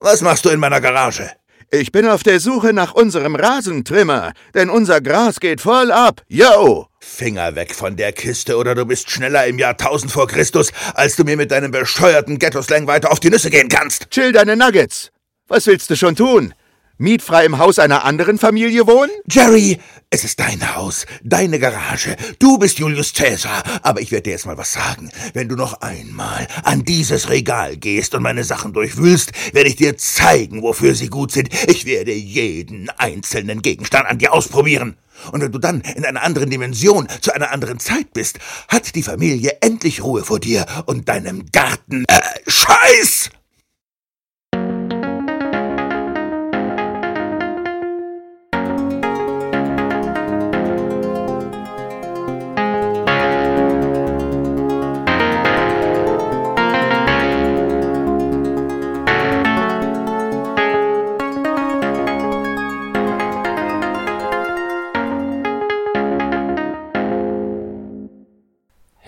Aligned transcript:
Was 0.00 0.20
machst 0.20 0.44
du 0.44 0.50
in 0.50 0.60
meiner 0.60 0.82
Garage? 0.82 1.30
Ich 1.70 1.90
bin 1.90 2.06
auf 2.06 2.22
der 2.22 2.38
Suche 2.38 2.74
nach 2.74 2.92
unserem 2.92 3.34
Rasentrimmer, 3.34 4.34
denn 4.54 4.68
unser 4.68 5.00
Gras 5.00 5.40
geht 5.40 5.62
voll 5.62 5.90
ab. 5.90 6.20
Yo! 6.28 6.88
Finger 7.00 7.54
weg 7.54 7.74
von 7.74 7.96
der 7.96 8.12
Kiste 8.12 8.58
oder 8.58 8.74
du 8.74 8.84
bist 8.84 9.10
schneller 9.10 9.46
im 9.46 9.58
Jahr 9.58 9.72
1000 9.72 10.12
vor 10.12 10.26
Christus, 10.28 10.70
als 10.94 11.16
du 11.16 11.24
mir 11.24 11.38
mit 11.38 11.50
deinem 11.50 11.70
bescheuerten 11.70 12.38
Ghetto-Slang 12.38 12.86
weiter 12.86 13.10
auf 13.10 13.20
die 13.20 13.30
Nüsse 13.30 13.48
gehen 13.48 13.70
kannst. 13.70 14.10
Chill 14.10 14.32
deine 14.32 14.54
Nuggets. 14.54 15.10
Was 15.48 15.66
willst 15.66 15.88
du 15.88 15.96
schon 15.96 16.14
tun? 16.14 16.52
Mietfrei 16.98 17.44
im 17.44 17.58
Haus 17.58 17.78
einer 17.78 18.04
anderen 18.06 18.38
Familie 18.38 18.86
wohnen? 18.86 19.10
Jerry, 19.30 19.78
es 20.08 20.24
ist 20.24 20.40
dein 20.40 20.76
Haus, 20.76 21.04
deine 21.22 21.58
Garage. 21.58 22.16
Du 22.38 22.56
bist 22.56 22.78
Julius 22.78 23.12
Caesar. 23.12 23.62
Aber 23.82 24.00
ich 24.00 24.12
werde 24.12 24.22
dir 24.22 24.30
jetzt 24.30 24.46
mal 24.46 24.56
was 24.56 24.72
sagen. 24.72 25.10
Wenn 25.34 25.46
du 25.46 25.56
noch 25.56 25.82
einmal 25.82 26.48
an 26.62 26.84
dieses 26.84 27.28
Regal 27.28 27.76
gehst 27.76 28.14
und 28.14 28.22
meine 28.22 28.44
Sachen 28.44 28.72
durchwühlst, 28.72 29.32
werde 29.52 29.68
ich 29.68 29.76
dir 29.76 29.98
zeigen, 29.98 30.62
wofür 30.62 30.94
sie 30.94 31.08
gut 31.08 31.32
sind. 31.32 31.50
Ich 31.68 31.84
werde 31.84 32.12
jeden 32.12 32.88
einzelnen 32.96 33.60
Gegenstand 33.60 34.06
an 34.06 34.16
dir 34.16 34.32
ausprobieren. 34.32 34.96
Und 35.32 35.42
wenn 35.42 35.52
du 35.52 35.58
dann 35.58 35.82
in 35.82 36.06
einer 36.06 36.22
anderen 36.22 36.48
Dimension 36.48 37.08
zu 37.20 37.34
einer 37.34 37.52
anderen 37.52 37.78
Zeit 37.78 38.14
bist, 38.14 38.38
hat 38.68 38.94
die 38.94 39.02
Familie 39.02 39.58
endlich 39.60 40.02
Ruhe 40.02 40.24
vor 40.24 40.40
dir 40.40 40.64
und 40.86 41.10
deinem 41.10 41.44
Garten. 41.52 42.06
Äh, 42.08 42.20
Scheiß! 42.46 43.30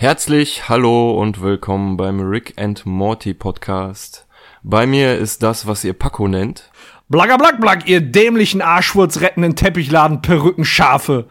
Herzlich 0.08 0.70
hallo 0.70 1.20
und 1.20 1.42
willkommen 1.42 1.98
beim 1.98 2.20
Rick 2.20 2.54
and 2.56 2.86
Morty 2.86 3.34
Podcast. 3.34 4.26
Bei 4.62 4.86
mir 4.86 5.18
ist 5.18 5.42
das, 5.42 5.66
was 5.66 5.84
ihr 5.84 5.92
Paco 5.92 6.28
nennt. 6.28 6.70
Blagger 7.10 7.36
black 7.36 7.60
black, 7.60 7.86
ihr 7.86 8.00
dämlichen 8.00 8.62
Arschwurz 8.62 9.20
rettenden 9.20 9.54
Teppichladen 9.54 10.22
Perücken 10.22 10.64
Schafe. 10.64 11.28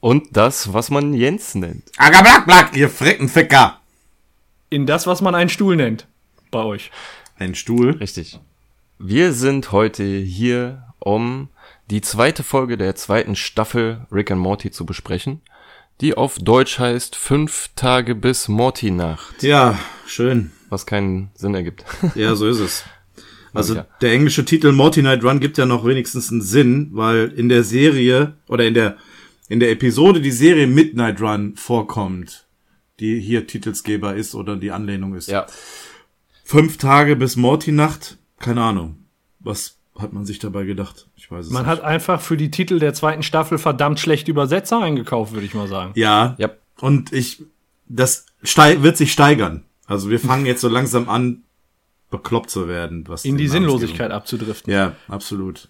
Und 0.00 0.36
das, 0.36 0.72
was 0.72 0.90
man 0.90 1.14
Jens 1.14 1.54
nennt. 1.54 1.92
Aga 1.96 2.22
black 2.22 2.44
black, 2.44 2.76
ihr 2.76 2.90
Freckenficker. 2.90 3.78
In 4.68 4.84
das, 4.86 5.06
was 5.06 5.20
man 5.20 5.36
einen 5.36 5.48
Stuhl 5.48 5.76
nennt. 5.76 6.08
Bei 6.50 6.64
euch. 6.64 6.90
Ein 7.38 7.54
Stuhl. 7.54 7.92
Richtig. 7.92 8.40
Wir 8.98 9.32
sind 9.32 9.70
heute 9.70 10.02
hier, 10.02 10.88
um 10.98 11.50
die 11.88 12.00
zweite 12.00 12.42
Folge 12.42 12.76
der 12.76 12.96
zweiten 12.96 13.36
Staffel 13.36 14.08
Rick 14.10 14.32
and 14.32 14.40
Morty 14.40 14.72
zu 14.72 14.84
besprechen, 14.84 15.40
die 16.02 16.14
auf 16.14 16.38
Deutsch 16.38 16.78
heißt 16.78 17.16
Fünf 17.16 17.70
Tage 17.76 18.14
bis 18.14 18.48
Morty-Nacht, 18.48 19.42
Ja, 19.42 19.78
schön. 20.06 20.50
was 20.68 20.84
keinen 20.86 21.30
Sinn 21.34 21.54
ergibt. 21.54 21.84
Ja, 22.14 22.34
so 22.34 22.46
ist 22.48 22.58
es. 22.58 22.84
Also 23.54 23.76
Ja. 23.76 23.86
der 24.00 24.12
englische 24.12 24.44
Titel 24.44 24.72
Morty 24.72 25.02
Night 25.02 25.22
Run 25.24 25.40
gibt 25.40 25.58
ja 25.58 25.66
noch 25.66 25.84
wenigstens 25.86 26.30
einen 26.30 26.42
Sinn, 26.42 26.90
weil 26.92 27.28
in 27.28 27.48
der 27.48 27.64
Serie 27.64 28.34
oder 28.48 28.66
in 28.66 28.74
der 28.74 28.96
in 29.48 29.60
der 29.60 29.70
Episode 29.70 30.20
die 30.22 30.30
Serie 30.30 30.66
Midnight 30.66 31.20
Run 31.20 31.56
vorkommt, 31.56 32.46
die 33.00 33.20
hier 33.20 33.46
Titelsgeber 33.46 34.14
ist 34.14 34.34
oder 34.34 34.56
die 34.56 34.70
Anlehnung 34.70 35.14
ist. 35.14 35.28
ja, 35.28 35.46
Fünf 36.44 36.76
Tage 36.78 37.16
bis 37.16 37.36
Morty 37.36 37.70
Nacht, 37.72 38.18
keine 38.38 38.62
Ahnung. 38.62 39.04
Was 39.40 39.78
hat 39.98 40.12
man 40.12 40.24
sich 40.24 40.38
dabei 40.38 40.64
gedacht? 40.64 41.06
Ich 41.16 41.30
weiß 41.30 41.46
es 41.46 41.52
Man 41.52 41.62
nicht. 41.62 41.70
hat 41.70 41.80
einfach 41.82 42.20
für 42.20 42.36
die 42.36 42.50
Titel 42.50 42.78
der 42.78 42.94
zweiten 42.94 43.22
Staffel 43.22 43.58
verdammt 43.58 44.00
schlechte 44.00 44.30
Übersetzer 44.30 44.80
eingekauft, 44.82 45.32
würde 45.32 45.46
ich 45.46 45.54
mal 45.54 45.68
sagen. 45.68 45.92
ja, 45.94 46.34
ja, 46.38 46.50
Und 46.80 47.12
ich, 47.12 47.42
das 47.88 48.26
stei 48.42 48.82
wird 48.82 48.96
sich 48.96 49.12
steigern. 49.12 49.64
Also 49.86 50.08
wir 50.10 50.18
fangen 50.20 50.46
jetzt 50.46 50.60
so 50.62 50.68
langsam 50.68 51.08
an, 51.08 51.42
bekloppt 52.10 52.50
zu 52.50 52.68
werden. 52.68 53.04
Was 53.08 53.24
In 53.24 53.36
die 53.36 53.48
Sinnlosigkeit 53.48 54.10
abzudriften. 54.10 54.72
Ja, 54.72 54.92
absolut. 55.08 55.68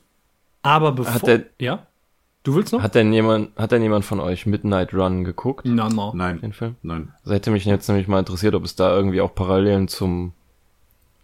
Aber 0.63 0.93
bevor. 0.93 1.15
Hat 1.15 1.27
der- 1.27 1.45
ja? 1.59 1.87
Du 2.45 2.57
willst 2.57 2.73
noch? 2.73 2.83
hat 2.83 2.97
denn 2.97 3.13
jemand, 3.13 3.57
hat 3.57 3.71
denn 3.71 3.83
jemand 3.83 4.05
von 4.05 4.19
euch 4.19 4.47
Midnight 4.47 4.93
Run 4.95 5.23
geguckt? 5.23 5.65
Na, 5.65 5.89
na. 5.89 6.11
Nein, 6.15 6.41
Den 6.41 6.53
Film? 6.53 6.75
nein. 6.83 7.13
Das 7.25 7.33
hätte 7.35 7.53
mich 7.53 7.65
jetzt 7.65 7.87
nämlich 7.89 8.09
mal 8.09 8.19
interessiert, 8.19 8.55
ob 8.57 8.65
es 8.65 8.75
da 8.75 8.93
irgendwie 8.95 9.21
auch 9.21 9.33
Parallelen 9.35 9.87
zum, 9.87 10.33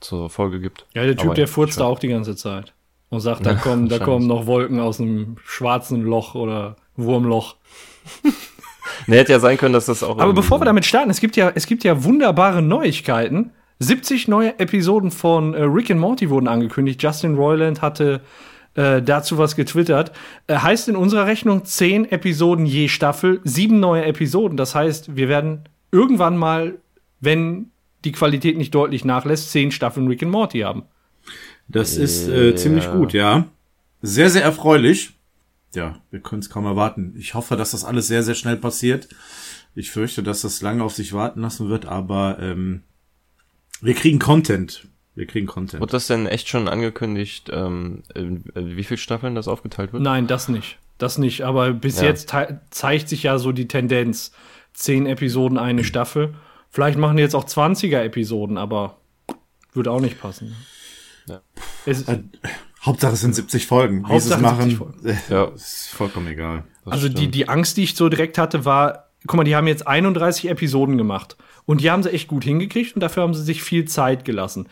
zur 0.00 0.30
Folge 0.30 0.60
gibt. 0.60 0.86
Ja, 0.94 1.02
der 1.04 1.16
Typ, 1.16 1.26
Aber 1.26 1.34
der 1.34 1.48
furzt 1.48 1.80
da 1.80 1.84
auch 1.86 1.98
die 1.98 2.06
ganze 2.08 2.36
Zeit. 2.36 2.72
Und 3.10 3.20
sagt, 3.20 3.46
da 3.46 3.52
Ja, 3.52 3.56
kommen, 3.56 3.88
da 3.88 3.98
kommen 3.98 4.26
noch 4.26 4.46
Wolken 4.46 4.80
aus 4.80 5.00
einem 5.00 5.36
schwarzen 5.44 6.02
Loch 6.02 6.34
oder 6.34 6.76
Wurmloch. 6.96 7.56
Ne, 9.06 9.16
hätte 9.16 9.32
ja 9.32 9.40
sein 9.40 9.56
können, 9.56 9.72
dass 9.74 9.86
das 9.86 10.02
auch. 10.02 10.18
Aber 10.18 10.32
bevor 10.32 10.60
wir 10.60 10.64
damit 10.64 10.84
starten, 10.84 11.10
es 11.10 11.20
gibt 11.20 11.36
ja, 11.36 11.52
es 11.54 11.66
gibt 11.66 11.84
ja 11.84 12.04
wunderbare 12.04 12.62
Neuigkeiten. 12.62 13.52
70 13.80 14.28
neue 14.28 14.58
Episoden 14.58 15.10
von 15.10 15.54
äh, 15.54 15.62
Rick 15.62 15.90
and 15.90 16.00
Morty 16.00 16.30
wurden 16.30 16.48
angekündigt. 16.48 17.02
Justin 17.02 17.36
Roiland 17.36 17.80
hatte 17.80 18.22
äh, 18.74 19.00
dazu 19.00 19.38
was 19.38 19.56
getwittert. 19.56 20.12
Äh, 20.46 20.56
heißt 20.56 20.88
in 20.88 20.96
unserer 20.96 21.26
Rechnung 21.26 21.64
10 21.64 22.10
Episoden 22.10 22.66
je 22.66 22.88
Staffel, 22.88 23.40
sieben 23.44 23.78
neue 23.80 24.04
Episoden. 24.04 24.56
Das 24.56 24.74
heißt, 24.74 25.16
wir 25.16 25.28
werden 25.28 25.68
irgendwann 25.92 26.36
mal, 26.36 26.78
wenn 27.20 27.70
die 28.04 28.12
Qualität 28.12 28.56
nicht 28.56 28.74
deutlich 28.74 29.04
nachlässt, 29.04 29.52
10 29.52 29.70
Staffeln 29.70 30.08
Rick 30.08 30.22
and 30.22 30.32
Morty 30.32 30.60
haben. 30.60 30.84
Das 31.68 31.96
ist 31.96 32.28
äh, 32.28 32.54
ziemlich 32.56 32.90
gut, 32.90 33.12
ja. 33.12 33.46
Sehr, 34.02 34.30
sehr 34.30 34.42
erfreulich. 34.42 35.10
Ja, 35.74 36.00
wir 36.10 36.20
können 36.20 36.40
es 36.40 36.48
kaum 36.48 36.64
erwarten. 36.64 37.14
Ich 37.18 37.34
hoffe, 37.34 37.56
dass 37.56 37.72
das 37.72 37.84
alles 37.84 38.06
sehr, 38.06 38.22
sehr 38.22 38.34
schnell 38.34 38.56
passiert. 38.56 39.08
Ich 39.74 39.90
fürchte, 39.90 40.22
dass 40.22 40.40
das 40.40 40.62
lange 40.62 40.82
auf 40.82 40.94
sich 40.94 41.12
warten 41.12 41.42
lassen 41.42 41.68
wird, 41.68 41.84
aber 41.86 42.38
ähm, 42.40 42.82
wir 43.80 43.94
kriegen 43.94 44.18
Content. 44.18 44.88
Wir 45.14 45.26
kriegen 45.26 45.46
Content. 45.46 45.80
Wurde 45.80 45.92
das 45.92 46.06
denn 46.06 46.26
echt 46.26 46.48
schon 46.48 46.68
angekündigt, 46.68 47.50
ähm, 47.52 48.02
äh, 48.14 48.24
wie 48.54 48.84
viele 48.84 48.98
Staffeln 48.98 49.34
das 49.34 49.46
aufgeteilt 49.46 49.92
wird? 49.92 50.02
Nein, 50.02 50.26
das 50.26 50.48
nicht. 50.48 50.78
Das 50.96 51.18
nicht. 51.18 51.42
Aber 51.42 51.72
bis 51.72 52.00
Ja. 52.00 52.06
jetzt 52.06 52.32
zeigt 52.70 53.08
sich 53.08 53.24
ja 53.24 53.38
so 53.38 53.52
die 53.52 53.68
Tendenz. 53.68 54.32
Zehn 54.72 55.06
Episoden, 55.06 55.58
eine 55.58 55.82
Staffel. 55.82 56.34
Vielleicht 56.70 56.98
machen 56.98 57.16
die 57.16 57.22
jetzt 57.22 57.34
auch 57.34 57.44
20er 57.46 58.00
Episoden, 58.02 58.58
aber 58.58 58.96
würde 59.72 59.90
auch 59.90 60.00
nicht 60.00 60.20
passen. 60.20 60.54
Ja. 61.28 61.40
Äh, 61.86 61.94
Hauptsache 62.82 63.14
es 63.14 63.20
sind 63.20 63.34
70 63.34 63.66
Folgen. 63.66 64.04
Wie 64.08 64.20
sie 64.20 64.32
es 64.32 64.40
machen, 64.40 64.70
70 64.70 64.78
Folgen. 64.78 65.06
äh, 65.08 65.16
Ja. 65.28 65.44
ist 65.46 65.88
vollkommen 65.88 66.28
egal. 66.28 66.64
Das 66.84 66.94
also 66.94 67.08
die, 67.08 67.28
die 67.28 67.48
Angst, 67.48 67.76
die 67.76 67.84
ich 67.84 67.94
so 67.94 68.08
direkt 68.08 68.38
hatte, 68.38 68.64
war, 68.64 69.10
guck 69.26 69.36
mal, 69.36 69.44
die 69.44 69.56
haben 69.56 69.66
jetzt 69.66 69.86
31 69.86 70.48
Episoden 70.48 70.96
gemacht. 70.96 71.36
Und 71.66 71.80
die 71.82 71.90
haben 71.90 72.02
sie 72.02 72.10
echt 72.10 72.28
gut 72.28 72.44
hingekriegt 72.44 72.94
und 72.94 73.00
dafür 73.00 73.22
haben 73.24 73.34
sie 73.34 73.42
sich 73.42 73.62
viel 73.62 73.84
Zeit 73.86 74.24
gelassen. 74.24 74.68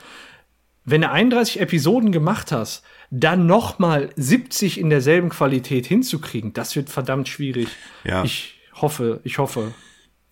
Wenn 0.84 1.00
du 1.03 1.11
31 1.11 1.61
Episoden 1.61 2.12
gemacht 2.12 2.53
hast, 2.53 2.84
dann 3.11 3.47
noch 3.47 3.78
mal 3.78 4.09
70 4.17 4.78
in 4.78 4.88
derselben 4.88 5.28
Qualität 5.31 5.84
hinzukriegen, 5.87 6.53
das 6.53 6.77
wird 6.77 6.91
verdammt 6.91 7.28
schwierig. 7.28 7.69
Ja. 8.05 8.23
Ich 8.25 8.61
hoffe, 8.73 9.21
ich 9.25 9.38
hoffe. 9.38 9.75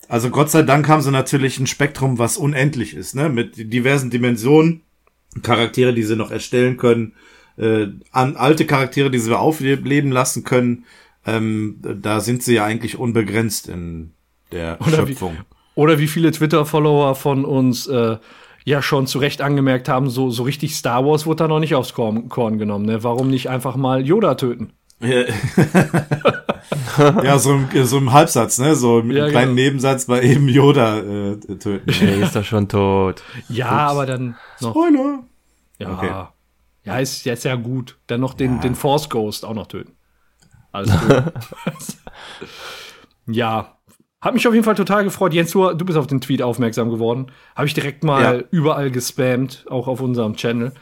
Also 0.08 0.30
Gott 0.30 0.50
sei 0.50 0.62
Dank 0.62 0.86
haben 0.88 1.02
sie 1.02 1.10
natürlich 1.10 1.58
ein 1.58 1.66
Spektrum, 1.66 2.18
was 2.18 2.36
unendlich 2.36 2.94
ist, 2.94 3.14
ne? 3.14 3.28
Mit 3.28 3.72
diversen 3.72 4.10
Dimensionen, 4.10 4.82
Charaktere, 5.42 5.92
die 5.94 6.02
sie 6.02 6.16
noch 6.16 6.30
erstellen 6.30 6.76
können, 6.76 7.14
äh, 7.56 7.86
an 8.12 8.36
alte 8.36 8.66
Charaktere, 8.66 9.10
die 9.10 9.18
sie 9.18 9.36
aufleben 9.36 10.12
lassen 10.12 10.44
können. 10.44 10.84
Ähm, 11.26 11.78
da 11.82 12.20
sind 12.20 12.42
sie 12.42 12.54
ja 12.54 12.64
eigentlich 12.64 12.98
unbegrenzt 12.98 13.68
in 13.68 14.12
der 14.52 14.78
Oder 14.80 15.06
wie- 15.06 15.12
Schöpfung. 15.12 15.36
Oder 15.76 15.98
wie 15.98 16.06
viele 16.06 16.30
Twitter-Follower 16.30 17.14
von 17.16 17.44
uns 17.44 17.86
äh, 17.88 18.16
ja 18.64 18.80
schon 18.82 19.06
zu 19.08 19.18
Recht 19.18 19.40
angemerkt 19.42 19.88
haben, 19.88 20.08
so, 20.08 20.30
so 20.30 20.44
richtig 20.44 20.76
Star 20.76 21.04
Wars 21.04 21.26
wurde 21.26 21.44
da 21.44 21.48
noch 21.48 21.58
nicht 21.60 21.74
aufs 21.74 21.94
Korn, 21.94 22.28
Korn 22.28 22.58
genommen. 22.58 22.86
Ne? 22.86 23.02
Warum 23.02 23.28
nicht 23.28 23.48
einfach 23.50 23.74
mal 23.76 24.06
Yoda 24.06 24.36
töten? 24.36 24.72
Ja, 26.98 27.22
ja 27.22 27.38
so, 27.38 27.52
im, 27.54 27.68
so 27.84 27.98
im 27.98 28.12
Halbsatz, 28.12 28.58
ne? 28.58 28.74
So 28.74 29.02
mit 29.02 29.16
Ja, 29.16 29.24
einem 29.24 29.32
kleinen 29.32 29.56
genau. 29.56 29.66
Nebensatz 29.68 30.06
bei 30.06 30.22
eben 30.22 30.48
Yoda 30.48 30.98
äh, 30.98 31.36
töten. 31.36 31.90
Nee, 32.00 32.22
ist 32.22 32.36
doch 32.36 32.44
schon 32.44 32.68
tot. 32.68 33.22
Ja, 33.48 33.68
aber 33.70 34.06
dann 34.06 34.36
noch. 34.60 34.70
Spoiler! 34.70 35.20
Ja, 35.78 35.92
Okay. 35.92 36.24
ja 36.84 36.98
ist 36.98 37.24
jetzt 37.24 37.44
ja 37.44 37.56
gut. 37.56 37.98
Dann 38.06 38.20
noch 38.20 38.34
den, 38.34 38.60
den 38.60 38.74
Force 38.74 39.08
Ghost 39.10 39.44
auch 39.44 39.54
noch 39.54 39.66
töten. 39.66 39.92
Alles 40.72 40.90
gut. 41.00 41.24
ja. 43.26 43.70
Hat 44.20 44.32
mich 44.34 44.48
auf 44.48 44.54
jeden 44.54 44.64
Fall 44.64 44.74
total 44.74 45.04
gefreut. 45.04 45.34
Jens, 45.34 45.50
du, 45.50 45.72
du 45.74 45.84
bist 45.84 45.98
auf 45.98 46.06
den 46.06 46.20
Tweet 46.20 46.40
aufmerksam 46.40 46.88
geworden. 46.90 47.26
Habe 47.54 47.66
ich 47.66 47.74
direkt 47.74 48.04
mal 48.04 48.22
Ja. 48.38 48.42
überall 48.50 48.90
gespammt, 48.90 49.66
auch 49.68 49.86
auf 49.86 50.00
unserem 50.00 50.34
Channel, 50.36 50.72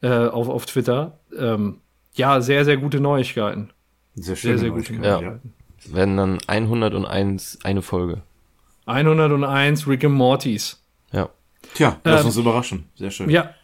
äh, 0.00 0.26
auf, 0.28 0.48
auf 0.48 0.64
Twitter. 0.66 1.18
Ähm, 1.36 1.80
ja, 2.12 2.40
sehr, 2.40 2.64
sehr 2.64 2.76
gute 2.76 3.00
Neuigkeiten. 3.00 3.70
Sehr 4.14 4.36
schön. 4.36 4.50
Sehr, 4.50 4.58
sehr 4.58 4.70
gute 4.70 4.92
Ja. 4.94 5.20
Neuigkeiten. 5.20 5.52
Es 5.78 5.92
werden 5.94 6.16
dann 6.16 6.38
101 6.46 7.58
eine 7.64 7.82
Folge. 7.82 8.22
101 8.86 9.86
Rick 9.86 10.04
and 10.04 10.14
Mortys. 10.14 10.82
Ja. 11.12 11.28
Tja, 11.74 11.98
lass 12.04 12.20
Ähm, 12.20 12.26
uns 12.26 12.36
überraschen. 12.36 12.88
Sehr 12.94 13.10
schön. 13.10 13.30
Ja. 13.30 13.54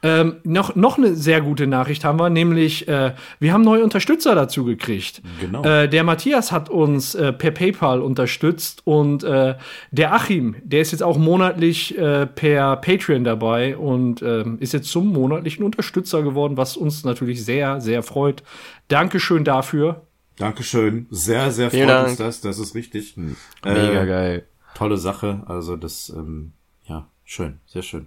Ähm, 0.00 0.36
noch, 0.44 0.76
noch 0.76 0.96
eine 0.96 1.14
sehr 1.14 1.40
gute 1.40 1.66
Nachricht 1.66 2.04
haben 2.04 2.20
wir, 2.20 2.30
nämlich 2.30 2.86
äh, 2.86 3.14
wir 3.40 3.52
haben 3.52 3.62
neue 3.62 3.82
Unterstützer 3.82 4.36
dazu 4.36 4.64
gekriegt. 4.64 5.22
Genau. 5.40 5.64
Äh, 5.64 5.88
der 5.88 6.04
Matthias 6.04 6.52
hat 6.52 6.68
uns 6.70 7.16
äh, 7.16 7.32
per 7.32 7.50
PayPal 7.50 8.00
unterstützt 8.00 8.82
und 8.86 9.24
äh, 9.24 9.56
der 9.90 10.14
Achim, 10.14 10.54
der 10.62 10.82
ist 10.82 10.92
jetzt 10.92 11.02
auch 11.02 11.18
monatlich 11.18 11.98
äh, 11.98 12.26
per 12.26 12.76
Patreon 12.76 13.24
dabei 13.24 13.76
und 13.76 14.22
ähm, 14.22 14.58
ist 14.60 14.72
jetzt 14.72 14.88
zum 14.88 15.12
monatlichen 15.12 15.64
Unterstützer 15.64 16.22
geworden, 16.22 16.56
was 16.56 16.76
uns 16.76 17.02
natürlich 17.04 17.44
sehr, 17.44 17.80
sehr 17.80 18.04
freut. 18.04 18.44
Dankeschön 18.86 19.42
dafür. 19.42 20.02
Dankeschön. 20.36 21.06
Sehr, 21.10 21.50
sehr 21.50 21.72
Vielen 21.72 21.88
freut 21.88 21.96
Dank. 21.96 22.08
uns 22.10 22.18
das. 22.18 22.40
Das 22.40 22.58
ist 22.60 22.76
richtig. 22.76 23.16
Mega 23.16 24.02
Äh, 24.02 24.06
geil. 24.06 24.46
Tolle 24.76 24.96
Sache. 24.96 25.42
Also 25.46 25.74
das, 25.74 26.12
ähm, 26.16 26.52
ja, 26.86 27.08
schön, 27.24 27.58
sehr 27.66 27.82
schön. 27.82 28.06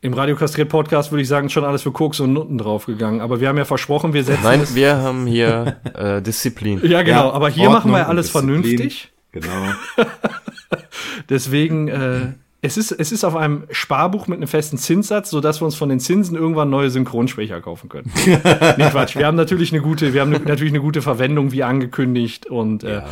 Im 0.00 0.12
Radio 0.14 0.36
Kastriert 0.36 0.68
Podcast 0.68 1.10
würde 1.10 1.22
ich 1.22 1.28
sagen, 1.28 1.50
schon 1.50 1.64
alles 1.64 1.82
für 1.82 1.90
Koks 1.90 2.20
und 2.20 2.32
Nutten 2.32 2.56
draufgegangen. 2.56 3.20
Aber 3.20 3.40
wir 3.40 3.48
haben 3.48 3.58
ja 3.58 3.64
versprochen, 3.64 4.12
wir 4.12 4.22
setzen 4.22 4.44
Nein, 4.44 4.60
es. 4.60 4.76
wir 4.76 4.98
haben 4.98 5.26
hier 5.26 5.80
äh, 5.94 6.22
Disziplin. 6.22 6.80
Ja, 6.84 7.02
genau. 7.02 7.26
Ja, 7.26 7.32
aber 7.32 7.48
hier 7.48 7.68
Ordnung 7.68 7.92
machen 7.92 7.92
wir 7.92 8.08
alles 8.08 8.26
Disziplin. 8.26 8.62
vernünftig. 8.62 9.12
Genau. 9.32 9.72
Deswegen, 11.28 11.88
äh, 11.88 12.32
es, 12.60 12.76
ist, 12.76 12.92
es 12.92 13.10
ist 13.10 13.24
auf 13.24 13.34
einem 13.34 13.66
Sparbuch 13.72 14.28
mit 14.28 14.36
einem 14.36 14.46
festen 14.46 14.78
Zinssatz, 14.78 15.30
sodass 15.30 15.60
wir 15.60 15.64
uns 15.64 15.74
von 15.74 15.88
den 15.88 15.98
Zinsen 15.98 16.36
irgendwann 16.36 16.70
neue 16.70 16.90
Synchronsprecher 16.90 17.60
kaufen 17.60 17.88
können. 17.88 18.12
nee, 18.24 18.90
Quatsch. 18.90 19.16
Wir 19.16 19.26
haben 19.26 19.36
natürlich 19.36 19.72
eine 19.72 19.82
gute, 19.82 20.14
wir 20.14 20.20
haben 20.20 20.30
ne- 20.30 20.38
natürlich 20.38 20.72
eine 20.72 20.80
gute 20.80 21.02
Verwendung, 21.02 21.50
wie 21.50 21.64
angekündigt. 21.64 22.46
Und 22.46 22.84
äh, 22.84 23.02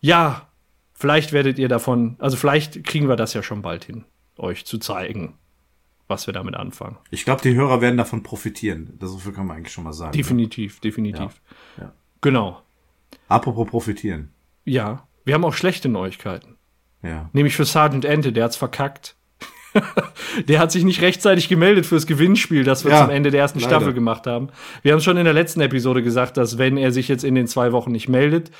ja. 0.00 0.48
vielleicht 0.94 1.34
werdet 1.34 1.58
ihr 1.58 1.68
davon, 1.68 2.16
also 2.20 2.38
vielleicht 2.38 2.84
kriegen 2.84 3.06
wir 3.10 3.16
das 3.16 3.34
ja 3.34 3.42
schon 3.42 3.60
bald 3.60 3.84
hin, 3.84 4.04
euch 4.38 4.64
zu 4.64 4.78
zeigen, 4.78 5.34
was 6.12 6.26
wir 6.26 6.34
damit 6.34 6.54
anfangen. 6.54 6.98
Ich 7.10 7.24
glaube, 7.24 7.42
die 7.42 7.54
Hörer 7.54 7.80
werden 7.80 7.96
davon 7.96 8.22
profitieren. 8.22 8.96
Das 9.00 9.14
viel 9.16 9.32
kann 9.32 9.46
man 9.46 9.56
eigentlich 9.56 9.72
schon 9.72 9.84
mal 9.84 9.92
sagen. 9.92 10.12
Definitiv, 10.12 10.80
definitiv. 10.80 11.40
Ja, 11.78 11.84
ja. 11.84 11.92
Genau. 12.20 12.62
Apropos 13.28 13.68
profitieren. 13.68 14.30
Ja. 14.64 15.06
Wir 15.24 15.34
haben 15.34 15.44
auch 15.44 15.54
schlechte 15.54 15.88
Neuigkeiten. 15.88 16.56
Ja. 17.02 17.30
Nämlich 17.32 17.56
für 17.56 17.64
Sergeant 17.64 18.04
Ente, 18.04 18.32
der 18.32 18.44
hat's 18.44 18.56
verkackt. 18.56 19.16
der 20.48 20.58
hat 20.58 20.72
sich 20.72 20.84
nicht 20.84 21.00
rechtzeitig 21.02 21.48
gemeldet 21.48 21.86
fürs 21.86 22.06
Gewinnspiel, 22.06 22.64
das 22.64 22.84
wir 22.84 22.92
Ja, 22.92 23.02
zum 23.02 23.10
Ende 23.10 23.30
der 23.30 23.40
ersten 23.40 23.58
leider. 23.60 23.76
Staffel 23.76 23.92
gemacht 23.92 24.26
haben. 24.26 24.48
Wir 24.82 24.92
haben 24.92 25.00
schon 25.00 25.16
in 25.16 25.24
der 25.24 25.34
letzten 25.34 25.60
Episode 25.60 26.02
gesagt, 26.02 26.36
dass 26.36 26.58
wenn 26.58 26.76
er 26.76 26.92
sich 26.92 27.08
jetzt 27.08 27.24
in 27.24 27.34
den 27.34 27.46
zwei 27.46 27.72
Wochen 27.72 27.92
nicht 27.92 28.08
meldet, 28.08 28.50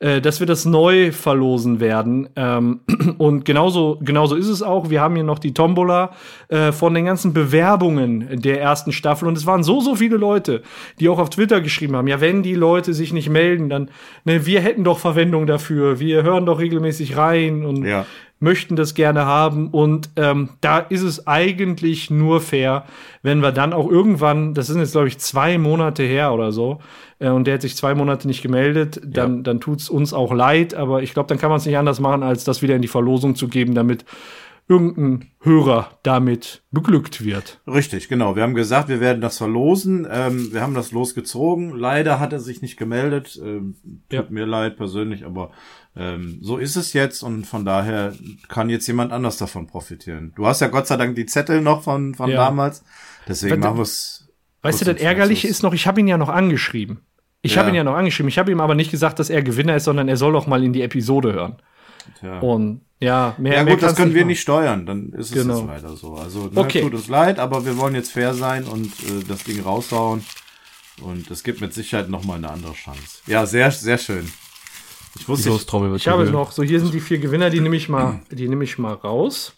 äh, 0.00 0.20
dass 0.20 0.40
wir 0.40 0.46
das 0.46 0.64
neu 0.64 1.12
verlosen 1.12 1.80
werden. 1.80 2.28
Ähm, 2.36 2.80
und 3.18 3.44
genauso, 3.44 3.98
genauso 4.02 4.36
ist 4.36 4.48
es 4.48 4.62
auch. 4.62 4.90
Wir 4.90 5.00
haben 5.00 5.14
hier 5.14 5.24
noch 5.24 5.38
die 5.38 5.54
Tombola 5.54 6.12
äh, 6.48 6.72
von 6.72 6.94
den 6.94 7.04
ganzen 7.04 7.32
Bewerbungen 7.32 8.40
der 8.42 8.60
ersten 8.60 8.92
Staffel. 8.92 9.28
Und 9.28 9.36
es 9.38 9.46
waren 9.46 9.62
so, 9.62 9.80
so 9.80 9.94
viele 9.94 10.16
Leute, 10.16 10.62
die 11.00 11.08
auch 11.08 11.18
auf 11.18 11.30
Twitter 11.30 11.60
geschrieben 11.60 11.96
haben, 11.96 12.08
ja, 12.08 12.20
wenn 12.20 12.42
die 12.42 12.54
Leute 12.54 12.94
sich 12.94 13.12
nicht 13.12 13.28
melden, 13.28 13.68
dann, 13.68 13.90
ne, 14.24 14.46
wir 14.46 14.60
hätten 14.60 14.84
doch 14.84 14.98
Verwendung 14.98 15.46
dafür. 15.46 15.98
Wir 16.00 16.22
hören 16.22 16.46
doch 16.46 16.58
regelmäßig 16.58 17.16
rein 17.16 17.64
und 17.64 17.84
Ja. 17.84 18.06
Möchten 18.40 18.76
das 18.76 18.94
gerne 18.94 19.24
haben. 19.26 19.68
Und 19.68 20.10
ähm, 20.16 20.50
da 20.60 20.78
ist 20.78 21.02
es 21.02 21.26
eigentlich 21.26 22.10
nur 22.10 22.40
fair, 22.40 22.84
wenn 23.22 23.40
wir 23.40 23.52
dann 23.52 23.72
auch 23.72 23.90
irgendwann, 23.90 24.54
das 24.54 24.68
sind 24.68 24.78
jetzt, 24.78 24.92
glaube 24.92 25.08
ich, 25.08 25.18
zwei 25.18 25.58
Monate 25.58 26.02
her 26.02 26.32
oder 26.32 26.52
so, 26.52 26.80
äh, 27.18 27.30
und 27.30 27.46
der 27.46 27.54
hat 27.54 27.62
sich 27.62 27.76
zwei 27.76 27.94
Monate 27.94 28.28
nicht 28.28 28.42
gemeldet, 28.42 29.00
dann, 29.04 29.42
dann 29.42 29.60
tut's 29.60 29.88
uns 29.90 30.12
auch 30.12 30.32
leid, 30.32 30.74
aber 30.74 31.02
ich 31.02 31.14
glaube, 31.14 31.28
dann 31.28 31.38
kann 31.38 31.50
man 31.50 31.58
es 31.58 31.66
nicht 31.66 31.78
anders 31.78 32.00
machen, 32.00 32.22
als 32.22 32.44
das 32.44 32.62
wieder 32.62 32.76
in 32.76 32.82
die 32.82 32.88
Verlosung 32.88 33.34
zu 33.34 33.48
geben, 33.48 33.74
damit 33.74 34.04
irgendein 34.70 35.30
Hörer 35.40 35.92
damit 36.02 36.62
beglückt 36.70 37.24
wird. 37.24 37.58
Richtig, 37.66 38.08
genau. 38.08 38.36
Wir 38.36 38.42
haben 38.42 38.54
gesagt, 38.54 38.90
wir 38.90 39.00
werden 39.00 39.22
das 39.22 39.38
verlosen. 39.38 40.06
Ähm, 40.10 40.52
wir 40.52 40.60
haben 40.60 40.74
das 40.74 40.92
losgezogen. 40.92 41.70
Leider 41.74 42.20
hat 42.20 42.34
er 42.34 42.40
sich 42.40 42.60
nicht 42.60 42.76
gemeldet. 42.76 43.40
Ähm, 43.42 43.76
tut 44.10 44.12
Ja. 44.12 44.24
mir 44.28 44.44
leid 44.44 44.76
persönlich, 44.76 45.24
aber 45.24 45.52
ähm, 45.98 46.38
so 46.40 46.56
ist 46.58 46.76
es 46.76 46.92
jetzt 46.92 47.22
und 47.22 47.44
von 47.46 47.64
daher 47.64 48.14
kann 48.48 48.70
jetzt 48.70 48.86
jemand 48.86 49.12
anders 49.12 49.36
davon 49.36 49.66
profitieren. 49.66 50.32
Du 50.36 50.46
hast 50.46 50.60
ja 50.60 50.68
Gott 50.68 50.86
sei 50.86 50.96
Dank 50.96 51.16
die 51.16 51.26
Zettel 51.26 51.60
noch 51.60 51.82
von, 51.82 52.14
von 52.14 52.30
Ja. 52.30 52.36
damals. 52.36 52.84
Deswegen 53.26 53.60
machen 53.60 53.76
wir 53.76 53.82
es. 53.82 54.28
Weißt 54.62 54.80
du, 54.80 54.84
das 54.86 55.00
Ärgerliche 55.00 55.48
ist 55.48 55.62
noch, 55.62 55.74
ich 55.74 55.86
habe 55.86 56.00
ihn 56.00 56.08
ja 56.08 56.16
noch 56.18 56.28
angeschrieben. 56.28 57.00
Ich 57.42 57.54
Ja. 57.54 57.58
habe 57.60 57.70
ihn 57.70 57.74
ja 57.76 57.84
noch 57.84 57.94
angeschrieben. 57.94 58.28
Ich 58.28 58.38
habe 58.38 58.50
ihm 58.50 58.60
aber 58.60 58.74
nicht 58.74 58.90
gesagt, 58.90 59.18
dass 59.18 59.30
er 59.30 59.42
Gewinner 59.42 59.76
ist, 59.76 59.84
sondern 59.84 60.08
er 60.08 60.16
soll 60.16 60.32
doch 60.32 60.46
mal 60.46 60.62
in 60.64 60.72
die 60.72 60.82
Episode 60.82 61.32
hören. 61.32 61.56
Ja. 62.22 62.38
Und 62.40 62.80
ja, 63.00 63.34
mehr, 63.38 63.54
Ja 63.56 63.64
mehr 63.64 63.74
gut, 63.74 63.82
das 63.82 63.88
kann's 63.90 63.98
können 63.98 64.14
wir 64.14 64.22
machen. 64.22 64.28
nicht 64.28 64.40
steuern, 64.40 64.86
dann 64.86 65.12
ist 65.12 65.26
es 65.30 65.32
Genau. 65.42 65.58
jetzt 65.60 65.66
leider 65.68 65.96
so. 65.96 66.14
Also 66.14 66.46
ne, 66.46 66.52
Okay. 66.60 66.80
tut 66.82 66.94
uns 66.94 67.08
leid, 67.08 67.38
aber 67.38 67.64
wir 67.64 67.76
wollen 67.76 67.94
jetzt 67.94 68.10
fair 68.12 68.34
sein 68.34 68.64
und 68.64 68.86
äh, 69.04 69.24
das 69.28 69.44
Ding 69.44 69.60
raushauen. 69.62 70.24
Und 71.00 71.30
es 71.30 71.44
gibt 71.44 71.60
mit 71.60 71.72
Sicherheit 71.74 72.08
noch 72.08 72.24
mal 72.24 72.34
eine 72.36 72.50
andere 72.50 72.72
Chance. 72.72 73.18
Ja, 73.26 73.46
sehr, 73.46 73.70
sehr 73.70 73.98
schön. 73.98 74.28
Ich 75.18 75.28
wusste, 75.28 75.50
ich, 75.50 75.96
Ich 75.96 76.08
habe 76.08 76.30
noch, 76.30 76.52
so 76.52 76.62
hier 76.62 76.80
sind 76.80 76.94
die 76.94 77.00
vier 77.00 77.18
Gewinner, 77.18 77.50
die 77.50 77.60
nehme 77.60 77.76
ich 77.76 77.88
mal, 77.88 78.20
die 78.30 78.48
nehme 78.48 78.64
ich 78.64 78.78
mal 78.78 78.94
raus. 78.94 79.52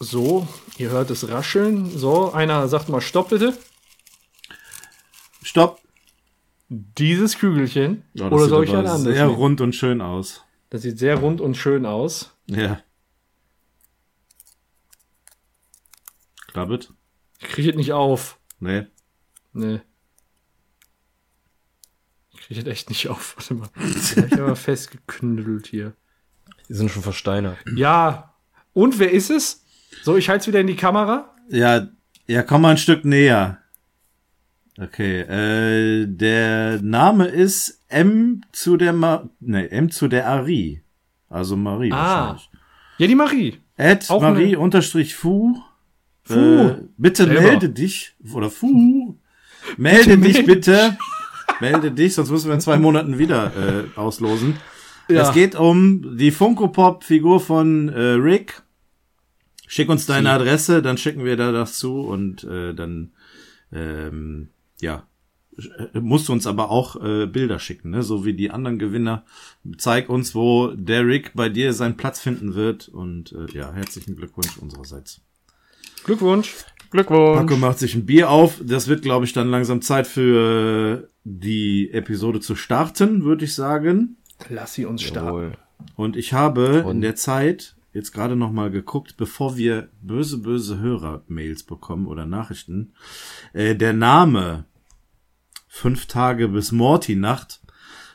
So, 0.00 0.46
ihr 0.76 0.90
hört 0.90 1.10
es 1.10 1.28
rascheln. 1.28 1.90
So, 1.96 2.32
einer 2.32 2.68
sagt 2.68 2.88
mal 2.88 3.00
Stopp 3.00 3.30
bitte. 3.30 3.56
stopp. 5.42 5.80
Dieses 6.68 7.38
Kügelchen. 7.38 8.04
Ja, 8.14 8.24
das 8.24 8.32
Oder 8.32 8.42
sieht 8.44 8.50
soll 8.50 8.64
ich 8.64 8.70
ein 8.70 8.86
anderes? 8.86 9.02
Sehr 9.16 9.26
nehmen? 9.26 9.36
rund 9.36 9.60
und 9.60 9.74
schön 9.74 10.00
aus. 10.00 10.44
Das 10.70 10.82
sieht 10.82 10.98
sehr 10.98 11.16
rund 11.16 11.40
und 11.40 11.56
schön 11.56 11.86
aus. 11.86 12.34
Ja. 12.46 12.80
Klappet? 16.48 16.92
Ich 17.40 17.48
kriege 17.48 17.70
es 17.70 17.76
nicht 17.76 17.92
auf. 17.92 18.38
Nee. 18.58 18.86
Nee. 19.52 19.80
Ich 22.48 22.56
kriege 22.56 22.60
es 22.60 22.66
echt 22.66 22.88
nicht 22.90 23.08
auf. 23.08 23.34
Warte 23.36 23.54
mal. 23.54 23.68
Den 24.16 24.22
hab 24.24 24.32
ich 24.32 24.40
aber 24.40 24.56
festgeknüttelt 24.56 25.66
hier. 25.66 25.92
Die 26.68 26.74
sind 26.74 26.90
schon 26.90 27.02
versteinert. 27.02 27.56
Ja. 27.76 28.34
Und 28.72 28.98
wer 28.98 29.10
ist 29.12 29.30
es? 29.30 29.64
So, 30.02 30.16
ich 30.16 30.28
halte 30.28 30.42
es 30.42 30.46
wieder 30.48 30.60
in 30.60 30.66
die 30.66 30.76
Kamera. 30.76 31.34
Ja, 31.48 31.88
ja, 32.26 32.42
komm 32.42 32.62
mal 32.62 32.70
ein 32.70 32.78
Stück 32.78 33.04
näher. 33.04 33.58
Okay, 34.80 35.20
äh, 35.20 36.06
der 36.06 36.82
Name 36.82 37.26
ist 37.26 37.80
M 37.88 38.40
zu 38.50 38.76
der 38.76 38.92
Ma 38.92 39.28
nee, 39.38 39.66
M 39.66 39.90
zu 39.90 40.08
der 40.08 40.26
Ari. 40.26 40.82
Also 41.28 41.56
Marie 41.56 41.92
Ah. 41.92 42.28
wahrscheinlich. 42.30 42.50
Ja, 42.98 43.06
die 43.06 43.14
Marie. 43.14 43.60
Ed 43.76 44.08
Marie 44.10 44.56
unterstrich 44.56 45.14
Fu. 45.14 45.60
Fu. 46.24 46.34
Äh, 46.34 46.76
bitte 46.96 47.24
Selber. 47.24 47.40
melde 47.42 47.68
dich. 47.70 48.14
Oder 48.32 48.50
Fu. 48.50 49.16
Melde 49.76 50.18
dich 50.18 50.34
melde 50.34 50.42
bitte. 50.54 50.98
Melde 51.60 51.90
dich, 51.90 52.14
sonst 52.14 52.30
müssen 52.30 52.48
wir 52.48 52.54
in 52.54 52.60
zwei 52.60 52.78
Monaten 52.78 53.18
wieder 53.18 53.52
äh, 53.56 53.98
auslosen. 53.98 54.56
Ja. 55.08 55.22
Es 55.22 55.34
geht 55.34 55.54
um 55.54 56.16
die 56.16 56.30
Funko 56.30 56.68
Pop 56.68 57.04
Figur 57.04 57.40
von 57.40 57.88
äh, 57.88 58.00
Rick. 58.12 58.62
Schick 59.66 59.88
uns 59.88 60.06
deine 60.06 60.30
Adresse, 60.30 60.82
dann 60.82 60.98
schicken 60.98 61.24
wir 61.24 61.36
da 61.36 61.52
das 61.52 61.78
zu 61.78 62.00
und 62.00 62.44
äh, 62.44 62.74
dann 62.74 63.12
ähm, 63.72 64.48
ja 64.80 65.04
äh, 65.56 66.00
musst 66.00 66.28
du 66.28 66.32
uns 66.32 66.46
aber 66.46 66.70
auch 66.70 66.96
äh, 67.02 67.26
Bilder 67.26 67.58
schicken, 67.58 67.90
ne? 67.90 68.02
so 68.02 68.24
wie 68.24 68.34
die 68.34 68.50
anderen 68.50 68.78
Gewinner. 68.78 69.24
Zeig 69.78 70.08
uns, 70.08 70.34
wo 70.34 70.68
der 70.68 71.06
Rick 71.06 71.32
bei 71.34 71.48
dir 71.48 71.72
seinen 71.72 71.96
Platz 71.96 72.20
finden 72.20 72.54
wird 72.54 72.88
und 72.88 73.32
äh, 73.32 73.46
ja, 73.52 73.72
herzlichen 73.72 74.16
Glückwunsch 74.16 74.58
unsererseits. 74.58 75.20
Glückwunsch. 76.04 76.54
Glückwunsch. 76.94 77.40
Paco 77.40 77.56
macht 77.56 77.80
sich 77.80 77.96
ein 77.96 78.06
Bier 78.06 78.30
auf. 78.30 78.60
Das 78.64 78.86
wird, 78.86 79.02
glaube 79.02 79.24
ich, 79.24 79.32
dann 79.32 79.48
langsam 79.48 79.82
Zeit 79.82 80.06
für 80.06 81.10
die 81.24 81.90
Episode 81.92 82.38
zu 82.38 82.54
starten, 82.54 83.24
würde 83.24 83.44
ich 83.44 83.54
sagen. 83.54 84.16
Lass 84.48 84.74
sie 84.74 84.84
uns 84.84 85.02
starten. 85.02 85.26
Jawohl. 85.26 85.52
Und 85.96 86.16
ich 86.16 86.32
habe 86.32 86.78
in 86.78 86.84
Und? 86.84 87.00
der 87.00 87.16
Zeit 87.16 87.74
jetzt 87.92 88.12
gerade 88.12 88.36
noch 88.36 88.52
mal 88.52 88.70
geguckt, 88.70 89.16
bevor 89.16 89.56
wir 89.56 89.88
böse, 90.02 90.38
böse 90.38 90.78
Hörer-Mails 90.78 91.64
bekommen 91.64 92.06
oder 92.06 92.26
Nachrichten. 92.26 92.92
Äh, 93.52 93.74
der 93.74 93.92
Name 93.92 94.64
Fünf 95.66 96.06
Tage 96.06 96.46
bis 96.46 96.70
Morty-Nacht 96.70 97.60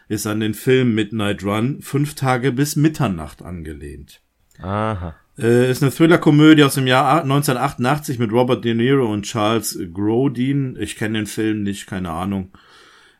ist 0.08 0.26
an 0.26 0.40
den 0.40 0.54
Film 0.54 0.96
Midnight 0.96 1.44
Run 1.44 1.82
Fünf 1.82 2.16
Tage 2.16 2.54
bis 2.54 2.78
Mitternacht 2.78 3.42
angelehnt. 3.42 4.22
Aha. 4.62 5.16
Äh, 5.40 5.72
ist 5.72 5.82
eine 5.82 5.92
Thriller-Komödie 5.92 6.64
aus 6.64 6.76
dem 6.76 6.88
Jahr 6.88 7.22
1988 7.22 8.20
mit 8.20 8.32
Robert 8.32 8.66
De 8.66 8.74
Niro 8.74 9.12
und 9.12 9.24
Charles 9.24 9.80
Grodin. 9.94 10.78
Ich 10.80 10.98
kenne 10.98 11.20
den 11.20 11.28
Film 11.28 11.64
nicht, 11.64 11.88
keine 11.88 12.12
Ahnung. 12.12 12.52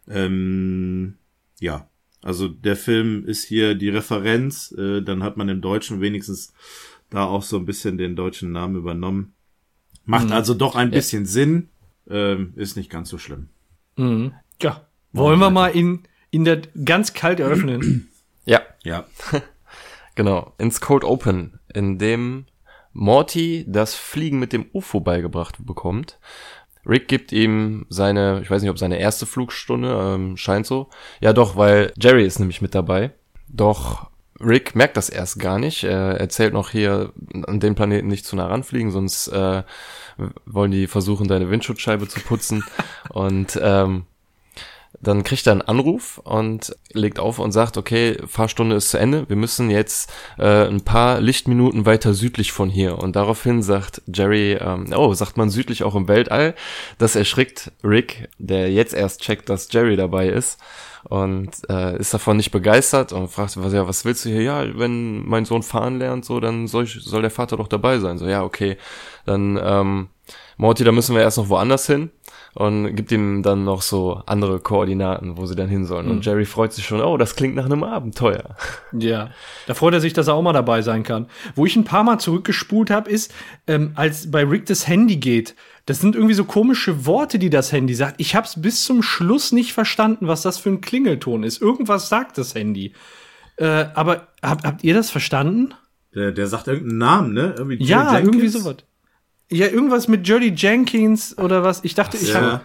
Ähm, 0.08 1.16
ja, 1.60 1.88
also 2.22 2.48
der 2.48 2.76
Film 2.76 3.26
ist 3.26 3.46
hier 3.46 3.76
die 3.76 3.90
Referenz. 3.90 4.74
Äh, 4.78 5.02
dann 5.02 5.24
hat 5.24 5.38
man 5.38 5.50
im 5.50 5.62
Deutschen 5.62 6.02
wenigstens 6.02 6.54
da 7.10 7.26
auch 7.26 7.44
so 7.44 7.58
ein 7.58 7.66
bisschen 7.66 7.98
den 7.98 8.16
deutschen 8.16 8.52
Namen 8.52 8.76
übernommen. 8.76 9.34
Macht 10.06 10.32
also 10.32 10.54
doch 10.54 10.76
ein 10.76 10.92
bisschen 10.92 11.26
Sinn. 11.26 11.70
Ähm, 12.10 12.54
ist 12.56 12.76
nicht 12.76 12.90
ganz 12.90 13.10
so 13.10 13.18
schlimm. 13.18 13.50
Mhm. 13.96 14.34
Ja. 14.62 14.88
Wollen 15.12 15.40
wir 15.40 15.52
mal 15.52 15.70
in, 15.70 16.04
in 16.32 16.44
der 16.46 16.62
ganz 16.84 17.14
kalt 17.14 17.40
eröffnen? 17.40 18.10
Ja, 18.46 18.62
Ja. 18.84 19.06
genau. 20.16 20.54
Ins 20.58 20.82
Cold 20.82 21.04
Open, 21.04 21.59
in 21.74 21.98
dem 21.98 22.46
Morty 22.94 23.66
das 23.68 23.96
Fliegen 23.96 24.40
mit 24.40 24.54
dem 24.54 24.66
UFO 24.74 25.00
beigebracht 25.00 25.66
bekommt. 25.66 26.20
Rick 26.86 27.08
gibt 27.08 27.32
ihm 27.32 27.86
seine, 27.90 28.42
ich 28.42 28.50
weiß 28.50 28.62
nicht, 28.62 28.72
ob 28.72 28.80
seine 28.80 29.00
erste 29.00 29.26
Flugstunde, 29.26 30.16
ähm, 30.16 30.38
scheint 30.38 30.66
so. 30.66 30.90
Ja 31.20 31.34
doch, 31.34 31.56
weil 31.56 31.94
Jerry 31.98 32.26
ist 32.26 32.40
nämlich 32.40 32.62
mit 32.62 32.74
dabei. 32.74 33.12
Doch 33.48 34.10
Rick 34.40 34.76
merkt 34.76 34.98
das 34.98 35.10
erst 35.10 35.40
gar 35.40 35.60
nicht. 35.60 35.84
Er 35.84 36.20
erzählt 36.20 36.54
noch 36.54 36.70
hier, 36.70 37.12
an 37.46 37.60
den 37.60 37.76
Planeten 37.76 38.08
nicht 38.08 38.26
zu 38.26 38.36
nah 38.36 38.48
ranfliegen, 38.48 38.92
sonst 38.92 39.28
äh, 39.28 39.64
wollen 40.46 40.72
die 40.72 40.88
versuchen, 40.88 41.28
deine 41.28 41.50
Windschutzscheibe 41.50 42.08
zu 42.08 42.22
putzen. 42.22 42.64
und 43.10 43.60
ähm, 43.62 44.06
dann 45.02 45.24
kriegt 45.24 45.48
er 45.48 45.54
einen 45.54 45.62
Anruf 45.62 46.20
und 46.24 46.76
legt 46.92 47.20
auf 47.20 47.40
und 47.40 47.52
sagt, 47.52 47.78
okay, 47.78 48.18
Fahrstunde 48.28 48.76
ist 48.76 48.90
zu 48.90 48.98
Ende, 48.98 49.28
wir 49.30 49.36
müssen 49.36 49.70
jetzt 49.70 50.12
äh, 50.38 50.68
ein 50.68 50.82
paar 50.82 51.22
Lichtminuten 51.22 51.86
weiter 51.86 52.14
südlich 52.14 52.52
von 52.52 52.70
hier. 52.70 53.00
Und 53.00 53.16
daraufhin 53.16 53.64
sagt 53.64 54.02
Jerry, 54.14 54.54
ähm, 54.54 54.94
oh, 54.96 55.14
sagt 55.14 55.38
man 55.38 55.50
südlich 55.50 55.84
auch 55.84 55.96
im 55.96 56.08
Weltall? 56.08 56.56
Das 56.98 57.16
erschrickt 57.16 57.72
Rick, 57.84 58.30
der 58.38 58.72
jetzt 58.72 58.94
erst 58.94 59.22
checkt, 59.22 59.50
dass 59.50 59.72
Jerry 59.72 59.96
dabei 59.96 60.28
ist 60.28 60.60
und 61.04 61.50
äh, 61.70 61.98
ist 61.98 62.14
davon 62.14 62.38
nicht 62.38 62.52
begeistert 62.52 63.14
und 63.14 63.30
fragt, 63.30 63.56
was, 63.58 63.74
ja, 63.74 63.88
was 63.88 64.04
willst 64.04 64.26
du 64.26 64.30
hier? 64.30 64.42
Ja, 64.42 64.78
wenn 64.78 65.26
mein 65.26 65.46
Sohn 65.46 65.64
fahren 65.64 65.98
lernt, 65.98 66.26
so, 66.26 66.40
dann 66.40 66.68
soll, 66.68 66.84
ich, 66.84 67.00
soll 67.02 67.22
der 67.22 67.32
Vater 67.32 67.58
doch 67.58 67.68
dabei 67.68 68.00
sein. 68.00 68.18
So, 68.18 68.28
ja, 68.28 68.44
okay, 68.44 68.78
dann 69.26 69.60
ähm, 69.62 70.10
Morty, 70.58 70.84
da 70.84 70.92
müssen 70.92 71.16
wir 71.16 71.22
erst 71.22 71.38
noch 71.38 71.48
woanders 71.48 71.86
hin 71.88 72.12
und 72.60 72.94
gibt 72.94 73.10
ihm 73.14 73.42
dann 73.42 73.64
noch 73.64 73.82
so 73.82 74.22
andere 74.26 74.60
Koordinaten, 74.60 75.38
wo 75.38 75.46
sie 75.46 75.56
dann 75.56 75.70
hin 75.70 75.86
sollen. 75.86 76.08
Mhm. 76.08 76.12
Und 76.12 76.26
Jerry 76.26 76.44
freut 76.44 76.74
sich 76.74 76.86
schon, 76.86 77.00
oh, 77.00 77.16
das 77.16 77.38
klingt 77.38 77.56
nach 77.56 77.64
einem 77.64 77.84
Abenteuer. 77.84 78.56
Ja, 78.92 79.30
da 79.68 79.76
freut 79.76 79.94
er 79.94 80.02
sich, 80.02 80.14
dass 80.14 80.28
er 80.28 80.34
auch 80.34 80.42
mal 80.42 80.52
dabei 80.52 80.82
sein 80.82 81.04
kann. 81.04 81.28
Wo 81.56 81.66
ich 81.66 81.76
ein 81.76 81.84
paar 81.84 82.04
Mal 82.04 82.20
zurückgespult 82.20 82.90
habe, 82.90 83.10
ist, 83.10 83.32
ähm, 83.68 83.92
als 83.96 84.32
bei 84.32 84.44
Rick 84.44 84.66
das 84.66 84.88
Handy 84.88 85.18
geht, 85.18 85.56
das 85.86 86.02
sind 86.02 86.16
irgendwie 86.16 86.34
so 86.34 86.44
komische 86.44 87.06
Worte, 87.06 87.40
die 87.40 87.52
das 87.52 87.72
Handy 87.72 87.94
sagt. 87.94 88.16
Ich 88.18 88.36
habe 88.36 88.48
es 88.48 88.62
bis 88.62 88.84
zum 88.84 89.04
Schluss 89.04 89.52
nicht 89.52 89.74
verstanden, 89.74 90.28
was 90.28 90.42
das 90.42 90.58
für 90.58 90.70
ein 90.70 90.82
Klingelton 90.82 91.44
ist. 91.44 91.62
Irgendwas 91.62 92.10
sagt 92.10 92.38
das 92.38 92.56
Handy. 92.56 92.94
Äh, 93.58 93.86
aber 93.94 94.28
hab, 94.42 94.66
habt 94.66 94.84
ihr 94.84 94.96
das 94.96 95.12
verstanden? 95.12 95.76
Der, 96.16 96.32
der 96.32 96.48
sagt 96.48 96.68
irgendeinen 96.68 96.98
Namen, 96.98 97.34
ne? 97.34 97.56
Irgendwie 97.58 97.78
ja, 97.84 98.16
Jenkins? 98.16 98.36
irgendwie 98.36 98.48
sowas. 98.48 98.78
Ja, 99.52 99.68
irgendwas 99.68 100.08
mit 100.08 100.28
Jody 100.28 100.54
Jenkins 100.56 101.38
oder 101.38 101.64
was. 101.64 101.84
Ich 101.84 101.96
dachte, 101.96 102.18
ich 102.18 102.30
ja. 102.30 102.62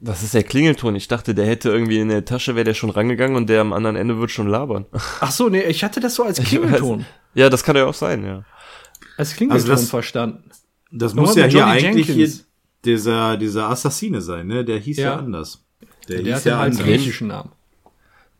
Das 0.00 0.22
ist 0.22 0.34
der 0.34 0.42
Klingelton. 0.42 0.96
Ich 0.96 1.08
dachte, 1.08 1.34
der 1.34 1.46
hätte 1.46 1.70
irgendwie 1.70 1.98
in 1.98 2.08
der 2.08 2.24
Tasche, 2.24 2.54
wäre 2.54 2.64
der 2.64 2.74
schon 2.74 2.90
rangegangen 2.90 3.36
und 3.36 3.48
der 3.48 3.60
am 3.60 3.72
anderen 3.72 3.96
Ende 3.96 4.18
wird 4.18 4.30
schon 4.30 4.48
labern. 4.48 4.86
Ach 5.20 5.30
so, 5.30 5.48
nee, 5.48 5.62
ich 5.62 5.82
hatte 5.84 6.00
das 6.00 6.14
so 6.14 6.24
als 6.24 6.42
Klingelton. 6.42 7.06
ja, 7.34 7.48
das 7.48 7.64
kann 7.64 7.76
ja 7.76 7.86
auch 7.86 7.94
sein, 7.94 8.24
ja. 8.24 8.44
Als 9.16 9.34
Klingelton 9.34 9.70
also 9.70 9.82
das, 9.82 9.90
verstanden. 9.90 10.50
Das 10.90 11.14
muss 11.14 11.34
ja 11.36 11.44
hier 11.44 11.60
Jody 11.60 11.70
eigentlich 11.70 12.06
hier 12.10 12.30
dieser, 12.84 13.36
dieser 13.36 13.68
Assassine 13.68 14.20
sein, 14.20 14.46
ne? 14.46 14.64
Der 14.64 14.78
hieß 14.78 14.98
ja, 14.98 15.04
ja 15.04 15.16
anders. 15.16 15.64
Der, 16.08 16.22
der 16.22 16.34
hieß 16.34 16.44
ja 16.44 16.60
einen 16.60 16.76
griechischen 16.76 17.28
Namen. 17.28 17.50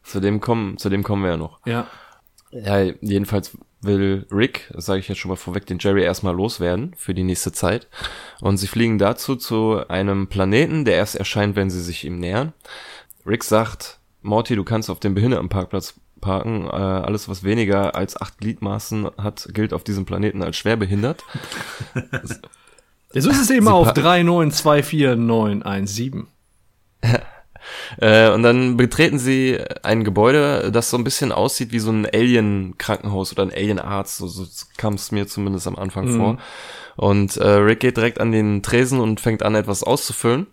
Zu 0.02 0.20
dem 0.20 0.40
kommen, 0.40 0.78
zu 0.78 0.88
dem 0.88 1.02
kommen 1.02 1.22
wir 1.22 1.30
ja 1.30 1.36
noch. 1.36 1.60
Ja. 1.66 1.86
Ja, 2.50 2.80
jedenfalls 3.00 3.58
will 3.80 4.26
Rick, 4.30 4.72
sage 4.76 5.00
ich 5.00 5.08
jetzt 5.08 5.18
schon 5.18 5.30
mal 5.30 5.36
vorweg, 5.36 5.66
den 5.66 5.78
Jerry 5.78 6.02
erstmal 6.02 6.34
loswerden 6.34 6.94
für 6.96 7.14
die 7.14 7.22
nächste 7.22 7.52
Zeit. 7.52 7.86
Und 8.40 8.56
sie 8.56 8.66
fliegen 8.66 8.98
dazu 8.98 9.36
zu 9.36 9.86
einem 9.88 10.28
Planeten, 10.28 10.84
der 10.84 10.96
erst 10.96 11.16
erscheint, 11.16 11.56
wenn 11.56 11.70
sie 11.70 11.82
sich 11.82 12.04
ihm 12.04 12.18
nähern. 12.18 12.52
Rick 13.26 13.44
sagt, 13.44 13.98
Morty, 14.22 14.56
du 14.56 14.64
kannst 14.64 14.90
auf 14.90 15.00
dem 15.00 15.14
Behindertenparkplatz 15.14 15.94
parken. 16.20 16.66
Äh, 16.66 16.70
alles, 16.70 17.28
was 17.28 17.44
weniger 17.44 17.94
als 17.94 18.20
acht 18.20 18.38
Gliedmaßen 18.38 19.08
hat, 19.16 19.48
gilt 19.52 19.72
auf 19.72 19.84
diesem 19.84 20.04
Planeten 20.04 20.42
als 20.42 20.56
schwerbehindert. 20.56 21.22
so 23.14 23.30
ist 23.30 23.40
es 23.40 23.50
eben 23.50 23.68
auf 23.68 23.92
3924917. 23.92 26.26
Äh, 28.00 28.30
und 28.30 28.42
dann 28.42 28.76
betreten 28.76 29.18
sie 29.18 29.58
ein 29.82 30.04
Gebäude, 30.04 30.70
das 30.72 30.90
so 30.90 30.96
ein 30.96 31.04
bisschen 31.04 31.32
aussieht 31.32 31.72
wie 31.72 31.78
so 31.78 31.90
ein 31.90 32.06
Alien-Krankenhaus 32.06 33.32
oder 33.32 33.42
ein 33.42 33.52
Alien-Arzt. 33.52 34.18
So, 34.18 34.26
so 34.26 34.44
kam 34.76 34.94
es 34.94 35.12
mir 35.12 35.26
zumindest 35.26 35.66
am 35.66 35.76
Anfang 35.76 36.12
mhm. 36.12 36.16
vor. 36.16 36.38
Und 36.96 37.36
äh, 37.36 37.48
Rick 37.48 37.80
geht 37.80 37.96
direkt 37.96 38.20
an 38.20 38.32
den 38.32 38.62
Tresen 38.62 39.00
und 39.00 39.20
fängt 39.20 39.42
an, 39.42 39.54
etwas 39.54 39.82
auszufüllen. 39.82 40.46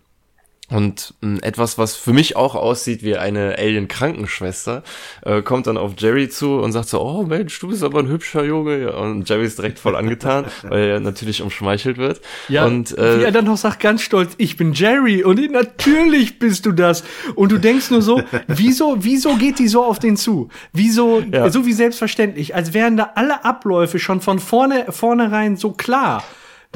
Und 0.68 1.14
äh, 1.22 1.38
etwas, 1.42 1.78
was 1.78 1.94
für 1.94 2.12
mich 2.12 2.34
auch 2.34 2.56
aussieht 2.56 3.04
wie 3.04 3.16
eine 3.16 3.56
Alien-Krankenschwester, 3.56 4.82
äh, 5.24 5.42
kommt 5.42 5.68
dann 5.68 5.76
auf 5.76 5.92
Jerry 5.96 6.28
zu 6.28 6.56
und 6.56 6.72
sagt 6.72 6.88
so, 6.88 7.00
oh 7.00 7.22
Mensch, 7.22 7.58
du 7.60 7.68
bist 7.68 7.84
aber 7.84 8.00
ein 8.00 8.08
hübscher 8.08 8.44
Junge. 8.44 8.92
Und 8.92 9.28
Jerry 9.28 9.44
ist 9.44 9.58
direkt 9.58 9.78
voll 9.78 9.94
angetan, 9.94 10.46
weil 10.62 10.88
er 10.88 11.00
natürlich 11.00 11.40
umschmeichelt 11.40 11.98
wird. 11.98 12.20
Ja, 12.48 12.64
und, 12.64 12.96
äh, 12.98 13.20
wie 13.20 13.24
er 13.24 13.30
dann 13.30 13.44
noch 13.44 13.56
sagt, 13.56 13.78
ganz 13.78 14.02
stolz, 14.02 14.32
ich 14.38 14.56
bin 14.56 14.72
Jerry 14.72 15.22
und 15.22 15.38
natürlich 15.52 16.40
bist 16.40 16.66
du 16.66 16.72
das. 16.72 17.04
Und 17.36 17.52
du 17.52 17.58
denkst 17.58 17.90
nur 17.90 18.02
so, 18.02 18.20
wieso, 18.48 18.96
wieso 18.98 19.36
geht 19.36 19.60
die 19.60 19.68
so 19.68 19.84
auf 19.84 20.00
den 20.00 20.16
zu? 20.16 20.48
Wieso, 20.72 21.20
ja. 21.20 21.48
so 21.48 21.64
wie 21.64 21.72
selbstverständlich, 21.72 22.56
als 22.56 22.74
wären 22.74 22.96
da 22.96 23.12
alle 23.14 23.44
Abläufe 23.44 24.00
schon 24.00 24.20
von 24.20 24.40
vorne, 24.40 24.86
vornherein 24.90 25.56
so 25.56 25.70
klar. 25.70 26.24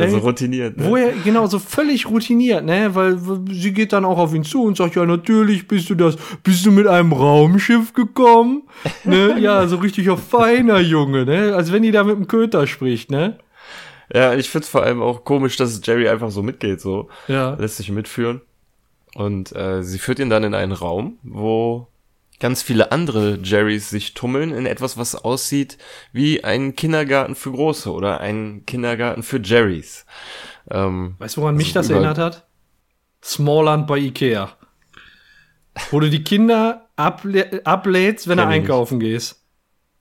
Also 0.02 0.18
routiniert. 0.18 0.76
Ne? 0.76 0.84
Wo 0.84 0.96
er, 0.96 1.12
genau, 1.24 1.46
so 1.46 1.58
völlig 1.58 2.08
routiniert, 2.08 2.64
ne? 2.64 2.94
Weil 2.94 3.18
sie 3.50 3.72
geht 3.72 3.92
dann 3.92 4.04
auch 4.04 4.18
auf 4.18 4.34
ihn 4.34 4.44
zu 4.44 4.62
und 4.64 4.76
sagt, 4.76 4.94
ja, 4.96 5.04
natürlich 5.06 5.68
bist 5.68 5.90
du 5.90 5.94
das. 5.94 6.16
Bist 6.42 6.64
du 6.66 6.70
mit 6.70 6.86
einem 6.86 7.12
Raumschiff 7.12 7.92
gekommen? 7.92 8.62
ne? 9.04 9.36
Ja, 9.40 9.66
so 9.66 9.76
richtig 9.76 10.10
auf 10.10 10.22
feiner 10.22 10.80
Junge, 10.80 11.24
ne? 11.24 11.54
Als 11.54 11.72
wenn 11.72 11.82
die 11.82 11.90
da 11.90 12.04
mit 12.04 12.16
dem 12.16 12.26
Köter 12.26 12.66
spricht, 12.66 13.10
ne? 13.10 13.38
Ja, 14.12 14.34
ich 14.34 14.50
find's 14.50 14.68
vor 14.68 14.82
allem 14.82 15.00
auch 15.00 15.24
komisch, 15.24 15.56
dass 15.56 15.80
Jerry 15.84 16.08
einfach 16.08 16.30
so 16.30 16.42
mitgeht, 16.42 16.80
so. 16.80 17.08
Ja. 17.28 17.54
Lässt 17.54 17.76
sich 17.76 17.90
mitführen. 17.90 18.40
Und 19.14 19.54
äh, 19.54 19.82
sie 19.82 19.98
führt 19.98 20.18
ihn 20.18 20.30
dann 20.30 20.44
in 20.44 20.54
einen 20.54 20.72
Raum, 20.72 21.18
wo 21.22 21.88
ganz 22.40 22.62
viele 22.62 22.90
andere 22.90 23.38
Jerrys 23.42 23.90
sich 23.90 24.14
tummeln 24.14 24.50
in 24.50 24.66
etwas, 24.66 24.96
was 24.96 25.14
aussieht 25.14 25.78
wie 26.12 26.42
ein 26.42 26.74
Kindergarten 26.74 27.34
für 27.34 27.52
Große 27.52 27.92
oder 27.92 28.20
ein 28.20 28.64
Kindergarten 28.66 29.22
für 29.22 29.40
Jerrys. 29.40 30.06
Ähm, 30.70 31.14
weißt 31.18 31.36
du, 31.36 31.42
woran 31.42 31.56
mich 31.56 31.76
also 31.76 31.80
das 31.80 31.90
erinnert 31.90 32.18
hat? 32.18 32.46
Smallland 33.22 33.86
bei 33.86 33.98
Ikea. 33.98 34.50
Wo 35.90 36.00
du 36.00 36.10
die 36.10 36.24
Kinder 36.24 36.88
ablädst, 36.96 38.28
wenn 38.28 38.38
du 38.38 38.46
einkaufen 38.46 38.98
gehst. 38.98 39.40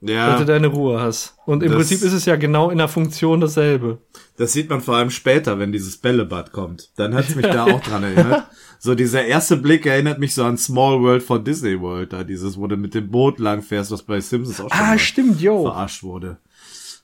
Ja. 0.01 0.31
Dass 0.31 0.39
du 0.39 0.45
deine 0.45 0.67
Ruhe 0.67 1.01
hast. 1.01 1.35
Und 1.45 1.61
im 1.61 1.73
Prinzip 1.73 2.01
ist 2.01 2.13
es 2.13 2.25
ja 2.25 2.37
genau 2.37 2.69
in 2.69 2.77
der 2.77 2.87
Funktion 2.87 3.41
dasselbe. 3.41 3.99
Das 4.37 4.53
sieht 4.53 4.69
man 4.69 4.79
vor 4.79 4.95
allem 4.95 5.09
später, 5.09 5.59
wenn 5.59 5.73
dieses 5.73 5.97
Bällebad 5.97 6.53
kommt. 6.53 6.91
Dann 6.97 7.13
hat's 7.13 7.35
mich 7.35 7.45
da 7.45 7.65
auch 7.65 7.81
dran 7.81 8.03
erinnert. 8.03 8.47
So 8.81 8.95
dieser 8.95 9.25
erste 9.25 9.57
Blick 9.57 9.85
erinnert 9.85 10.19
mich 10.19 10.33
so 10.33 10.45
an 10.45 10.57
Small 10.57 11.01
World 11.01 11.21
von 11.21 11.43
Disney 11.43 11.79
World, 11.79 12.13
da 12.13 12.23
dieses, 12.23 12.57
wo 12.57 12.65
du 12.65 12.77
mit 12.77 12.95
dem 12.95 13.11
Boot 13.11 13.37
lang 13.37 13.61
fährst, 13.61 13.91
was 13.91 14.03
bei 14.03 14.21
Simpsons 14.21 14.61
auch 14.61 14.73
schon 14.73 14.85
ah, 14.87 14.97
stimmt, 14.97 15.41
yo. 15.41 15.63
verarscht 15.63 16.01
wurde. 16.01 16.37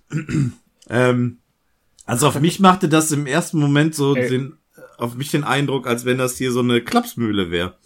ähm, 0.90 1.40
also 2.06 2.28
auf 2.30 2.40
mich 2.40 2.62
machte 2.62 2.88
das 2.88 3.12
im 3.12 3.28
ersten 3.28 3.60
Moment 3.60 3.94
so 3.94 4.14
den, 4.14 4.54
auf 4.98 5.16
mich 5.16 5.32
den 5.32 5.44
Eindruck, 5.44 5.86
als 5.86 6.06
wenn 6.06 6.18
das 6.18 6.38
hier 6.38 6.54
so 6.54 6.62
eine 6.62 6.82
Klapsmühle 6.82 7.52
wäre. 7.52 7.78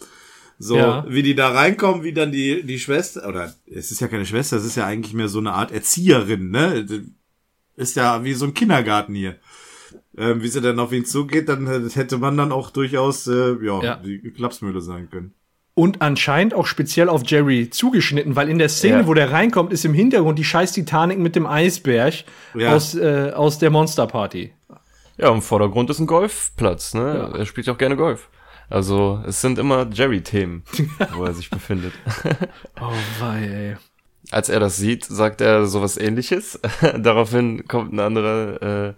So, 0.59 0.75
ja. 0.75 1.05
wie 1.07 1.23
die 1.23 1.35
da 1.35 1.49
reinkommen, 1.49 2.03
wie 2.03 2.13
dann 2.13 2.31
die, 2.31 2.63
die 2.63 2.79
Schwester, 2.79 3.27
oder 3.27 3.55
es 3.65 3.91
ist 3.91 4.01
ja 4.01 4.09
keine 4.09 4.25
Schwester, 4.25 4.57
es 4.57 4.65
ist 4.65 4.75
ja 4.75 4.85
eigentlich 4.85 5.13
mehr 5.13 5.29
so 5.29 5.39
eine 5.39 5.53
Art 5.53 5.71
Erzieherin, 5.71 6.51
ne? 6.51 6.85
Ist 7.77 7.95
ja 7.95 8.25
wie 8.25 8.33
so 8.33 8.45
ein 8.45 8.53
Kindergarten 8.53 9.15
hier. 9.15 9.37
Ähm, 10.19 10.43
wie 10.43 10.49
sie 10.49 10.59
dann 10.59 10.79
auf 10.79 10.91
ihn 10.91 11.05
zugeht, 11.05 11.47
dann 11.47 11.65
hätte 11.67 12.17
man 12.17 12.35
dann 12.35 12.51
auch 12.51 12.71
durchaus, 12.71 13.25
äh, 13.27 13.55
ja, 13.61 13.81
ja, 13.81 13.95
die 13.95 14.19
Klapsmühle 14.31 14.81
sein 14.81 15.09
können. 15.09 15.33
Und 15.75 16.01
anscheinend 16.01 16.53
auch 16.53 16.65
speziell 16.65 17.07
auf 17.07 17.21
Jerry 17.25 17.69
zugeschnitten, 17.69 18.35
weil 18.35 18.49
in 18.49 18.59
der 18.59 18.67
Szene, 18.67 18.97
ja. 18.97 19.07
wo 19.07 19.13
der 19.13 19.31
reinkommt, 19.31 19.71
ist 19.71 19.85
im 19.85 19.93
Hintergrund 19.93 20.37
die 20.37 20.43
scheiß 20.43 20.73
Titanic 20.73 21.19
mit 21.19 21.37
dem 21.37 21.45
Eisberg 21.45 22.25
ja. 22.53 22.75
aus, 22.75 22.95
äh, 22.95 23.31
aus 23.33 23.59
der 23.59 23.69
Monster 23.69 24.05
Party. 24.05 24.51
Ja, 25.17 25.31
im 25.31 25.41
Vordergrund 25.41 25.89
ist 25.89 25.99
ein 25.99 26.07
Golfplatz, 26.07 26.93
ne? 26.93 27.29
Ja. 27.31 27.37
Er 27.37 27.45
spielt 27.45 27.69
auch 27.69 27.77
gerne 27.77 27.95
Golf. 27.95 28.29
Also 28.69 29.23
es 29.25 29.39
sind 29.39 29.57
immer 29.57 29.87
Jerry-Themen, 29.91 30.63
wo 31.15 31.23
er 31.23 31.33
sich 31.33 31.49
befindet. 31.49 31.93
oh 32.81 32.91
wei, 33.19 33.41
ey. 33.41 33.77
Als 34.31 34.49
er 34.49 34.59
das 34.59 34.75
sieht, 34.75 35.05
sagt 35.05 35.39
er 35.41 35.65
sowas 35.65 35.97
ähnliches. 35.97 36.59
Daraufhin 36.97 37.67
kommt 37.67 37.93
ein 37.93 37.99
anderer 37.99 38.89
äh, 38.89 38.93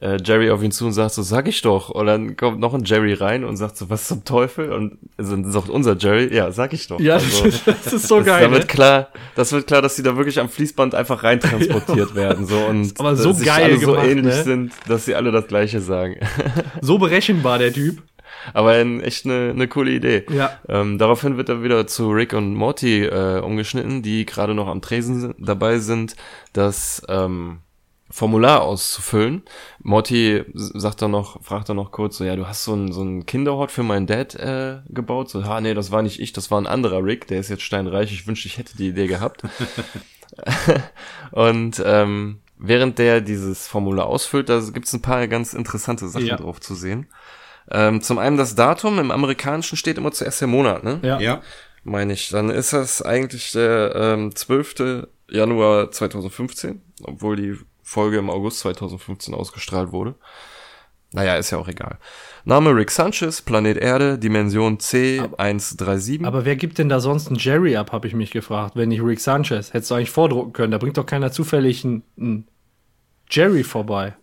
äh, 0.00 0.18
Jerry 0.22 0.50
auf 0.50 0.62
ihn 0.62 0.72
zu 0.72 0.86
und 0.86 0.92
sagt 0.92 1.12
so, 1.12 1.22
sag 1.22 1.48
ich 1.48 1.62
doch. 1.62 1.88
Und 1.90 2.06
dann 2.06 2.36
kommt 2.36 2.60
noch 2.60 2.74
ein 2.74 2.84
Jerry 2.84 3.14
rein 3.14 3.44
und 3.44 3.56
sagt 3.56 3.76
so, 3.76 3.90
was 3.90 4.08
zum 4.08 4.24
Teufel? 4.24 4.72
Und 4.72 4.98
dann 5.16 5.50
sagt 5.50 5.68
unser 5.68 5.96
Jerry, 5.96 6.34
ja, 6.34 6.52
sag 6.52 6.72
ich 6.72 6.86
doch. 6.86 7.00
Ja, 7.00 7.14
also, 7.14 7.44
das 7.66 7.92
ist 7.92 8.08
so 8.08 8.22
geil. 8.22 8.44
Da 8.44 8.50
wird 8.50 8.62
ne? 8.62 8.66
klar, 8.66 9.08
das 9.34 9.52
wird 9.52 9.66
klar, 9.66 9.82
dass 9.82 9.96
die 9.96 10.02
da 10.02 10.16
wirklich 10.16 10.38
am 10.40 10.48
Fließband 10.48 10.94
einfach 10.94 11.22
reintransportiert 11.22 12.10
ja. 12.14 12.14
werden. 12.14 12.46
So 12.46 12.58
und 12.58 12.98
aber 12.98 13.16
so 13.16 13.34
geil 13.34 13.64
alle 13.64 13.78
gemacht, 13.78 14.02
so 14.02 14.08
ähnlich 14.08 14.34
ne? 14.34 14.42
sind, 14.42 14.72
dass 14.88 15.04
sie 15.04 15.14
alle 15.14 15.32
das 15.32 15.46
Gleiche 15.46 15.80
sagen. 15.80 16.16
So 16.80 16.98
berechenbar 16.98 17.58
der 17.58 17.72
Typ. 17.72 18.02
Aber 18.52 18.72
ein, 18.72 19.00
echt 19.00 19.24
eine, 19.24 19.50
eine 19.50 19.68
coole 19.68 19.90
Idee. 19.90 20.26
Ja. 20.30 20.58
Ähm, 20.68 20.98
daraufhin 20.98 21.36
wird 21.36 21.48
er 21.48 21.62
wieder 21.62 21.86
zu 21.86 22.10
Rick 22.10 22.34
und 22.34 22.54
Morty 22.54 23.04
äh, 23.04 23.40
umgeschnitten, 23.40 24.02
die 24.02 24.26
gerade 24.26 24.54
noch 24.54 24.68
am 24.68 24.82
Tresen 24.82 25.34
dabei 25.38 25.78
sind, 25.78 26.14
das 26.52 27.02
ähm, 27.08 27.60
Formular 28.14 28.62
auszufüllen. 28.62 29.42
Morty 29.82 30.44
sagt 30.54 31.02
dann 31.02 31.10
noch, 31.10 31.42
fragt 31.42 31.68
dann 31.68 31.74
noch 31.74 31.90
kurz 31.90 32.18
so, 32.18 32.22
ja, 32.22 32.36
du 32.36 32.46
hast 32.46 32.62
so 32.62 32.72
ein 32.72 32.92
so 32.92 33.02
ein 33.02 33.26
Kinderhort 33.26 33.72
für 33.72 33.82
meinen 33.82 34.06
Dad 34.06 34.36
äh, 34.36 34.76
gebaut. 34.88 35.30
So, 35.30 35.44
ha, 35.44 35.60
nee, 35.60 35.74
das 35.74 35.90
war 35.90 36.00
nicht 36.00 36.20
ich, 36.20 36.32
das 36.32 36.48
war 36.52 36.60
ein 36.60 36.68
anderer 36.68 37.02
Rick, 37.02 37.26
der 37.26 37.40
ist 37.40 37.48
jetzt 37.50 37.64
steinreich. 37.64 38.12
Ich 38.12 38.28
wünschte, 38.28 38.46
ich 38.46 38.56
hätte 38.56 38.76
die 38.76 38.86
Idee 38.86 39.08
gehabt. 39.08 39.42
und 41.32 41.82
ähm, 41.84 42.38
während 42.56 43.00
der 43.00 43.20
dieses 43.20 43.66
Formular 43.66 44.06
ausfüllt, 44.06 44.48
da 44.48 44.60
gibt's 44.72 44.92
ein 44.92 45.02
paar 45.02 45.26
ganz 45.26 45.52
interessante 45.52 46.06
Sachen 46.06 46.26
Ja. 46.26 46.36
drauf 46.36 46.60
zu 46.60 46.76
sehen. 46.76 47.08
Ähm, 47.68 48.00
zum 48.00 48.18
einen 48.18 48.36
das 48.36 48.54
Datum, 48.54 49.00
im 49.00 49.10
amerikanischen 49.10 49.76
steht 49.76 49.98
immer 49.98 50.12
zuerst 50.12 50.40
der 50.40 50.46
Monat, 50.46 50.84
ne? 50.84 51.00
Ja. 51.02 51.18
Ja. 51.18 51.42
meine 51.82 52.12
ich. 52.12 52.28
Dann 52.28 52.48
ist 52.48 52.72
das 52.72 53.02
eigentlich 53.02 53.50
der 53.50 53.92
ähm, 53.96 54.36
12. 54.36 55.08
Januar 55.28 55.90
2015, 55.90 56.80
obwohl 57.02 57.34
die 57.34 57.56
Folge 57.84 58.16
im 58.18 58.30
August 58.30 58.58
2015 58.60 59.34
ausgestrahlt 59.34 59.92
wurde. 59.92 60.16
Naja, 61.12 61.36
ist 61.36 61.52
ja 61.52 61.58
auch 61.58 61.68
egal. 61.68 61.98
Name 62.44 62.74
Rick 62.74 62.90
Sanchez, 62.90 63.40
Planet 63.40 63.76
Erde, 63.76 64.18
Dimension 64.18 64.78
C137. 64.78 66.24
Aber 66.26 66.44
wer 66.44 66.56
gibt 66.56 66.78
denn 66.78 66.88
da 66.88 66.98
sonst 66.98 67.28
einen 67.28 67.36
Jerry 67.36 67.76
ab, 67.76 67.92
habe 67.92 68.08
ich 68.08 68.14
mich 68.14 68.32
gefragt, 68.32 68.74
wenn 68.74 68.88
nicht 68.88 69.00
Rick 69.02 69.20
Sanchez? 69.20 69.72
Hättest 69.72 69.92
du 69.92 69.94
eigentlich 69.94 70.10
vordrucken 70.10 70.52
können. 70.52 70.72
Da 70.72 70.78
bringt 70.78 70.96
doch 70.96 71.06
keiner 71.06 71.30
zufällig 71.30 71.84
einen, 71.84 72.02
einen 72.18 72.48
Jerry 73.30 73.62
vorbei. 73.62 74.14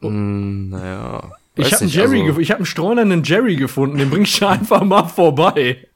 Hm, 0.00 0.68
naja. 0.70 1.32
Ich 1.56 1.72
habe 1.72 1.80
einen 1.82 1.90
Jerry, 1.90 2.22
also- 2.22 2.38
ich 2.40 2.50
habe 2.50 2.58
einen 2.58 2.66
streunernden 2.66 3.22
Jerry 3.24 3.56
gefunden, 3.56 3.98
den 3.98 4.10
bring 4.10 4.22
ich 4.22 4.42
einfach 4.46 4.84
mal 4.84 5.08
vorbei. 5.08 5.88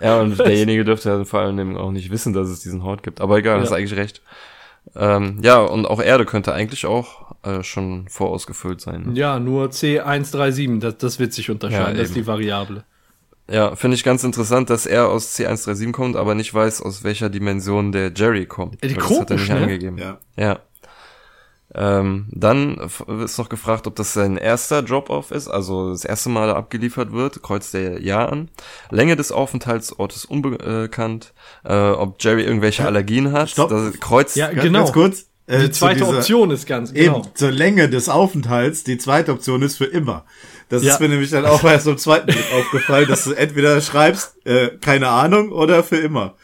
Ja, 0.00 0.20
und 0.20 0.38
derjenige 0.38 0.84
dürfte 0.84 1.10
ja 1.10 1.24
vor 1.24 1.40
allem 1.40 1.76
auch 1.76 1.90
nicht 1.92 2.10
wissen, 2.10 2.32
dass 2.32 2.48
es 2.48 2.60
diesen 2.60 2.82
Hort 2.82 3.02
gibt. 3.02 3.20
Aber 3.20 3.36
egal, 3.38 3.58
Ja. 3.58 3.62
hast 3.62 3.72
eigentlich 3.72 3.96
recht. 3.96 4.22
Ähm, 4.94 5.38
ja, 5.42 5.58
und 5.58 5.86
auch 5.86 6.02
Erde 6.02 6.24
könnte 6.24 6.52
eigentlich 6.52 6.86
auch 6.86 7.34
äh, 7.44 7.62
schon 7.62 8.08
vorausgefüllt 8.08 8.80
sein. 8.80 9.12
Ne? 9.12 9.18
Ja, 9.18 9.38
nur 9.38 9.68
C137, 9.68 10.80
das, 10.80 10.98
das 10.98 11.18
wird 11.18 11.32
sich 11.32 11.50
unterscheiden, 11.50 11.96
Ja, 11.96 12.00
das 12.00 12.08
ist 12.08 12.16
die 12.16 12.26
Variable. 12.26 12.84
Ja, 13.50 13.74
finde 13.74 13.96
ich 13.96 14.04
ganz 14.04 14.24
interessant, 14.24 14.70
dass 14.70 14.86
er 14.86 15.08
aus 15.08 15.36
C137 15.36 15.92
kommt, 15.92 16.16
aber 16.16 16.34
nicht 16.34 16.52
weiß, 16.54 16.80
aus 16.82 17.04
welcher 17.04 17.28
Dimension 17.28 17.92
der 17.92 18.12
Jerry 18.14 18.46
kommt. 18.46 18.82
Ja, 18.82 18.88
die 18.88 18.96
Weil 18.96 19.02
das 19.02 19.10
hat 19.10 19.30
er 19.30 19.36
komisch, 19.36 19.40
nicht 19.48 19.56
ne? 19.56 19.62
angegeben. 19.62 19.98
Ja. 19.98 20.18
Ja. 20.36 20.58
Ähm, 21.74 22.26
dann 22.30 22.76
ist 23.24 23.38
noch 23.38 23.48
gefragt, 23.48 23.86
ob 23.86 23.96
das 23.96 24.12
sein 24.12 24.36
erster 24.36 24.82
Drop-Off 24.82 25.30
ist, 25.30 25.48
also 25.48 25.90
das 25.90 26.04
erste 26.04 26.28
Mal 26.28 26.50
abgeliefert 26.50 27.12
wird, 27.12 27.42
kreuzt 27.42 27.74
er 27.74 28.00
Ja 28.00 28.26
an. 28.26 28.50
Länge 28.90 29.16
des 29.16 29.32
Aufenthaltsortes 29.32 30.26
unbekannt, 30.26 31.32
äh, 31.64 31.74
ob 31.74 32.16
Jerry 32.22 32.42
irgendwelche 32.44 32.84
Allergien 32.86 33.32
hat, 33.32 33.50
Stopp. 33.50 33.70
das 33.70 33.98
kreuzt, 34.00 34.36
Ja, 34.36 34.48
Ganz, 34.50 34.62
genau. 34.62 34.78
ganz 34.80 34.92
kurz. 34.92 35.26
äh, 35.46 35.58
Die 35.60 35.70
zweite 35.70 36.00
dieser- 36.04 36.16
Option 36.18 36.50
ist 36.50 36.66
ganz, 36.66 36.92
genau. 36.92 37.18
Eben, 37.20 37.28
zur 37.34 37.50
Länge 37.50 37.88
des 37.88 38.08
Aufenthalts, 38.08 38.84
die 38.84 38.98
zweite 38.98 39.32
Option 39.32 39.62
ist 39.62 39.76
für 39.76 39.84
immer. 39.86 40.24
Das 40.68 40.82
Ja. 40.82 40.94
ist 40.94 41.00
mir 41.00 41.08
nämlich 41.08 41.30
dann 41.30 41.44
auch 41.44 41.62
erst 41.64 41.86
im 41.86 41.98
zweiten 41.98 42.26
Blick 42.26 42.44
aufgefallen, 42.58 43.06
dass 43.08 43.24
du 43.24 43.32
entweder 43.32 43.80
schreibst, 43.80 44.34
äh, 44.46 44.68
keine 44.80 45.08
Ahnung, 45.08 45.52
oder 45.52 45.82
für 45.84 45.96
immer. 45.98 46.34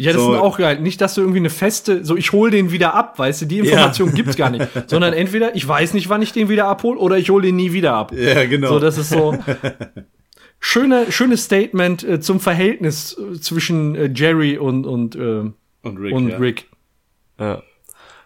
Ja, 0.00 0.12
das 0.12 0.22
So. 0.22 0.32
ist 0.34 0.38
auch 0.40 0.58
geil. 0.58 0.78
Nicht, 0.80 1.00
dass 1.00 1.14
du 1.14 1.22
irgendwie 1.22 1.40
eine 1.40 1.50
feste, 1.50 2.04
so 2.04 2.16
ich 2.16 2.30
hole 2.30 2.52
den 2.52 2.70
wieder 2.70 2.94
ab, 2.94 3.18
weißt 3.18 3.42
du, 3.42 3.46
die 3.46 3.58
Information 3.58 4.14
gibt's 4.14 4.36
gar 4.36 4.50
nicht. 4.50 4.64
Sondern 4.86 5.12
entweder 5.12 5.56
ich 5.56 5.66
weiß 5.66 5.92
nicht, 5.94 6.08
wann 6.08 6.22
ich 6.22 6.32
den 6.32 6.48
wieder 6.48 6.66
abhole, 6.66 6.98
oder 7.00 7.16
ich 7.18 7.30
hole 7.30 7.44
den 7.46 7.56
nie 7.56 7.72
wieder 7.72 7.94
ab. 7.94 8.12
Ja, 8.14 8.44
genau. 8.44 8.68
So, 8.68 8.78
das 8.78 8.96
ist 8.98 9.10
so. 9.10 9.36
Schöne, 10.60 11.10
schönes 11.12 11.44
Statement 11.44 12.02
äh, 12.02 12.20
zum 12.20 12.40
Verhältnis 12.40 13.16
äh, 13.16 13.40
zwischen 13.40 13.94
äh, 13.94 14.10
Jerry 14.14 14.58
und, 14.58 14.86
und, 14.86 15.14
äh, 15.16 15.50
und 15.82 15.96
Rick. 15.98 16.14
und 16.14 16.28
ja. 16.28 16.36
Rick. 16.38 16.68
Ja. 17.38 17.62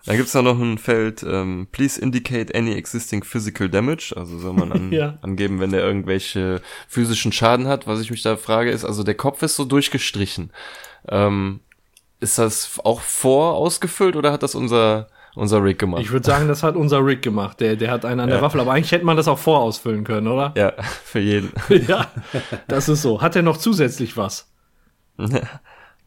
Dann 0.05 0.17
gibt's 0.17 0.33
da 0.33 0.43
noch 0.43 0.59
ein 0.59 0.79
Feld, 0.79 1.23
ähm, 1.23 1.69
please 1.71 2.01
indicate 2.01 2.53
any 2.57 2.73
existing 2.73 3.23
physical 3.23 3.69
damage. 3.69 4.13
Also 4.17 4.37
soll 4.39 4.53
man 4.53 4.73
an, 4.73 4.91
Ja. 4.93 5.19
angeben, 5.23 5.61
wenn 5.61 5.71
der 5.71 5.85
irgendwelche 5.85 6.61
physischen 6.89 7.31
Schaden 7.31 7.69
hat. 7.69 7.87
Was 7.87 8.01
ich 8.01 8.11
mich 8.11 8.23
da 8.23 8.37
frage, 8.37 8.71
ist, 8.71 8.85
also 8.85 9.05
der 9.05 9.15
Kopf 9.15 9.43
ist 9.43 9.55
so 9.55 9.65
durchgestrichen. 9.65 10.51
Ähm, 11.09 11.61
ist 12.19 12.39
das 12.39 12.81
auch 12.83 13.01
vor 13.01 13.55
ausgefüllt 13.55 14.17
oder 14.17 14.33
hat 14.33 14.43
das 14.43 14.55
unser, 14.57 15.09
unser 15.35 15.63
Rick 15.65 15.79
gemacht? 15.79 16.03
Ich 16.03 16.11
würde 16.13 16.27
sagen, 16.27 16.49
das 16.49 16.63
hat 16.63 16.77
unser 16.77 17.05
Rick 17.05 17.23
gemacht. 17.23 17.61
Der, 17.61 17.77
der 17.77 17.91
hat 17.91 18.05
einen 18.05 18.21
an 18.21 18.29
der 18.29 18.39
Ja. 18.39 18.43
Waffel. 18.43 18.61
Aber 18.61 18.73
eigentlich 18.73 18.93
hätte 18.93 19.05
man 19.07 19.17
das 19.17 19.29
auch 19.29 19.39
vorausfüllen 19.39 20.05
können, 20.05 20.27
oder? 20.29 20.53
ja, 20.57 20.73
für 21.05 21.21
jeden. 21.21 21.53
ja, 21.89 22.07
das 22.69 22.89
ist 22.89 23.03
so. 23.03 23.21
Hat 23.23 23.37
er 23.37 23.43
noch 23.43 23.57
zusätzlich 23.57 24.17
was? 24.17 24.49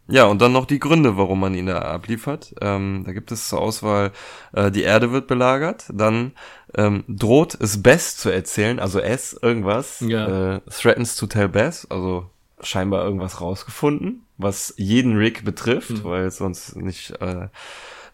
Ja, 0.07 0.25
und 0.25 0.39
dann 0.39 0.51
noch 0.51 0.65
die 0.67 0.77
Gründe, 0.77 1.17
warum 1.17 1.39
man 1.39 1.55
ihn 1.55 1.65
da 1.65 1.79
abliefert. 1.79 2.53
Ähm, 2.61 3.01
da 3.07 3.11
gibt 3.11 3.31
es 3.31 3.49
zur 3.49 3.59
Auswahl, 3.59 4.11
äh, 4.53 4.69
die 4.69 4.83
Erde 4.83 5.11
wird 5.11 5.25
belagert, 5.25 5.85
dann 5.91 6.33
ähm, 6.75 7.03
droht 7.07 7.57
es 7.59 7.81
Bess 7.81 8.15
zu 8.15 8.29
erzählen, 8.29 8.79
also 8.79 8.99
S, 8.99 9.35
irgendwas, 9.41 10.01
Ja. 10.01 10.57
äh, 10.57 10.61
threatens 10.69 11.15
to 11.15 11.25
tell 11.25 11.49
Bess, 11.49 11.87
also 11.89 12.29
scheinbar 12.61 13.03
irgendwas 13.03 13.41
rausgefunden, 13.41 14.27
was 14.37 14.75
jeden 14.77 15.17
Rick 15.17 15.43
betrifft, 15.43 15.89
Hm. 15.89 16.03
weil 16.03 16.25
es 16.25 16.37
sonst 16.37 16.75
nicht 16.75 17.09
äh, 17.19 17.47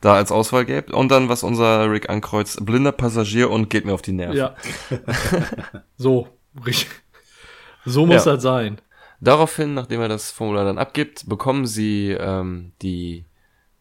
da 0.01 0.15
als 0.15 0.31
Auswahl 0.31 0.65
gäbe. 0.65 0.93
Und 0.95 1.09
dann, 1.09 1.29
was 1.29 1.43
unser 1.43 1.89
Rick 1.89 2.09
ankreuzt, 2.09 2.65
blinder 2.65 2.91
Passagier 2.91 3.49
und 3.49 3.69
geht 3.69 3.85
mir 3.85 3.93
auf 3.93 4.01
die 4.01 4.11
Nerven. 4.11 4.35
Ja. 4.37 4.55
so, 5.97 6.27
richtig. 6.65 6.89
So 7.85 8.05
muss 8.05 8.25
Ja. 8.25 8.33
das 8.33 8.43
sein. 8.43 8.79
Daraufhin, 9.19 9.73
nachdem 9.75 10.01
er 10.01 10.09
das 10.09 10.31
Formular 10.31 10.65
dann 10.65 10.79
abgibt, 10.79 11.29
bekommen 11.29 11.67
sie 11.67 12.09
ähm, 12.19 12.71
die, 12.81 13.25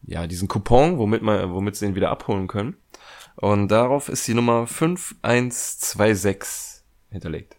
ja, 0.03 0.27
diesen 0.27 0.47
Coupon, 0.47 0.99
womit 0.99 1.23
man, 1.23 1.51
womit 1.51 1.75
sie 1.75 1.87
ihn 1.87 1.95
wieder 1.95 2.11
abholen 2.11 2.47
können. 2.47 2.77
Und 3.35 3.69
darauf 3.69 4.07
ist 4.09 4.27
die 4.27 4.33
Nummer 4.35 4.67
5126 4.67 6.83
hinterlegt. 7.09 7.55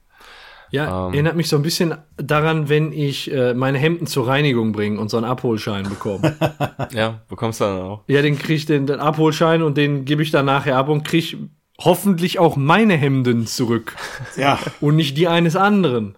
Ja, 0.73 1.07
Ähm. 1.09 1.15
erinnert 1.15 1.37
mich 1.37 1.49
so 1.49 1.57
ein 1.57 1.63
bisschen 1.63 1.95
daran, 2.17 2.69
wenn 2.69 2.93
ich 2.93 3.31
äh, 3.33 3.55
meine 3.55 3.79
Hemden 3.79 4.07
zur 4.07 4.27
Reinigung 4.27 4.73
bringe 4.73 4.99
und 4.99 5.09
so 5.11 5.17
einen 5.19 5.27
Abholschein 5.27 5.89
bekomme. 5.89 6.35
Ja, 6.93 7.23
bekommst 7.29 7.61
du 7.61 7.65
dann 7.65 7.81
auch. 7.83 8.05
ja, 8.09 8.21
den 8.23 8.37
krieg 8.39 8.57
ich 8.57 8.67
den, 8.67 8.87
den 8.87 8.99
Abholschein 8.99 9.63
und 9.63 9.77
den 9.77 10.05
gebe 10.05 10.23
ich 10.23 10.31
dann 10.33 10.47
nachher 10.47 10.77
ab 10.77 10.89
und 10.89 11.05
krieg 11.05 11.37
hoffentlich 11.79 12.39
auch 12.39 12.57
meine 12.57 12.95
Hemden 12.97 13.47
zurück 13.47 13.95
Ja, 14.37 14.59
und 14.81 14.97
nicht 14.97 15.17
die 15.17 15.29
eines 15.29 15.55
anderen. 15.57 16.17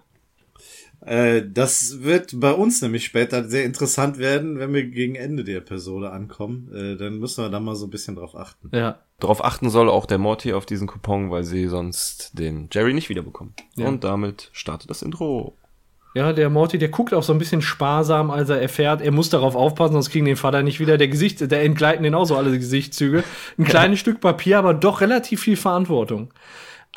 äh, 1.05 1.43
das 1.53 2.03
wird 2.03 2.39
bei 2.41 2.53
uns 2.53 2.81
nämlich 2.83 3.05
später 3.05 3.45
sehr 3.49 3.65
interessant 3.65 4.19
werden, 4.19 4.59
wenn 4.59 4.73
wir 4.73 4.85
gegen 4.85 5.15
Ende 5.17 5.45
der 5.45 5.59
Episode 5.59 6.11
ankommen. 6.11 6.71
Äh, 6.75 6.97
dann 6.97 7.19
müssen 7.19 7.45
wir 7.45 7.51
da 7.51 7.61
mal 7.61 7.77
so 7.77 7.87
ein 7.87 7.91
bisschen 7.91 8.17
drauf 8.17 8.35
achten. 8.37 8.71
Ja. 8.73 8.99
Darauf 9.21 9.45
achten 9.45 9.71
soll 9.71 9.89
auch 9.89 10.07
der 10.07 10.19
Morty 10.19 10.53
auf 10.53 10.67
diesen 10.67 10.87
Coupon, 10.87 11.31
weil 11.31 11.45
sie 11.45 11.69
sonst 11.69 12.39
den 12.39 12.69
Jerry 12.73 12.93
nicht 12.95 13.09
wiederbekommen. 13.09 13.55
Ja. 13.77 13.89
Und 13.89 14.05
damit 14.05 14.51
startet 14.53 14.91
das 14.91 15.03
Intro. 15.03 15.57
Ja, 16.15 16.33
der 16.33 16.49
Morty, 16.49 16.79
der 16.79 16.91
guckt 16.91 17.13
auch 17.13 17.25
so 17.25 17.33
ein 17.33 17.39
bisschen 17.39 17.61
sparsam, 17.61 18.31
als 18.31 18.49
er 18.49 18.61
erfährt, 18.61 19.03
er 19.03 19.11
muss 19.11 19.31
darauf 19.31 19.57
aufpassen, 19.57 19.95
sonst 19.95 20.11
kriegen 20.11 20.27
den 20.27 20.37
Vater 20.37 20.63
nicht 20.63 20.79
wieder. 20.79 20.97
Der 20.97 21.09
Gesicht, 21.09 21.51
der 21.51 21.63
entgleiten 21.63 22.05
den 22.05 22.15
auch 22.15 22.25
so 22.25 22.37
alle 22.37 22.57
Gesichtszüge. 22.57 23.25
Ein 23.59 23.65
kleines 23.65 23.99
Stück 24.01 24.21
Papier, 24.21 24.59
aber 24.59 24.75
doch 24.75 25.01
relativ 25.01 25.41
viel 25.41 25.57
Verantwortung. 25.57 26.33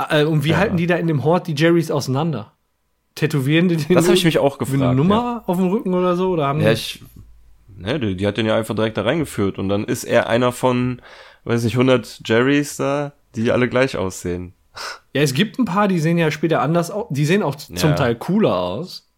Äh, 0.09 0.23
und 0.25 0.43
wie 0.43 0.55
halten 0.55 0.77
die 0.77 0.85
da 0.85 0.97
in 0.97 1.07
dem 1.07 1.23
Hort 1.23 1.47
die 1.47 1.55
Jerrys 1.55 1.89
auseinander? 1.89 2.53
Tätowieren 3.15 3.67
die 3.67 3.77
den? 3.77 3.95
Das 3.95 4.05
habe 4.05 4.15
ich 4.15 4.25
mich 4.25 4.37
auch 4.37 4.59
gefragt. 4.59 4.81
eine 4.81 4.91
ja. 4.91 4.93
Nummer 4.93 5.43
auf 5.47 5.57
dem 5.57 5.67
Rücken 5.69 5.95
oder 5.95 6.15
so? 6.15 6.29
Oder 6.29 6.45
haben 6.45 6.61
Ja, 6.61 6.71
ich, 6.71 7.01
ne, 7.75 7.99
die, 7.99 8.15
die 8.15 8.27
hat 8.27 8.37
den 8.37 8.45
ja 8.45 8.55
einfach 8.55 8.75
direkt 8.75 8.97
da 8.97 9.01
reingeführt 9.01 9.57
und 9.57 9.69
dann 9.69 9.85
ist 9.85 10.03
er 10.03 10.29
einer 10.29 10.51
von, 10.51 11.01
weiß 11.47 11.63
nicht, 11.63 11.73
100 11.75 12.21
Jerrys 12.25 12.77
da, 12.77 13.13
die 13.35 13.51
alle 13.51 13.69
gleich 13.69 13.97
aussehen. 13.97 14.53
ja, 15.13 15.21
es 15.21 15.33
gibt 15.33 15.57
ein 15.59 15.65
paar, 15.65 15.87
die 15.87 15.99
sehen 15.99 16.17
ja 16.17 16.29
später 16.31 16.61
anders 16.61 16.91
aus. 16.91 17.07
Die 17.09 17.25
sehen 17.25 17.43
auch 17.43 17.55
zum 17.55 17.75
Ja. 17.75 17.93
Teil 17.93 18.15
cooler 18.15 18.55
aus. 18.55 19.09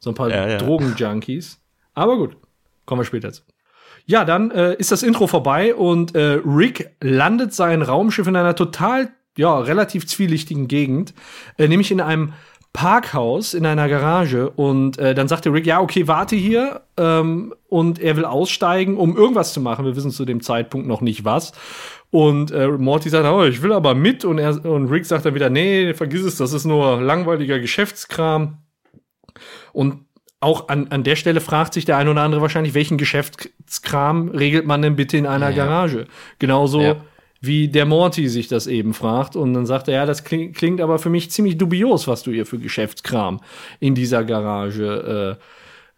So 0.00 0.10
ein 0.10 0.14
paar 0.14 0.30
Ja, 0.30 0.48
ja. 0.48 0.58
Drogenjunkies. 0.58 1.60
Aber 1.94 2.16
gut, 2.16 2.36
kommen 2.86 3.00
wir 3.00 3.04
später 3.04 3.32
zu. 3.32 3.42
Ja, 4.06 4.24
dann 4.24 4.50
äh, 4.50 4.74
ist 4.76 4.90
das 4.90 5.02
Intro 5.02 5.26
vorbei 5.26 5.74
und 5.74 6.14
äh, 6.14 6.40
Rick 6.44 6.90
landet 7.00 7.52
sein 7.54 7.82
Raumschiff 7.82 8.26
in 8.26 8.34
einer 8.34 8.56
total, 8.56 9.10
ja, 9.36 9.58
relativ 9.58 10.06
zwielichtigen 10.06 10.66
Gegend, 10.68 11.14
äh, 11.58 11.68
nämlich 11.68 11.92
in 11.92 12.00
einem 12.00 12.32
Parkhaus 12.72 13.52
in 13.52 13.66
einer 13.66 13.88
Garage 13.88 14.50
und 14.50 14.96
äh, 14.98 15.14
dann 15.14 15.26
sagte 15.26 15.52
Rick, 15.52 15.66
ja, 15.66 15.80
okay, 15.80 16.06
warte 16.06 16.36
hier 16.36 16.82
ähm, 16.96 17.52
und 17.68 17.98
er 17.98 18.16
will 18.16 18.24
aussteigen, 18.24 18.96
um 18.96 19.16
irgendwas 19.16 19.52
zu 19.52 19.60
machen. 19.60 19.84
Wir 19.84 19.96
wissen 19.96 20.12
zu 20.12 20.24
dem 20.24 20.40
Zeitpunkt 20.40 20.86
noch 20.86 21.00
nicht 21.00 21.24
was. 21.24 21.52
Und 22.10 22.52
äh, 22.52 22.68
Morty 22.68 23.08
sagt, 23.08 23.26
oh, 23.26 23.44
ich 23.44 23.62
will 23.62 23.72
aber 23.72 23.94
mit 23.94 24.24
und, 24.24 24.38
er, 24.38 24.64
und 24.64 24.88
Rick 24.88 25.06
sagt 25.06 25.24
dann 25.26 25.34
wieder, 25.34 25.50
nee, 25.50 25.94
vergiss 25.94 26.22
es, 26.22 26.36
das 26.36 26.52
ist 26.52 26.64
nur 26.64 27.00
langweiliger 27.00 27.58
Geschäftskram. 27.58 28.58
Und 29.72 30.04
auch 30.40 30.68
an, 30.68 30.88
an 30.88 31.02
der 31.02 31.16
Stelle 31.16 31.40
fragt 31.40 31.74
sich 31.74 31.84
der 31.84 31.96
eine 31.98 32.10
oder 32.10 32.22
andere 32.22 32.40
wahrscheinlich, 32.40 32.74
welchen 32.74 32.98
Geschäftskram 32.98 34.28
regelt 34.30 34.64
man 34.64 34.80
denn 34.80 34.96
bitte 34.96 35.16
in 35.16 35.26
einer 35.26 35.50
Ja. 35.50 35.64
Garage? 35.64 36.06
Genauso 36.38 36.80
Ja. 36.80 36.96
Wie 37.40 37.68
der 37.68 37.86
Morty 37.86 38.28
sich 38.28 38.48
das 38.48 38.66
eben 38.66 38.94
fragt. 38.94 39.36
Und 39.36 39.54
dann 39.54 39.66
sagt 39.66 39.88
er, 39.88 39.94
ja, 39.94 40.06
das 40.06 40.24
klingt, 40.24 40.56
klingt 40.56 40.80
aber 40.80 40.98
für 40.98 41.10
mich 41.10 41.30
ziemlich 41.30 41.58
dubios, 41.58 42.06
was 42.06 42.22
du 42.22 42.30
hier 42.30 42.46
für 42.46 42.58
Geschäftskram 42.58 43.40
in 43.80 43.94
dieser 43.94 44.24
Garage 44.24 45.38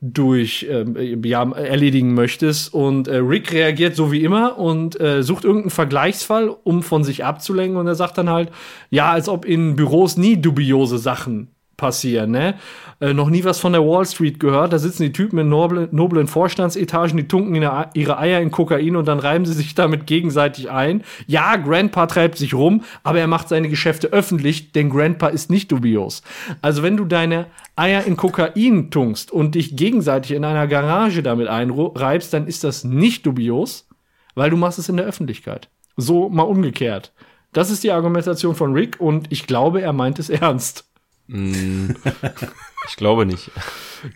durch 0.02 0.66
ähm, 0.68 1.22
ja, 1.24 1.48
erledigen 1.52 2.12
möchtest. 2.14 2.74
Und 2.74 3.06
äh, 3.06 3.18
Rick 3.18 3.52
reagiert 3.52 3.94
so 3.94 4.10
wie 4.10 4.24
immer 4.24 4.58
und 4.58 5.00
äh, 5.00 5.22
sucht 5.22 5.44
irgendeinen 5.44 5.70
Vergleichsfall, 5.70 6.48
um 6.64 6.82
von 6.82 7.04
sich 7.04 7.24
abzulenken. 7.24 7.76
Und 7.76 7.86
er 7.86 7.94
sagt 7.94 8.18
dann 8.18 8.28
halt, 8.28 8.50
ja, 8.90 9.12
als 9.12 9.28
ob 9.28 9.44
in 9.44 9.76
Büros 9.76 10.16
nie 10.16 10.36
dubiose 10.36 10.98
Sachen 10.98 11.52
passieren, 11.76 12.32
ne? 12.32 12.54
Äh, 13.02 13.14
noch 13.14 13.30
nie 13.30 13.42
was 13.42 13.58
von 13.58 13.72
der 13.72 13.84
Wall 13.84 14.06
Street 14.06 14.38
gehört. 14.38 14.72
Da 14.72 14.78
sitzen 14.78 15.02
die 15.02 15.12
Typen 15.12 15.36
in 15.40 15.48
noblen, 15.48 15.88
noblen 15.90 16.28
Vorstandsetagen, 16.28 17.16
die 17.16 17.26
tunken 17.26 17.52
ihre, 17.56 17.90
ihre 17.94 18.16
Eier 18.16 18.40
in 18.40 18.52
Kokain 18.52 18.94
und 18.94 19.08
dann 19.08 19.18
reiben 19.18 19.44
sie 19.44 19.54
sich 19.54 19.74
damit 19.74 20.06
gegenseitig 20.06 20.70
ein. 20.70 21.02
Ja, 21.26 21.56
Grandpa 21.56 22.06
treibt 22.06 22.38
sich 22.38 22.54
rum, 22.54 22.84
aber 23.02 23.18
er 23.18 23.26
macht 23.26 23.48
seine 23.48 23.68
Geschäfte 23.68 24.12
öffentlich, 24.12 24.70
denn 24.70 24.88
Grandpa 24.88 25.26
ist 25.26 25.50
nicht 25.50 25.72
dubios. 25.72 26.22
Also 26.60 26.84
wenn 26.84 26.96
du 26.96 27.04
deine 27.04 27.46
Eier 27.74 28.04
in 28.04 28.16
Kokain 28.16 28.92
tunkst 28.92 29.32
und 29.32 29.56
dich 29.56 29.74
gegenseitig 29.74 30.36
in 30.36 30.44
einer 30.44 30.68
Garage 30.68 31.24
damit 31.24 31.48
einreibst, 31.48 32.32
dann 32.32 32.46
ist 32.46 32.62
das 32.62 32.84
nicht 32.84 33.26
dubios, 33.26 33.88
weil 34.36 34.50
du 34.50 34.56
machst 34.56 34.78
es 34.78 34.88
in 34.88 34.96
der 34.96 35.06
Öffentlichkeit. 35.06 35.68
So 35.96 36.28
mal 36.28 36.44
umgekehrt. 36.44 37.12
Das 37.52 37.68
ist 37.68 37.82
die 37.82 37.90
Argumentation 37.90 38.54
von 38.54 38.74
Rick 38.74 39.00
und 39.00 39.26
ich 39.32 39.48
glaube, 39.48 39.82
er 39.82 39.92
meint 39.92 40.20
es 40.20 40.30
ernst. 40.30 40.84
Mm, 41.26 41.90
ich 42.88 42.96
glaube 42.96 43.26
nicht. 43.26 43.50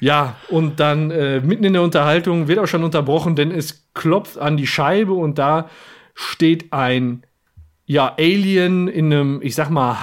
Ja, 0.00 0.36
und 0.48 0.80
dann 0.80 1.10
äh, 1.10 1.40
mitten 1.40 1.64
in 1.64 1.72
der 1.74 1.82
Unterhaltung 1.82 2.48
wird 2.48 2.58
auch 2.58 2.66
schon 2.66 2.82
unterbrochen, 2.84 3.36
denn 3.36 3.50
es 3.52 3.84
klopft 3.94 4.38
an 4.38 4.56
die 4.56 4.66
Scheibe 4.66 5.12
und 5.12 5.38
da 5.38 5.68
steht 6.14 6.72
ein 6.72 7.22
ja, 7.88 8.14
Alien 8.18 8.88
in 8.88 9.12
einem, 9.12 9.40
ich 9.42 9.54
sag 9.54 9.70
mal, 9.70 10.00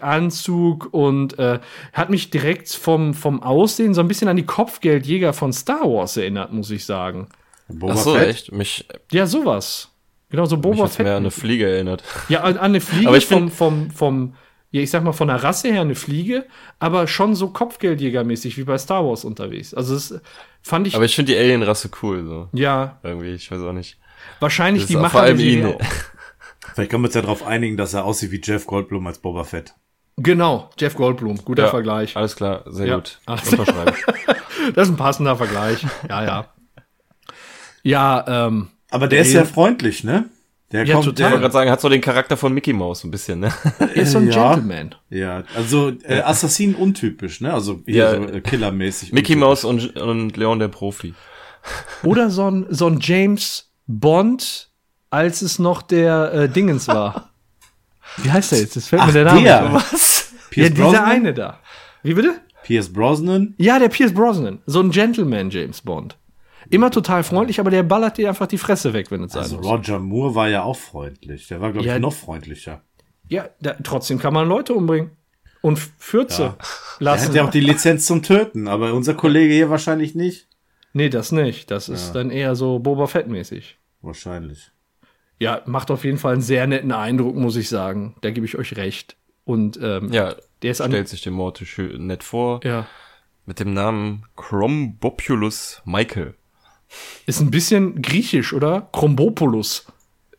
Hightech-Anzug 0.00 0.88
und 0.92 1.38
äh, 1.38 1.58
hat 1.92 2.10
mich 2.10 2.30
direkt 2.30 2.68
vom, 2.70 3.14
vom 3.14 3.42
Aussehen 3.42 3.94
so 3.94 4.00
ein 4.00 4.08
bisschen 4.08 4.28
an 4.28 4.36
die 4.36 4.46
Kopfgeldjäger 4.46 5.32
von 5.32 5.52
Star 5.52 5.82
Wars 5.82 6.16
erinnert, 6.16 6.52
muss 6.52 6.70
ich 6.70 6.84
sagen. 6.84 7.26
Boba 7.68 7.94
Ach 7.94 7.98
so, 7.98 8.14
Fett? 8.14 8.28
echt? 8.28 8.52
Mich, 8.52 8.86
Ja, 9.10 9.26
sowas. 9.26 9.88
Genau, 10.30 10.44
so 10.44 10.56
mich 10.56 10.62
Boba 10.62 10.84
hat's 10.84 10.98
mehr 10.98 11.12
an 11.12 11.22
eine 11.22 11.30
Fett. 11.32 11.40
Fliege 11.40 11.68
erinnert. 11.68 12.04
Ja, 12.28 12.42
an, 12.42 12.56
an 12.58 12.64
eine 12.66 12.80
Fliege 12.80 13.08
Aber 13.08 13.16
ich 13.16 13.26
vom, 13.26 13.48
find- 13.50 13.54
vom, 13.54 13.90
vom, 13.90 14.34
ja, 14.70 14.82
ich 14.82 14.90
sag 14.90 15.02
mal, 15.04 15.12
von 15.12 15.28
der 15.28 15.42
Rasse 15.42 15.68
her 15.72 15.80
eine 15.82 15.94
Fliege, 15.94 16.44
aber 16.78 17.06
schon 17.06 17.34
so 17.34 17.48
Kopfgeldjägermäßig 17.48 18.56
wie 18.58 18.64
bei 18.64 18.76
Star 18.78 19.04
Wars 19.06 19.24
unterwegs. 19.24 19.72
Also 19.74 19.94
das 19.94 20.20
fand 20.62 20.86
ich, 20.86 20.94
Aber 20.96 21.04
ich 21.04 21.14
finde 21.14 21.32
die 21.32 21.38
Alien-Rasse 21.38 21.90
cool, 22.02 22.24
so. 22.26 22.48
ja, 22.52 22.98
Irgendwie, 23.02 23.32
ich 23.34 23.50
weiß 23.50 23.60
auch 23.62 23.72
nicht. 23.72 23.98
wahrscheinlich 24.40 24.82
Das 24.84 24.88
die 24.88 24.94
ist 24.94 25.00
Macher 25.00 25.10
vor 25.12 25.20
allem 25.22 25.38
der 25.38 25.46
ihn. 25.46 25.74
Vielleicht 26.74 26.90
können 26.90 27.02
wir 27.04 27.08
uns 27.08 27.14
ja 27.14 27.22
darauf 27.22 27.46
einigen, 27.46 27.76
dass 27.76 27.94
er 27.94 28.04
aussieht 28.04 28.30
wie 28.32 28.40
Jeff 28.42 28.66
Goldblum 28.66 29.06
als 29.06 29.18
Boba 29.18 29.44
Fett. 29.44 29.74
Genau, 30.18 30.70
Jeff 30.78 30.94
Goldblum, 30.94 31.42
guter 31.44 31.64
Ja, 31.64 31.68
Vergleich. 31.70 32.16
Alles 32.16 32.36
klar, 32.36 32.64
sehr 32.66 32.86
Ja. 32.86 32.94
gut. 32.96 33.20
Ach. 33.26 33.44
Unterschreiben. 33.50 33.94
Das 34.74 34.88
ist 34.88 34.94
ein 34.94 34.96
passender 34.96 35.36
Vergleich. 35.36 35.86
Ja, 36.08 36.24
ja. 36.24 36.48
Ja, 37.82 38.24
ähm, 38.46 38.68
Aber 38.90 39.06
der 39.06 39.20
ist 39.20 39.28
Alien- 39.28 39.44
sehr 39.44 39.54
freundlich, 39.54 40.02
ne? 40.02 40.28
Der 40.72 40.84
Ja, 40.84 40.94
kommt, 40.94 41.04
total. 41.06 41.12
Ich 41.14 41.22
wollte 41.24 41.30
der, 41.32 41.40
gerade 41.40 41.52
sagen, 41.52 41.70
hat 41.70 41.80
so 41.80 41.88
den 41.88 42.00
Charakter 42.00 42.36
von 42.36 42.52
Mickey 42.52 42.72
Mouse 42.72 43.04
ein 43.04 43.10
bisschen, 43.10 43.40
ne? 43.40 43.52
er 43.78 43.94
ist 43.94 44.12
so 44.12 44.18
ein 44.18 44.28
Ja. 44.30 44.54
Gentleman. 44.54 44.94
ja, 45.10 45.44
also 45.54 45.92
äh, 46.04 46.20
Assassin 46.22 46.74
untypisch, 46.74 47.40
ne? 47.40 47.52
Also 47.54 47.80
hier 47.86 47.94
Ja. 47.96 48.14
so 48.16 48.22
äh, 48.28 48.40
killermäßig. 48.40 49.12
Mickey 49.12 49.34
untypisch. 49.34 49.62
Mouse 49.64 49.64
und, 49.64 49.96
und 49.96 50.36
Leon 50.36 50.58
der 50.58 50.68
Profi. 50.68 51.14
Oder 52.02 52.30
so 52.30 52.50
ein, 52.50 52.66
so 52.70 52.88
ein 52.88 52.98
James 53.00 53.70
Bond, 53.86 54.70
als 55.10 55.42
es 55.42 55.58
noch 55.60 55.82
der 55.82 56.32
äh, 56.32 56.48
Dingens 56.48 56.88
war. 56.88 57.30
Wie 58.18 58.30
heißt 58.30 58.52
der 58.52 58.58
jetzt? 58.60 58.74
Das 58.76 58.88
fällt 58.88 59.02
Ach, 59.02 59.06
mir 59.08 59.12
der 59.12 59.24
Name 59.24 59.42
der. 59.42 59.72
Was? 59.72 60.32
Ja, 60.32 60.38
Pierce 60.50 60.70
dieser 60.74 60.84
Brosnan? 60.84 61.04
eine 61.10 61.34
da. 61.34 61.60
Wie 62.02 62.14
bitte? 62.14 62.40
Pierce 62.64 62.92
Brosnan. 62.92 63.54
Ja, 63.58 63.78
der 63.78 63.88
Pierce 63.88 64.12
Brosnan. 64.14 64.58
So 64.66 64.80
ein 64.80 64.90
Gentleman 64.90 65.50
James 65.50 65.80
Bond. 65.80 66.16
Immer 66.70 66.90
total 66.90 67.22
freundlich, 67.22 67.60
aber 67.60 67.70
der 67.70 67.82
ballert 67.82 68.18
dir 68.18 68.28
einfach 68.28 68.46
die 68.46 68.58
Fresse 68.58 68.92
weg, 68.92 69.10
wenn 69.10 69.22
es 69.22 69.32
sein 69.32 69.42
Also 69.42 69.56
muss. 69.58 69.66
Roger 69.66 69.98
Moore 69.98 70.34
war 70.34 70.48
ja 70.48 70.62
auch 70.62 70.76
freundlich. 70.76 71.48
Der 71.48 71.60
war, 71.60 71.72
glaube 71.72 71.86
Ja. 71.86 71.96
ich, 71.96 72.00
noch 72.02 72.12
freundlicher. 72.12 72.82
Ja, 73.28 73.48
da, 73.60 73.74
trotzdem 73.82 74.18
kann 74.18 74.32
man 74.34 74.48
Leute 74.48 74.74
umbringen. 74.74 75.10
Und 75.62 75.78
Fürze 75.98 76.42
Er 76.44 76.56
lassen. 77.00 77.28
hat 77.28 77.34
ja 77.34 77.44
auch 77.44 77.50
die 77.50 77.60
Lizenz 77.60 78.06
zum 78.06 78.22
Töten, 78.22 78.68
aber 78.68 78.92
unser 78.94 79.14
Kollege 79.14 79.52
hier 79.52 79.70
wahrscheinlich 79.70 80.14
nicht. 80.14 80.48
nee, 80.92 81.08
das 81.08 81.32
nicht. 81.32 81.70
Das 81.70 81.88
ist 81.90 82.12
dann 82.12 82.30
eher 82.30 82.54
so 82.56 82.78
Boba 82.78 83.06
Fett-mäßig. 83.06 83.76
Wahrscheinlich. 84.00 84.70
Ja, 85.38 85.60
macht 85.66 85.90
auf 85.90 86.04
jeden 86.04 86.16
Fall 86.18 86.32
einen 86.34 86.42
sehr 86.42 86.66
netten 86.66 86.92
Eindruck, 86.92 87.34
muss 87.36 87.56
ich 87.56 87.68
sagen. 87.68 88.14
Da 88.22 88.30
gebe 88.30 88.46
ich 88.46 88.56
euch 88.56 88.76
recht. 88.76 89.16
Und 89.44 89.78
ähm, 89.82 90.10
Ja, 90.12 90.36
der 90.62 90.70
ist 90.70 90.80
an. 90.80 90.90
stellt 90.90 91.08
sich 91.08 91.20
dem 91.22 91.34
Morty 91.34 91.66
schön 91.66 92.06
nett 92.06 92.22
vor. 92.22 92.60
Ja. 92.64 92.86
Mit 93.44 93.60
dem 93.60 93.74
Namen 93.74 94.24
Chrombopulus 94.36 95.82
Michael. 95.84 96.34
Ist 97.26 97.40
ein 97.40 97.50
bisschen 97.50 98.00
griechisch, 98.02 98.52
oder? 98.52 98.88
Chrombopoulos. 98.92 99.86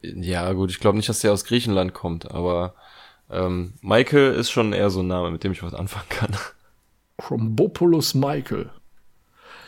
Ja, 0.01 0.53
gut, 0.53 0.69
ich 0.71 0.79
glaube 0.79 0.97
nicht, 0.97 1.09
dass 1.09 1.19
der 1.19 1.33
aus 1.33 1.43
Griechenland 1.45 1.93
kommt, 1.93 2.31
aber 2.31 2.75
ähm, 3.29 3.73
Michael 3.81 4.33
ist 4.35 4.51
schon 4.51 4.71
eher 4.73 4.89
so 4.89 5.01
ein 5.01 5.07
Name, 5.07 5.31
mit 5.31 5.43
dem 5.43 5.51
ich 5.51 5.63
was 5.63 5.73
anfangen 5.73 6.05
kann. 6.09 6.35
Chrombopoulos 7.17 8.13
Michael. 8.13 8.69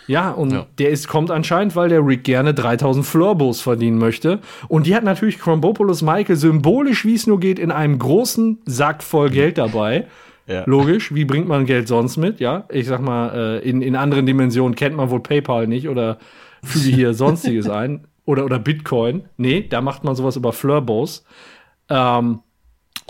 Ja, 0.07 0.31
und 0.31 0.51
Ja. 0.51 0.65
der 0.79 0.89
ist, 0.89 1.07
kommt 1.07 1.29
anscheinend, 1.29 1.75
weil 1.75 1.89
der 1.89 2.05
Rick 2.05 2.23
gerne 2.23 2.53
3000 2.53 3.05
Flurbos 3.05 3.61
verdienen 3.61 3.97
möchte. 3.99 4.39
Und 4.67 4.87
die 4.87 4.95
hat 4.95 5.03
natürlich 5.03 5.37
Chrombopoulos 5.39 6.01
Michael 6.01 6.35
symbolisch, 6.35 7.05
wie 7.05 7.13
es 7.13 7.27
nur 7.27 7.39
geht, 7.39 7.59
in 7.59 7.71
einem 7.71 7.99
großen 7.99 8.59
Sack 8.65 9.03
voll 9.03 9.29
Geld 9.29 9.57
dabei. 9.59 10.07
Ja. 10.47 10.63
Logisch, 10.65 11.13
wie 11.13 11.25
bringt 11.25 11.47
man 11.47 11.67
Geld 11.67 11.87
sonst 11.87 12.17
mit? 12.17 12.39
Ja, 12.39 12.65
ich 12.69 12.87
sag 12.87 13.01
mal, 13.01 13.59
äh, 13.63 13.69
in, 13.69 13.83
in 13.83 13.95
anderen 13.95 14.25
Dimensionen 14.25 14.75
kennt 14.75 14.95
man 14.95 15.11
wohl 15.11 15.19
PayPal 15.21 15.67
nicht 15.67 15.87
oder 15.89 16.17
füge 16.63 16.95
hier 16.95 17.13
sonstiges 17.13 17.69
ein. 17.69 18.07
Oder, 18.25 18.45
oder 18.45 18.59
Bitcoin. 18.59 19.23
Nee, 19.37 19.67
da 19.67 19.81
macht 19.81 20.03
man 20.03 20.15
sowas 20.15 20.35
über 20.35 20.53
Flurbos. 20.53 21.23
Ähm, 21.89 22.41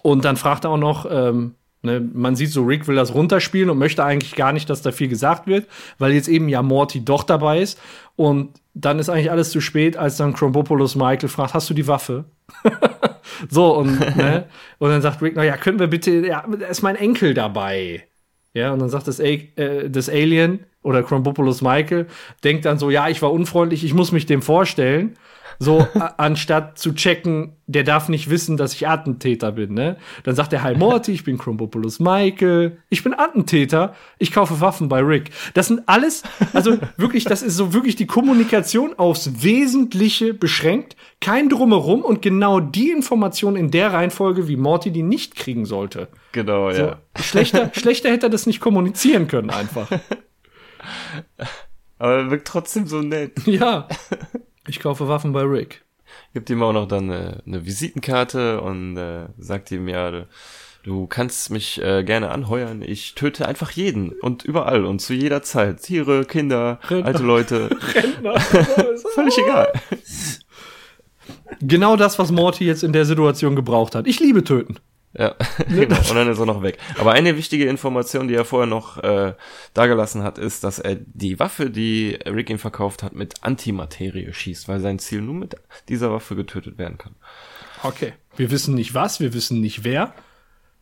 und 0.01 0.25
dann 0.25 0.38
fragt 0.38 0.63
er 0.63 0.71
auch 0.71 0.77
noch, 0.77 1.05
ähm, 1.09 1.55
ne, 1.81 1.99
man 1.99 2.35
sieht 2.35 2.51
so, 2.51 2.63
Rick 2.63 2.88
will 2.88 2.95
das 2.95 3.13
runterspielen 3.13 3.69
und 3.69 3.77
möchte 3.77 4.03
eigentlich 4.03 4.35
gar 4.35 4.53
nicht, 4.53 4.69
dass 4.69 4.81
da 4.81 4.91
viel 4.91 5.09
gesagt 5.09 5.47
wird, 5.47 5.67
weil 5.97 6.13
jetzt 6.13 6.29
eben 6.29 6.49
ja 6.49 6.62
Morty 6.62 7.03
doch 7.03 7.23
dabei 7.23 7.59
ist. 7.59 7.79
Und 8.15 8.62
dann 8.73 8.99
ist 8.99 9.09
eigentlich 9.09 9.31
alles 9.31 9.51
zu 9.51 9.62
spät, 9.62 9.97
als 9.97 10.17
dann 10.17 10.33
Chrombopoulos 10.33 10.95
Michael 10.95 11.29
fragt, 11.29 11.53
hast 11.53 11.69
du 11.69 11.73
die 11.73 11.88
Waffe? 11.88 12.25
so, 13.49 13.75
und, 13.75 13.99
ne, 14.15 14.45
und 14.77 14.89
dann 14.89 15.01
sagt 15.01 15.21
Rick, 15.21 15.33
na 15.35 15.43
ja, 15.43 15.57
können 15.57 15.79
wir 15.79 15.88
bitte, 15.88 16.12
ja, 16.25 16.45
ist 16.69 16.81
mein 16.81 16.95
Enkel 16.95 17.33
dabei. 17.33 18.09
Ja, 18.53 18.73
und 18.73 18.79
dann 18.79 18.89
sagt 18.89 19.07
das, 19.07 19.19
äh, 19.19 19.89
das 19.89 20.09
Alien 20.09 20.65
oder 20.81 21.03
Chrombopoulos 21.03 21.62
Michael, 21.62 22.07
denkt 22.43 22.65
dann 22.65 22.79
so, 22.79 22.89
ja, 22.89 23.09
ich 23.09 23.21
war 23.21 23.31
unfreundlich, 23.31 23.83
ich 23.83 23.93
muss 23.93 24.12
mich 24.12 24.25
dem 24.25 24.41
vorstellen. 24.41 25.17
So, 25.62 25.86
anstatt 26.17 26.80
zu 26.80 26.93
checken, 26.93 27.58
der 27.67 27.84
darf 27.84 28.08
nicht 28.08 28.30
wissen, 28.30 28.56
dass 28.56 28.74
ich 28.74 28.88
Attentäter 28.88 29.52
bin, 29.52 29.74
ne? 29.74 29.98
Dann 30.24 30.34
sagt 30.34 30.54
er, 30.54 30.63
hi 30.63 30.74
Morty, 30.74 31.12
ich 31.12 31.26
bin 31.26 31.38
Chrombopoulos 31.38 32.00
Michael, 32.00 32.78
ich 32.88 33.04
bin 33.04 33.13
Attentäter, 33.13 33.93
ich 34.19 34.32
kaufe 34.32 34.62
Waffen 34.62 34.88
bei 34.88 35.02
Rick. 35.02 35.32
Das 35.56 35.67
sind 35.67 35.82
alles, 35.88 36.24
also 36.54 36.78
wirklich, 36.95 37.26
das 37.26 37.41
ist 37.41 37.58
so 37.58 37.74
wirklich 37.74 37.98
die 37.98 38.08
Kommunikation 38.08 38.98
aufs 38.98 39.43
Wesentliche 39.43 40.34
beschränkt, 40.34 40.95
kein 41.19 41.50
Drumherum 41.50 42.04
und 42.04 42.22
genau 42.22 42.62
die 42.62 42.89
Information 42.91 43.58
in 43.58 43.69
der 43.69 43.91
Reihenfolge, 43.91 44.48
wie 44.48 44.56
Morty 44.56 44.91
die 44.91 45.04
nicht 45.04 45.36
kriegen 45.36 45.65
sollte. 45.65 46.08
Genau, 46.32 46.72
So, 46.72 46.82
ja. 46.84 47.00
schlechter, 47.22 47.69
schlechter 47.74 48.10
hätte 48.10 48.28
er 48.28 48.30
das 48.30 48.45
nicht 48.45 48.62
kommunizieren 48.62 49.28
können, 49.28 49.50
einfach. 49.50 49.91
Aber 52.00 52.13
er 52.13 52.32
wirkt 52.32 52.48
trotzdem 52.48 52.88
so 52.88 53.02
nett. 53.02 53.45
Ja. 53.45 53.89
Ich 54.69 54.79
kaufe 54.79 55.08
Waffen 55.08 55.34
bei 55.34 55.41
Rick. 55.41 55.84
Gibt 56.32 56.51
ihm 56.51 56.62
auch 56.62 56.73
noch 56.73 56.88
dann 56.88 57.10
eine, 57.10 57.41
eine 57.43 57.65
Visitenkarte 57.65 58.62
und 58.62 58.97
äh, 58.97 59.25
sagt 59.39 59.71
ihm, 59.71 59.88
ja, 59.88 60.25
du, 60.84 61.08
kannst 61.08 61.49
mich 61.49 61.82
äh, 61.82 62.03
gerne 62.03 62.29
anheuern. 62.29 62.84
Ich 62.84 63.15
töte 63.15 63.47
einfach 63.47 63.71
jeden 63.71 64.12
und 64.12 64.45
überall 64.45 64.86
und 64.86 64.99
zu 64.99 65.15
jeder 65.15 65.41
Zeit. 65.41 65.82
Tiere, 65.82 66.23
Kinder, 66.25 66.79
Rentner. 66.88 67.08
alte 67.08 67.23
Leute. 67.23 67.69
Völlig 69.15 69.38
egal. 69.39 69.73
Genau 71.62 71.95
das, 71.95 72.19
was 72.19 72.32
Morty 72.32 72.65
jetzt 72.65 72.84
in 72.84 72.93
der 72.93 73.05
Situation 73.05 73.55
gebraucht 73.55 73.95
hat. 73.95 74.05
Ich 74.05 74.19
liebe 74.19 74.43
töten. 74.43 74.77
Ja, 75.17 75.36
genau. 75.67 75.98
Und 75.98 76.15
dann 76.15 76.30
ist 76.30 76.39
er 76.39 76.45
noch 76.45 76.62
weg. 76.62 76.78
Aber 76.98 77.13
eine 77.13 77.36
wichtige 77.36 77.65
Information, 77.65 78.28
die 78.28 78.36
er 78.36 78.45
vorher 78.45 78.67
noch 78.67 78.98
äh, 79.04 79.34
dagelassen 79.74 80.24
hat, 80.24 80.38
ist, 80.38 80.63
dass 80.63 80.80
er 80.80 80.95
die 80.95 81.39
Waffe, 81.39 81.69
die 81.69 82.19
Rick 82.26 82.50
ihm 82.50 82.60
verkauft 82.60 83.02
hat, 83.02 83.13
mit 83.13 83.43
Antimaterie 83.43 84.32
schießt, 84.32 84.67
weil 84.67 84.80
sein 84.80 85.00
Ziel 85.00 85.22
nur 85.22 85.36
mit 85.36 85.56
dieser 85.88 86.12
Waffe 86.12 86.36
getötet 86.36 86.78
werden 86.78 86.98
kann. 86.98 87.15
Okay. 87.82 88.13
Wir 88.36 88.52
wissen 88.52 88.76
nicht 88.76 88.93
was, 88.93 89.19
wir 89.19 89.34
wissen 89.34 89.62
nicht 89.62 89.84
wer. 89.84 90.13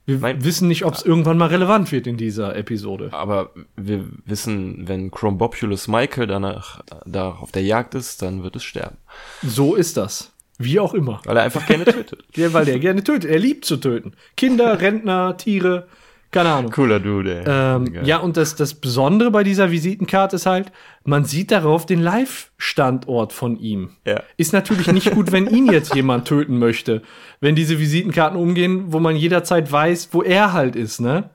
Wir 0.06 0.20
Nein. 0.20 0.44
wissen 0.44 0.70
nicht, 0.70 0.86
ob 0.86 0.94
es 0.94 1.04
irgendwann 1.04 1.38
mal 1.38 1.50
relevant 1.50 1.92
wird 1.92 2.08
in 2.08 2.16
dieser 2.16 2.56
Episode. 2.56 3.10
Aber 3.12 3.52
wir 3.76 4.06
wissen, 4.26 4.88
wenn 4.88 5.12
Chrombopulus 5.12 5.90
Michael 5.90 6.28
danach 6.28 6.82
da 7.06 7.32
auf 7.32 7.52
der 7.52 7.64
Jagd 7.64 7.94
ist, 7.94 8.22
dann 8.22 8.42
wird 8.42 8.56
es 8.56 8.64
sterben. 8.64 8.98
So 9.44 9.76
ist 9.76 9.98
das. 9.98 10.32
Wie 10.58 10.80
auch 10.80 10.94
immer. 10.94 11.22
Weil 11.26 11.38
er 11.38 11.44
einfach 11.44 11.66
gerne 11.66 11.86
tötet. 11.86 12.24
Ja, 12.36 12.52
weil 12.54 12.66
der 12.66 12.80
gerne 12.80 13.04
tötet. 13.04 13.30
Er 13.30 13.40
liebt 13.40 13.66
zu 13.66 13.78
töten. 13.78 14.14
Kinder, 14.36 14.80
Rentner, 14.82 15.38
Tiere, 15.38 15.88
Keine 16.32 16.50
Ahnung. 16.50 16.72
Cooler 16.72 17.00
Dude, 17.00 17.40
ey. 17.40 17.44
Ähm, 17.48 18.04
ja, 18.04 18.18
und 18.18 18.36
das, 18.38 18.56
das 18.56 18.74
Besondere 18.74 19.32
bei 19.32 19.44
dieser 19.44 19.72
Visitenkarte 19.72 20.36
ist 20.36 20.46
halt, 20.46 20.72
man 21.06 21.26
sieht 21.26 21.52
darauf 21.52 21.86
den 21.86 22.02
Live-Standort 22.02 23.34
von 23.34 23.58
ihm. 23.58 23.92
Ja. 24.06 24.22
Ist 24.36 24.52
natürlich 24.52 24.92
nicht 24.92 25.12
gut, 25.12 25.32
wenn 25.32 25.48
ihn 25.48 25.72
jetzt 25.72 25.96
jemand 25.96 26.28
töten 26.28 26.60
möchte. 26.60 27.02
Wenn 27.40 27.56
diese 27.56 27.80
Visitenkarten 27.80 28.38
umgehen, 28.38 28.86
wo 28.92 29.00
man 29.00 29.16
jederzeit 29.16 29.72
weiß, 29.72 30.10
wo 30.12 30.22
er 30.24 30.54
halt 30.54 30.76
ist, 30.76 31.00
ne? 31.00 31.30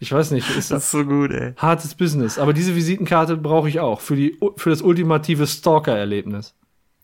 Ich 0.00 0.10
weiß 0.12 0.32
nicht, 0.32 0.48
ist 0.50 0.56
Das 0.56 0.68
das 0.68 0.84
ist 0.86 0.90
so 0.90 1.04
gut, 1.04 1.30
ey. 1.30 1.54
hartes 1.56 1.94
Business. 1.94 2.38
Aber 2.38 2.52
diese 2.52 2.74
Visitenkarte 2.74 3.36
brauche 3.36 3.68
ich 3.68 3.78
auch 3.80 4.00
für, 4.00 4.16
die, 4.16 4.36
für 4.56 4.70
das 4.70 4.82
ultimative 4.82 5.46
Stalker-Erlebnis. 5.46 6.54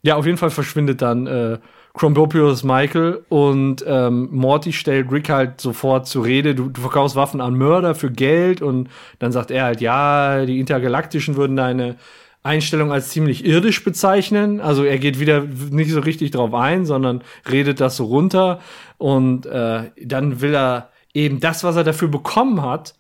Ja, 0.03 0.17
auf 0.17 0.27
jeden 0.27 0.39
Fall 0.39 0.51
verschwindet 0.51 1.01
dann 1.01 1.27
äh, 1.27 1.59
Chrombopius 1.95 2.65
Michael 2.65 3.25
und 3.29 3.85
ähm, 3.87 4.29
Morty 4.33 4.73
stellt 4.73 5.13
Rick 5.13 5.29
halt 5.29 5.61
sofort 5.61 6.07
zur 6.09 6.25
Rede, 6.25 6.55
du, 6.55 6.71
du 6.71 6.81
verkaufst 6.81 7.17
Waffen 7.17 7.41
an 7.41 7.55
Mörder 7.55 7.95
für 7.95 8.11
Geld 8.11 8.63
und 8.63 8.89
dann 9.19 9.31
sagt 9.31 9.51
er 9.51 9.65
halt, 9.65 9.81
ja, 9.81 10.45
die 10.45 10.59
Intergalaktischen 10.59 11.37
würden 11.37 11.57
deine 11.57 11.97
Einstellung 12.43 12.93
als 12.93 13.11
ziemlich 13.11 13.45
irdisch 13.45 13.85
bezeichnen. 13.85 14.61
Also 14.61 14.85
er 14.85 14.99
geht 14.99 15.21
wieder 15.21 15.43
nicht 15.71 15.93
so 15.93 16.01
richtig 16.01 16.33
drauf 16.33 16.55
ein, 16.55 16.85
sondern 16.87 17.23
redet 17.49 17.81
das 17.81 17.97
so 17.97 18.07
runter 18.07 18.61
und 18.99 19.47
äh, 19.47 19.91
dann 20.03 20.41
will 20.41 20.55
er 20.55 20.91
eben 21.15 21.41
das, 21.41 21.63
was 21.63 21.77
er 21.77 21.85
dafür 21.85 22.09
bekommen 22.09 22.63
hat, 22.63 22.95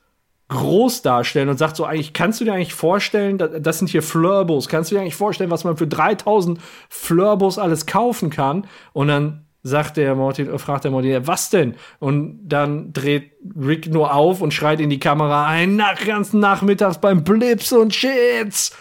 groß 0.49 1.03
darstellen 1.03 1.49
und 1.49 1.59
sagt 1.59 1.77
so, 1.77 1.85
eigentlich 1.85 2.13
kannst 2.13 2.41
du 2.41 2.45
dir 2.45 2.53
eigentlich 2.53 2.75
vorstellen, 2.75 3.39
da- 3.39 3.49
das 3.49 3.79
sind 3.79 3.89
hier 3.89 4.03
Flurbos, 4.03 4.69
kannst 4.69 4.91
du 4.91 4.95
dir 4.97 5.01
eigentlich 5.01 5.15
vorstellen, 5.17 5.51
was 5.51 5.65
man 5.65 5.77
für 5.77 5.87
3000 5.87 6.59
Flurbos 6.91 7.59
alles 7.59 7.87
kaufen 7.87 8.29
kann? 8.31 8.67
Und 8.93 9.09
dann 9.09 9.47
sagt 9.63 9.97
der 9.97 10.15
Morty, 10.15 10.43
äh, 10.43 10.59
fragt 10.59 10.85
der 10.85 10.91
Morty, 10.91 11.17
was 11.27 11.49
denn? 11.51 11.75
Und 12.01 12.41
dann 12.49 12.93
dreht 12.93 13.33
Rick 13.59 13.89
nur 13.91 14.13
auf 14.15 14.41
und 14.43 14.53
schreit 14.53 14.81
in 14.81 14.91
die 14.91 14.99
Kamera 14.99 15.47
ein, 15.47 15.77
nach 15.77 16.05
ganzen 16.05 16.41
Nachmittags 16.41 16.99
beim 17.01 17.25
Blips 17.25 17.73
und 17.73 17.95
Shits. 17.95 18.77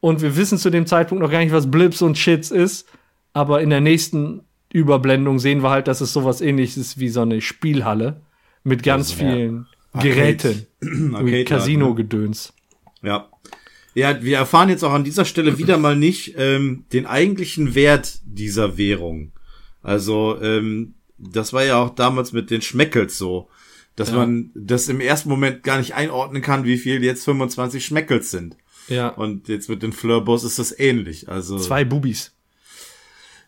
Und 0.00 0.20
wir 0.22 0.36
wissen 0.36 0.58
zu 0.58 0.70
dem 0.70 0.86
Zeitpunkt 0.86 1.22
noch 1.22 1.30
gar 1.30 1.38
nicht, 1.38 1.52
was 1.52 1.70
Blips 1.70 2.02
und 2.02 2.18
Shits 2.18 2.50
ist. 2.50 2.88
Aber 3.34 3.60
in 3.60 3.70
der 3.70 3.80
nächsten 3.80 4.42
Überblendung 4.72 5.38
sehen 5.38 5.62
wir 5.62 5.70
halt, 5.70 5.86
dass 5.88 6.00
es 6.00 6.12
sowas 6.12 6.40
ähnliches 6.40 6.76
ist 6.76 6.98
wie 6.98 7.08
so 7.08 7.20
eine 7.22 7.40
Spielhalle 7.40 8.22
mit 8.64 8.82
ganz 8.82 9.12
vielen 9.12 9.66
Geräten. 10.00 10.66
Wie 10.80 11.14
Arcade-Art, 11.14 11.46
Casino-Gedöns. 11.46 12.52
Ja. 13.02 13.28
Ja, 13.94 14.22
wir 14.22 14.38
erfahren 14.38 14.68
jetzt 14.70 14.82
auch 14.82 14.92
an 14.92 15.04
dieser 15.04 15.24
Stelle 15.24 15.56
wieder 15.58 15.78
mal 15.78 15.94
nicht 15.94 16.34
ähm, 16.36 16.84
den 16.92 17.06
eigentlichen 17.06 17.74
Wert 17.76 18.18
dieser 18.24 18.76
Währung. 18.76 19.30
Also, 19.82 20.40
ähm, 20.42 20.94
das 21.16 21.52
war 21.52 21.64
ja 21.64 21.76
auch 21.80 21.94
damals 21.94 22.32
mit 22.32 22.50
den 22.50 22.60
Schmeckels 22.60 23.16
so, 23.18 23.48
dass 23.94 24.10
man 24.10 24.50
das 24.54 24.88
im 24.88 25.00
ersten 25.00 25.28
Moment 25.28 25.62
gar 25.62 25.78
nicht 25.78 25.94
einordnen 25.94 26.42
kann, 26.42 26.64
wie 26.64 26.76
viel 26.76 27.04
jetzt 27.04 27.24
25 27.24 27.84
Schmeckels 27.84 28.32
sind. 28.32 28.56
Ja. 28.88 29.08
Und 29.08 29.48
jetzt 29.48 29.68
mit 29.68 29.82
den 29.84 29.92
Flurbos 29.92 30.42
ist 30.42 30.58
das 30.58 30.76
ähnlich. 30.76 31.28
Also 31.28 31.58
Zwei 31.58 31.84
Bubis. 31.84 32.32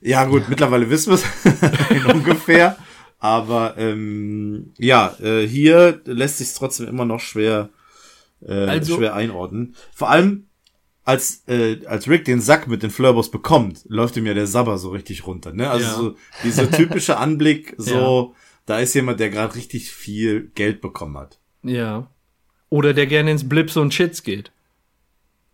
ja 0.01 0.25
gut, 0.25 0.49
mittlerweile 0.49 0.89
wissen 0.89 1.11
wir 1.11 1.15
es 1.15 2.05
ungefähr. 2.15 2.79
Aber 3.19 3.77
ähm, 3.79 4.73
ja, 4.79 5.17
äh, 5.23 5.47
hier 5.47 6.01
lässt 6.05 6.39
sich 6.39 6.53
trotzdem 6.55 6.87
immer 6.89 7.05
noch 7.05 7.21
schwer, 7.21 7.71
äh, 8.47 8.53
Also- 8.67 8.97
schwer 8.97 9.15
einordnen. 9.15 9.75
Vor 9.95 10.11
allem 10.11 10.47
als 11.05 11.45
äh, 11.47 11.87
als 11.87 12.09
Rick 12.09 12.25
den 12.25 12.41
Sack 12.41 12.67
mit 12.67 12.83
den 12.83 12.91
Flurbos 12.91 13.31
bekommt, 13.31 13.85
läuft 13.89 14.17
ihm 14.17 14.27
ja 14.27 14.35
der 14.35 14.47
Sabber 14.49 14.77
so 14.77 14.91
richtig 14.91 15.27
runter. 15.27 15.53
Ne? 15.53 15.71
Also 15.71 15.87
Ja. 15.87 15.95
so 15.95 16.15
dieser 16.45 16.71
typische 16.71 17.17
Anblick, 17.17 17.75
so 17.79 18.35
da 18.67 18.81
ist 18.81 18.95
jemand, 18.95 19.21
der 19.21 19.31
gerade 19.31 19.55
richtig 19.55 19.93
viel 19.93 20.51
Geld 20.57 20.81
bekommen 20.81 21.17
hat. 21.17 21.39
Ja. 21.63 22.11
Oder 22.69 22.93
der 22.93 23.07
gerne 23.07 23.31
ins 23.31 23.49
Blips 23.49 23.77
und 23.77 23.95
Shits 23.95 24.25
geht. 24.25 24.51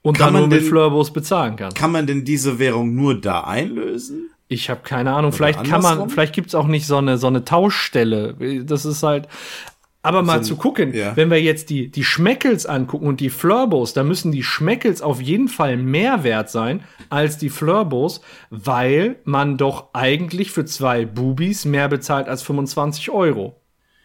Und 0.01 0.17
Kann 0.17 0.29
dann 0.29 0.33
nur 0.33 0.41
man 0.43 0.51
mit 0.51 0.63
denn- 0.63 0.69
Flurbos 0.69 1.13
bezahlen 1.13 1.55
kann. 1.57 1.75
Kann 1.75 1.93
man 1.93 2.07
denn 2.07 2.25
diese 2.25 2.59
Währung 2.59 2.95
nur 2.95 3.21
da 3.21 3.43
einlösen? 3.45 4.31
Ich 4.49 4.69
habe 4.71 4.83
keine 4.83 5.13
Ahnung. 5.13 5.33
Vielleicht 5.33 5.65
kann 5.65 5.83
man, 5.83 6.11
vielleicht 6.11 6.35
gibt's 6.35 6.55
auch 6.55 6.67
nicht 6.67 6.87
so 6.87 6.99
eine, 6.99 7.19
so 7.19 7.27
eine 7.27 7.45
Tauschstelle. 7.45 8.65
Das 8.65 8.85
ist 8.85 9.03
halt. 9.03 9.29
Aber 10.05 10.23
mal 10.23 10.43
zu 10.43 10.57
gucken, 10.57 10.93
ja. 10.93 11.17
wenn 11.17 11.31
wir 11.31 11.41
jetzt 11.41 11.71
die, 11.71 11.89
die 11.89 12.03
Schmeckels 12.03 12.67
angucken 12.67 13.07
und 13.07 13.21
die 13.21 13.31
Flurbos, 13.31 13.93
da 13.93 14.03
müssen 14.03 14.33
die 14.33 14.43
Schmeckels 14.43 15.01
auf 15.01 15.21
jeden 15.21 15.47
Fall 15.47 15.77
mehr 15.77 16.25
wert 16.25 16.51
sein 16.51 16.83
als 17.09 17.39
die 17.39 17.51
Flurbos, 17.51 18.21
weil 18.51 19.17
man 19.23 19.59
doch 19.59 19.91
eigentlich 19.93 20.51
für 20.51 20.65
zwei 20.65 21.05
Bubis 21.05 21.65
mehr 21.65 21.89
bezahlt 21.89 22.29
als 22.29 22.43
25 22.43 23.11
Euro. 23.11 23.63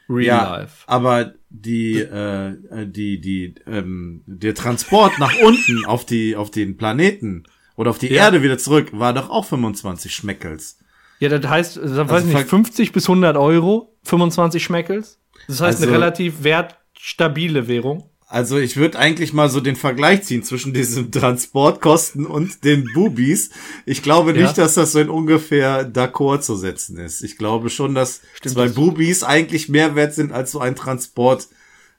Real 0.10 0.60
life. 0.60 0.84
aber 0.88 1.34
die, 1.50 2.00
äh, 2.00 2.56
die, 2.86 3.20
die, 3.20 3.56
ähm, 3.66 4.22
der 4.26 4.54
Transport 4.54 5.20
nach 5.20 5.34
unten 5.42 5.86
auf 5.86 6.06
die, 6.06 6.36
auf 6.36 6.52
den 6.52 6.78
Planeten 6.78 7.44
oder 7.78 7.90
auf 7.92 7.98
die 8.00 8.08
Ja. 8.10 8.26
Erde 8.26 8.44
wieder 8.44 8.58
zurück 8.58 8.90
war 8.92 9.14
doch 9.14 9.30
auch 9.30 9.46
25 9.46 10.14
Schmeckels. 10.14 10.80
Ja, 11.20 11.30
das 11.30 11.50
heißt, 11.50 11.78
das 11.78 11.92
weiß 12.10 12.24
ich 12.26 12.28
nicht, 12.34 12.40
ver- 12.42 12.46
50 12.48 12.92
bis 12.92 13.08
100 13.08 13.38
Euro, 13.38 13.96
25 14.04 14.62
Schmeckels. 14.64 15.20
Das 15.48 15.62
heißt, 15.62 15.78
eine 15.82 15.88
Also- 15.92 16.00
relativ 16.00 16.44
wertstabile 16.44 17.68
Währung. 17.70 18.10
Also 18.30 18.58
ich 18.58 18.76
würde 18.76 19.00
eigentlich 19.00 19.32
mal 19.32 19.48
so 19.50 19.62
den 19.62 19.78
Vergleich 19.78 20.24
ziehen 20.24 20.44
zwischen 20.44 20.74
diesen 20.74 21.12
Transportkosten 21.14 22.26
und 22.26 22.66
den 22.66 22.84
Bubis. 22.94 23.52
Ich 23.86 24.04
glaube 24.04 24.34
Ja. 24.34 24.42
nicht, 24.42 24.58
dass 24.58 24.74
das 24.74 24.92
so 24.92 25.00
in 25.00 25.10
ungefähr 25.10 25.90
d'accord 25.90 26.42
zu 26.42 26.58
setzen 26.58 26.98
ist. 26.98 27.24
Ich 27.24 27.38
glaube 27.38 27.70
schon, 27.70 27.96
dass 27.96 28.20
zwei 28.46 28.66
das- 28.66 28.76
Bubis 28.76 29.24
eigentlich 29.24 29.70
mehr 29.70 29.96
wert 29.96 30.14
sind 30.14 30.34
als 30.34 30.52
so 30.52 30.60
ein 30.60 30.76
Transport 30.76 31.48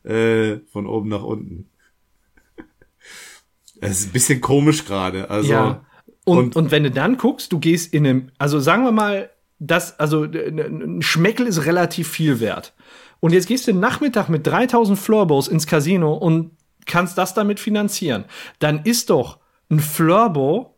äh, 0.04 0.58
von 0.72 0.86
oben 0.86 1.08
nach 1.08 1.22
unten. 1.22 1.70
Es 3.80 4.00
ist 4.00 4.06
ein 4.08 4.12
bisschen 4.12 4.40
komisch 4.40 4.84
gerade. 4.84 5.30
Also 5.30 5.50
ja. 5.52 5.84
Und, 6.24 6.38
und- 6.38 6.56
und, 6.56 6.70
wenn 6.70 6.82
du 6.82 6.90
dann 6.90 7.16
guckst, 7.16 7.52
du 7.52 7.58
gehst 7.58 7.92
in 7.94 8.06
einem, 8.06 8.30
also 8.38 8.60
sagen 8.60 8.84
wir 8.84 8.92
mal, 8.92 9.30
das, 9.58 9.98
also 9.98 10.24
äh, 10.24 10.48
ein 10.50 11.00
Schmeckel 11.02 11.46
ist 11.46 11.64
relativ 11.64 12.08
viel 12.08 12.40
wert. 12.40 12.74
Und 13.20 13.32
jetzt 13.32 13.48
gehst 13.48 13.66
du 13.66 13.72
Nachmittag 13.74 14.28
mit 14.28 14.46
3000 14.46 14.98
Flurbos 14.98 15.48
ins 15.48 15.66
Casino 15.66 16.14
und 16.14 16.52
kannst 16.86 17.18
das 17.18 17.34
damit 17.34 17.58
finanzieren. 17.60 18.24
Dann 18.58 18.80
ist 18.84 19.10
doch 19.10 19.38
ein 19.70 19.80
Flurbo 19.80 20.74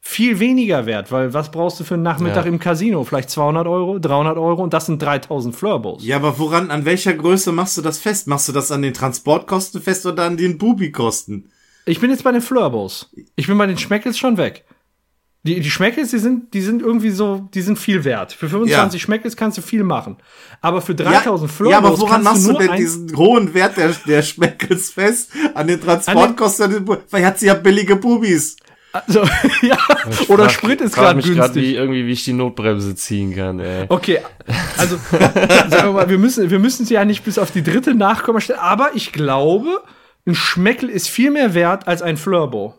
viel 0.00 0.38
weniger 0.38 0.86
wert, 0.86 1.10
weil 1.12 1.32
was 1.34 1.50
brauchst 1.50 1.80
du 1.80 1.84
für 1.84 1.94
einen 1.94 2.02
Nachmittag 2.02 2.44
Ja. 2.44 2.50
im 2.50 2.58
Casino? 2.58 3.04
Vielleicht 3.04 3.30
200 3.30 3.66
Euro, 3.66 3.98
300 3.98 4.36
Euro 4.38 4.62
und 4.62 4.72
das 4.74 4.86
sind 4.86 5.00
3000 5.02 5.54
Flurbos. 5.54 6.04
Ja, 6.04 6.16
aber 6.16 6.38
woran, 6.38 6.70
an 6.70 6.84
welcher 6.84 7.14
Größe 7.14 7.52
machst 7.52 7.76
du 7.76 7.82
das 7.82 7.98
fest? 7.98 8.26
Machst 8.26 8.48
du 8.48 8.52
das 8.52 8.70
an 8.70 8.82
den 8.82 8.94
Transportkosten 8.94 9.80
fest 9.80 10.06
oder 10.06 10.24
an 10.24 10.36
den 10.36 10.58
Bubi-Kosten? 10.58 11.50
Ich 11.88 12.00
bin 12.00 12.10
jetzt 12.10 12.24
bei 12.24 12.32
den 12.32 12.40
Flurbos. 12.42 13.10
Ich 13.36 13.46
bin 13.46 13.56
bei 13.58 13.66
den 13.66 13.78
Schmeckels 13.78 14.18
schon 14.18 14.36
weg. 14.36 14.64
Die, 15.44 15.60
die 15.60 15.70
Schmeckels, 15.70 16.10
die 16.10 16.18
sind, 16.18 16.52
die 16.52 16.60
sind 16.60 16.82
irgendwie 16.82 17.10
so, 17.10 17.48
die 17.54 17.62
sind 17.62 17.78
viel 17.78 18.04
wert. 18.04 18.32
Für 18.32 18.48
25 18.48 19.00
Ja. 19.00 19.04
Schmeckels 19.04 19.36
kannst 19.36 19.56
du 19.56 19.62
viel 19.62 19.84
machen. 19.84 20.16
Aber 20.60 20.82
für 20.82 20.94
3000 20.94 21.50
Flurbos 21.50 21.72
ja, 21.72 21.78
aber 21.78 21.98
woran 21.98 22.22
machst 22.24 22.46
du 22.46 22.52
denn 22.54 22.72
diesen 22.76 23.16
hohen 23.16 23.54
Wert 23.54 23.76
der, 23.76 23.92
der 24.06 24.22
Schmeckels 24.22 24.90
fest? 24.90 25.30
An 25.54 25.68
den 25.68 25.80
Transportkosten? 25.80 26.64
an 26.66 26.70
den 26.72 26.84
Bu- 26.84 26.96
Weil 27.10 27.24
hat 27.24 27.38
sie 27.38 27.46
ja 27.46 27.54
billige 27.54 27.96
Bubis. 27.96 28.56
Also, 28.92 29.20
ja, 29.62 29.78
oder 30.28 30.44
Frag- 30.44 30.50
Sprit 30.52 30.80
ist 30.80 30.94
gerade 30.96 31.14
mich 31.16 31.26
grad, 31.26 31.52
günstig. 31.54 31.62
wie 31.62 31.74
irgendwie 31.76 32.06
wie 32.06 32.12
ich 32.12 32.24
die 32.24 32.32
Notbremse 32.32 32.94
ziehen 32.96 33.34
kann, 33.36 33.60
ey. 33.60 33.84
Okay, 33.88 34.20
also 34.76 34.98
sagen 35.12 35.70
wir 35.70 35.92
mal, 35.92 36.08
wir 36.10 36.18
müssen, 36.18 36.50
wir 36.50 36.58
müssen 36.58 36.84
sie 36.84 36.94
ja 36.94 37.04
nicht 37.04 37.22
bis 37.24 37.38
auf 37.38 37.50
die 37.52 37.62
dritte 37.62 37.94
Nachkommastelle, 37.94 38.60
aber 38.60 38.90
ich 38.94 39.12
glaube, 39.12 39.82
ein 40.28 40.34
Schmeckel 40.34 40.88
ist 40.88 41.08
viel 41.08 41.30
mehr 41.32 41.54
wert 41.54 41.88
als 41.88 42.02
ein 42.02 42.16
Flurbo. 42.16 42.74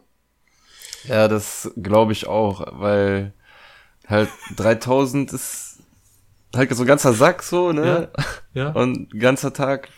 Ja, 1.06 1.28
das 1.28 1.72
glaube 1.82 2.12
ich 2.14 2.28
auch, 2.28 2.66
weil 2.80 3.34
halt 4.08 4.30
3000 4.56 5.34
ist 5.34 5.80
halt 6.56 6.74
so 6.76 6.84
ein 6.84 6.88
ganzer 6.88 7.14
Sack 7.14 7.44
so, 7.44 7.72
ne? 7.72 8.10
Ja. 8.54 8.70
Und 8.72 9.12
ein 9.14 9.20
ganzer 9.20 9.52
Tag 9.54 9.90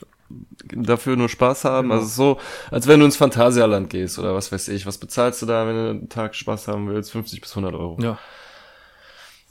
dafür 0.73 1.15
nur 1.17 1.27
Spaß 1.29 1.65
haben. 1.65 1.91
Also 1.91 2.05
so, 2.05 2.39
als 2.71 2.87
wenn 2.87 2.99
du 2.99 3.05
ins 3.05 3.17
Phantasialand 3.17 3.89
gehst 3.89 4.17
oder 4.19 4.33
was 4.35 4.51
weiß 4.51 4.69
ich. 4.69 4.85
Was 4.85 4.97
bezahlst 4.97 5.41
du 5.41 5.45
da, 5.45 5.67
wenn 5.67 5.75
du 5.75 5.89
einen 5.89 6.09
Tag 6.09 6.35
Spaß 6.35 6.67
haben 6.69 6.87
willst? 6.87 7.11
50 7.11 7.41
bis 7.41 7.51
100 7.51 7.73
Euro. 7.73 7.97
Ja. 8.01 8.17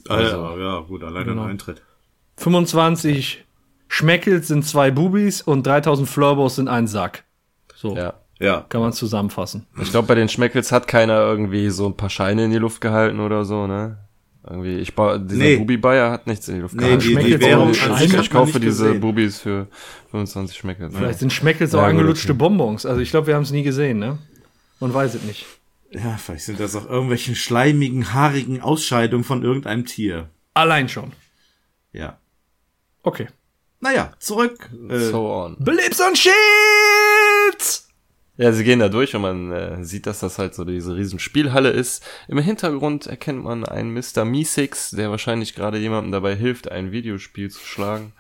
Also- 0.09 0.37
ja, 0.37 0.57
ja, 0.59 0.81
gut, 0.81 1.03
alleine 1.05 1.27
Genau. 1.27 1.43
der 1.43 1.51
Eintritt. 1.51 1.83
25 2.39 3.45
Schmeckels 3.89 4.49
sind 4.49 4.65
zwei 4.67 4.91
Bubis 4.91 5.43
und 5.43 5.67
3000 5.67 6.09
Flurbos 6.09 6.57
sind 6.57 6.69
ein 6.69 6.87
Sack. 6.87 7.25
So 7.81 7.97
Ja. 7.97 8.15
Ja. 8.39 8.65
kann 8.69 8.81
man 8.81 8.93
zusammenfassen. 8.93 9.67
Ich 9.83 9.91
glaube, 9.91 10.09
bei 10.09 10.15
den 10.15 10.29
Schmeckels 10.29 10.71
hat 10.73 10.87
keiner 10.89 11.19
irgendwie 11.21 11.69
so 11.71 11.87
ein 11.87 11.97
paar 11.97 12.11
Scheine 12.11 12.45
in 12.45 12.51
die 12.51 12.59
Luft 12.59 12.81
gehalten 12.81 13.21
oder 13.21 13.45
so, 13.45 13.67
ne? 13.67 13.99
Irgendwie, 14.49 14.77
ich 14.79 14.95
baue, 14.95 15.21
dieser 15.21 15.43
Nee. 15.43 15.57
Bubi-Bayer 15.57 16.11
hat 16.11 16.27
nichts 16.27 16.49
in 16.49 16.55
die 16.57 16.61
Luft 16.63 16.75
Nee, 16.75 16.81
gehalten. 16.83 17.01
die, 17.01 17.09
die 17.09 17.13
Schmeckels 17.15 17.41
Währung 17.43 17.69
auch 17.69 17.71
ich, 17.73 17.83
an 17.83 17.89
Scheine 17.99 18.09
sich 18.11 18.21
ich, 18.21 18.31
kaufe 18.31 18.59
diese 18.61 18.85
gesehen. 18.87 19.01
Bubis 19.01 19.41
für 19.41 19.67
25 20.11 20.57
Schmeckels. 20.57 20.95
Vielleicht 20.97 21.19
sind 21.19 21.33
Schmeckels 21.33 21.75
auch 21.75 21.79
Ja, 21.79 21.85
gut, 21.85 21.91
angelutschte. 21.99 22.33
Bonbons. 22.35 22.87
Also 22.87 23.01
ich 23.03 23.11
glaube, 23.11 23.27
wir 23.27 23.35
haben 23.35 23.43
es 23.43 23.51
nie 23.51 23.63
gesehen, 23.63 23.99
ne? 23.99 24.17
Man 24.81 24.95
weiß 24.95 25.15
es 25.15 25.23
nicht. 25.25 25.45
Ja, 25.91 26.17
vielleicht 26.17 26.45
sind 26.45 26.59
das 26.61 26.75
auch 26.77 26.89
irgendwelche 26.89 27.35
schleimigen, 27.35 28.15
haarigen 28.15 28.63
Ausscheidungen 28.63 29.25
von 29.25 29.43
irgendeinem 29.43 29.85
Tier. 29.85 30.31
Allein 30.55 30.89
schon. 30.89 31.13
Ja. 31.93 32.19
Okay. 33.03 33.27
naja, 33.81 34.13
zurück. 34.19 34.71
Äh, 34.89 34.99
So 34.99 35.27
on. 35.31 35.57
Blips 35.59 36.01
und 36.01 36.17
Shits! 37.51 37.89
Ja, 38.37 38.53
sie 38.53 38.65
gehen 38.65 38.79
da 38.79 38.89
durch 38.89 39.15
und 39.15 39.23
man 39.23 39.53
äh, 39.53 39.85
sieht, 39.85 40.07
dass 40.07 40.21
das 40.21 40.39
halt 40.39 40.55
so 40.55 40.65
diese 40.65 40.97
riesen 40.97 41.19
Spielhalle 41.19 41.71
ist. 41.71 42.03
Im 42.27 42.39
Hintergrund 42.39 43.07
erkennt 43.07 43.45
man 43.45 43.67
einen 43.67 43.93
Mr. 43.93 44.25
Meesix, 44.25 44.91
der 44.91 45.11
wahrscheinlich 45.11 45.55
gerade 45.55 45.77
jemandem 45.77 46.13
dabei 46.13 46.35
hilft, 46.35 46.71
ein 46.71 46.91
Videospiel 46.91 47.51
zu 47.51 47.61
schlagen. 47.61 48.13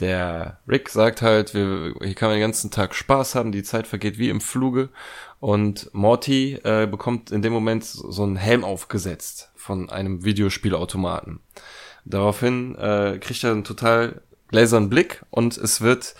Der 0.00 0.58
Rick 0.66 0.88
sagt 0.88 1.22
halt, 1.22 1.54
wir, 1.54 1.94
hier 2.02 2.14
kann 2.14 2.30
man 2.30 2.38
den 2.38 2.42
ganzen 2.42 2.72
Tag 2.72 2.96
Spaß 2.96 3.36
haben, 3.36 3.52
die 3.52 3.62
Zeit 3.62 3.86
vergeht 3.86 4.18
wie 4.18 4.28
im 4.28 4.40
Fluge. 4.40 4.88
Und 5.38 5.88
Morty 5.92 6.54
äh, 6.64 6.88
bekommt 6.90 7.30
in 7.30 7.42
dem 7.42 7.52
Moment 7.52 7.84
so 7.84 8.24
einen 8.24 8.36
Helm 8.36 8.64
aufgesetzt 8.64 9.52
von 9.54 9.88
einem 9.88 10.24
Videospielautomaten. 10.24 11.38
Daraufhin 12.04 12.74
äh, 12.74 13.18
kriegt 13.20 13.44
er 13.44 13.52
einen 13.52 13.62
total 13.62 14.22
gläsernen 14.48 14.90
Blick 14.90 15.22
und 15.30 15.56
es 15.56 15.80
wird 15.80 16.16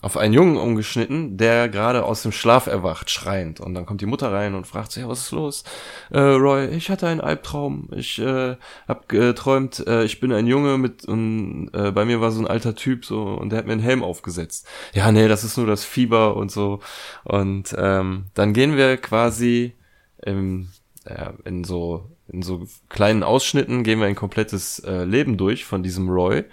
auf 0.00 0.16
einen 0.16 0.32
Jungen 0.32 0.56
umgeschnitten, 0.56 1.36
der 1.36 1.68
gerade 1.68 2.04
aus 2.04 2.22
dem 2.22 2.30
Schlaf 2.30 2.68
erwacht, 2.68 3.10
schreiend. 3.10 3.58
Und 3.58 3.74
dann 3.74 3.84
kommt 3.84 4.00
die 4.00 4.06
Mutter 4.06 4.32
rein 4.32 4.54
und 4.54 4.66
fragt 4.66 4.92
sich, 4.92 5.02
ja, 5.02 5.08
was 5.08 5.22
ist 5.24 5.32
los? 5.32 5.64
Äh, 6.10 6.20
Roy, 6.20 6.66
ich 6.68 6.88
hatte 6.88 7.08
einen 7.08 7.20
Albtraum. 7.20 7.88
Ich 7.96 8.20
äh, 8.20 8.56
hab 8.86 9.08
geträumt, 9.08 9.84
äh, 9.88 10.04
ich 10.04 10.20
bin 10.20 10.32
ein 10.32 10.46
Junge 10.46 10.78
mit 10.78 11.04
und 11.04 11.70
äh, 11.72 11.90
bei 11.90 12.04
mir 12.04 12.20
war 12.20 12.30
so 12.30 12.40
ein 12.40 12.46
alter 12.46 12.76
Typ 12.76 13.04
so 13.04 13.24
und 13.24 13.50
der 13.50 13.58
hat 13.58 13.66
mir 13.66 13.72
einen 13.72 13.80
Helm 13.80 14.04
aufgesetzt. 14.04 14.68
Ja, 14.92 15.10
nee, 15.10 15.26
das 15.26 15.42
ist 15.42 15.56
nur 15.56 15.66
das 15.66 15.84
Fieber 15.84 16.36
und 16.36 16.52
so. 16.52 16.78
Und 17.24 17.74
ähm, 17.76 18.26
dann 18.34 18.52
gehen 18.52 18.76
wir 18.76 18.98
quasi 18.98 19.74
im, 20.22 20.68
ja, 21.08 21.34
in 21.44 21.64
so 21.64 22.08
in 22.28 22.42
so 22.42 22.66
kleinen 22.90 23.22
Ausschnitten 23.22 23.84
gehen 23.84 24.00
wir 24.00 24.06
ein 24.06 24.14
komplettes 24.14 24.80
äh, 24.80 25.04
Leben 25.04 25.38
durch 25.38 25.64
von 25.64 25.82
diesem 25.82 26.08
Roy, 26.10 26.44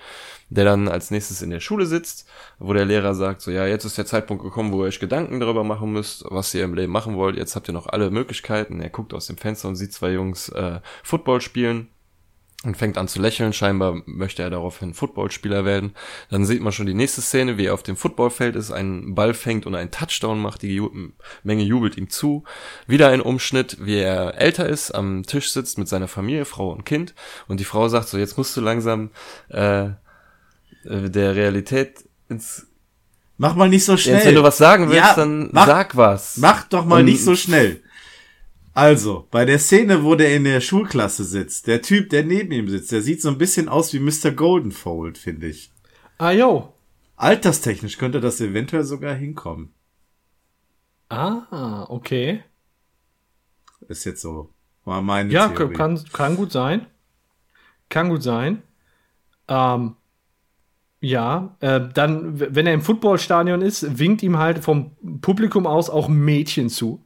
der 0.50 0.66
dann 0.66 0.88
als 0.88 1.12
nächstes 1.12 1.42
in 1.42 1.50
der 1.50 1.60
Schule 1.60 1.86
sitzt, 1.86 2.28
wo 2.60 2.74
der 2.74 2.86
Lehrer 2.86 3.16
sagt, 3.16 3.42
so 3.42 3.52
ja, 3.52 3.66
jetzt 3.66 3.86
ist 3.86 3.98
der 3.98 4.06
Zeitpunkt 4.06 4.44
gekommen, 4.44 4.72
wo 4.72 4.84
ihr 4.84 4.88
euch 4.88 5.00
Gedanken 5.00 5.40
darüber 5.40 5.64
machen 5.64 5.92
müsst, 5.92 6.24
was 6.30 6.54
ihr 6.54 6.64
im 6.64 6.76
Leben 6.76 6.92
machen 6.92 7.16
wollt. 7.16 7.36
Jetzt 7.36 7.56
habt 7.56 7.68
ihr 7.68 7.74
noch 7.74 7.88
alle 7.88 8.12
Möglichkeiten. 8.12 8.82
Er 8.82 8.90
guckt 8.90 9.14
aus 9.14 9.28
dem 9.28 9.38
Fenster 9.38 9.68
und 9.68 9.76
sieht 9.76 9.94
zwei 9.94 10.12
Jungs 10.12 10.50
äh, 10.50 10.80
Football 11.04 11.42
spielen 11.42 11.90
und 12.66 12.78
fängt 12.78 12.98
an 12.98 13.08
zu 13.08 13.22
lächeln. 13.22 13.54
Scheinbar 13.54 14.02
möchte 14.06 14.44
er 14.44 14.50
daraufhin 14.50 14.94
Footballspieler 14.94 15.66
werden. 15.66 15.94
Dann 16.30 16.46
sieht 16.46 16.62
man 16.62 16.74
schon 16.74 16.86
die 16.86 16.94
nächste 16.94 17.22
Szene, 17.22 17.58
wie 17.58 17.66
er 17.66 17.74
auf 17.74 17.84
dem 17.84 17.96
Footballfeld 17.96 18.56
ist, 18.56 18.72
einen 18.72 19.16
Ball 19.16 19.34
fängt 19.34 19.66
und 19.66 19.76
einen 19.76 19.92
Touchdown 19.92 20.40
macht. 20.40 20.62
Die 20.62 20.76
Ju 20.76 20.90
Menge 21.44 21.64
jubelt 21.64 21.98
ihm 21.98 22.10
zu. 22.10 22.44
Wieder 22.88 23.10
ein 23.10 23.22
Umschnitt, 23.22 23.78
wie 23.82 23.98
er 23.98 24.36
älter 24.40 24.68
ist, 24.68 24.92
am 24.92 25.24
Tisch 25.24 25.52
sitzt 25.52 25.78
mit 25.78 25.88
seiner 25.88 26.08
Familie, 26.08 26.46
Frau 26.46 26.72
und 26.72 26.86
Kind. 26.86 27.14
Und 27.48 27.60
die 27.60 27.66
Frau 27.66 27.88
sagt 27.88 28.08
so, 28.08 28.18
jetzt 28.18 28.38
musst 28.38 28.56
du 28.58 28.62
langsam 28.62 29.12
äh, 29.50 29.90
der 30.86 31.36
Realität 31.36 32.08
ins... 32.30 32.68
mach 33.38 33.56
mal 33.56 33.70
nicht 33.70 33.84
so 33.86 33.98
schnell. 33.98 34.16
Jetzt, 34.16 34.26
wenn 34.28 34.36
du 34.36 34.44
was 34.44 34.58
sagen 34.58 34.86
willst, 34.90 34.98
Ja, 34.98 35.16
dann 35.16 35.50
mach- 35.52 35.66
sag 35.68 35.96
was. 35.98 36.38
Mach 36.38 36.64
doch 36.70 36.86
mal 36.86 37.00
Und- 37.00 37.06
nicht 37.06 37.24
so 37.24 37.36
schnell. 37.36 37.82
Also, 38.74 39.26
bei 39.32 39.46
der 39.46 39.58
Szene, 39.60 40.04
wo 40.04 40.16
der 40.16 40.36
in 40.36 40.44
der 40.44 40.60
Schulklasse 40.60 41.24
sitzt, 41.24 41.68
der 41.68 41.82
Typ, 41.82 42.10
der 42.10 42.26
neben 42.26 42.52
ihm 42.52 42.68
sitzt, 42.68 42.92
der 42.92 43.02
sieht 43.02 43.22
so 43.22 43.30
ein 43.30 43.38
bisschen 43.38 43.70
aus 43.70 43.94
wie 43.94 44.00
Mr. 44.00 44.32
Goldenfold, 44.32 45.18
finde 45.18 45.48
ich. 45.48 45.72
Ah, 46.18 46.32
yo. 46.32 46.74
Alterstechnisch 47.16 47.98
könnte 47.98 48.20
das 48.20 48.42
eventuell 48.42 48.84
sogar 48.84 49.16
hinkommen. 49.16 49.72
Ah, 51.10 51.86
okay. 51.90 52.44
Ist 53.88 54.04
jetzt 54.06 54.22
so. 54.22 54.50
War 54.84 55.02
meine 55.02 55.32
Ja, 55.32 55.48
Theorie. 55.50 55.74
kann, 55.74 56.04
kann 56.12 56.36
gut 56.36 56.52
sein. 56.52 56.86
Kann 57.90 58.10
gut 58.10 58.24
sein. 58.24 58.62
Ähm, 59.48 59.96
ja, 61.06 61.56
äh, 61.60 61.82
dann, 61.94 62.40
wenn 62.40 62.66
er 62.66 62.74
im 62.74 62.82
Footballstadion 62.82 63.62
ist, 63.62 64.00
winkt 64.00 64.24
ihm 64.24 64.40
halt 64.40 64.64
vom 64.64 64.92
Publikum 65.22 65.68
aus 65.68 65.92
auch 65.92 66.08
Mädchen 66.08 66.70
zu. 66.70 67.04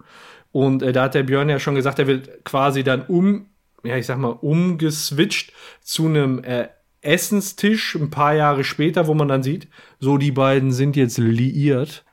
Und 0.53 0.81
äh, 0.81 0.93
da 0.93 1.03
hat 1.03 1.15
der 1.15 1.23
Björn 1.23 1.49
ja 1.49 1.59
schon 1.59 1.75
gesagt, 1.75 1.99
er 1.99 2.07
wird 2.07 2.45
quasi 2.45 2.83
dann 2.83 3.01
um, 3.07 3.47
ja, 3.83 3.97
ich 3.97 4.05
sag 4.05 4.17
mal, 4.17 4.29
umgeswitcht 4.29 5.51
zu 5.81 6.05
einem 6.05 6.41
äh, 6.45 6.69
Essenstisch 7.01 7.95
ein 7.95 8.09
paar 8.09 8.33
Jahre 8.33 8.63
später, 8.63 9.07
wo 9.07 9.13
man 9.13 9.27
dann 9.27 9.43
sieht, 9.43 9.67
so 9.99 10.17
die 10.17 10.31
beiden 10.31 10.71
sind 10.71 10.95
jetzt 10.95 11.17
liiert 11.17 12.05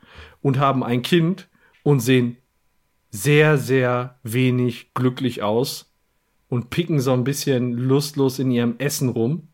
und 0.42 0.59
haben 0.59 0.83
ein 0.83 1.03
Kind 1.03 1.49
und 1.85 2.01
sehen 2.01 2.37
sehr, 3.11 3.59
sehr 3.59 4.18
wenig 4.25 4.92
glücklich 4.92 5.44
aus 5.44 5.92
und 6.49 6.70
picken 6.70 6.99
so 6.99 7.12
ein 7.12 7.22
bisschen 7.22 7.75
lustlos 7.75 8.40
in 8.40 8.51
ihrem 8.51 8.75
Essen 8.79 9.09
rum. 9.09 9.49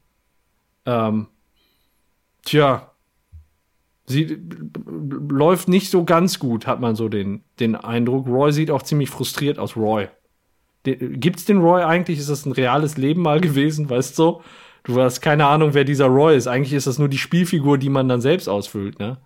Ähm, 0.87 1.29
tja, 2.45 2.93
sie 4.07 4.25
b- 4.25 4.81
läuft 5.35 5.69
nicht 5.69 5.91
so 5.91 6.05
ganz 6.05 6.39
gut, 6.39 6.67
hat 6.67 6.81
man 6.81 6.97
so 6.97 7.09
den, 7.09 7.45
den 7.61 7.75
Eindruck. 7.77 8.27
Roy 8.27 8.53
sieht 8.53 8.71
auch 8.71 8.83
ziemlich 8.83 9.11
frustriert 9.11 9.59
aus. 9.59 9.77
Roy. 9.77 10.09
De, 10.87 10.97
gibt's 11.17 11.45
den 11.45 11.59
Roy 11.59 11.83
eigentlich? 11.83 12.19
Ist 12.19 12.29
das 12.29 12.45
ein 12.47 12.53
reales 12.53 12.97
Leben 12.97 13.23
mal 13.23 13.41
gewesen, 13.49 13.89
weißt 13.89 14.19
du? 14.19 14.43
Du 14.85 15.01
hast 15.01 15.21
keine 15.21 15.47
Ahnung, 15.47 15.75
wer 15.75 15.85
dieser 15.85 16.07
Roy 16.07 16.37
ist. 16.37 16.49
Eigentlich 16.49 16.73
ist 16.73 16.89
das 16.89 16.99
nur 16.99 17.09
die 17.09 17.19
Spielfigur, 17.19 17.79
die 17.79 17.89
man 17.91 18.09
dann 18.09 18.21
selbst 18.21 18.49
ausfüllt, 18.49 18.99
ne? 18.99 19.19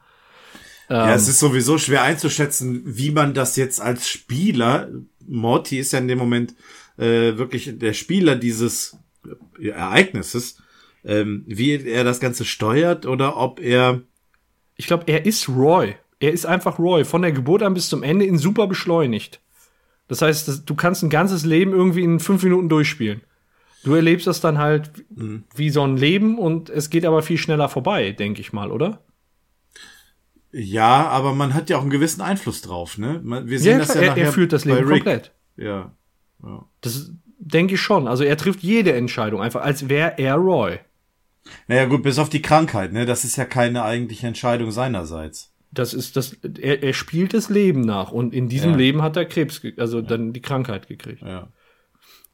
Ja, 0.90 1.08
Ähm, 1.08 1.14
es 1.14 1.26
ist 1.28 1.40
sowieso 1.40 1.78
schwer 1.78 2.02
einzuschätzen, 2.02 2.82
wie 2.84 3.10
man 3.10 3.32
das 3.34 3.56
jetzt 3.56 3.80
als 3.80 4.08
Spieler, 4.08 4.88
Morty 5.26 5.78
ist 5.78 5.92
ja 5.92 5.98
in 5.98 6.06
dem 6.08 6.18
Moment 6.18 6.54
äh, 6.98 7.36
wirklich 7.38 7.76
der 7.78 7.92
Spieler 7.94 8.36
dieses 8.36 8.96
äh, 9.58 9.68
Ereignisses, 9.70 10.58
ähm, 11.06 11.44
wie 11.46 11.86
er 11.86 12.04
das 12.04 12.20
Ganze 12.20 12.44
steuert 12.44 13.06
oder 13.06 13.36
ob 13.36 13.60
er 13.60 14.02
Ich 14.76 14.86
glaube, 14.86 15.04
er 15.06 15.24
ist 15.24 15.48
Roy. 15.48 15.94
Er 16.20 16.32
ist 16.32 16.46
einfach 16.46 16.78
Roy. 16.78 17.04
Von 17.04 17.22
der 17.22 17.32
Geburt 17.32 17.62
an 17.62 17.74
bis 17.74 17.88
zum 17.88 18.02
Ende 18.02 18.24
in 18.24 18.38
super 18.38 18.66
beschleunigt. 18.66 19.40
Das 20.08 20.22
heißt, 20.22 20.48
das, 20.48 20.64
du 20.64 20.74
kannst 20.74 21.02
ein 21.02 21.10
ganzes 21.10 21.44
Leben 21.44 21.72
irgendwie 21.72 22.04
in 22.04 22.20
fünf 22.20 22.42
Minuten 22.42 22.68
durchspielen. 22.68 23.22
Du 23.84 23.94
erlebst 23.94 24.26
das 24.26 24.40
dann 24.40 24.58
halt 24.58 24.90
wie 25.54 25.70
so 25.70 25.82
ein 25.82 25.96
Leben 25.96 26.38
und 26.38 26.70
es 26.70 26.90
geht 26.90 27.04
aber 27.04 27.22
viel 27.22 27.38
schneller 27.38 27.68
vorbei, 27.68 28.12
denke 28.12 28.40
ich 28.40 28.52
mal, 28.52 28.72
oder? 28.72 29.00
ja, 30.58 31.08
aber 31.08 31.34
man 31.34 31.52
hat 31.52 31.68
ja 31.68 31.76
auch 31.76 31.82
einen 31.82 31.90
gewissen 31.90 32.22
Einfluss 32.22 32.62
drauf, 32.62 32.96
ne? 32.96 33.20
Wir 33.44 33.60
sehen 33.60 33.78
das 33.78 33.90
klar, 33.90 34.02
ja 34.02 34.02
er, 34.02 34.10
nachher 34.10 34.24
er 34.24 34.32
führt 34.32 34.52
das 34.52 34.64
Leben 34.64 34.88
komplett. 34.88 35.32
Ja. 35.56 35.92
ja. 36.42 36.64
Das 36.80 37.12
denke 37.38 37.74
ich 37.74 37.80
schon. 37.80 38.08
Also 38.08 38.24
er 38.24 38.38
trifft 38.38 38.60
jede 38.60 38.94
Entscheidung 38.94 39.42
einfach, 39.42 39.62
als 39.62 39.90
wäre 39.90 40.14
er 40.18 40.36
Roy. 40.36 40.78
Naja, 41.68 41.86
gut, 41.86 42.02
bis 42.02 42.18
auf 42.18 42.28
die 42.28 42.42
Krankheit, 42.42 42.92
ne? 42.92 43.06
Das 43.06 43.24
ist 43.24 43.36
ja 43.36 43.44
keine 43.44 43.84
eigentliche 43.84 44.26
Entscheidung 44.26 44.70
seinerseits. 44.70 45.52
Das 45.72 45.94
ist 45.94 46.16
das. 46.16 46.36
Er, 46.60 46.82
er 46.82 46.92
spielt 46.92 47.34
das 47.34 47.48
Leben 47.48 47.82
nach 47.82 48.12
und 48.12 48.32
in 48.32 48.48
diesem 48.48 48.72
Ja. 48.72 48.76
Leben 48.76 49.02
hat 49.02 49.16
er 49.16 49.24
Krebs, 49.26 49.60
also 49.76 50.00
dann 50.00 50.32
die 50.32 50.42
Krankheit 50.42 50.88
gekriegt. 50.88 51.22
Ja. 51.22 51.48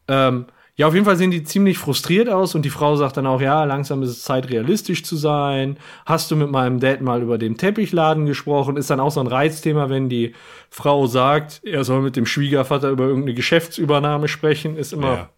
Ähm, 0.08 0.46
ja, 0.74 0.86
auf 0.86 0.94
jeden 0.94 1.04
Fall 1.04 1.16
sehen 1.16 1.30
die 1.30 1.44
ziemlich 1.44 1.76
frustriert 1.76 2.30
aus 2.30 2.54
und 2.54 2.64
die 2.64 2.70
Frau 2.70 2.96
sagt 2.96 3.18
dann 3.18 3.26
auch, 3.26 3.42
ja, 3.42 3.64
langsam 3.64 4.02
ist 4.02 4.08
es 4.08 4.22
Zeit, 4.22 4.48
realistisch 4.48 5.04
zu 5.04 5.16
sein. 5.16 5.76
Hast 6.06 6.30
du 6.30 6.36
mit 6.36 6.50
meinem 6.50 6.80
Dad 6.80 7.02
mal 7.02 7.20
über 7.20 7.36
den 7.36 7.58
Teppichladen 7.58 8.24
gesprochen? 8.24 8.78
Ist 8.78 8.88
dann 8.88 9.00
auch 9.00 9.10
so 9.10 9.20
ein 9.20 9.26
Reizthema, 9.26 9.90
wenn 9.90 10.08
die 10.08 10.34
Frau 10.70 11.06
sagt, 11.06 11.60
er 11.62 11.84
soll 11.84 12.00
mit 12.00 12.16
dem 12.16 12.24
Schwiegervater 12.24 12.88
über 12.88 13.04
irgendeine 13.04 13.34
Geschäftsübernahme 13.34 14.28
sprechen, 14.28 14.76
ist 14.76 14.94
immer 14.94 15.14
ja. 15.14 15.30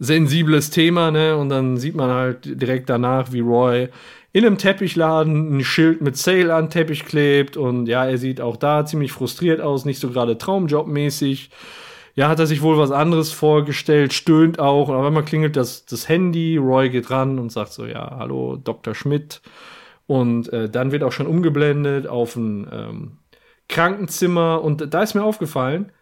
Sensibles 0.00 0.70
Thema, 0.70 1.12
ne? 1.12 1.36
Und 1.36 1.50
dann 1.50 1.76
sieht 1.76 1.94
man 1.94 2.10
halt 2.10 2.60
direkt 2.60 2.90
danach, 2.90 3.32
wie 3.32 3.40
Roy 3.40 3.88
in 4.32 4.46
einem 4.46 4.58
Teppichladen 4.58 5.58
ein 5.58 5.64
Schild 5.64 6.00
mit 6.00 6.16
Sale 6.16 6.54
an 6.54 6.70
Teppich 6.70 7.04
klebt 7.04 7.56
und 7.56 7.86
ja, 7.86 8.06
er 8.06 8.16
sieht 8.16 8.40
auch 8.40 8.56
da 8.56 8.86
ziemlich 8.86 9.12
frustriert 9.12 9.60
aus, 9.60 9.84
nicht 9.84 10.00
so 10.00 10.10
gerade 10.10 10.38
Traumjobmäßig. 10.38 11.50
Ja, 12.14 12.28
hat 12.28 12.38
er 12.38 12.46
sich 12.46 12.62
wohl 12.62 12.78
was 12.78 12.90
anderes 12.90 13.32
vorgestellt, 13.32 14.12
stöhnt 14.12 14.58
auch 14.58 14.88
und 14.88 14.94
auf 14.94 15.06
einmal 15.06 15.24
klingelt 15.24 15.56
das, 15.56 15.84
das 15.86 16.08
Handy, 16.08 16.56
Roy 16.56 16.90
geht 16.90 17.10
ran 17.10 17.38
und 17.38 17.52
sagt 17.52 17.72
so, 17.72 17.86
ja, 17.86 18.16
hallo, 18.18 18.56
Dr. 18.56 18.94
Schmidt. 18.94 19.42
Und 20.06 20.52
äh, 20.52 20.68
dann 20.68 20.92
wird 20.92 21.04
auch 21.04 21.12
schon 21.12 21.26
umgeblendet 21.26 22.06
auf 22.06 22.36
ein 22.36 22.68
ähm, 22.72 23.18
Krankenzimmer 23.68 24.62
und 24.62 24.92
da 24.92 25.02
ist 25.02 25.14
mir 25.14 25.22
aufgefallen, 25.22 25.92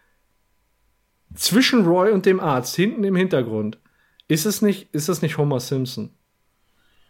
zwischen 1.35 1.85
Roy 1.85 2.11
und 2.11 2.25
dem 2.25 2.39
Arzt, 2.39 2.75
hinten 2.75 3.03
im 3.03 3.15
Hintergrund, 3.15 3.77
ist 4.29 4.45
es 4.45 4.61
nicht, 4.61 4.93
ist 4.93 5.09
es 5.09 5.21
nicht 5.21 5.37
Homer 5.37 5.59
Simpson? 5.59 6.11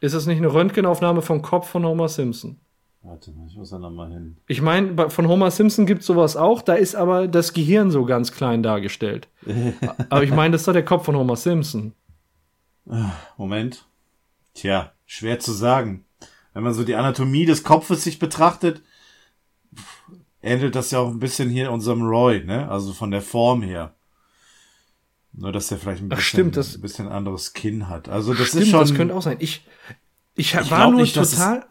Ist 0.01 0.13
es 0.13 0.25
nicht 0.25 0.37
eine 0.37 0.51
Röntgenaufnahme 0.51 1.21
vom 1.21 1.41
Kopf 1.41 1.69
von 1.69 1.85
Homer 1.85 2.07
Simpson? 2.07 2.59
Warte 3.01 3.31
mal, 3.31 3.45
ich 3.47 3.55
muss 3.55 3.69
da 3.69 3.77
nochmal 3.77 4.11
hin. 4.11 4.37
Ich 4.47 4.61
meine, 4.61 5.09
von 5.09 5.27
Homer 5.27 5.51
Simpson 5.51 5.85
gibt 5.85 6.03
sowas 6.03 6.37
auch, 6.37 6.61
da 6.61 6.73
ist 6.73 6.95
aber 6.95 7.27
das 7.27 7.53
Gehirn 7.53 7.91
so 7.91 8.05
ganz 8.05 8.31
klein 8.31 8.63
dargestellt. 8.63 9.27
aber 10.09 10.23
ich 10.23 10.31
meine, 10.31 10.53
das 10.53 10.61
ist 10.61 10.67
doch 10.67 10.73
der 10.73 10.85
Kopf 10.85 11.05
von 11.05 11.15
Homer 11.15 11.35
Simpson. 11.35 11.93
Moment. 13.37 13.85
Tja, 14.53 14.93
schwer 15.05 15.39
zu 15.39 15.51
sagen. 15.51 16.05
Wenn 16.53 16.63
man 16.63 16.73
so 16.73 16.83
die 16.83 16.95
Anatomie 16.95 17.45
des 17.45 17.63
Kopfes 17.63 18.03
sich 18.03 18.17
betrachtet, 18.17 18.81
ähnelt 20.41 20.75
das 20.75 20.91
ja 20.91 20.99
auch 20.99 21.09
ein 21.09 21.19
bisschen 21.19 21.49
hier 21.49 21.71
unserem 21.71 22.01
Roy, 22.01 22.43
ne? 22.43 22.69
Also 22.69 22.93
von 22.93 23.11
der 23.11 23.21
Form 23.21 23.61
her. 23.61 23.93
Nur, 25.33 25.51
dass 25.51 25.71
er 25.71 25.77
vielleicht 25.77 26.01
ein 26.01 26.09
Ach, 26.11 26.17
bisschen, 26.17 26.29
stimmt, 26.29 26.57
das- 26.57 26.75
ein 26.75 26.81
bisschen 26.81 27.07
anderes 27.07 27.53
Kinn 27.53 27.87
hat. 27.87 28.09
Also 28.09 28.33
das 28.33 28.47
Stimmt, 28.47 28.63
ist 28.63 28.69
schon. 28.71 28.79
das 28.79 28.93
könnte 28.95 29.13
auch 29.15 29.21
sein. 29.21 29.37
Ich, 29.39 29.65
Ich, 30.35 30.53
Ich 30.55 30.71
war 30.71 30.89
nur 30.91 31.01
nicht, 31.01 31.15
total. 31.15 31.65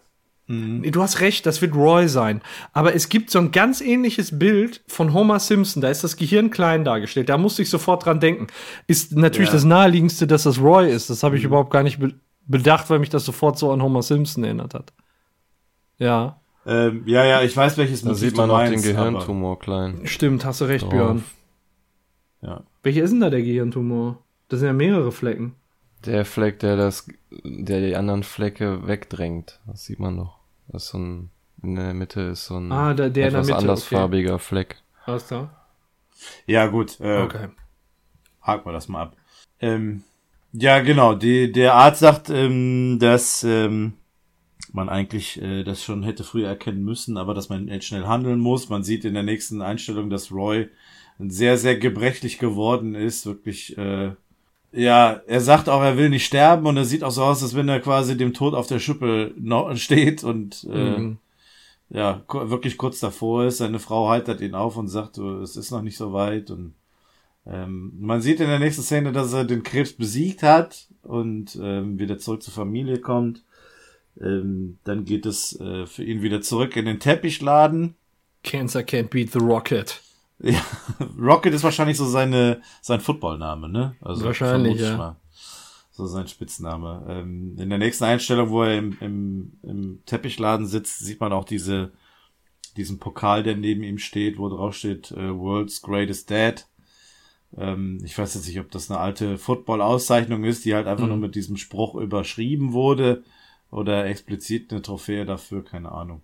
Nee, 0.51 0.91
Du 0.91 1.03
hast 1.03 1.21
recht, 1.21 1.45
das 1.45 1.61
wird 1.61 1.75
Roy 1.75 2.09
sein. 2.09 2.41
Aber 2.73 2.95
es 2.95 3.11
gibt 3.11 3.31
so 3.31 3.39
ein 3.39 3.51
ganz 3.51 3.83
ähnliches 3.83 4.39
Bild 4.39 4.83
von 4.87 5.13
Homer 5.13 5.41
Simpson. 5.41 5.83
Da 5.83 5.91
ist 5.91 6.03
das 6.05 6.17
Gehirn 6.17 6.49
klein 6.51 6.85
dargestellt. 6.87 7.29
Da 7.29 7.37
musste 7.37 7.61
ich 7.61 7.69
sofort 7.69 8.07
dran 8.07 8.19
denken. 8.21 8.47
Ist 8.87 9.13
natürlich 9.15 9.49
Ja. 9.51 9.55
das 9.55 9.65
naheliegendste, 9.65 10.27
dass 10.27 10.45
das 10.45 10.59
Roy 10.59 10.91
ist. 10.91 11.11
Das 11.11 11.23
habe 11.23 11.37
ich 11.37 11.45
überhaupt 11.45 11.71
gar 11.71 11.83
nicht 11.83 11.99
be 12.01 12.15
bedacht, 12.47 12.89
weil 12.89 12.99
mich 12.99 13.11
das 13.11 13.27
sofort 13.27 13.59
so 13.59 13.71
an 13.73 13.83
Homer 13.83 14.03
Simpson 14.03 14.43
erinnert 14.43 14.73
hat. 14.73 14.95
Ja, 15.99 16.41
Ähm, 16.67 17.03
ja, 17.07 17.25
ja, 17.27 17.43
ich 17.43 17.55
weiß, 17.55 17.77
welches 17.77 18.01
Da 18.03 18.09
Motiv 18.09 18.21
sieht 18.21 18.37
man 18.39 18.49
du 18.49 18.55
auch 18.55 18.59
meinst, 18.59 18.85
den 18.87 18.95
Gehirntumor 18.95 19.59
klein. 19.59 20.01
stimmt, 20.05 20.45
hast 20.47 20.63
du 20.63 20.65
recht, 20.65 20.85
Drauf. 20.85 20.91
Björn. 20.93 21.25
Ja. 22.41 22.63
Welcher 22.89 23.03
ist 23.03 23.11
denn 23.11 23.21
da 23.21 23.29
der 23.29 23.43
Gehirntumor? 23.43 24.17
Das 24.49 24.61
sind 24.61 24.67
ja 24.69 24.73
mehrere 24.73 25.13
Flecken. 25.13 25.55
Der 26.07 26.25
Fleck, 26.25 26.59
der 26.61 26.79
das, 26.79 27.07
der 27.45 27.87
die 27.87 27.95
anderen 27.97 28.23
Flecke 28.23 28.87
wegdrängt. 28.89 29.61
Das 29.67 29.85
sieht 29.85 29.99
man 30.01 30.17
doch. 30.17 30.39
Das 30.69 30.85
ist 30.85 30.89
so 30.93 30.99
ein, 30.99 31.29
in 31.63 31.75
der 31.75 31.93
Mitte 31.93 32.23
ist 32.23 32.47
so 32.47 32.57
ein 32.57 32.73
Ah, 32.73 32.95
der- 32.95 33.11
der 33.11 33.27
in 33.27 33.33
der 33.35 33.41
etwas 33.41 33.47
Mitte, 33.49 33.59
andersfarbiger 33.59 34.39
Fleck. 34.39 34.77
Alles 35.05 35.27
klar? 35.27 35.67
ja, 36.47 36.67
gut. 36.69 36.99
Äh, 37.01 37.19
Okay. 37.25 37.49
haken 38.41 38.65
wir 38.67 38.73
das 38.73 38.89
mal 38.89 39.03
ab. 39.03 39.17
Ähm, 39.61 40.03
ja, 40.55 40.81
genau. 40.81 41.13
Die, 41.13 41.53
der 41.53 41.75
Arzt 41.75 42.01
sagt, 42.01 42.31
ähm, 42.31 42.97
dass 42.99 43.45
ähm, 43.45 43.93
man 44.73 44.89
eigentlich 44.89 45.43
äh, 45.43 45.63
das 45.63 45.85
schon 45.85 46.05
hätte 46.05 46.25
früher 46.25 46.49
erkennen 46.49 46.85
müssen, 46.87 47.19
aber 47.19 47.35
dass 47.35 47.51
man 47.51 47.69
schnell 47.83 48.07
handeln 48.07 48.41
muss. 48.41 48.71
Man 48.71 48.83
sieht 48.83 49.05
in 49.05 49.13
der 49.13 49.25
nächsten 49.25 49.61
Einstellung, 49.61 50.09
dass 50.09 50.33
Roy 50.33 50.71
sehr, 51.19 51.59
sehr 51.59 51.77
gebrechlich 51.77 52.39
geworden 52.39 52.95
ist. 52.95 53.27
Wirklich, 53.27 53.77
äh, 53.79 54.13
ja, 54.73 55.21
er 55.27 55.41
sagt 55.41 55.69
auch, 55.69 55.83
er 55.83 55.97
will 55.97 56.11
nicht 56.11 56.27
sterben 56.27 56.67
und 56.67 56.77
er 56.77 56.85
sieht 56.85 57.03
auch 57.03 57.11
so 57.11 57.25
aus, 57.25 57.43
als 57.43 57.55
wenn 57.57 57.69
er 57.69 57.81
quasi 57.81 58.17
dem 58.17 58.35
Tod 58.35 58.55
auf 58.55 58.67
der 58.67 58.79
Schippe 58.79 59.33
steht 59.75 60.25
und 60.25 60.67
äh, 60.71 60.99
Mhm. 60.99 61.19
ja, 61.91 62.23
wirklich 62.29 62.77
kurz 62.77 63.01
davor 63.01 63.45
ist. 63.47 63.59
Seine 63.59 63.79
Frau 63.79 64.09
heitert 64.11 64.41
ihn 64.41 64.55
auf 64.55 64.77
und 64.77 64.89
sagt, 64.89 65.19
es 65.19 65.57
ist 65.57 65.71
noch 65.71 65.83
nicht 65.83 65.97
so 65.97 66.13
weit. 66.13 66.51
Und 66.51 66.75
ähm, 67.47 67.93
man 67.99 68.21
sieht 68.21 68.41
in 68.41 68.49
der 68.49 68.59
nächsten 68.59 68.83
Szene, 68.83 69.11
dass 69.13 69.33
er 69.33 69.45
den 69.45 69.63
Krebs 69.63 69.95
besiegt 69.95 70.43
hat 70.43 70.87
und 71.03 71.59
ähm, 71.61 71.99
wieder 71.99 72.19
zurück 72.19 72.43
zur 72.43 72.53
Familie 72.53 73.01
kommt. 73.01 73.43
Ähm, 74.21 74.79
dann 74.85 75.05
geht 75.05 75.25
es 75.27 75.59
äh, 75.61 75.87
für 75.87 76.05
ihn 76.05 76.23
wieder 76.23 76.43
zurück 76.43 76.77
in 76.77 76.85
den 76.85 77.01
Teppichladen. 77.01 77.95
Cancer 78.45 78.81
can't 78.81 79.09
beat 79.09 79.33
the 79.33 79.39
rocket. 79.39 80.03
Ja, 80.41 80.61
Rocket 81.21 81.53
ist 81.53 81.65
wahrscheinlich 81.65 81.97
so 81.97 82.07
seine 82.07 82.63
sein 82.81 83.01
Footballname, 83.01 83.69
ne? 83.69 83.97
Also 84.01 84.25
Wahrscheinlich, 84.25 84.81
ja. 84.81 84.97
mal. 84.97 85.17
So 85.91 86.07
sein 86.07 86.29
Spitzname. 86.29 87.05
Ähm, 87.09 87.57
in 87.59 87.69
der 87.71 87.79
nächsten 87.79 88.05
Einstellung, 88.05 88.51
wo 88.51 88.63
er 88.63 88.79
im, 88.79 88.97
im, 89.01 89.53
im 89.65 90.03
Teppichladen 90.07 90.67
sitzt, 90.67 91.01
sieht 91.01 91.21
man 91.21 91.33
auch 91.33 91.45
diese 91.45 91.91
diesen 92.77 93.01
Pokal, 93.01 93.43
der 93.43 93.57
neben 93.57 93.83
ihm 93.83 93.99
steht, 93.99 94.39
wo 94.39 94.49
drauf 94.49 94.77
steht 94.77 95.11
äh, 95.11 95.37
World's 95.37 95.83
Greatest 95.83 96.31
Dad. 96.31 96.69
Ähm, 97.57 97.99
ich 98.05 98.17
weiß 98.17 98.35
jetzt 98.35 98.47
nicht, 98.47 98.61
ob 98.61 98.71
das 98.71 98.89
eine 98.91 99.01
alte 99.01 99.39
Football-Auszeichnung 99.39 100.45
ist, 100.45 100.65
die 100.65 100.75
halt 100.75 100.87
einfach 100.87 101.05
Mhm. 101.05 101.09
nur 101.11 101.19
mit 101.19 101.35
diesem 101.35 101.57
Spruch 101.57 101.97
überschrieben 101.97 102.73
wurde 102.73 103.25
oder 103.73 104.07
explizit 104.07 104.71
eine 104.71 104.83
Trophäe 104.83 105.25
dafür, 105.25 105.65
keine 105.65 105.91
Ahnung. 105.91 106.23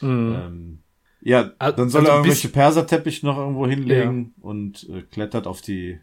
Mhm. 0.00 0.34
Ähm, 0.34 0.78
ja, 1.22 1.50
Al- 1.58 1.74
dann 1.74 1.90
soll 1.90 2.00
also 2.00 2.12
er 2.12 2.16
irgendwelche 2.16 2.48
Perserteppich 2.48 3.22
noch 3.22 3.38
irgendwo 3.38 3.66
hinlegen 3.66 4.34
und 4.40 4.88
äh, 4.88 5.02
klettert 5.02 5.46
auf 5.46 5.60
die, 5.60 5.98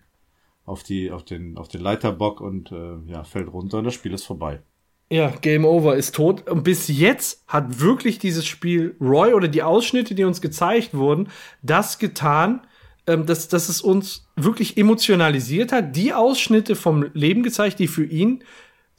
auf 0.65 0.83
die, 0.83 1.11
auf 1.11 1.23
den, 1.23 1.57
auf 1.57 1.67
den 1.67 1.81
Leiterbock 1.81 2.41
und 2.41 2.71
äh, 2.71 2.97
ja, 3.07 3.23
fällt 3.23 3.51
runter 3.51 3.79
und 3.79 3.83
das 3.85 3.93
Spiel 3.93 4.13
ist 4.13 4.25
vorbei. 4.25 4.61
Ja, 5.09 5.29
Game 5.29 5.63
Over 5.63 5.95
ist 5.95 6.15
tot. 6.15 6.49
Und 6.49 6.63
bis 6.63 6.89
jetzt 6.89 7.43
hat 7.47 7.79
wirklich 7.79 8.19
dieses 8.19 8.45
Spiel 8.45 8.95
Roy 8.99 9.33
oder 9.33 9.47
die 9.47 9.63
Ausschnitte, 9.63 10.15
die 10.15 10.25
uns 10.25 10.41
gezeigt 10.41 10.93
wurden, 10.93 11.29
das 11.61 11.97
getan, 11.97 12.67
ähm, 13.07 13.25
dass, 13.25 13.47
dass 13.47 13.69
es 13.69 13.81
uns 13.81 14.27
wirklich 14.35 14.77
emotionalisiert 14.77 15.71
hat. 15.71 15.95
Die 15.95 16.13
Ausschnitte 16.13 16.75
vom 16.75 17.05
Leben 17.13 17.41
gezeigt, 17.41 17.79
die 17.79 17.87
für 17.87 18.03
ihn 18.03 18.43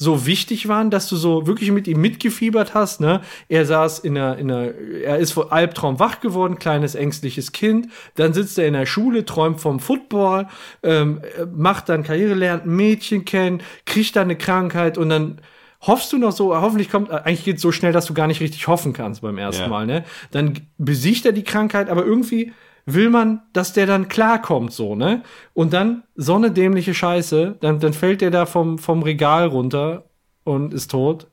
so 0.01 0.27
wichtig 0.27 0.69
waren, 0.69 0.91
dass 0.91 1.09
du 1.09 1.17
so 1.17 1.49
wirklich 1.49 1.73
mit 1.73 1.89
ihm 1.89 2.01
mitgefiebert 2.01 2.73
hast, 2.73 3.01
ne? 3.01 3.21
Er 3.49 3.67
saß 3.67 3.99
in 3.99 4.17
einer, 4.17 4.39
in 4.39 4.51
einer, 4.51 4.73
er 5.03 5.19
ist 5.19 5.33
vor 5.33 5.53
Albtraum 5.53 5.99
wach 5.99 6.21
geworden, 6.21 6.61
kleines 6.61 6.95
ängstliches 6.95 7.51
Kind, 7.51 7.89
dann 8.15 8.33
sitzt 8.33 8.59
er 8.59 8.69
in 8.69 8.75
der 8.75 8.87
Schule, 8.87 9.25
träumt 9.25 9.61
vom 9.61 9.81
Football, 9.81 10.47
ähm, 10.85 11.21
äh, 11.37 11.47
macht 11.47 11.89
dann 11.89 12.05
Karriere, 12.05 12.35
lernt 12.35 12.65
ein 12.65 12.77
Mädchen 12.77 13.25
kennen, 13.25 13.61
kriegt 13.87 14.15
dann 14.15 14.25
eine 14.25 14.39
Krankheit 14.39 14.99
und 14.99 15.09
dann 15.09 15.41
hoffst 15.81 16.13
du 16.13 16.19
noch 16.19 16.33
so, 16.33 16.57
hoffentlich 16.57 16.91
kommt, 16.91 17.11
eigentlich 17.11 17.45
geht's 17.45 17.63
so 17.63 17.73
schnell, 17.73 17.93
dass 17.93 18.07
du 18.07 18.15
gar 18.15 18.29
nicht 18.29 18.41
richtig 18.41 18.69
hoffen 18.69 18.93
kannst 18.93 19.23
beim 19.23 19.37
ersten 19.37 19.63
Ja. 19.63 19.69
Mal, 19.69 19.87
ne? 19.87 20.05
Dann 20.31 20.61
besiegt 20.79 21.27
er 21.27 21.33
die 21.33 21.45
Krankheit, 21.45 21.91
aber 21.91 22.05
irgendwie 22.05 22.53
will 22.95 23.11
man, 23.11 23.43
dass 23.53 23.73
der 23.73 23.87
dann 23.87 24.09
klarkommt, 24.09 24.73
so, 24.73 24.95
ne? 24.95 25.23
Und 25.55 25.73
dann 25.73 26.05
so 26.17 26.35
eine 26.35 26.51
dämliche 26.51 26.95
Scheiße, 26.95 27.57
dann, 27.61 27.81
dann 27.81 27.93
fällt 27.93 28.21
der 28.21 28.31
da 28.31 28.47
vom, 28.47 28.79
vom 28.79 29.03
Regal 29.03 29.47
runter 29.49 30.05
und 30.45 30.73
ist 30.75 30.91
tot. 30.91 31.27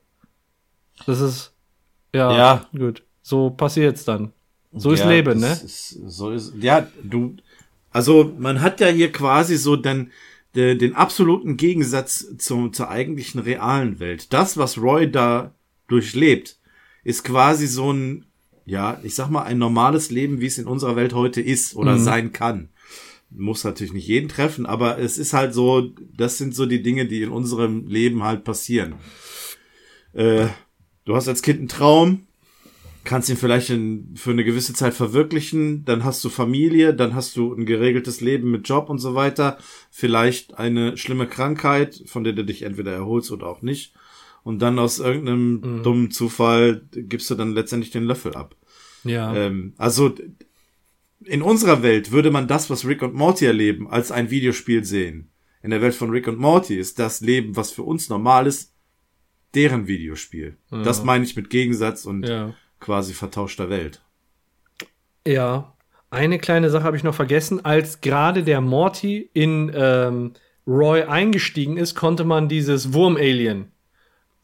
Das 1.06 1.20
ist, 1.20 1.52
ja, 2.14 2.36
Ja. 2.36 2.66
gut. 2.76 3.02
So 3.22 3.50
passiert's 3.50 4.04
dann. 4.04 4.32
So 4.72 4.92
ist 4.92 5.00
Ja, 5.00 5.08
Leben, 5.10 5.40
ne? 5.40 5.52
Ist, 5.52 5.88
so 6.06 6.30
ist, 6.30 6.52
ja, 6.60 6.86
du, 7.02 7.36
also 7.90 8.32
man 8.38 8.60
hat 8.60 8.80
ja 8.80 8.88
hier 8.88 9.10
quasi 9.10 9.56
so 9.56 9.76
dann 9.76 10.10
de, 10.54 10.76
den 10.76 10.94
absoluten 10.94 11.56
Gegensatz 11.56 12.36
zum, 12.38 12.72
zur 12.72 12.90
eigentlichen 12.90 13.40
realen 13.40 13.98
Welt. 14.00 14.32
Das, 14.32 14.56
was 14.56 14.78
Roy 14.78 15.10
da 15.10 15.54
durchlebt, 15.88 16.58
ist 17.04 17.24
quasi 17.24 17.66
so 17.66 17.92
ein, 17.92 18.25
ja, 18.66 19.00
ich 19.04 19.14
sag 19.14 19.30
mal, 19.30 19.44
ein 19.44 19.58
normales 19.58 20.10
Leben, 20.10 20.40
wie 20.40 20.46
es 20.46 20.58
in 20.58 20.66
unserer 20.66 20.96
Welt 20.96 21.14
heute 21.14 21.40
ist 21.40 21.76
oder 21.76 21.98
sein 21.98 22.32
kann. 22.32 22.68
Muss 23.30 23.64
natürlich 23.64 23.92
nicht 23.92 24.08
jeden 24.08 24.28
treffen, 24.28 24.66
aber 24.66 24.98
es 24.98 25.18
ist 25.18 25.32
halt 25.32 25.54
so, 25.54 25.92
das 26.16 26.36
sind 26.38 26.54
so 26.54 26.66
die 26.66 26.82
Dinge, 26.82 27.06
die 27.06 27.22
in 27.22 27.30
unserem 27.30 27.86
Leben 27.86 28.24
halt 28.24 28.44
passieren. 28.44 28.96
Äh, 30.12 30.48
du 31.04 31.14
hast 31.14 31.28
als 31.28 31.42
Kind 31.42 31.60
einen 31.60 31.68
Traum, 31.68 32.26
kannst 33.04 33.28
ihn 33.28 33.36
vielleicht 33.36 33.70
in, 33.70 34.14
für 34.16 34.32
eine 34.32 34.44
gewisse 34.44 34.74
Zeit 34.74 34.94
verwirklichen, 34.94 35.84
dann 35.84 36.04
hast 36.04 36.24
du 36.24 36.28
Familie, 36.28 36.92
dann 36.92 37.14
hast 37.14 37.36
du 37.36 37.54
ein 37.54 37.66
geregeltes 37.66 38.20
Leben 38.20 38.50
mit 38.50 38.68
Job 38.68 38.90
und 38.90 38.98
so 38.98 39.14
weiter, 39.14 39.58
vielleicht 39.90 40.58
eine 40.58 40.96
schlimme 40.96 41.28
Krankheit, 41.28 42.02
von 42.06 42.24
der 42.24 42.32
du 42.32 42.44
dich 42.44 42.62
entweder 42.62 42.92
erholst 42.92 43.30
oder 43.30 43.46
auch 43.46 43.62
nicht, 43.62 43.92
und 44.46 44.60
dann 44.60 44.78
aus 44.78 45.00
irgendeinem 45.00 45.82
dummen 45.82 46.12
Zufall 46.12 46.82
gibst 46.92 47.28
du 47.28 47.34
dann 47.34 47.50
letztendlich 47.50 47.90
den 47.90 48.04
Löffel 48.04 48.36
ab. 48.36 48.54
Ja. 49.02 49.34
Ähm, 49.34 49.74
also 49.76 50.14
in 51.24 51.42
unserer 51.42 51.82
Welt 51.82 52.12
würde 52.12 52.30
man 52.30 52.46
das, 52.46 52.70
was 52.70 52.86
Rick 52.86 53.02
und 53.02 53.12
Morty 53.12 53.44
erleben, 53.44 53.90
als 53.90 54.12
ein 54.12 54.30
Videospiel 54.30 54.84
sehen. 54.84 55.32
In 55.64 55.70
der 55.70 55.82
Welt 55.82 55.96
von 55.96 56.10
Rick 56.10 56.28
und 56.28 56.38
Morty 56.38 56.78
ist 56.78 57.00
das 57.00 57.20
Leben, 57.20 57.56
was 57.56 57.72
für 57.72 57.82
uns 57.82 58.08
normal 58.08 58.46
ist, 58.46 58.72
deren 59.56 59.88
Videospiel. 59.88 60.56
Das 60.70 61.02
meine 61.02 61.24
ich 61.24 61.34
mit 61.34 61.50
Gegensatz 61.50 62.04
und 62.04 62.28
ja. 62.28 62.54
quasi 62.78 63.14
vertauschter 63.14 63.68
Welt. 63.68 64.00
Ja, 65.26 65.74
eine 66.10 66.38
kleine 66.38 66.70
Sache 66.70 66.84
habe 66.84 66.96
ich 66.96 67.02
noch 67.02 67.16
vergessen. 67.16 67.64
Als 67.64 68.00
gerade 68.00 68.44
der 68.44 68.60
Morty 68.60 69.28
in 69.34 69.72
ähm, 69.74 70.34
Roy 70.68 71.02
eingestiegen 71.02 71.78
ist, 71.78 71.96
konnte 71.96 72.22
man 72.22 72.48
dieses 72.48 72.92
Wurm-Alien 72.92 73.72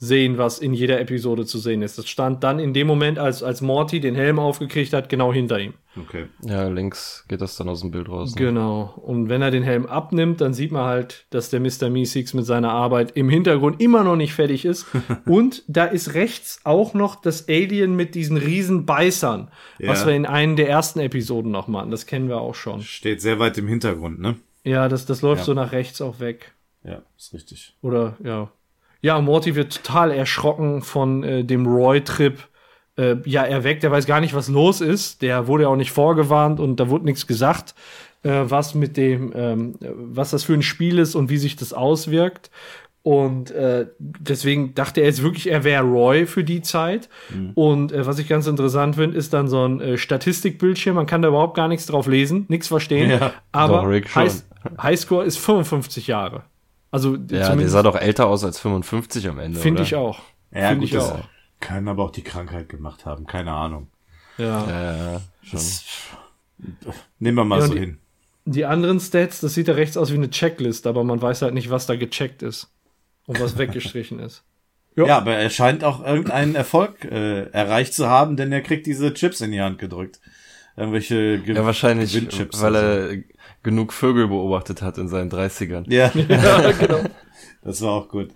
sehen, 0.05 0.37
was 0.37 0.59
in 0.59 0.75
jeder 0.75 1.01
Episode 1.01 1.47
zu 1.47 1.59
sehen 1.59 1.81
ist. 1.81 1.97
Das 1.97 2.09
stand 2.09 2.43
dann 2.43 2.59
in 2.59 2.75
dem 2.75 2.89
Moment, 2.89 3.21
als, 3.21 3.45
als 3.45 3.61
Morty 3.61 4.01
den 4.01 4.17
Helm 4.17 4.41
aufgekriegt 4.41 4.93
hat, 4.93 5.09
genau 5.09 5.33
hinter 5.33 5.61
ihm. 5.61 5.75
Okay. 5.97 6.25
Ja, 6.45 6.67
links 6.67 7.25
geht 7.29 7.41
das 7.41 7.55
dann 7.57 7.69
aus 7.69 7.83
dem 7.83 7.93
Bild 7.93 8.09
raus. 8.09 8.35
Ne? 8.35 8.47
Genau. 8.47 8.95
Und 9.07 9.29
wenn 9.29 9.43
er 9.43 9.53
den 9.53 9.63
Helm 9.63 9.87
abnimmt, 9.87 10.41
dann 10.41 10.55
sieht 10.55 10.73
man 10.73 10.87
halt, 10.87 11.27
dass 11.31 11.51
der 11.51 11.61
Mr. 11.61 11.89
Meeseeks 11.89 12.35
mit 12.35 12.45
seiner 12.47 12.73
Arbeit 12.73 13.13
im 13.13 13.29
Hintergrund 13.29 13.81
immer 13.81 14.03
noch 14.03 14.17
nicht 14.17 14.35
fertig 14.35 14.65
ist. 14.65 14.87
Und 15.25 15.63
da 15.69 15.85
ist 15.85 16.15
rechts 16.15 16.61
auch 16.65 16.95
noch 16.95 17.15
das 17.15 17.49
Alien 17.49 17.95
mit 17.95 18.17
diesen 18.17 18.37
riesen 18.39 18.85
Beißern, 18.87 19.53
was 19.79 20.01
Ja. 20.01 20.09
wir 20.09 20.15
in 20.17 20.27
einer 20.27 20.57
der 20.57 20.69
ersten 20.69 20.99
Episoden 20.99 21.53
noch 21.53 21.69
machen. 21.69 21.93
Das 21.93 22.07
kennen 22.07 22.29
wir 22.29 22.41
auch 22.41 22.57
schon. 22.57 22.83
Steht 22.83 23.21
sehr 23.23 23.39
weit 23.39 23.57
im 23.57 23.69
Hintergrund, 23.69 24.19
ne? 24.19 24.35
Ja, 24.65 24.89
das, 24.89 25.07
das 25.07 25.23
läuft 25.23 25.43
Ja. 25.43 25.45
so 25.45 25.55
nach 25.55 25.71
rechts 25.71 26.01
auch 26.01 26.19
weg. 26.19 26.55
Ja, 26.83 27.03
ist 27.17 27.33
richtig. 27.35 27.77
Oder, 27.83 28.17
ja. 28.25 28.51
Ja, 29.03 29.21
Morty 29.21 29.55
wird 29.57 29.85
total 29.85 30.11
erschrocken 30.13 30.83
von 30.83 31.23
äh, 31.25 31.45
dem 31.45 31.67
Roy-Trip. 31.67 32.39
Äh, 32.97 33.17
ja, 33.25 33.43
er 33.43 33.65
weg, 33.65 33.81
der 33.81 33.91
weiß 33.91 34.07
gar 34.07 34.21
nicht, 34.21 34.35
was 34.35 34.49
los 34.49 34.81
ist. 34.81 35.23
Der 35.23 35.47
wurde 35.49 35.65
ja 35.65 35.69
auch 35.69 35.77
nicht 35.77 35.93
vorgewarnt 35.93 36.61
und 36.61 36.77
da 36.79 36.89
wurde 36.89 37.05
nichts 37.07 37.27
gesagt, 37.27 37.75
äh, 38.23 38.31
was 38.45 38.75
mit 38.75 38.97
dem, 38.97 39.33
ähm, 39.35 39.75
was 39.81 40.31
das 40.31 40.45
für 40.45 40.55
ein 40.55 40.63
Spiel 40.63 40.99
ist 40.99 41.15
und 41.15 41.29
wie 41.31 41.39
sich 41.39 41.57
das 41.57 41.73
auswirkt. 41.73 42.51
Und 43.05 43.51
äh, 43.51 43.87
deswegen 43.99 44.75
dachte 44.77 45.01
er 45.01 45.07
jetzt 45.09 45.25
wirklich, 45.25 45.51
er 45.51 45.65
wäre 45.65 45.83
Roy 45.83 46.25
für 46.27 46.45
die 46.45 46.63
Zeit. 46.63 47.09
Und 47.57 47.91
äh, 47.91 48.07
was 48.07 48.21
ich 48.21 48.29
ganz 48.29 48.47
interessant 48.47 48.95
finde, 48.95 49.17
ist 49.17 49.33
dann 49.33 49.49
so 49.49 49.67
ein 49.67 49.81
äh, 49.81 49.99
Statistikbildschirm. 49.99 50.95
Man 50.95 51.07
kann 51.07 51.21
da 51.23 51.27
überhaupt 51.29 51.57
gar 51.57 51.67
nichts 51.67 51.87
drauf 51.87 52.07
lesen, 52.07 52.45
nichts 52.49 52.69
verstehen. 52.69 53.11
Ja, 53.11 53.33
aber. 53.51 53.79
High- 54.15 54.27
Highscore 54.81 55.25
ist 55.25 55.39
55 55.39 56.07
Jahre. 56.07 56.43
Also 56.93 57.17
Ja, 57.17 57.57
der 57.57 57.69
sah 57.69 57.83
doch 57.83 57.97
älter 57.97 58.27
aus 58.29 58.45
als 58.45 58.61
55 58.61 59.27
am 59.29 59.39
Ende. 59.41 59.59
Finde 59.59 59.83
ich 59.83 59.95
auch. 59.97 60.21
Ja, 60.55 60.69
Find 60.69 60.83
gut, 60.83 60.91
ich 60.91 60.99
auch. 60.99 61.25
kann 61.59 61.89
aber 61.89 62.05
auch 62.05 62.11
die 62.13 62.23
Krankheit 62.23 62.69
gemacht 62.69 63.05
haben, 63.07 63.27
keine 63.27 63.51
Ahnung. 63.53 63.89
Ja. 64.39 64.69
Ja, 64.69 65.21
schon. 65.43 65.61
Nehmen 67.19 67.37
wir 67.39 67.45
mal 67.45 67.61
Ja, 67.61 67.67
so 67.67 67.73
die- 67.75 67.81
hin. 67.81 67.99
Die 68.45 68.65
anderen 68.65 68.99
Stats, 68.99 69.41
das 69.41 69.55
sieht 69.55 69.69
da 69.69 69.75
rechts 69.75 69.97
aus 69.97 70.11
wie 70.11 70.17
eine 70.17 70.29
Checklist, 70.29 70.87
aber 70.89 71.05
man 71.05 71.23
weiß 71.23 71.43
halt 71.43 71.55
nicht, 71.55 71.71
was 71.71 71.87
da 71.87 71.95
gecheckt 71.95 72.43
ist 72.43 72.73
und 73.27 73.41
was 73.41 73.57
weggestrichen 73.59 74.19
ist. 74.19 74.43
Ja. 74.97 75.07
Ja, 75.07 75.17
aber 75.19 75.35
er 75.37 75.49
scheint 75.49 75.85
auch 75.85 76.05
irgendeinen 76.05 76.55
Erfolg 76.57 77.05
äh, 77.05 77.45
erreicht 77.51 77.95
zu 77.95 78.09
haben, 78.09 78.37
denn 78.37 78.51
er 78.53 78.61
kriegt 78.61 78.87
diese 78.87 79.15
Chips 79.15 79.41
in 79.41 79.53
die 79.53 79.61
Hand 79.61 79.79
gedrückt. 79.79 80.21
Irgendwelche 80.77 81.39
Ge 81.39 81.55
Ja, 81.55 81.65
wahrscheinlich, 81.65 82.15
weil 82.61 82.75
er 82.75 83.17
genug 83.63 83.93
Vögel 83.93 84.29
beobachtet 84.29 84.83
hat 84.83 84.99
in 84.99 85.09
seinen 85.09 85.31
30ern. 85.31 85.85
so. 85.85 85.91
Ja, 85.91 86.11
ja, 86.15 86.73
genau. 86.73 87.01
das 87.63 87.81
war 87.83 87.93
auch 87.93 88.09
gut. 88.09 88.31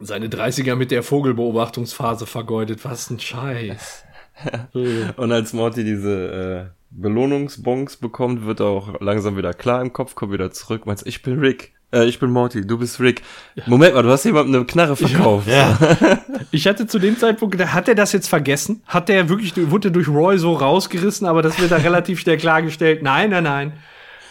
Seine 0.00 0.28
30er 0.28 0.74
mit 0.74 0.90
der 0.90 1.02
Vogelbeobachtungsphase 1.02 2.26
vergeudet. 2.26 2.84
Was 2.84 3.10
ein 3.10 3.20
Scheiß. 3.20 4.04
Und 5.16 5.32
als 5.32 5.52
Morty 5.52 5.84
diese 5.84 6.70
äh, 6.70 6.82
Belohnungsbons 6.90 7.96
bekommt, 7.96 8.46
wird 8.46 8.60
er 8.60 8.66
auch 8.66 9.00
langsam 9.00 9.36
wieder 9.36 9.52
klar 9.52 9.82
im 9.82 9.92
Kopf, 9.92 10.14
kommt 10.14 10.32
wieder 10.32 10.50
zurück, 10.50 10.86
meinst, 10.86 11.06
ich 11.06 11.22
bin 11.22 11.38
Rick. 11.38 11.72
Äh, 11.92 12.06
ich 12.06 12.18
bin 12.18 12.30
Morty, 12.30 12.66
du 12.66 12.78
bist 12.78 13.00
Rick. 13.00 13.22
Moment 13.66 13.94
mal, 13.94 14.02
du 14.02 14.10
hast 14.10 14.24
jemandem 14.24 14.54
eine 14.54 14.64
Knarre 14.64 14.96
verkauft. 14.96 15.46
Ja, 15.46 15.78
Ich 16.50 16.66
hatte 16.66 16.86
zu 16.86 16.98
dem 16.98 17.18
Zeitpunkt 17.18 17.52
gedacht, 17.52 17.72
hat 17.72 17.88
er 17.88 17.94
das 17.94 18.12
jetzt 18.12 18.28
vergessen? 18.28 18.82
Hat 18.86 19.08
der 19.08 19.28
wirklich, 19.28 19.54
wurde 19.70 19.90
durch 19.90 20.08
Roy 20.08 20.38
so 20.38 20.52
rausgerissen, 20.54 21.26
aber 21.26 21.42
das 21.42 21.58
wird 21.60 21.70
da 21.70 21.76
relativ 21.76 22.20
schnell 22.20 22.36
klargestellt. 22.36 23.02
Nein, 23.02 23.30
nein, 23.30 23.44
nein. 23.44 23.72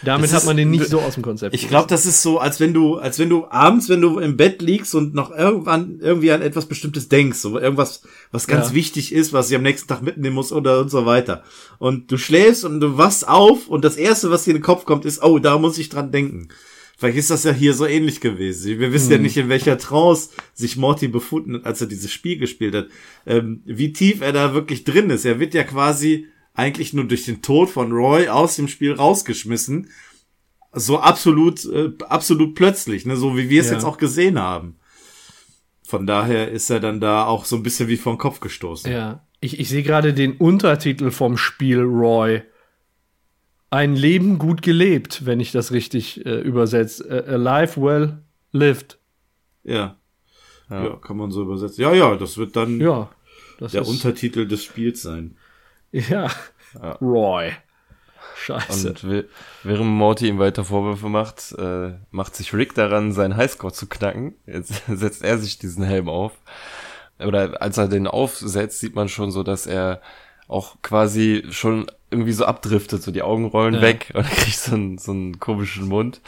Damit 0.03 0.25
Das 0.25 0.33
hat 0.33 0.45
man 0.45 0.57
den 0.57 0.71
nicht 0.71 0.87
so 0.87 0.99
aus 0.99 1.13
dem 1.13 1.23
Konzept. 1.23 1.53
ich 1.53 1.67
glaube, 1.67 1.87
das 1.87 2.05
ist 2.05 2.21
so, 2.21 2.39
als 2.39 2.59
wenn 2.59 2.73
du, 2.73 2.97
als 2.97 3.19
wenn 3.19 3.29
du 3.29 3.45
abends, 3.49 3.87
wenn 3.89 4.01
du 4.01 4.17
im 4.19 4.35
Bett 4.37 4.61
liegst 4.61 4.95
und 4.95 5.13
noch 5.13 5.29
irgendwann 5.31 5.99
irgendwie 6.01 6.31
an 6.31 6.41
etwas 6.41 6.65
Bestimmtes 6.65 7.07
denkst, 7.07 7.37
so 7.39 7.59
irgendwas, 7.59 8.01
was 8.31 8.47
ganz 8.47 8.69
Ja. 8.69 8.75
wichtig 8.75 9.13
ist, 9.13 9.31
was 9.33 9.49
ich 9.49 9.55
am 9.55 9.63
nächsten 9.63 9.87
Tag 9.87 10.01
mitnehmen 10.01 10.35
muss 10.35 10.51
oder 10.51 10.79
und 10.81 10.89
so 10.89 11.05
weiter. 11.05 11.43
Und 11.77 12.11
du 12.11 12.17
schläfst 12.17 12.65
und 12.65 12.79
du 12.79 12.97
wachst 12.97 13.27
auf 13.27 13.67
und 13.67 13.85
das 13.85 13.95
erste, 13.97 14.31
was 14.31 14.43
dir 14.45 14.51
in 14.51 14.57
den 14.57 14.63
Kopf 14.63 14.85
kommt, 14.85 15.05
ist, 15.05 15.21
oh, 15.23 15.37
da 15.39 15.57
muss 15.59 15.77
ich 15.77 15.89
dran 15.89 16.11
denken. 16.11 16.47
Vielleicht 16.97 17.17
ist 17.17 17.31
das 17.31 17.43
ja 17.45 17.51
hier 17.51 17.73
so 17.73 17.87
ähnlich 17.87 18.21
gewesen. 18.21 18.79
Wir 18.79 18.93
wissen 18.93 19.11
ja 19.11 19.17
nicht, 19.17 19.35
in 19.35 19.49
welcher 19.49 19.79
Trance 19.79 20.29
sich 20.53 20.77
Morty 20.77 21.07
befunden 21.07 21.55
hat, 21.55 21.65
als 21.65 21.81
er 21.81 21.87
dieses 21.87 22.11
Spiel 22.11 22.37
gespielt 22.37 22.75
hat. 22.75 22.87
Ähm, 23.25 23.61
wie 23.65 23.91
tief 23.91 24.21
er 24.21 24.33
da 24.33 24.53
wirklich 24.53 24.83
drin 24.83 25.09
ist. 25.09 25.25
Er 25.25 25.39
wird 25.39 25.55
ja 25.55 25.63
quasi 25.63 26.27
eigentlich 26.53 26.93
nur 26.93 27.05
durch 27.05 27.25
den 27.25 27.41
Tod 27.41 27.69
von 27.69 27.91
Roy 27.91 28.27
aus 28.27 28.55
dem 28.55 28.67
Spiel 28.67 28.93
rausgeschmissen. 28.93 29.89
So 30.73 30.99
absolut, 30.99 31.65
äh, 31.65 31.91
absolut 32.07 32.55
plötzlich, 32.55 33.05
ne? 33.05 33.17
so 33.17 33.37
wie 33.37 33.49
wir 33.49 33.61
es 33.61 33.67
Ja. 33.67 33.73
jetzt 33.75 33.83
auch 33.83 33.97
gesehen 33.97 34.39
haben. 34.39 34.77
Von 35.85 36.07
daher 36.07 36.49
ist 36.51 36.69
er 36.69 36.79
dann 36.79 37.01
da 37.01 37.25
auch 37.25 37.43
so 37.43 37.57
ein 37.57 37.63
bisschen 37.63 37.89
wie 37.89 37.97
vor 37.97 38.13
den 38.13 38.19
Kopf 38.19 38.39
gestoßen. 38.39 38.91
Ja. 38.91 39.25
Ich, 39.41 39.59
ich 39.59 39.69
sehe 39.69 39.83
gerade 39.83 40.13
den 40.13 40.37
Untertitel 40.37 41.11
vom 41.11 41.35
Spiel 41.35 41.81
Roy. 41.81 42.43
Ein 43.69 43.95
Leben 43.95 44.37
gut 44.37 44.61
gelebt, 44.61 45.25
wenn 45.25 45.39
ich 45.39 45.51
das 45.51 45.71
richtig 45.71 46.25
äh, 46.25 46.39
übersetze. 46.39 47.09
Äh, 47.09 47.33
a 47.33 47.35
life 47.37 47.81
well 47.81 48.23
lived. 48.51 48.99
Ja. 49.63 49.97
ja. 50.69 50.95
kann 50.97 51.17
man 51.17 51.31
so 51.31 51.41
übersetzen. 51.41 51.81
Ja, 51.81 51.93
ja, 51.93 52.15
das 52.15 52.37
wird 52.37 52.55
dann 52.55 52.79
Ja. 52.79 53.09
Das 53.59 53.73
der 53.73 53.87
Untertitel 53.87 54.47
des 54.47 54.63
Spiels 54.63 55.01
sein. 55.01 55.37
Ja. 55.91 56.27
Roy. 57.01 57.51
Scheiße. 58.37 58.89
Und 58.89 59.25
während 59.63 59.89
Morty 59.89 60.27
ihm 60.27 60.39
weiter 60.39 60.63
Vorwürfe 60.63 61.09
macht, 61.09 61.53
äh, 61.57 61.93
macht 62.11 62.35
sich 62.35 62.53
Rick 62.53 62.73
daran, 62.75 63.11
seinen 63.11 63.35
Highscore 63.37 63.73
zu 63.73 63.87
knacken. 63.87 64.35
Jetzt 64.47 64.81
setzt 64.87 65.23
er 65.23 65.37
sich 65.37 65.59
diesen 65.59 65.83
Helm 65.83 66.09
auf. 66.09 66.33
Oder 67.19 67.61
als 67.61 67.77
er 67.77 67.87
den 67.87 68.07
aufsetzt, 68.07 68.79
sieht 68.79 68.95
man 68.95 69.09
schon 69.09 69.31
so, 69.31 69.43
dass 69.43 69.67
er 69.67 70.01
auch 70.47 70.81
quasi 70.81 71.43
schon 71.51 71.85
irgendwie 72.09 72.33
so 72.33 72.45
abdriftet, 72.45 73.03
so 73.03 73.11
die 73.11 73.21
Augen 73.21 73.45
rollen 73.45 73.75
Ja. 73.75 73.81
weg 73.81 74.11
und 74.13 74.23
er 74.25 74.29
kriegt 74.35 74.57
so 74.57 74.75
einen, 74.75 74.97
so 74.97 75.11
einen 75.11 75.39
komischen 75.39 75.87
Mund. 75.87 76.21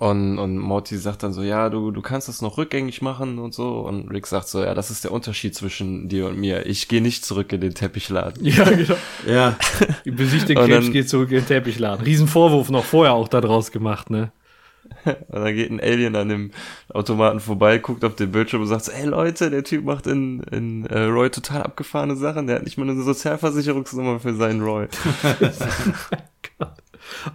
Und, 0.00 0.38
und 0.38 0.56
Morty 0.56 0.96
sagt 0.96 1.22
dann 1.24 1.34
so, 1.34 1.42
ja, 1.42 1.68
du, 1.68 1.90
du 1.90 2.00
kannst 2.00 2.26
das 2.26 2.40
noch 2.40 2.56
rückgängig 2.56 3.02
machen 3.02 3.38
und 3.38 3.52
so. 3.52 3.80
Und 3.80 4.10
Rick 4.10 4.26
sagt 4.26 4.48
so, 4.48 4.62
ja, 4.62 4.72
das 4.72 4.90
ist 4.90 5.04
der 5.04 5.12
Unterschied 5.12 5.54
zwischen 5.54 6.08
dir 6.08 6.26
und 6.26 6.38
mir. 6.38 6.64
Ich 6.64 6.88
gehe 6.88 7.02
nicht 7.02 7.22
zurück 7.22 7.52
in 7.52 7.60
den 7.60 7.74
Teppichladen. 7.74 8.42
ja, 8.42 8.64
genau. 8.64 8.96
Ja, 9.26 9.58
Besiegt 10.06 10.48
den 10.48 10.56
Und 10.56 10.70
Krebs, 10.70 10.90
geht 10.90 11.10
zurück 11.10 11.30
in 11.32 11.40
den 11.40 11.46
Teppichladen. 11.46 12.02
Riesenvorwurf 12.02 12.70
noch 12.70 12.86
vorher 12.86 13.12
auch 13.12 13.28
da 13.28 13.42
draus 13.42 13.72
gemacht, 13.72 14.08
ne? 14.08 14.32
Und 15.04 15.44
dann 15.44 15.54
geht 15.54 15.70
ein 15.70 15.80
Alien 15.80 16.16
an 16.16 16.30
dem 16.30 16.50
Automaten 16.94 17.38
vorbei, 17.38 17.76
guckt 17.76 18.02
auf 18.02 18.16
den 18.16 18.32
Bildschirm 18.32 18.62
und 18.62 18.68
sagt 18.68 18.86
so, 18.86 18.92
ey 18.92 19.04
Leute, 19.04 19.50
der 19.50 19.64
Typ 19.64 19.84
macht 19.84 20.06
in, 20.06 20.40
in 20.44 20.86
äh, 20.86 21.02
Roy 21.04 21.28
total 21.28 21.62
abgefahrene 21.62 22.16
Sachen. 22.16 22.46
Der 22.46 22.56
hat 22.56 22.64
nicht 22.64 22.78
mal 22.78 22.88
eine 22.88 23.02
Sozialversicherungsnummer 23.02 24.18
für 24.18 24.34
seinen 24.34 24.62
Roy. 24.62 24.88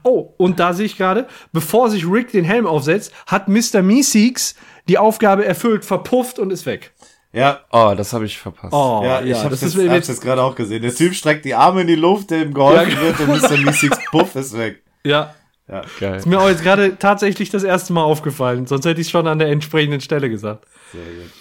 Oh, 0.03 0.33
und 0.37 0.59
da 0.59 0.73
sehe 0.73 0.85
ich 0.85 0.97
gerade, 0.97 1.27
bevor 1.51 1.89
sich 1.89 2.05
Rick 2.09 2.31
den 2.31 2.45
Helm 2.45 2.65
aufsetzt, 2.67 3.11
hat 3.27 3.47
Mr. 3.47 3.81
Meeseeks 3.81 4.55
die 4.87 4.97
Aufgabe 4.97 5.45
erfüllt, 5.45 5.83
verpufft 5.85 6.39
und 6.39 6.51
ist 6.51 6.65
weg. 6.65 6.91
ja, 7.33 7.59
Oh, 7.71 7.93
das 7.97 8.13
habe 8.13 8.25
ich 8.25 8.37
verpasst. 8.37 8.73
Oh, 8.73 9.01
ja, 9.03 9.21
ich 9.21 9.33
hab's 9.33 9.49
das 9.59 9.61
jetzt, 9.73 9.75
ist 9.75 9.89
hab's 9.89 10.07
jetzt 10.07 10.21
gerade 10.21 10.41
auch 10.43 10.55
gesehen. 10.55 10.81
Der 10.81 10.93
Typ 10.93 11.13
streckt 11.13 11.43
die 11.45 11.55
Arme 11.55 11.81
in 11.81 11.87
die 11.87 11.95
Luft, 11.95 12.29
der 12.31 12.43
ihm 12.43 12.53
geholfen 12.53 12.91
Ja, 12.93 13.01
wird 13.01 13.19
und 13.19 13.27
Mr. 13.41 13.57
Meeseeks 13.57 13.97
Puff 14.11 14.35
ist 14.35 14.57
weg. 14.57 14.83
ja, 15.03 15.33
Ja, 15.67 15.81
Geil. 15.99 16.15
ist 16.17 16.27
mir 16.27 16.39
auch 16.39 16.47
jetzt 16.49 16.61
gerade 16.63 16.97
tatsächlich 16.97 17.49
das 17.49 17.63
erste 17.63 17.91
Mal 17.93 18.03
aufgefallen, 18.03 18.67
sonst 18.67 18.85
hätte 18.85 19.01
ich 19.01 19.07
es 19.07 19.11
schon 19.11 19.27
an 19.27 19.39
der 19.39 19.47
entsprechenden 19.49 20.01
Stelle 20.01 20.29
gesagt. 20.29 20.65
sehr 20.91 21.01
gut. 21.03 21.31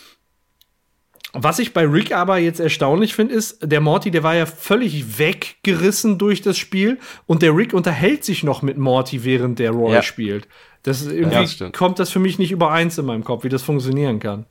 Was 1.37 1.59
ich 1.59 1.73
bei 1.73 1.85
Rick 1.85 2.13
aber 2.13 2.39
jetzt 2.39 2.61
erstaunlich 2.61 3.15
finde, 3.15 3.35
ist, 3.35 3.59
der 3.61 3.81
Morty, 3.81 4.11
der 4.13 4.23
war 4.23 4.37
ja 4.37 4.47
völlig 4.47 5.19
weggerissen 5.19 6.17
durch 6.17 6.43
das 6.43 6.57
Spiel 6.57 6.99
und 7.27 7.43
der 7.43 7.57
Rick 7.57 7.75
unterhält 7.75 8.25
sich 8.25 8.45
noch 8.45 8.63
mit 8.63 8.79
Morty, 8.79 9.25
während 9.25 9.59
der 9.59 9.73
Roy 9.73 9.95
Ja. 9.95 10.03
spielt. 10.03 10.47
Das 10.85 11.01
ist 11.01 11.11
irgendwie 11.11 11.65
Ja, 11.65 11.71
kommt 11.71 11.99
das 11.99 12.11
für 12.11 12.21
mich 12.21 12.39
nicht 12.39 12.53
übereins 12.53 12.99
in 12.99 13.07
meinem 13.07 13.25
Kopf, 13.25 13.43
wie 13.43 13.49
das 13.49 13.63
funktionieren 13.63 14.21
kann. 14.21 14.47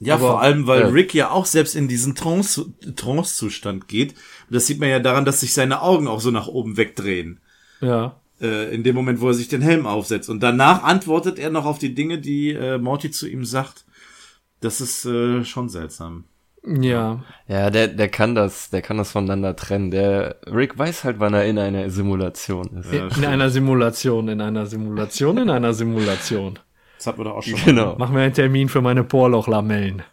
Ja, 0.00 0.14
Aber- 0.14 0.28
vor 0.28 0.40
allem, 0.42 0.66
weil 0.66 0.80
ja. 0.80 0.86
Rick 0.88 1.12
ja 1.14 1.30
auch 1.30 1.44
selbst 1.46 1.76
in 1.76 1.86
diesen 1.86 2.14
Trance- 2.14 2.66
Trance-Zustand 2.96 3.86
geht. 3.88 4.12
Und 4.48 4.54
das 4.56 4.66
sieht 4.66 4.80
man 4.80 4.88
ja 4.88 4.98
daran, 5.00 5.24
dass 5.24 5.40
sich 5.40 5.52
seine 5.54 5.82
Augen 5.82 6.08
auch 6.08 6.20
so 6.20 6.30
nach 6.30 6.48
oben 6.48 6.76
wegdrehen. 6.76 7.40
Ja. 7.80 8.16
Äh, 8.40 8.74
in 8.74 8.82
dem 8.82 8.94
Moment, 8.96 9.20
wo 9.20 9.28
er 9.28 9.34
sich 9.34 9.48
den 9.48 9.62
Helm 9.62 9.86
aufsetzt. 9.86 10.28
Und 10.28 10.42
danach 10.42 10.82
antwortet 10.82 11.38
er 11.38 11.50
noch 11.50 11.66
auf 11.66 11.78
die 11.78 11.94
Dinge, 11.94 12.18
die 12.18 12.50
äh, 12.52 12.78
Morty 12.78 13.10
zu 13.10 13.28
ihm 13.28 13.44
sagt. 13.44 13.84
Das 14.62 14.80
ist 14.80 15.04
äh, 15.04 15.44
schon 15.44 15.68
seltsam. 15.68 16.24
Ja. 16.64 17.24
Ja, 17.48 17.70
der, 17.70 17.88
der 17.88 18.08
kann 18.08 18.34
das, 18.34 18.70
der 18.70 18.82
kann 18.82 18.96
das 18.96 19.10
voneinander 19.10 19.56
trennen. 19.56 19.90
Der 19.90 20.36
Rick 20.46 20.78
weiß 20.78 21.02
halt, 21.04 21.18
wann 21.18 21.34
er 21.34 21.44
in 21.44 21.58
einer 21.58 21.90
Simulation 21.90 22.78
ist. 22.78 22.92
Ja, 22.92 23.08
In 23.08 23.24
einer 23.24 23.50
Simulation, 23.50 24.28
in 24.28 24.40
einer 24.40 24.66
Simulation, 24.66 25.38
in 25.38 25.50
einer 25.50 25.74
Simulation. 25.74 26.58
Das 26.96 27.08
hat 27.08 27.18
man 27.18 27.26
doch 27.26 27.36
auch 27.36 27.42
schon. 27.42 27.58
Genau. 27.64 27.96
Mach 27.98 28.10
mir 28.10 28.20
einen 28.20 28.34
Termin 28.34 28.68
für 28.68 28.80
meine 28.80 29.02
Porlochlamellen. 29.02 30.04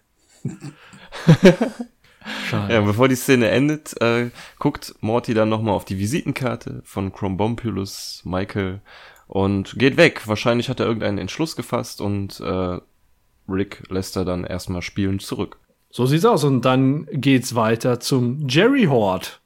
Schade. 2.50 2.74
Ja, 2.74 2.82
bevor 2.82 3.08
die 3.08 3.16
Szene 3.16 3.50
endet, 3.50 4.00
äh, 4.02 4.32
guckt 4.58 4.96
Morty 5.02 5.36
dann 5.36 5.50
nochmal 5.50 5.76
auf 5.76 5.86
die 5.86 6.00
Visitenkarte 6.00 6.82
von 6.84 7.14
Crombompulus 7.14 8.24
Michael 8.26 8.82
und 9.28 9.78
geht 9.78 9.98
weg. 9.98 10.28
Wahrscheinlich 10.28 10.70
hat 10.70 10.80
er 10.80 10.88
irgendeinen 10.88 11.20
Entschluss 11.20 11.56
gefasst 11.56 12.02
und 12.02 12.40
äh, 12.40 12.80
Rick 13.52 13.84
lässt 13.90 14.16
er 14.16 14.26
dann 14.26 14.44
erstmal 14.44 14.82
spielen 14.82 15.20
zurück. 15.20 15.58
So 15.90 16.06
sieht's 16.06 16.26
aus. 16.26 16.44
Und 16.44 16.64
dann 16.66 17.08
geht's 17.12 17.56
weiter 17.56 18.00
zum 18.00 18.48
Jerry 18.48 18.86
Hort. 18.86 19.42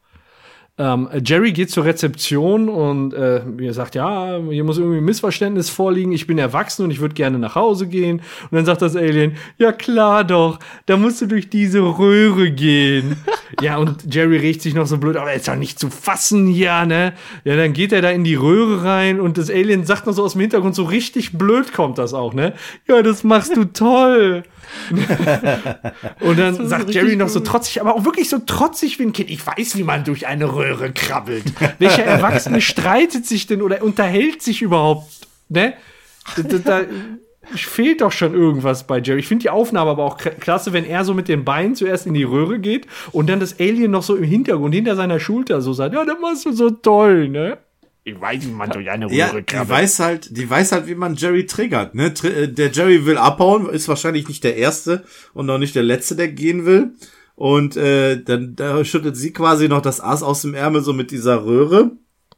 Ähm, 0.79 1.07
Jerry 1.23 1.51
geht 1.51 1.69
zur 1.69 1.85
Rezeption 1.85 2.67
und 2.67 3.13
äh, 3.13 3.43
er 3.61 3.73
sagt, 3.75 3.93
ja, 3.93 4.39
hier 4.49 4.63
muss 4.63 4.79
irgendwie 4.79 4.97
ein 4.97 5.05
Missverständnis 5.05 5.69
vorliegen. 5.69 6.11
Ich 6.11 6.25
bin 6.25 6.39
erwachsen 6.39 6.83
und 6.83 6.89
ich 6.89 6.99
würde 6.99 7.13
gerne 7.13 7.37
nach 7.37 7.53
Hause 7.53 7.87
gehen. 7.87 8.23
Und 8.49 8.53
dann 8.53 8.65
sagt 8.65 8.81
das 8.81 8.95
Alien, 8.95 9.37
ja 9.59 9.71
klar 9.71 10.23
doch, 10.23 10.57
da 10.87 10.97
musst 10.97 11.21
du 11.21 11.27
durch 11.27 11.47
diese 11.47 11.79
Röhre 11.79 12.49
gehen. 12.49 13.17
ja, 13.61 13.77
und 13.77 14.11
Jerry 14.11 14.37
regt 14.37 14.63
sich 14.63 14.73
noch 14.73 14.87
so 14.87 14.97
blöd, 14.97 15.15
aber 15.15 15.31
ist 15.33 15.47
doch 15.47 15.55
nicht 15.55 15.77
zu 15.77 15.91
fassen 15.91 16.47
hier, 16.47 16.85
ne? 16.85 17.13
Ja, 17.43 17.55
dann 17.55 17.73
geht 17.73 17.91
er 17.91 18.01
da 18.01 18.09
in 18.09 18.23
die 18.23 18.33
Röhre 18.33 18.83
rein 18.83 19.19
und 19.19 19.37
das 19.37 19.51
Alien 19.51 19.85
sagt 19.85 20.07
noch 20.07 20.13
so 20.13 20.23
aus 20.23 20.31
dem 20.31 20.41
Hintergrund, 20.41 20.73
so 20.73 20.85
richtig 20.85 21.37
blöd 21.37 21.71
kommt 21.71 21.99
das 21.99 22.15
auch, 22.15 22.33
ne? 22.33 22.53
Ja, 22.87 23.03
das 23.03 23.23
machst 23.23 23.55
du 23.55 23.65
toll. 23.65 24.41
Und 26.21 26.39
dann 26.39 26.67
sagt 26.67 26.89
Jerry 26.93 27.17
noch 27.17 27.27
so 27.27 27.41
trotzig, 27.41 27.81
aber 27.81 27.95
auch 27.95 28.05
wirklich 28.05 28.29
so 28.29 28.39
trotzig 28.39 28.97
wie 28.97 29.03
ein 29.03 29.13
Kind. 29.13 29.29
Ich 29.29 29.45
weiß, 29.45 29.75
wie 29.75 29.83
man 29.83 30.05
durch 30.05 30.25
eine 30.25 30.51
Röhre 30.55 30.62
krabbelt. 30.93 31.45
Welcher 31.79 32.03
Erwachsene 32.03 32.61
streitet 32.61 33.25
sich 33.25 33.47
denn 33.47 33.61
oder 33.61 33.83
unterhält 33.83 34.41
sich 34.41 34.61
überhaupt? 34.61 35.11
Ne? 35.49 35.73
Da, 36.37 36.57
da, 36.59 36.81
fehlt 37.55 38.01
doch 38.01 38.11
schon 38.11 38.33
irgendwas 38.33 38.87
bei 38.87 38.99
Jerry. 38.99 39.19
Ich 39.19 39.27
finde 39.27 39.43
die 39.43 39.49
Aufnahme 39.49 39.91
aber 39.91 40.03
auch 40.03 40.17
klasse, 40.17 40.73
wenn 40.73 40.85
er 40.85 41.05
so 41.05 41.13
mit 41.13 41.27
den 41.27 41.43
Beinen 41.43 41.75
zuerst 41.75 42.07
in 42.07 42.13
die 42.13 42.23
Röhre 42.23 42.59
geht 42.59 42.87
und 43.11 43.29
dann 43.29 43.39
das 43.39 43.59
Alien 43.59 43.91
noch 43.91 44.03
so 44.03 44.15
im 44.15 44.23
Hintergrund, 44.23 44.73
hinter 44.73 44.95
seiner 44.95 45.19
Schulter 45.19 45.61
so 45.61 45.73
sagt, 45.73 45.93
ja, 45.93 46.05
das 46.05 46.19
machst 46.21 46.45
du 46.45 46.51
so 46.51 46.69
toll, 46.69 47.29
ne? 47.29 47.57
Ich 48.05 48.19
weiß, 48.19 48.45
wie 48.45 48.51
man 48.51 48.69
durch 48.69 48.89
eine 48.89 49.09
Ja, 49.13 49.31
die 49.33 49.69
weiß 49.69 49.99
halt, 49.99 50.35
die 50.35 50.49
weiß 50.49 50.73
halt, 50.73 50.87
wie 50.87 50.95
man 50.95 51.15
Jerry 51.15 51.45
triggert. 51.45 51.95
Ne? 51.95 52.13
Äh, 52.23 52.49
der 52.49 52.69
Jerry 52.69 53.05
will 53.05 53.17
abhauen, 53.17 53.69
ist 53.69 53.87
wahrscheinlich 53.87 54.27
nicht 54.27 54.43
der 54.43 54.57
erste 54.57 55.05
und 55.33 55.49
auch 55.49 55.57
nicht 55.57 55.73
der 55.73 55.83
letzte, 55.83 56.17
der 56.17 56.27
gehen 56.27 56.65
will. 56.65 56.91
Und 57.35 57.75
äh, 57.77 58.21
dann 58.23 58.55
da 58.55 58.83
schüttelt 58.85 59.17
sie 59.17 59.33
quasi 59.33 59.67
noch 59.67 59.81
das 59.81 59.99
Ass 60.01 60.21
aus 60.23 60.43
dem 60.43 60.53
Ärmel 60.53 60.81
so 60.83 60.93
mit 60.93 61.11
dieser 61.11 61.43
Röhre, 61.45 61.91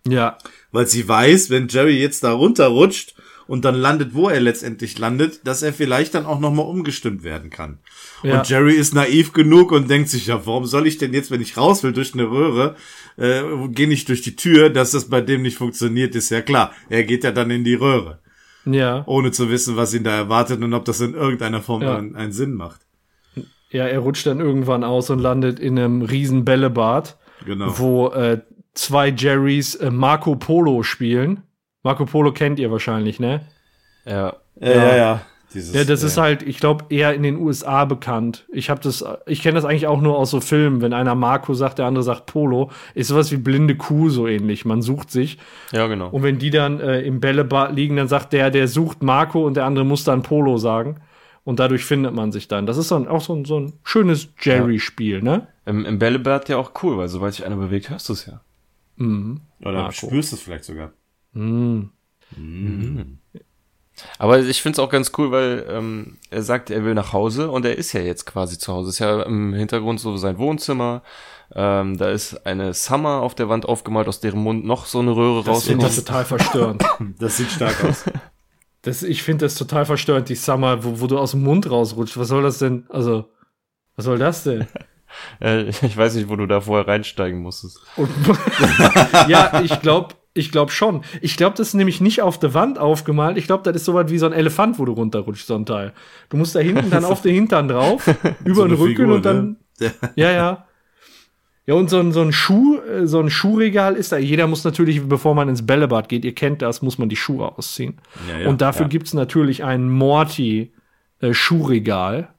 Ja, 0.08 0.38
weil 0.72 0.88
sie 0.88 1.08
weiß, 1.08 1.50
wenn 1.50 1.68
Jerry 1.68 2.00
jetzt 2.00 2.24
da 2.24 2.32
runterrutscht 2.32 3.16
und 3.48 3.66
dann 3.66 3.76
landet, 3.76 4.14
wo 4.14 4.30
er 4.30 4.40
letztendlich 4.40 4.98
landet, 4.98 5.42
dass 5.46 5.62
er 5.62 5.74
vielleicht 5.74 6.16
dann 6.16 6.26
auch 6.26 6.40
nochmal 6.40 6.66
umgestimmt 6.66 7.24
werden 7.24 7.50
kann. 7.50 7.80
Ja. 8.24 8.40
Und 8.40 8.50
Jerry 8.50 8.74
ist 8.74 8.94
naiv 8.96 9.34
genug 9.34 9.72
und 9.72 9.90
denkt 9.90 10.10
sich, 10.10 10.28
ja, 10.28 10.46
warum 10.48 10.66
soll 10.66 10.88
ich 10.88 10.98
denn 10.98 11.14
jetzt, 11.14 11.30
wenn 11.30 11.42
ich 11.42 11.58
raus 11.58 11.84
will 11.84 11.92
durch 11.92 12.14
eine 12.14 12.30
Röhre, 12.32 12.76
äh, 13.18 13.44
gehe 13.70 13.88
nicht 13.90 14.08
durch 14.10 14.22
die 14.22 14.36
Tür, 14.36 14.70
dass 14.70 14.92
das 14.92 15.10
bei 15.10 15.22
dem 15.22 15.42
nicht 15.44 15.58
funktioniert, 15.58 16.16
ist 16.16 16.30
ja 16.32 16.42
klar. 16.42 16.72
Er 16.90 17.04
geht 17.04 17.24
ja 17.24 17.32
dann 17.32 17.52
in 17.52 17.64
die 17.66 17.76
Röhre, 17.76 18.20
ja. 18.66 19.04
ohne 19.08 19.32
zu 19.32 19.50
wissen, 19.50 19.76
was 19.76 19.94
ihn 19.94 20.04
da 20.06 20.16
erwartet 20.16 20.64
und 20.64 20.74
ob 20.74 20.86
das 20.86 21.02
in 21.02 21.14
irgendeiner 21.14 21.62
Form 21.62 21.82
Ja. 21.84 21.98
einen, 21.98 22.16
einen 22.16 22.32
Sinn 22.32 22.54
macht. 22.56 22.82
Ja, 23.76 23.86
er 23.86 24.00
rutscht 24.00 24.26
dann 24.26 24.40
irgendwann 24.40 24.84
aus 24.84 25.10
und 25.10 25.20
landet 25.20 25.60
in 25.60 25.78
einem 25.78 26.02
riesen 26.02 26.46
Bällebad, 26.46 27.18
Genau. 27.46 27.78
wo 27.78 28.08
äh, 28.10 28.40
zwei 28.74 29.10
Jerrys 29.10 29.76
äh, 29.76 29.92
Marco 29.92 30.36
Polo 30.36 30.82
spielen. 30.84 31.44
Marco 31.84 32.06
Polo 32.06 32.32
kennt 32.32 32.58
ihr 32.58 32.72
wahrscheinlich, 32.72 33.20
ne? 33.20 33.42
Ja. 34.06 34.34
ja, 34.60 34.70
ja, 34.72 34.96
ja. 34.96 35.22
Dieses, 35.54 35.74
Ja, 35.76 35.84
das 35.84 36.04
ist 36.04 36.18
äh, 36.18 36.22
halt, 36.22 36.42
ich 36.44 36.60
glaube, 36.60 36.86
eher 36.90 37.14
in 37.14 37.24
den 37.24 37.38
USA 37.38 37.86
bekannt. 37.86 38.46
Ich 38.52 38.70
habe 38.70 38.82
das, 38.82 39.04
ich 39.26 39.42
kenne 39.42 39.56
das 39.56 39.66
eigentlich 39.66 39.88
auch 39.88 40.02
nur 40.02 40.18
aus 40.18 40.32
so 40.32 40.42
Filmen. 40.42 40.82
Wenn 40.82 40.94
einer 40.94 41.16
Marco 41.16 41.54
sagt, 41.54 41.80
der 41.80 41.86
andere 41.86 42.04
sagt 42.04 42.26
Polo, 42.26 42.72
ist 42.94 43.08
sowas 43.10 43.32
wie 43.32 43.38
blinde 43.38 43.76
Kuh 43.76 44.10
so 44.10 44.28
ähnlich. 44.28 44.66
Man 44.66 44.82
sucht 44.82 45.12
sich. 45.12 45.38
Ja, 45.72 45.88
genau. 45.88 46.10
Und 46.10 46.24
wenn 46.24 46.40
die 46.40 46.50
dann 46.50 46.80
äh, 46.80 47.02
im 47.02 47.20
Bällebad 47.20 47.74
liegen, 47.76 47.96
dann 47.96 48.08
sagt 48.08 48.34
der, 48.34 48.52
der 48.52 48.68
sucht 48.68 49.04
Marco 49.04 49.46
und 49.46 49.56
der 49.56 49.66
andere 49.66 49.86
muss 49.86 50.04
dann 50.04 50.24
Polo 50.24 50.58
sagen. 50.58 50.98
Und 51.46 51.60
dadurch 51.60 51.86
findet 51.86 52.14
man 52.14 52.32
sich 52.32 52.48
dann. 52.48 52.66
Das 52.66 52.76
ist 52.76 52.92
dann 52.92 53.08
auch 53.08 53.22
so 53.22 53.34
ein, 53.34 53.46
so 53.46 53.60
ein 53.60 53.74
schönes 53.84 54.30
Jerry-Spiel, 54.42 55.22
ne? 55.22 55.48
Im, 55.66 55.86
im 55.86 56.00
Bällebad 56.00 56.50
ja 56.50 56.58
auch 56.58 56.72
cool, 56.84 56.98
weil 56.98 57.08
sobald 57.08 57.36
sich 57.36 57.46
einer 57.46 57.56
bewegt, 57.56 57.90
hörst 57.90 58.10
du 58.10 58.14
es 58.14 58.26
ja. 58.26 58.42
Oder 58.98 59.40
Marco. 59.62 59.94
spürst 60.08 60.32
du 60.32 60.36
es 60.36 60.42
vielleicht 60.42 60.64
sogar. 60.66 60.92
Aber 64.18 64.40
ich 64.40 64.62
find's 64.62 64.80
auch 64.80 64.90
ganz 64.90 65.12
cool, 65.18 65.32
weil 65.32 65.66
ähm, 65.70 66.18
er 66.30 66.42
sagt, 66.44 66.70
er 66.70 66.84
will 66.84 66.96
nach 66.96 67.14
Hause 67.14 67.50
und 67.50 67.64
er 67.66 67.78
ist 67.78 67.94
ja 67.94 68.02
jetzt 68.02 68.26
quasi 68.26 68.58
zu 68.58 68.74
Hause. 68.74 68.90
Ist 68.90 69.00
ja 69.00 69.22
im 69.24 69.54
Hintergrund 69.54 70.00
so 70.00 70.18
sein 70.18 70.38
Wohnzimmer. 70.38 71.02
Ähm, 71.54 71.98
da 71.98 72.10
ist 72.10 72.46
eine 72.46 72.74
Summer 72.74 73.22
auf 73.22 73.36
der 73.36 73.50
Wand 73.50 73.66
aufgemalt, 73.68 74.08
aus 74.08 74.20
deren 74.20 74.40
Mund 74.42 74.66
noch 74.66 74.86
so 74.88 75.00
eine 75.00 75.16
Röhre 75.16 75.40
Ich 75.40 75.64
finde 75.64 75.86
das 75.86 75.98
rauskommt. 75.98 76.08
total 76.08 76.26
verstörend. 76.26 76.84
Das 77.20 77.38
sieht 77.38 77.52
stark 77.52 77.84
aus. 77.84 78.04
Das, 78.86 79.02
ich 79.02 79.24
finde 79.24 79.46
das 79.46 79.56
total 79.56 79.84
verstörend, 79.86 80.30
die 80.30 80.36
Summer, 80.36 80.84
wo, 80.84 81.02
wo 81.02 81.08
du 81.08 81.18
aus 81.18 81.32
dem 81.32 81.42
Mund 81.42 81.70
rausrutscht. 81.70 82.18
Was 82.18 82.28
soll 82.28 82.44
das 82.44 82.60
denn? 82.60 82.86
Also, 82.90 83.26
was 83.96 84.06
soll 84.06 84.18
das 84.18 84.44
denn? 84.44 84.68
Äh, 85.40 85.70
ich 85.70 85.96
weiß 85.96 86.16
nicht, 86.16 86.28
wo 86.28 86.36
du 86.36 86.46
da 86.46 86.60
vorher 86.60 86.90
reinsteigen 86.90 87.40
musstest. 87.40 87.80
Und, 87.96 88.10
ja, 89.30 89.62
ich 89.62 89.80
glaube, 89.80 90.16
ich 90.34 90.52
glaube 90.52 90.74
schon. 90.74 91.06
Ich 91.22 91.38
glaube, 91.38 91.56
das 91.56 91.70
ist 91.70 91.74
nämlich 91.74 92.02
nicht 92.02 92.22
auf 92.22 92.38
der 92.38 92.54
Wand 92.54 92.80
aufgemalt. 92.80 93.38
Ich 93.38 93.46
glaube, 93.46 93.64
das 93.64 93.78
ist 93.78 93.86
so 93.86 93.94
was 93.94 94.12
wie 94.12 94.18
so 94.18 94.26
ein 94.26 94.34
Elefant, 94.34 94.78
wo 94.78 94.84
du 94.84 94.92
runterrutscht, 94.92 95.48
so 95.48 95.56
ein 95.56 95.66
Teil. 95.66 95.94
Du 96.28 96.36
musst 96.36 96.54
da 96.54 96.60
hinten 96.60 96.90
dann 96.90 97.06
auf 97.06 97.22
den 97.22 97.34
Hintern 97.34 97.70
drauf, 97.70 98.06
über 98.44 98.64
den 98.64 98.72
eine 98.72 98.80
Rücken 98.80 98.96
Figur, 98.98 99.16
und 99.16 99.26
dann, 99.26 99.56
ne? 99.80 99.94
ja, 100.18 100.32
ja. 100.32 100.66
Ja, 101.68 101.74
und 101.74 101.90
so 101.90 102.00
ein, 102.00 102.12
so 102.12 102.22
ein 102.22 102.32
Schuh, 102.32 102.80
äh, 102.80 103.08
so 103.08 103.20
ein 103.20 103.30
Schuhregal 103.30 103.96
ist 103.96 104.12
da. 104.12 104.18
Jeder 104.18 104.48
muss 104.48 104.64
natürlich, 104.64 105.08
bevor 105.08 105.34
man 105.34 105.50
ins 105.50 105.66
Bällebad 105.66 106.10
geht, 106.10 106.24
ihr 106.24 106.36
kennt 106.36 106.62
das, 106.62 106.82
muss 106.82 106.98
man 106.98 107.10
die 107.10 107.16
Schuhe 107.16 107.58
ausziehen. 107.58 107.98
Ja, 108.30 108.40
ja, 108.40 108.50
und 108.50 108.62
dafür 108.62 108.84
ja. 108.86 108.90
gibt's 108.90 109.14
natürlich 109.14 109.64
ein 109.64 109.90
Morty 109.90 110.74
äh, 111.22 111.34
Schuhregal. 111.34 112.30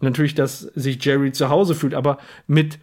Natürlich, 0.00 0.34
dass 0.34 0.60
sich 0.60 1.04
Jerry 1.04 1.30
zu 1.32 1.50
Hause 1.50 1.74
fühlt, 1.74 1.94
aber 1.94 2.18
mit 2.46 2.78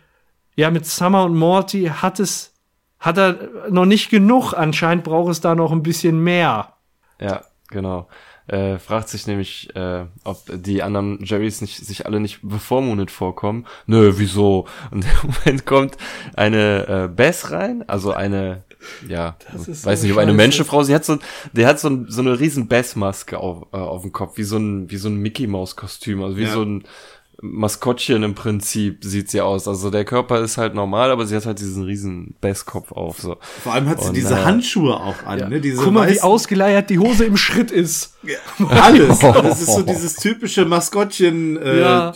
ja 0.55 0.71
mit 0.71 0.85
Summer 0.85 1.25
und 1.25 1.35
Morty 1.35 1.85
hat 1.85 2.19
es 2.19 2.53
hat 2.99 3.17
er 3.17 3.69
noch 3.69 3.85
nicht 3.85 4.09
genug. 4.09 4.53
Anscheinend 4.53 5.03
braucht 5.03 5.31
es 5.31 5.41
da 5.41 5.55
noch 5.55 5.71
ein 5.71 5.83
bisschen 5.83 6.23
mehr. 6.23 6.73
Ja, 7.19 7.43
genau. 7.69 8.07
Äh, 8.47 8.77
fragt 8.79 9.09
sich 9.09 9.27
nämlich, 9.27 9.75
äh, 9.75 10.05
ob 10.23 10.37
die 10.47 10.81
anderen 10.81 11.23
Jerrys 11.23 11.59
nicht, 11.61 11.85
sich 11.85 12.05
alle 12.05 12.19
nicht 12.21 12.39
bevormundet 12.41 13.11
vorkommen. 13.11 13.65
Nö, 13.87 14.13
wieso? 14.17 14.67
Und 14.91 15.03
im 15.05 15.31
Moment 15.31 15.65
kommt 15.65 15.97
eine 16.35 16.87
äh, 16.87 17.07
Bess 17.13 17.51
rein, 17.51 17.83
also 17.87 18.13
eine, 18.13 18.63
ja, 19.07 19.35
weiß 19.53 19.83
so 19.83 20.05
nicht, 20.07 20.13
ob 20.13 20.19
eine. 20.19 20.33
Menschenfrau, 20.33 20.83
sie 20.83 20.95
hat 20.95 21.03
so, 21.03 21.17
der 21.51 21.67
hat 21.67 21.79
so, 21.79 21.89
ein, 21.89 22.05
so 22.07 22.21
eine 22.21 22.39
riesen 22.39 22.67
Bess-Maske 22.69 23.37
auf, 23.37 23.67
äh, 23.73 23.77
auf 23.77 24.03
dem 24.03 24.13
Kopf, 24.13 24.37
wie 24.37 24.43
so 24.43 24.57
ein, 24.57 24.89
wie 24.89 24.97
so 24.97 25.09
ein 25.09 25.17
Mickey-Maus-Kostüm, 25.17 26.23
also 26.23 26.37
wie 26.37 26.43
Ja. 26.43 26.53
so 26.53 26.63
ein 26.63 26.83
Maskottchen 27.41 28.23
im 28.23 28.33
Prinzip 28.33 29.03
sieht 29.03 29.29
sie 29.29 29.41
aus. 29.41 29.67
Also 29.67 29.91
der 29.91 30.05
Körper 30.05 30.41
ist 30.41 30.57
halt 30.57 30.73
normal, 30.73 31.11
aber 31.11 31.25
sie 31.27 31.35
hat 31.35 31.45
halt 31.45 31.59
diesen 31.59 31.83
riesen 31.83 32.35
Bess-Kopf 32.41 32.91
auf, 32.91 33.19
so. 33.19 33.37
Vor 33.63 33.73
allem 33.73 33.87
hat 33.87 34.01
sie 34.01 34.07
Und, 34.07 34.17
diese 34.17 34.33
äh, 34.33 34.43
Handschuhe 34.43 34.95
auch 34.99 35.23
an, 35.23 35.49
ne? 35.49 35.61
Diese 35.61 35.83
Guck 35.83 35.93
mal, 35.93 36.09
wie 36.09 36.19
ausgeleiert 36.19 36.89
die 36.89 36.97
Hose 36.97 37.25
im 37.25 37.37
Schritt 37.37 37.69
ist. 37.71 38.17
Alles. 38.69 39.19
Das 39.47 39.61
ist 39.61 39.75
so 39.75 39.83
dieses 39.83 40.15
typische 40.15 40.65
Maskottchen, 40.65 41.57
äh, 41.57 41.79
Ja. 41.79 42.13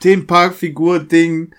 Themenpark-Figur-Ding 0.00 1.54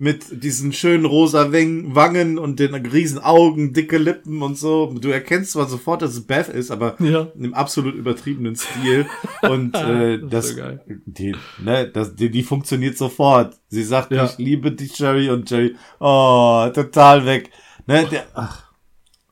mit 0.00 0.44
diesen 0.44 0.72
schönen 0.72 1.04
rosa 1.04 1.50
Wangen 1.52 2.38
und 2.38 2.60
den 2.60 2.72
riesen 2.74 3.18
Augen, 3.18 3.72
dicke 3.72 3.98
Lippen 3.98 4.42
und 4.42 4.56
so. 4.56 4.94
Du 4.98 5.08
erkennst 5.08 5.50
zwar 5.52 5.66
sofort, 5.66 6.02
dass 6.02 6.12
es 6.12 6.24
Beth 6.24 6.48
ist, 6.48 6.70
aber 6.70 6.94
Ja. 7.02 7.26
im 7.36 7.52
absolut 7.52 7.96
übertriebenen 7.96 8.54
Stil. 8.54 9.06
Und 9.42 9.74
äh, 9.74 10.18
Das 10.20 10.54
das, 10.54 10.56
so 10.56 10.62
die, 11.04 11.34
ne, 11.60 11.88
das, 11.88 12.14
die, 12.14 12.30
die 12.30 12.44
funktioniert 12.44 12.96
sofort. 12.96 13.56
Sie 13.68 13.82
sagt, 13.82 14.12
Ja. 14.12 14.24
ich 14.26 14.38
liebe 14.38 14.70
dich, 14.70 14.96
Jerry, 14.98 15.30
und 15.30 15.50
Jerry, 15.50 15.74
oh, 15.98 16.68
total 16.72 17.26
weg. 17.26 17.50
Ne, 17.88 18.06
der, 18.06 18.26
ach, 18.34 18.70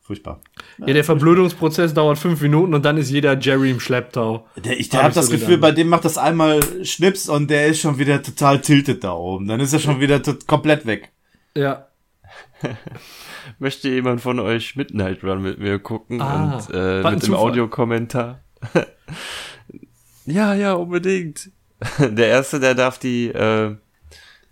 furchtbar. 0.02 0.40
Ja, 0.78 0.92
der 0.92 1.04
Verblödungsprozess 1.04 1.94
dauert 1.94 2.18
fünf 2.18 2.40
Minuten 2.42 2.74
und 2.74 2.84
dann 2.84 2.98
ist 2.98 3.10
jeder 3.10 3.38
Jerry 3.38 3.70
im 3.70 3.80
Schlepptau. 3.80 4.46
Der, 4.56 4.78
ich 4.78 4.90
Hab 4.90 4.98
habe 4.98 5.08
ich 5.10 5.14
das 5.14 5.26
so 5.26 5.32
Gefühl, 5.32 5.56
gedacht. 5.56 5.60
bei 5.62 5.72
dem 5.72 5.88
macht 5.88 6.04
das 6.04 6.18
einmal 6.18 6.60
Schnips 6.84 7.28
und 7.28 7.48
der 7.50 7.66
ist 7.68 7.80
schon 7.80 7.98
wieder 7.98 8.22
total 8.22 8.60
tiltet 8.60 9.02
da 9.04 9.12
oben. 9.14 9.46
Dann 9.48 9.60
ist 9.60 9.72
er 9.72 9.78
schon 9.78 10.00
wieder 10.00 10.22
tot- 10.22 10.46
komplett 10.46 10.84
weg. 10.84 11.12
Ja. 11.56 11.86
Möchte 13.58 13.88
jemand 13.88 14.20
von 14.20 14.38
euch 14.40 14.76
Midnight 14.76 15.22
Run 15.24 15.40
mit 15.42 15.58
mir 15.58 15.78
gucken 15.78 16.20
Ah, 16.20 16.56
und 16.56 16.74
äh, 16.74 17.02
mit 17.10 17.26
dem. 17.26 17.34
Audiokommentar? 17.34 18.40
ja, 20.26 20.54
ja, 20.54 20.74
unbedingt. 20.74 21.50
Der 21.98 22.28
erste, 22.28 22.58
der 22.58 22.74
darf 22.74 22.98
die 22.98 23.28
äh, 23.28 23.76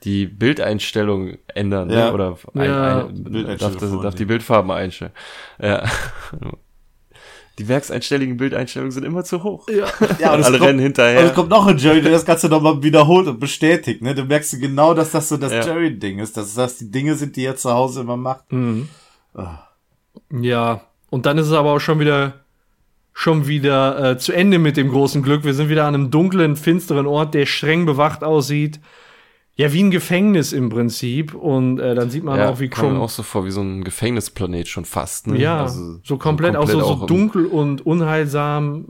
die 0.05 0.27
Bildeinstellung 0.27 1.39
ändern 1.55 1.91
Ja. 1.91 2.07
ne? 2.07 2.13
oder 2.13 2.37
ein, 2.55 2.65
Ja. 2.65 3.07
ein, 3.07 3.57
darf, 3.59 3.77
das, 3.77 3.91
darf 4.01 4.15
die 4.15 4.25
Bildfarben 4.27 4.71
einstellen. 4.71 5.13
Ja. 5.61 5.85
Die 7.61 7.69
werkseinstelligen 7.69 8.37
Bildeinstellungen 8.37 8.91
sind 8.91 9.05
immer 9.05 9.23
zu 9.23 9.45
hoch. 9.45 9.69
Ja. 9.69 9.87
Ja, 10.19 10.35
und 10.35 10.43
Alle 10.43 10.59
kommt, 10.59 10.71
rennen 10.71 10.81
hinterher. 10.81 11.21
Und 11.21 11.27
es 11.27 11.35
kommt 11.35 11.51
noch 11.51 11.65
ein 11.69 11.79
Jerry, 11.79 12.03
der 12.03 12.11
das 12.11 12.25
Ganze 12.25 12.49
nochmal 12.49 12.83
wiederholt 12.83 13.29
und 13.29 13.39
bestätigt. 13.39 14.03
Ne? 14.03 14.13
Du 14.13 14.25
merkst 14.25 14.61
genau, 14.61 14.93
dass 14.93 15.13
das 15.13 15.29
so 15.29 15.37
das 15.37 15.53
Ja. 15.53 15.65
Jerry-Ding 15.65 16.19
ist. 16.19 16.37
Dass 16.37 16.53
das 16.55 16.79
die 16.79 16.91
Dinge 16.91 17.15
sind, 17.15 17.37
die 17.37 17.45
er 17.45 17.55
zu 17.55 17.71
Hause 17.73 18.01
immer 18.01 18.17
macht. 18.17 18.51
Mhm. 18.51 18.89
Ja, 20.33 20.81
und 21.11 21.27
dann 21.27 21.39
ist 21.39 21.47
es 21.47 21.53
aber 21.53 21.73
auch 21.73 21.79
schon 21.81 22.01
wieder 22.01 22.41
schon 23.13 23.47
wieder 23.47 24.11
äh, 24.11 24.19
zu 24.19 24.33
Ende 24.33 24.59
mit 24.59 24.77
dem 24.77 24.89
großen 24.89 25.23
Glück. 25.23 25.45
Wir 25.45 25.55
sind 25.55 25.69
wieder 25.69 25.85
an 25.87 25.95
einem 25.95 26.11
dunklen, 26.11 26.57
finsteren 26.57 27.07
Ort, 27.07 27.35
der 27.35 27.47
streng 27.47 27.87
bewacht 27.87 28.25
aussieht. 28.25 28.81
Ja, 29.57 29.73
wie 29.73 29.85
ein 29.85 29.93
Gefängnis 29.93 30.53
im 30.53 30.69
Prinzip. 30.69 31.33
Und 31.35 31.79
äh, 31.79 31.95
dann 31.95 32.11
sieht 32.11 32.25
man 32.25 32.39
ja, 32.39 32.49
auch, 32.51 32.59
wie 32.59 32.69
Chrome. 32.69 32.99
auch 32.99 33.09
so 33.09 33.23
vor 33.23 33.45
wie 33.47 33.53
so 33.53 33.61
ein 33.61 33.85
Gefängnisplanet 33.85 34.67
schon 34.67 34.85
fast. 34.85 35.29
Ne? 35.29 35.39
ja, 35.39 35.63
Also 35.63 36.01
so 36.03 36.17
komplett, 36.17 36.57
auch 36.57 36.67
so, 36.69 36.81
so 36.81 36.93
im- 37.03 37.07
dunkel 37.07 37.47
und 37.47 37.87
unheilsam 37.87 38.85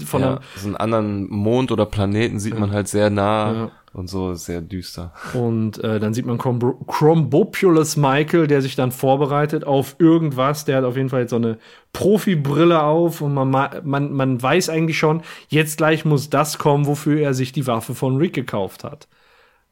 äh, 0.00 0.04
von 0.04 0.22
ja, 0.22 0.40
so 0.56 0.66
einen 0.68 0.76
anderen 0.76 1.28
Mond 1.30 1.70
oder 1.72 1.84
Planeten 1.84 2.38
sieht 2.40 2.58
man 2.58 2.70
halt 2.72 2.88
sehr 2.88 3.10
nah 3.10 3.52
Ja. 3.52 3.70
und 3.92 4.08
so 4.08 4.32
sehr 4.32 4.62
düster. 4.62 5.12
Und 5.34 5.84
äh, 5.84 6.00
dann 6.00 6.14
sieht 6.14 6.24
man 6.24 6.38
Chrombopulus 6.38 7.96
Michael, 7.96 8.46
der 8.46 8.62
sich 8.62 8.76
dann 8.76 8.92
vorbereitet 8.92 9.64
auf 9.64 9.96
irgendwas. 9.98 10.64
Der 10.64 10.78
hat 10.78 10.84
auf 10.84 10.96
jeden 10.96 11.08
Fall 11.10 11.20
jetzt 11.22 11.30
so 11.30 11.36
eine 11.36 11.58
Profibrille 11.92 12.82
auf 12.82 13.20
und 13.20 13.34
man, 13.34 13.50
ma- 13.50 13.70
man, 13.84 14.12
man 14.12 14.40
weiß 14.42 14.68
eigentlich 14.70 14.98
schon, 14.98 15.22
jetzt 15.48 15.78
gleich 15.78 16.04
muss 16.04 16.30
das 16.30 16.58
kommen, 16.58 16.86
wofür 16.86 17.20
er 17.20 17.34
sich 17.34 17.52
die 17.52 17.66
Waffe 17.66 17.94
von 17.94 18.16
Rick 18.16 18.32
gekauft 18.34 18.84
hat. 18.84 19.06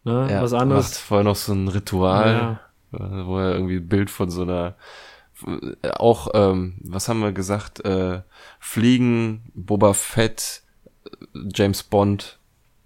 Ne? 0.06 0.28
Ja, 0.30 0.40
Was 0.40 0.52
macht 0.52 0.62
anderes. 0.62 0.98
vorher 0.98 1.24
noch 1.24 1.34
so 1.34 1.52
ein 1.52 1.66
Ritual, 1.66 2.60
äh, 2.92 2.98
wo 2.98 3.38
er 3.38 3.54
irgendwie 3.54 3.76
ein 3.76 3.88
Bild 3.88 4.08
von 4.08 4.30
so 4.30 4.42
einer 4.42 4.76
auch, 5.98 6.28
ähm, 6.32 6.76
was 6.80 7.08
haben 7.08 7.20
wir 7.20 7.32
gesagt, 7.32 7.84
äh, 7.84 8.22
Fliegen, 8.58 9.50
Boba 9.52 9.92
Fett, 9.92 10.62
James 11.52 11.82
Bond, 11.82 12.38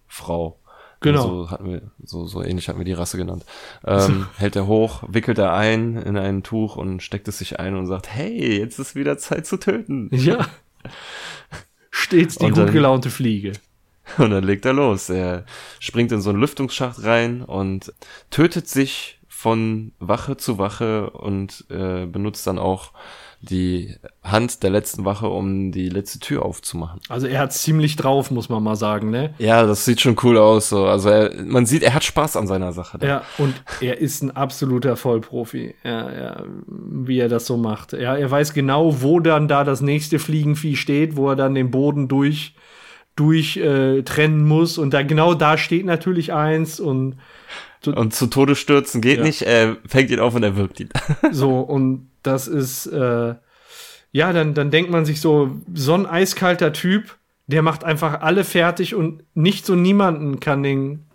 Frau. 0.09 0.59
Genau. 1.01 1.23
So 1.23 1.51
hatten 1.51 1.71
wir, 1.71 1.83
so, 2.03 2.27
so 2.27 2.43
ähnlich 2.43 2.69
hatten 2.69 2.79
wir 2.79 2.85
die 2.85 2.95
Rasse 2.95 3.19
genannt. 3.19 3.45
Ähm, 3.85 4.27
hält 4.37 4.57
er 4.57 4.67
hoch, 4.67 5.05
wickelt 5.07 5.39
er 5.39 5.53
ein 5.53 5.97
in 5.97 6.17
ein 6.17 6.43
Tuch 6.43 6.77
und 6.77 7.03
steckt 7.03 7.29
es 7.29 7.39
sich 7.39 7.61
ein 7.61 7.77
und 7.77 7.87
sagt, 7.87 8.09
hey, 8.13 8.59
jetzt 8.59 8.79
ist 8.79 8.97
wieder 8.97 9.17
Zeit 9.19 9.47
zu 9.47 9.59
töten. 9.59 10.09
Ja. 10.13 10.47
Stets 11.91 12.37
die 12.37 12.51
gut 12.51 12.73
gelaunte 12.73 13.11
Fliege. 13.11 13.53
Und 14.19 14.31
dann 14.31 14.45
legt 14.45 14.65
er 14.65 14.73
los. 14.73 15.11
Er 15.11 15.45
springt 15.79 16.13
in 16.13 16.21
so 16.21 16.31
einen 16.31 16.41
Lüftungsschacht 16.41 17.03
rein 17.05 17.43
und 17.43 17.93
tötet 18.31 18.69
sich 18.69 19.19
von 19.29 19.93
Wache 19.99 20.37
zu 20.37 20.59
Wache 20.59 21.11
und 21.11 21.65
äh, 21.71 22.07
benutzt 22.07 22.47
dann 22.47 22.59
auch 22.59 22.93
die 23.43 23.97
Hand 24.23 24.63
der 24.63 24.69
letzten 24.69 25.07
Wache, 25.07 25.29
um 25.29 25.73
die 25.73 25.89
letzte 25.89 26.19
Tür 26.19 26.45
aufzumachen. 26.45 27.01
Also 27.09 27.27
er 27.27 27.39
hat 27.41 27.55
ziemlich 27.55 27.97
drauf, 27.97 28.31
muss 28.31 28.51
man 28.51 28.63
mal 28.63 28.77
sagen, 28.77 29.11
ne? 29.11 29.33
Ja, 29.39 29.65
das 29.65 29.87
sieht 29.87 30.03
schon 30.03 30.17
cool 30.23 30.37
aus. 30.37 30.69
So. 30.69 30.85
Also 30.85 31.09
er, 31.09 31.43
man 31.43 31.65
sieht, 31.65 31.83
er 31.83 31.95
hat 31.95 32.05
Spaß 32.05 32.37
an 32.37 32.47
seiner 32.47 32.73
Sache. 32.73 32.99
da. 32.99 33.07
Ja, 33.07 33.23
und 33.39 33.55
er 33.81 33.99
ist 33.99 34.23
ein 34.23 34.31
absoluter 34.31 34.97
Vollprofi. 34.97 35.75
Ja, 35.85 36.13
ja, 36.13 36.45
wie 36.67 37.19
er 37.19 37.31
das 37.31 37.47
so 37.47 37.57
macht. 37.57 37.95
Ja, 37.95 38.15
er 38.15 38.31
weiß 38.31 38.53
genau, 38.53 39.01
wo 39.01 39.21
dann 39.21 39.49
da 39.49 39.65
das 39.65 39.81
nächste 39.81 40.19
Fliegenvieh 40.19 40.77
steht, 40.77 41.17
wo 41.17 41.31
er 41.31 41.37
dann 41.37 41.55
den 41.55 41.71
Boden 41.71 42.09
durch 42.09 42.55
durch 43.17 43.57
äh, 43.57 44.03
trennen 44.03 44.45
muss 44.47 44.79
und 44.79 44.95
da 44.95 45.03
genau 45.03 45.35
da 45.35 45.59
steht 45.59 45.85
natürlich 45.85 46.33
eins 46.33 46.81
und 46.81 47.17
Und 47.85 48.15
zu 48.15 48.27
Tode 48.27 48.55
stürzen 48.57 49.01
geht 49.01 49.19
Ja. 49.19 49.25
nicht. 49.25 49.43
Er 49.43 49.77
fängt 49.87 50.11
ihn 50.11 50.21
auf 50.21 50.35
und 50.35 50.43
er 50.43 50.57
wirkt 50.57 50.81
ihn. 50.81 50.89
so 51.31 51.61
und 51.61 52.11
das 52.23 52.49
ist 52.49 52.87
äh, 52.87 53.35
ja 54.13 54.33
dann 54.33 54.55
dann 54.55 54.71
denkt 54.71 54.91
man 54.91 55.05
sich 55.05 55.21
so 55.21 55.51
so 55.75 55.95
ein 55.95 56.07
eiskalter 56.07 56.73
Typ, 56.73 57.17
der 57.47 57.63
macht 57.63 57.85
einfach 57.85 58.21
alle 58.21 58.45
fertig 58.45 58.95
und 58.95 59.23
nicht 59.35 59.67
so 59.67 59.75
niemanden 59.75 60.41
kann 60.41 60.63
den 60.63 61.07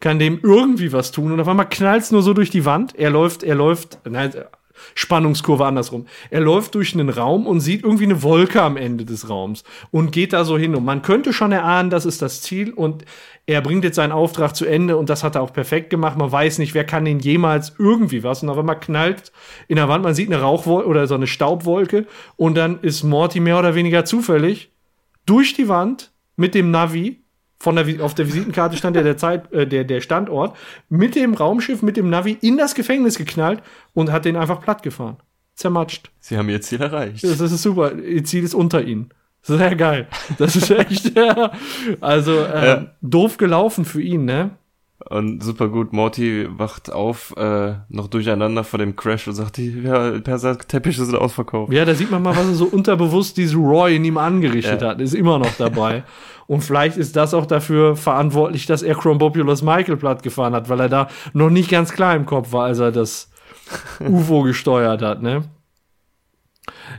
kann 0.00 0.18
dem 0.18 0.40
irgendwie 0.42 0.92
was 0.92 1.12
tun 1.12 1.32
und 1.32 1.40
auf 1.40 1.48
einmal 1.48 1.68
knallt's 1.68 2.10
nur 2.10 2.22
so 2.22 2.34
durch 2.34 2.50
die 2.50 2.64
Wand. 2.66 2.94
Er 2.94 3.10
läuft, 3.10 3.42
er 3.42 3.54
läuft, 3.54 3.98
nein, 4.08 4.32
Spannungskurve 4.94 5.64
andersrum. 5.64 6.06
Er 6.30 6.40
läuft 6.40 6.74
durch 6.74 6.94
einen 6.94 7.08
Raum 7.08 7.46
und 7.46 7.60
sieht 7.60 7.82
irgendwie 7.82 8.04
eine 8.04 8.22
Wolke 8.22 8.62
am 8.62 8.76
Ende 8.76 9.04
des 9.04 9.28
Raums 9.28 9.64
und 9.90 10.12
geht 10.12 10.32
da 10.32 10.44
so 10.44 10.58
hin. 10.58 10.74
Und 10.74 10.84
man 10.84 11.02
könnte 11.02 11.32
schon 11.32 11.52
erahnen, 11.52 11.90
das 11.90 12.06
ist 12.06 12.22
das 12.22 12.42
Ziel 12.42 12.72
und 12.72 13.04
er 13.46 13.60
bringt 13.60 13.84
jetzt 13.84 13.96
seinen 13.96 14.12
Auftrag 14.12 14.56
zu 14.56 14.64
Ende 14.64 14.96
und 14.96 15.10
das 15.10 15.22
hat 15.22 15.34
er 15.34 15.42
auch 15.42 15.52
perfekt 15.52 15.90
gemacht. 15.90 16.16
Man 16.16 16.32
weiß 16.32 16.58
nicht, 16.58 16.74
wer 16.74 16.84
kann 16.84 17.04
ihn 17.06 17.18
jemals 17.18 17.74
irgendwie 17.78 18.22
was. 18.22 18.42
Und 18.42 18.48
auf 18.48 18.58
einmal 18.58 18.80
knallt 18.80 19.32
in 19.68 19.76
der 19.76 19.88
Wand, 19.88 20.04
man 20.04 20.14
sieht 20.14 20.32
eine 20.32 20.40
Rauchwolke 20.40 20.88
oder 20.88 21.06
so 21.06 21.14
eine 21.14 21.26
Staubwolke 21.26 22.06
und 22.36 22.56
dann 22.56 22.80
ist 22.80 23.02
Morty 23.02 23.40
mehr 23.40 23.58
oder 23.58 23.74
weniger 23.74 24.04
zufällig 24.04 24.70
durch 25.26 25.54
die 25.54 25.68
Wand 25.68 26.12
mit 26.36 26.54
dem 26.54 26.70
Navi 26.70 27.23
von 27.58 27.76
der, 27.76 28.02
auf 28.04 28.14
der 28.14 28.26
Visitenkarte 28.26 28.76
stand 28.76 28.96
ja 28.96 29.02
der 29.02 29.16
Zeit, 29.16 29.52
äh, 29.52 29.66
der, 29.66 29.84
der 29.84 30.00
Standort, 30.00 30.56
mit 30.88 31.14
dem 31.14 31.34
Raumschiff, 31.34 31.82
mit 31.82 31.96
dem 31.96 32.10
Navi 32.10 32.36
in 32.40 32.56
das 32.58 32.74
Gefängnis 32.74 33.16
geknallt 33.16 33.62
und 33.94 34.10
hat 34.12 34.24
den 34.24 34.36
einfach 34.36 34.60
platt 34.60 34.82
gefahren. 34.82 35.16
Zermatscht. 35.54 36.10
Sie 36.20 36.36
haben 36.36 36.48
ihr 36.48 36.60
Ziel 36.60 36.80
erreicht. 36.82 37.22
Das, 37.24 37.38
das 37.38 37.52
ist 37.52 37.62
super. 37.62 37.94
Ihr 37.94 38.24
Ziel 38.24 38.42
ist 38.42 38.54
unter 38.54 38.82
ihnen. 38.82 39.10
Sehr 39.42 39.76
geil. 39.76 40.08
Das 40.38 40.56
ist 40.56 40.70
echt, 40.70 41.16
ja. 41.16 41.52
Also, 42.00 42.32
äh, 42.44 42.66
Ja. 42.66 42.86
doof 43.02 43.36
gelaufen 43.36 43.84
für 43.84 44.02
ihn, 44.02 44.24
ne? 44.24 44.50
Und 45.10 45.42
super 45.42 45.68
gut, 45.68 45.92
Morty 45.92 46.46
wacht 46.58 46.90
auf, 46.90 47.34
äh, 47.36 47.74
noch 47.88 48.08
durcheinander 48.08 48.64
vor 48.64 48.78
dem 48.78 48.96
Crash 48.96 49.28
und 49.28 49.34
sagt, 49.34 49.58
die 49.58 49.82
ja, 49.82 50.18
Perser-Teppiche 50.18 51.04
sind 51.04 51.14
ausverkauft. 51.16 51.72
Ja, 51.72 51.84
da 51.84 51.94
sieht 51.94 52.10
man 52.10 52.22
mal, 52.22 52.34
was 52.34 52.46
er 52.46 52.54
so 52.54 52.64
unterbewusst 52.64 53.36
diese 53.36 53.56
Roy 53.56 53.96
in 53.96 54.04
ihm 54.04 54.16
angerichtet 54.16 54.80
Ja. 54.80 54.88
hat. 54.88 55.00
Ist 55.02 55.14
immer 55.14 55.38
noch 55.38 55.52
dabei. 55.58 56.04
Und 56.46 56.62
vielleicht 56.62 56.96
ist 56.98 57.16
das 57.16 57.32
auch 57.34 57.46
dafür 57.46 57.96
verantwortlich, 57.96 58.66
dass 58.66 58.82
er 58.82 58.94
Chrombopulous 58.94 59.62
Michael 59.62 59.96
platt 59.96 60.22
gefahren 60.22 60.54
hat, 60.54 60.68
weil 60.68 60.80
er 60.80 60.88
da 60.90 61.08
noch 61.32 61.48
nicht 61.50 61.70
ganz 61.70 61.92
klar 61.92 62.14
im 62.16 62.26
Kopf 62.26 62.52
war, 62.52 62.64
als 62.66 62.78
er 62.78 62.92
das 62.92 63.30
UFO 64.00 64.42
gesteuert 64.42 65.00
hat, 65.02 65.22
ne? 65.22 65.44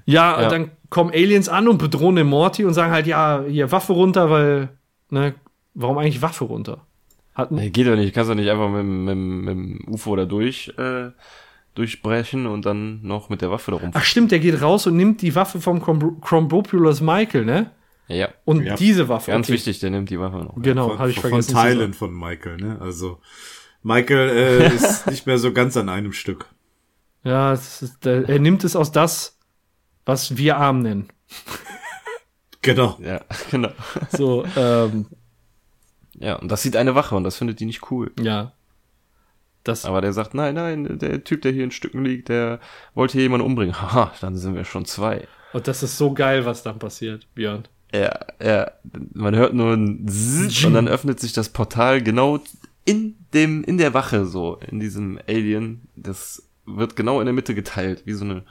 Ja, 0.05 0.39
Ja. 0.39 0.43
und 0.45 0.51
dann 0.51 0.71
kommen 0.89 1.11
Aliens 1.11 1.49
an 1.49 1.67
und 1.67 1.77
bedrohen 1.77 2.15
den 2.15 2.27
Morty 2.27 2.65
und 2.65 2.73
sagen 2.73 2.91
halt, 2.91 3.07
ja, 3.07 3.43
hier 3.47 3.71
Waffe 3.71 3.93
runter, 3.93 4.29
weil, 4.29 4.69
ne, 5.09 5.33
warum 5.73 5.97
eigentlich 5.97 6.21
Waffe 6.21 6.45
runter? 6.45 6.79
Hat, 7.35 7.51
Nee, 7.51 7.69
geht 7.69 7.85
doch 7.87 7.95
nicht, 7.95 8.13
kannst 8.15 8.29
doch 8.31 8.35
nicht 8.35 8.49
einfach 8.49 8.69
mit, 8.69 8.79
dem- 8.79 9.05
mit, 9.05 9.15
mit 9.17 9.49
dem 9.85 9.93
UFO 9.93 10.15
da 10.15 10.25
durch, 10.25 10.73
äh, 10.77 11.11
durchbrechen 11.75 12.47
und 12.47 12.65
dann 12.65 13.01
noch 13.03 13.27
mit 13.29 13.41
der 13.41 13.51
Waffe 13.51 13.71
da 13.71 13.77
rum. 13.77 13.91
Ach 13.93 14.03
stimmt, 14.03 14.31
der 14.31 14.39
geht 14.39 14.61
raus 14.61 14.87
und 14.87 14.95
nimmt 14.95 15.21
die 15.21 15.35
Waffe 15.35 15.59
vom 15.59 15.81
Chrom- 15.83 16.21
Chrombopulous 16.21 17.01
Michael, 17.01 17.43
ne? 17.45 17.71
Ja, 18.07 18.29
Und 18.45 18.63
Ja. 18.63 18.75
diese 18.75 19.09
Waffe. 19.09 19.31
ganz 19.31 19.47
okay. 19.47 19.53
wichtig, 19.55 19.79
der 19.79 19.89
nimmt 19.89 20.09
die 20.09 20.19
Waffe 20.19 20.37
noch. 20.37 20.55
Genau, 20.61 20.89
von, 20.89 20.99
habe 20.99 21.09
ich 21.09 21.19
von 21.19 21.29
vergessen. 21.31 21.49
zu 21.49 21.53
Teilen 21.55 21.93
von 21.93 22.13
Michael, 22.17 22.57
ne? 22.57 22.77
Also 22.79 23.19
Michael 23.83 24.29
äh, 24.29 24.67
ist 24.75 25.07
nicht 25.07 25.25
mehr 25.27 25.37
so 25.37 25.51
ganz 25.51 25.75
an 25.75 25.89
einem 25.89 26.13
Stück. 26.13 26.45
Ja, 27.23 27.51
ist, 27.53 28.05
der, 28.05 28.29
er 28.29 28.39
nimmt 28.39 28.63
es 28.63 28.75
aus 28.75 28.91
das, 28.91 29.39
was 30.05 30.37
wir 30.37 30.57
arm 30.57 30.79
nennen. 30.83 31.07
Genau. 32.61 32.97
Ja, 33.01 33.21
genau. 33.51 33.69
So, 34.11 34.45
ähm, 34.55 35.07
Ja, 36.19 36.35
und 36.35 36.49
das 36.51 36.61
sieht 36.61 36.75
eine 36.75 36.95
Wache 36.95 37.15
und 37.15 37.23
das 37.23 37.37
findet 37.37 37.59
die 37.59 37.65
nicht 37.65 37.91
cool. 37.91 38.11
ja. 38.19 38.51
Das, 39.63 39.83
Aber 39.83 39.99
der 39.99 40.13
sagt, 40.13 40.35
nein, 40.35 40.53
nein, 40.53 40.99
der 40.99 41.23
Typ, 41.23 41.41
der 41.41 41.51
hier 41.51 41.63
in 41.63 41.71
Stücken 41.71 42.05
liegt, 42.05 42.29
der 42.29 42.59
wollte 42.93 43.13
hier 43.13 43.23
jemanden 43.23 43.47
umbringen. 43.47 43.81
Haha, 43.81 44.11
dann 44.21 44.37
sind 44.37 44.53
wir 44.53 44.63
schon 44.63 44.85
zwei. 44.85 45.27
und 45.53 45.67
das 45.67 45.81
ist 45.81 45.97
so 45.97 46.13
geil, 46.13 46.45
was 46.45 46.61
dann 46.61 46.77
passiert, 46.77 47.27
Björn. 47.33 47.67
Ja, 47.91 48.11
ja, 48.39 48.69
man 49.13 49.35
hört 49.35 49.55
nur 49.55 49.73
ein 49.73 50.07
Zzz 50.07 50.65
und 50.65 50.75
dann 50.75 50.87
öffnet 50.87 51.19
sich 51.19 51.33
das 51.33 51.49
Portal 51.49 52.03
genau 52.03 52.39
in 52.85 53.15
dem, 53.33 53.63
in 53.63 53.79
der 53.79 53.95
Wache 53.95 54.27
so, 54.27 54.59
in 54.69 54.79
diesem 54.79 55.19
Alien. 55.27 55.87
Das 55.95 56.43
wird 56.67 56.95
genau 56.95 57.19
in 57.19 57.25
der 57.25 57.33
Mitte 57.33 57.55
geteilt, 57.55 58.03
wie 58.05 58.13
so 58.13 58.23
eine 58.25 58.43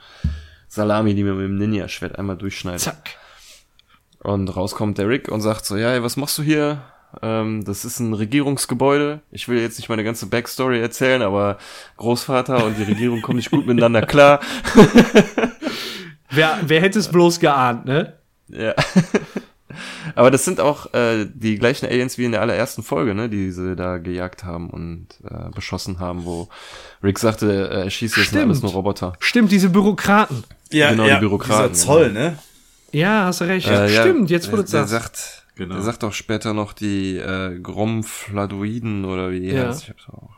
Salami, 0.67 1.15
die 1.15 1.23
man 1.23 1.37
mit 1.37 1.45
dem 1.45 1.57
Ninja-Schwert 1.57 2.19
einmal 2.19 2.35
durchschneidet. 2.35 2.81
Zack. 2.81 3.11
Und 4.19 4.53
rauskommt 4.53 4.97
der 4.97 5.07
Rick 5.07 5.29
und 5.29 5.39
sagt 5.39 5.65
so, 5.65 5.77
ja, 5.77 5.93
ey, 5.93 6.03
was 6.03 6.17
machst 6.17 6.37
du 6.39 6.43
hier? 6.43 6.81
Ähm, 7.21 7.63
das 7.65 7.85
ist 7.85 7.99
ein 7.99 8.13
Regierungsgebäude. 8.13 9.21
Ich 9.31 9.47
will 9.47 9.59
jetzt 9.59 9.77
nicht 9.77 9.89
meine 9.89 10.03
ganze 10.03 10.25
Backstory 10.27 10.79
erzählen, 10.81 11.21
aber 11.21 11.57
Großvater 11.97 12.65
und 12.65 12.77
die 12.77 12.83
Regierung 12.83 13.21
kommen 13.21 13.37
nicht 13.37 13.51
gut 13.51 13.65
miteinander 13.65 14.01
klar. 14.05 14.39
Wer, 16.29 16.59
wer 16.65 16.81
hätte 16.81 16.99
es 16.99 17.07
bloß 17.07 17.39
geahnt, 17.39 17.85
ne? 17.85 18.13
Ja. 18.47 18.73
Aber 20.15 20.31
das 20.31 20.45
sind 20.45 20.59
auch 20.59 20.93
äh, 20.93 21.25
die 21.33 21.57
gleichen 21.57 21.85
Aliens 21.85 22.17
wie 22.17 22.25
in 22.25 22.31
der 22.31 22.41
allerersten 22.41 22.83
Folge, 22.83 23.13
ne, 23.13 23.27
die 23.29 23.51
sie 23.51 23.75
da 23.75 23.97
gejagt 23.97 24.43
haben 24.43 24.69
und 24.69 25.07
äh, 25.29 25.49
beschossen 25.53 25.99
haben, 25.99 26.23
wo 26.25 26.47
Rick 27.03 27.19
sagte, 27.19 27.69
äh, 27.69 27.83
er 27.83 27.89
schießt 27.89 28.15
jetzt 28.17 28.35
alles 28.35 28.61
nur 28.61 28.71
Roboter. 28.71 29.13
Stimmt, 29.19 29.51
diese 29.51 29.69
Bürokraten. 29.69 30.43
Ja, 30.71 30.91
Genau, 30.91 31.05
die 31.05 31.15
Bürokraten, 31.19 31.73
Dieser 31.73 31.85
Zoll, 31.85 32.11
ne? 32.11 32.37
Ja, 32.91 33.25
hast 33.25 33.41
du 33.41 33.45
recht. 33.45 33.67
Äh, 33.67 33.93
ja, 33.93 34.01
Stimmt, 34.01 34.29
jetzt 34.29 34.51
wurde 34.51 34.63
es 34.63 34.71
der 34.71 34.85
sagt. 34.85 35.17
sagt, 35.17 35.44
Genau. 35.55 35.75
der 35.75 35.83
sagt 35.83 36.03
auch 36.03 36.13
später 36.13 36.53
noch 36.53 36.73
die 36.73 37.17
äh, 37.17 37.57
Gromfladoiden 37.59 39.05
oder 39.05 39.31
wie 39.31 39.39
die 39.41 39.47
Ja. 39.47 39.67
heißt. 39.67 39.83
Ich 39.83 39.89
hab's 39.89 40.07
auch. 40.09 40.29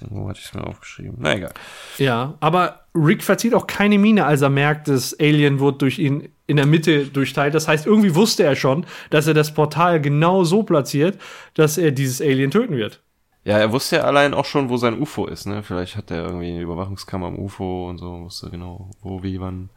Irgendwo 0.00 0.28
hatte 0.28 0.38
ich 0.40 0.46
es 0.46 0.54
mir 0.54 0.64
aufgeschrieben. 0.64 1.16
Na 1.18 1.34
egal. 1.34 1.52
Ja, 1.98 2.34
aber 2.40 2.84
Rick 2.94 3.22
verzieht 3.24 3.54
auch 3.54 3.66
keine 3.66 3.98
Miene, 3.98 4.24
als 4.24 4.40
er 4.40 4.48
merkt, 4.48 4.86
das 4.88 5.18
Alien 5.18 5.58
wird 5.58 5.82
durch 5.82 5.98
ihn 5.98 6.28
in 6.46 6.56
der 6.56 6.66
Mitte 6.66 7.06
durchteilt. 7.06 7.54
Das 7.54 7.66
heißt, 7.66 7.86
irgendwie 7.86 8.14
wusste 8.14 8.44
er 8.44 8.54
schon, 8.54 8.86
dass 9.10 9.26
er 9.26 9.34
das 9.34 9.52
Portal 9.52 10.00
genau 10.00 10.44
so 10.44 10.62
platziert, 10.62 11.20
dass 11.54 11.76
er 11.76 11.90
dieses 11.90 12.20
Alien 12.20 12.50
töten 12.52 12.76
wird. 12.76 13.00
Ja, 13.42 13.58
er 13.58 13.72
wusste 13.72 13.96
ja 13.96 14.02
allein 14.02 14.32
auch 14.34 14.44
schon, 14.44 14.68
wo 14.68 14.76
sein 14.76 15.00
UFO 15.00 15.26
ist, 15.26 15.46
ne? 15.46 15.62
Vielleicht 15.62 15.96
hat 15.96 16.10
er 16.10 16.24
irgendwie 16.24 16.50
eine 16.50 16.60
Überwachungskammer 16.60 17.26
am 17.28 17.38
UFO 17.38 17.88
und 17.88 17.98
so, 17.98 18.20
wusste 18.24 18.50
genau, 18.50 18.90
wo, 19.00 19.22
wie, 19.22 19.40
wann. 19.40 19.70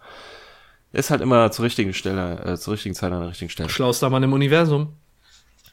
Ist 0.94 1.10
halt 1.10 1.22
immer 1.22 1.52
zur 1.52 1.66
richtigen 1.66 1.94
Stelle, 1.94 2.40
äh, 2.46 2.58
zur 2.58 2.74
richtigen 2.74 2.94
Zeit 2.94 3.12
an 3.12 3.22
der 3.22 3.30
richtigen 3.30 3.50
Stelle. 3.50 3.68
Schlauster 3.68 4.12
Mann 4.12 4.22
im 4.22 4.32
Universum. 4.32 4.94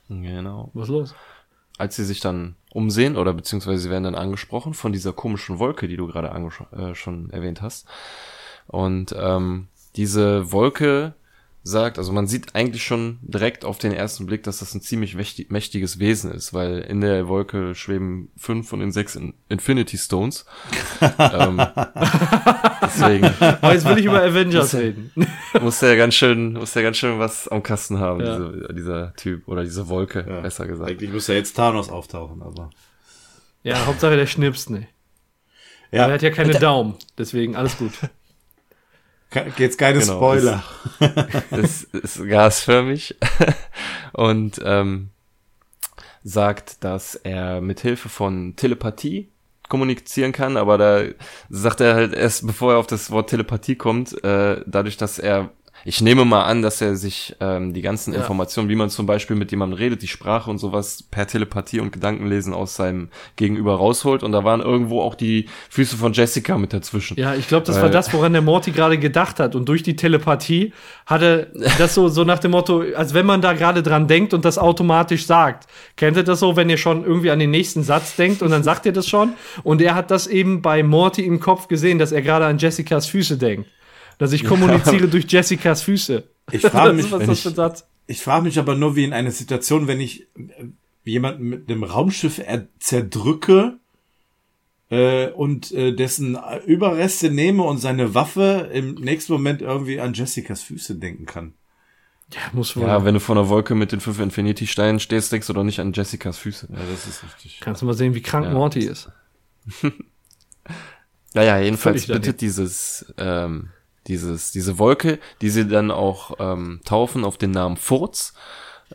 Genau. 0.08 0.70
Was 0.72 0.84
ist 0.84 0.92
los? 0.92 1.14
Als 1.76 1.96
sie 1.96 2.04
sich 2.04 2.20
dann 2.20 2.56
umsehen, 2.70 3.16
oder 3.16 3.34
beziehungsweise 3.34 3.82
sie 3.82 3.90
werden 3.90 4.04
dann 4.04 4.14
angesprochen 4.14 4.72
von 4.72 4.92
dieser 4.92 5.12
komischen 5.12 5.58
Wolke, 5.58 5.88
die 5.88 5.96
du 5.96 6.06
gerade 6.06 6.28
äh, 6.72 6.94
schon 6.94 7.30
erwähnt 7.30 7.60
hast. 7.60 7.86
Und 8.66 9.14
ähm, 9.16 9.68
diese 9.94 10.52
Wolke 10.52 11.14
sagt, 11.62 11.98
also 11.98 12.12
man 12.12 12.26
sieht 12.26 12.54
eigentlich 12.54 12.84
schon 12.84 13.18
direkt 13.20 13.64
auf 13.66 13.76
den 13.78 13.92
ersten 13.92 14.24
Blick, 14.24 14.42
dass 14.44 14.60
das 14.60 14.74
ein 14.74 14.80
ziemlich 14.80 15.14
mächtig, 15.14 15.50
mächtiges 15.50 15.98
Wesen 15.98 16.32
ist, 16.32 16.54
weil 16.54 16.78
in 16.78 17.02
der 17.02 17.28
Wolke 17.28 17.74
schweben 17.74 18.30
fünf 18.36 18.68
von 18.68 18.80
den 18.80 18.92
sechs 18.92 19.16
in 19.16 19.34
Infinity 19.50 19.98
Stones. 19.98 20.46
ähm, 21.18 21.60
deswegen 23.00 23.24
Aber 23.40 23.72
jetzt 23.72 23.86
will 23.86 23.98
ich 23.98 24.04
über 24.04 24.22
Avengers 24.22 24.74
reden. 24.74 25.10
muss 25.60 25.80
der 25.80 25.96
ganz 25.96 26.14
schön, 26.14 26.52
muss 26.54 26.72
der 26.72 26.82
ganz 26.82 26.96
schön 26.96 27.18
was 27.18 27.48
am 27.48 27.62
Kasten 27.62 27.98
haben, 27.98 28.20
Ja. 28.20 28.36
diese, 28.38 28.74
dieser 28.74 29.14
Typ 29.14 29.48
oder 29.48 29.62
diese 29.62 29.88
Wolke, 29.88 30.24
Ja. 30.28 30.40
besser 30.40 30.66
gesagt. 30.66 30.90
Eigentlich 30.90 31.12
muss 31.12 31.26
ja 31.26 31.34
jetzt 31.34 31.54
Thanos 31.54 31.88
auftauchen, 31.90 32.42
aber. 32.42 32.70
Ja, 33.62 33.84
Hauptsache 33.86 34.16
der 34.16 34.26
schnipst 34.26 34.70
nicht. 34.70 34.88
Ja, 35.92 36.06
Er 36.06 36.14
hat 36.14 36.22
ja 36.22 36.30
keine 36.30 36.52
Daumen, 36.58 36.94
deswegen 37.18 37.56
alles 37.56 37.76
gut. 37.76 37.92
jetzt 39.58 39.78
keine 39.78 39.98
Genau, 40.00 40.16
Spoiler. 40.16 40.62
Es 41.50 41.84
ist 41.84 42.26
gasförmig 42.28 43.16
und 44.12 44.60
ähm, 44.64 45.10
sagt, 46.22 46.84
dass 46.84 47.14
er 47.16 47.60
mit 47.60 47.80
Hilfe 47.80 48.08
von 48.08 48.54
Telepathie 48.56 49.28
kommunizieren 49.70 50.32
kann, 50.32 50.58
aber 50.58 50.76
da 50.76 51.02
sagt 51.48 51.80
er 51.80 51.94
halt 51.94 52.12
erst, 52.12 52.46
bevor 52.46 52.74
er 52.74 52.78
auf 52.78 52.86
das 52.86 53.10
Wort 53.10 53.30
Telepathie 53.30 53.76
kommt, 53.76 54.22
äh, 54.22 54.60
dadurch, 54.66 54.98
dass 54.98 55.18
er 55.18 55.50
ich 55.84 56.00
nehme 56.00 56.24
mal 56.24 56.44
an, 56.44 56.62
dass 56.62 56.80
er 56.80 56.96
sich 56.96 57.34
ähm, 57.40 57.72
die 57.72 57.82
ganzen 57.82 58.12
Ja. 58.12 58.20
Informationen, 58.20 58.68
wie 58.68 58.74
man 58.76 58.90
zum 58.90 59.06
Beispiel 59.06 59.36
mit 59.36 59.50
jemandem 59.50 59.78
redet, 59.78 60.02
die 60.02 60.08
Sprache 60.08 60.50
und 60.50 60.58
sowas 60.58 61.04
per 61.10 61.26
Telepathie 61.26 61.80
und 61.80 61.92
Gedankenlesen 61.92 62.52
aus 62.54 62.76
seinem 62.76 63.08
Gegenüber 63.36 63.74
rausholt. 63.76 64.22
Und 64.22 64.32
da 64.32 64.44
waren 64.44 64.60
irgendwo 64.60 65.00
auch 65.00 65.14
die 65.14 65.46
Füße 65.70 65.96
von 65.96 66.12
Jessica 66.12 66.58
mit 66.58 66.72
dazwischen. 66.72 67.18
Ja, 67.18 67.34
ich 67.34 67.48
glaube, 67.48 67.66
das 67.66 67.76
war 67.76 67.84
Weil- 67.84 67.90
das, 67.90 68.12
woran 68.12 68.32
der 68.32 68.42
Morty 68.42 68.70
gerade 68.72 68.98
gedacht 68.98 69.40
hat. 69.40 69.54
Und 69.54 69.68
durch 69.68 69.82
die 69.82 69.96
Telepathie 69.96 70.72
hatte 71.06 71.50
das 71.78 71.94
so, 71.94 72.08
so 72.08 72.24
nach 72.24 72.38
dem 72.38 72.50
Motto, 72.52 72.82
als 72.94 73.14
wenn 73.14 73.26
man 73.26 73.40
da 73.40 73.52
gerade 73.52 73.82
dran 73.82 74.06
denkt 74.08 74.34
und 74.34 74.44
das 74.44 74.58
automatisch 74.58 75.26
sagt. 75.26 75.66
Kennt 75.96 76.16
ihr 76.16 76.22
das 76.24 76.40
so, 76.40 76.56
wenn 76.56 76.68
ihr 76.70 76.76
schon 76.78 77.04
irgendwie 77.04 77.30
an 77.30 77.38
den 77.38 77.50
nächsten 77.50 77.82
Satz 77.82 78.16
denkt 78.16 78.42
und 78.42 78.50
dann 78.50 78.62
sagt 78.62 78.86
ihr 78.86 78.92
das 78.92 79.08
schon? 79.08 79.34
Und 79.62 79.80
er 79.80 79.94
hat 79.94 80.10
das 80.10 80.26
eben 80.26 80.62
bei 80.62 80.82
Morty 80.82 81.22
im 81.24 81.40
Kopf 81.40 81.68
gesehen, 81.68 81.98
dass 81.98 82.12
er 82.12 82.22
gerade 82.22 82.46
an 82.46 82.58
Jessicas 82.58 83.06
Füße 83.06 83.36
denkt. 83.38 83.68
Dass 84.20 84.32
ich 84.32 84.44
kommuniziere 84.44 85.08
durch 85.08 85.24
Jessicas 85.26 85.82
Füße. 85.82 86.22
Ich 86.52 86.62
frage 86.62 86.92
mich, 86.92 87.10
was 87.10 87.20
wenn 87.20 87.26
das 87.28 87.38
ich- 87.38 87.42
für 87.42 87.48
ein 87.48 87.54
Satz? 87.56 87.86
Ich 88.06 88.20
frage 88.20 88.44
mich 88.44 88.58
aber 88.58 88.74
nur, 88.74 88.94
wie 88.96 89.04
in 89.04 89.12
einer 89.12 89.30
Situation, 89.30 89.86
wenn 89.86 90.00
ich 90.00 90.22
äh, 90.36 90.66
jemanden 91.04 91.48
mit 91.48 91.70
einem 91.70 91.84
Raumschiff 91.84 92.38
er 92.44 92.66
zerdrücke 92.80 93.78
äh, 94.90 95.28
und 95.30 95.70
äh, 95.72 95.92
dessen 95.94 96.36
Überreste 96.66 97.30
nehme 97.30 97.62
und 97.62 97.78
seine 97.78 98.14
Waffe 98.14 98.68
im 98.72 98.94
nächsten 98.94 99.32
Moment 99.32 99.62
irgendwie 99.62 100.00
an 100.00 100.12
Jessicas 100.12 100.60
Füße 100.62 100.96
denken 100.96 101.24
kann. 101.26 101.54
Ja, 102.34 102.40
muss 102.52 102.76
wohl. 102.76 102.86
Ja, 102.86 103.04
wenn 103.04 103.14
du 103.14 103.20
vor 103.20 103.36
einer 103.36 103.48
Wolke 103.48 103.74
mit 103.74 103.90
den 103.92 104.00
fünf 104.00 104.20
Infinity-Steinen 104.20 105.00
stehst, 105.00 105.32
denkst 105.32 105.46
du 105.46 105.52
doch 105.52 105.64
nicht 105.64 105.80
an 105.80 105.92
Jessicas 105.92 106.36
Füße. 106.38 106.68
Ja, 106.70 106.78
das 106.90 107.06
ist 107.06 107.24
richtig. 107.24 107.58
Kannst 107.60 107.80
du 107.82 107.86
mal 107.86 107.94
sehen, 107.94 108.14
wie 108.14 108.22
krank 108.22 108.44
Ja. 108.46 108.52
Morty 108.52 108.80
ist. 108.80 109.08
Ja, 111.32 111.44
ja, 111.44 111.60
jedenfalls 111.60 112.06
bittet 112.08 112.40
dieses, 112.40 113.14
ähm, 113.16 113.68
dieses, 114.06 114.52
diese 114.52 114.78
Wolke, 114.78 115.18
die 115.40 115.50
sie 115.50 115.66
dann 115.66 115.90
auch 115.90 116.36
ähm, 116.38 116.80
taufen 116.84 117.24
auf 117.24 117.38
den 117.38 117.50
Namen 117.50 117.76
Furz, 117.76 118.34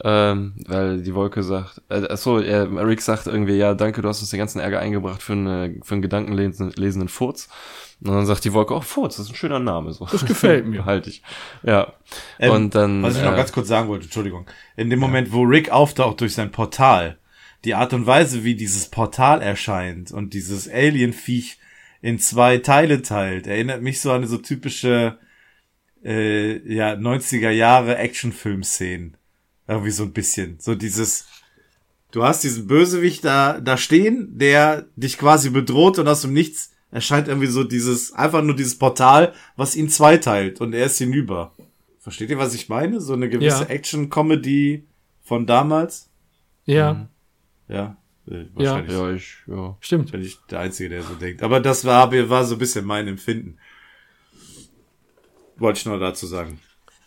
ähm, 0.03 0.56
weil 0.68 1.01
die 1.01 1.16
Wolke 1.16 1.41
sagt, 1.43 1.82
äh, 1.89 2.08
achso, 2.08 2.39
er, 2.39 2.70
Rick 2.86 3.01
sagt 3.01 3.28
irgendwie, 3.28 3.56
ja, 3.56 3.74
danke, 3.74 4.01
du 4.01 4.10
hast 4.10 4.20
uns 4.22 4.30
den 4.30 4.39
ganzen 4.39 4.60
Ärger 4.60 4.80
eingebracht 4.80 5.24
für, 5.24 5.34
eine, 5.34 5.76
für 5.84 5.95
einen 5.95 6.01
gedankenlesenden 6.01 7.08
Furz. 7.08 7.47
Und 8.03 8.14
dann 8.14 8.26
sagt 8.26 8.43
die 8.43 8.51
Wolke, 8.51 8.76
oh, 8.76 8.82
Furz, 8.82 9.16
das 9.16 9.28
ist 9.28 9.32
ein 9.32 9.36
schöner 9.36 9.60
Name. 9.60 9.93
So. 9.93 10.06
Das 10.06 10.26
gefällt 10.26 10.68
mir. 10.68 10.84
Halt 10.86 11.08
ich. 11.08 11.22
Ja. 11.64 11.93
Ähm, 12.39 12.51
und 12.51 12.76
dann. 12.76 13.01
Was 13.03 13.16
ich 13.16 13.24
noch 13.24 13.34
äh, 13.34 13.38
ganz 13.38 13.53
kurz 13.53 13.70
sagen 13.70 13.88
wollte, 13.88 14.06
Entschuldigung. 14.06 14.45
In 14.76 14.89
dem 14.89 14.99
Moment, 14.99 15.32
wo 15.32 15.43
Rick 15.43 15.72
auftaucht 15.72 16.20
durch 16.20 16.34
sein 16.34 16.51
Portal, 16.51 17.18
die 17.64 17.74
Art 17.74 17.93
und 17.93 18.06
Weise, 18.06 18.43
wie 18.43 18.56
dieses 18.56 18.89
Portal 18.89 19.41
erscheint 19.41 20.12
und 20.12 20.34
dieses 20.34 20.70
Alien-Viech 20.70 21.58
in 22.06 22.20
zwei 22.20 22.60
Teile 22.60 23.01
teilt, 23.01 23.47
erinnert 23.47 23.82
mich 23.82 23.99
so 23.99 24.12
an 24.12 24.28
so 24.28 24.38
typische 24.38 25.18
äh, 26.03 26.58
ja, 26.72 26.93
90er 26.93 27.49
Jahre 27.49 27.97
Actionfilm-Szenen. 27.97 29.18
Irgendwie 29.68 29.89
so 29.89 30.03
ein 30.03 30.14
bisschen. 30.14 30.58
So 30.60 30.76
dieses, 30.76 31.26
du 32.12 32.24
hast 32.24 32.43
diesen 32.43 32.68
Bösewicht 32.68 33.26
da, 33.26 33.60
da 33.60 33.76
stehen, 33.76 34.38
der 34.38 34.86
dich 34.95 35.18
quasi 35.18 35.49
bedroht 35.49 35.97
und 35.97 36.08
aus 36.08 36.22
dem 36.22 36.34
Nichts 36.34 36.74
erscheint 36.91 37.28
irgendwie 37.28 37.47
so 37.47 37.64
dieses, 37.64 38.14
einfach 38.14 38.43
nur 38.43 38.56
dieses 38.56 38.78
Portal, 38.78 39.34
was 39.56 39.76
ihn 39.76 39.89
zweiteilt 39.89 40.62
und 40.62 40.74
er 40.74 40.86
ist 40.86 40.99
hinüber. 40.99 41.56
Versteht 41.99 42.30
ihr, 42.30 42.38
was 42.38 42.53
ich 42.53 42.70
meine? 42.70 43.01
So 43.01 43.14
eine 43.14 43.30
gewisse 43.30 43.64
Ja. 43.64 43.70
Action-Comedy 43.70 44.86
von 45.24 45.47
damals? 45.47 46.08
Ja, 46.66 47.10
Ja, 47.68 47.84
äh, 47.84 48.05
wahrscheinlich. 48.26 48.91
ja, 48.91 49.11
ich, 49.11 49.36
ja. 49.47 49.78
stimmt. 49.80 50.11
Bin 50.11 50.21
ich 50.21 50.38
der 50.49 50.59
Einzige, 50.59 50.89
der 50.89 51.03
so 51.03 51.13
denkt. 51.15 51.43
Aber 51.43 51.59
das 51.59 51.86
war, 51.86 52.11
war 52.11 52.45
so 52.45 52.55
ein 52.55 52.59
bisschen 52.59 52.86
mein 52.86 53.07
Empfinden. 53.07 53.57
Wollte 55.57 55.80
ich 55.80 55.86
noch 55.86 55.99
dazu 55.99 56.26
sagen. 56.26 56.59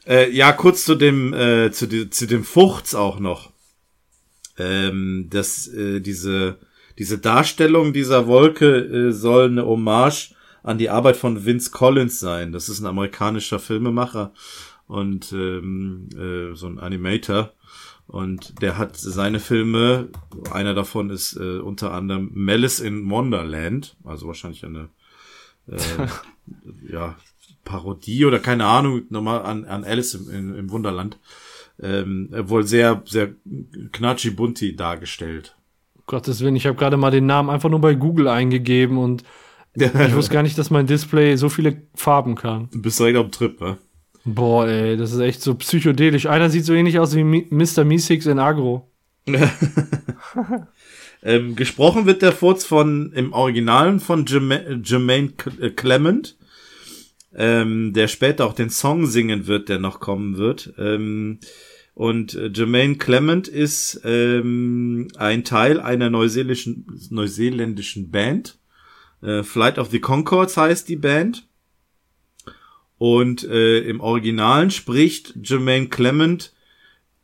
Äh, 0.07 0.31
ja, 0.31 0.53
kurz 0.53 0.85
zu 0.85 0.95
dem, 0.95 1.35
äh, 1.35 1.71
zu, 1.71 1.87
die, 1.87 2.09
zu 2.09 2.27
dem 2.27 2.45
Fuchs 2.45 2.95
auch 2.95 3.21
noch. 3.21 3.53
Ähm, 4.59 5.29
dass 5.31 5.69
äh, 5.69 6.01
diese, 6.01 6.59
diese 6.99 7.19
Darstellung 7.19 7.93
dieser 7.93 8.27
Wolke 8.27 8.79
äh, 8.79 9.13
soll 9.13 9.47
eine 9.47 9.67
Hommage 9.67 10.35
an 10.63 10.79
die 10.79 10.91
Arbeit 10.91 11.17
von 11.17 11.45
Vince 11.45 11.71
Collins 11.71 12.19
sein. 12.19 12.53
Das 12.53 12.69
ist 12.69 12.81
ein 12.81 12.87
amerikanischer 12.87 13.59
Filmemacher 13.59 14.33
und 14.87 15.33
ähm, 15.33 16.09
äh, 16.17 16.57
so 16.57 16.67
ein 16.67 16.79
Animator. 16.79 17.53
Und 18.09 18.63
der 18.63 18.79
hat 18.79 18.97
seine 18.97 19.39
Filme, 19.39 20.09
einer 20.51 20.73
davon 20.73 21.11
ist 21.11 21.37
äh, 21.37 21.59
unter 21.59 21.93
anderem 21.93 22.31
Malice 22.33 22.81
in 22.81 23.09
Wonderland, 23.11 23.97
also 24.03 24.27
wahrscheinlich 24.27 24.65
eine 24.65 24.89
äh, 25.67 25.77
ja, 26.91 27.17
Parodie 27.65 28.25
oder 28.25 28.39
keine 28.39 28.65
Ahnung, 28.65 29.03
nochmal 29.11 29.43
an, 29.43 29.67
an 29.67 29.85
Alice 29.85 30.15
im, 30.15 30.31
im, 30.31 30.55
im 30.57 30.71
Wunderland. 30.71 31.19
Ähm, 31.81 32.31
wohl 32.33 32.67
sehr, 32.67 33.03
sehr 33.05 33.35
knatschi-bunti 33.93 34.75
dargestellt. 34.75 35.55
Gottes 36.07 36.41
Willen, 36.41 36.57
ich 36.57 36.67
habe 36.67 36.77
gerade 36.77 36.97
mal 36.97 37.11
den 37.11 37.27
Namen 37.27 37.51
einfach 37.51 37.69
nur 37.69 37.81
bei 37.81 37.95
Google 37.95 38.27
eingegeben 38.27 38.97
und 38.97 39.23
ich 39.75 40.15
wusste 40.15 40.33
gar 40.33 40.43
nicht, 40.43 40.57
dass 40.57 40.71
mein 40.71 40.87
Display 40.87 41.37
so 41.37 41.51
viele 41.51 41.83
Farben 41.95 42.35
kann. 42.35 42.69
Du 42.73 42.81
bist 42.81 42.99
direkt 42.99 43.19
auf 43.19 43.27
dem 43.27 43.33
Trip, 43.33 43.61
ne? 43.61 43.77
Boah, 44.25 44.67
ey, 44.69 44.97
das 44.97 45.13
ist 45.13 45.21
echt 45.21 45.41
so 45.43 45.55
psychedelisch. 45.55 46.27
Einer 46.27 46.51
sieht 46.51 46.65
so 46.65 46.75
ähnlich 46.75 46.99
aus 46.99 47.15
wie 47.17 47.23
Mi- 47.23 47.47
Mr. 47.51 47.85
Meeseeks 47.85 48.27
in 48.27 48.39
Agro. 48.39 48.91
Ähm, 51.21 51.57
gesprochen 51.57 52.07
wird 52.07 52.23
der 52.23 52.31
Furz 52.31 52.65
von 52.65 53.13
im 53.13 53.33
Originalen 53.33 53.99
von 53.99 54.25
Jermaine, 54.25 54.81
Jermaine 54.85 55.33
äh, 55.61 55.71
Clement, 55.71 56.37
ähm, 57.35 57.93
der 57.93 58.07
später 58.07 58.47
auch 58.47 58.53
den 58.55 58.71
Song 58.71 59.05
singen 59.07 59.49
wird, 59.49 59.69
der 59.69 59.81
noch 59.81 59.99
kommen 59.99 60.37
wird. 60.37 60.73
Ähm, 60.79 61.41
und 61.95 62.35
äh, 62.35 62.53
Jermaine 62.55 62.99
Clement 62.99 63.49
ist 63.49 64.01
ähm, 64.05 65.09
ein 65.17 65.43
Teil 65.43 65.81
einer 65.81 66.09
neuseeländischen, 66.09 66.87
neuseeländischen 67.11 68.13
Band. 68.13 68.57
Äh, 69.21 69.43
Flight 69.43 69.79
of 69.81 69.91
the 69.91 69.99
Concords 69.99 70.57
heißt 70.57 70.89
die 70.89 70.95
Band. 70.97 71.48
Und 72.99 73.45
äh, 73.45 73.79
im 73.81 74.01
Originalen 74.01 74.71
spricht 74.71 75.35
Jermaine 75.43 75.89
Clement 75.89 76.53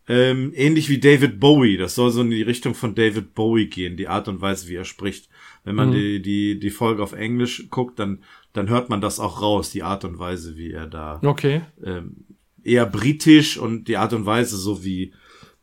ähm, 0.07 0.53
ähnlich 0.55 0.89
wie 0.89 0.99
David 0.99 1.41
Bowie. 1.41 1.77
Das 1.77 1.95
soll 1.95 2.11
so 2.11 2.21
in 2.21 2.31
die 2.31 2.43
Richtung 2.43 2.75
von 2.75 2.95
David 2.95 3.35
Bowie 3.35 3.67
gehen, 3.67 3.97
die 3.97 4.07
Art 4.09 4.29
und 4.29 4.41
Weise, 4.41 4.69
wie 4.69 4.75
er 4.77 4.85
spricht. 4.85 5.29
Wenn 5.65 5.77
man 5.77 5.93
die, 5.93 6.21
die, 6.21 6.61
die 6.61 6.71
Folge 6.71 7.03
auf 7.03 7.15
Englisch 7.15 7.69
guckt, 7.71 7.99
dann, 7.99 8.19
dann 8.53 8.69
hört 8.69 8.91
man 8.91 9.01
das 9.01 9.19
auch 9.19 9.41
raus, 9.41 9.71
die 9.71 9.83
Art 9.83 10.05
und 10.05 10.19
Weise, 10.19 10.57
wie 10.59 10.73
er 10.73 10.87
da 10.87 11.21
Okay. 11.25 11.63
ähm, 11.83 12.17
eher 12.63 12.85
britisch 12.87 13.57
und 13.57 13.89
die 13.89 13.97
Art 13.97 14.13
und 14.13 14.27
Weise, 14.27 14.59
so 14.59 14.85
wie, 14.85 15.13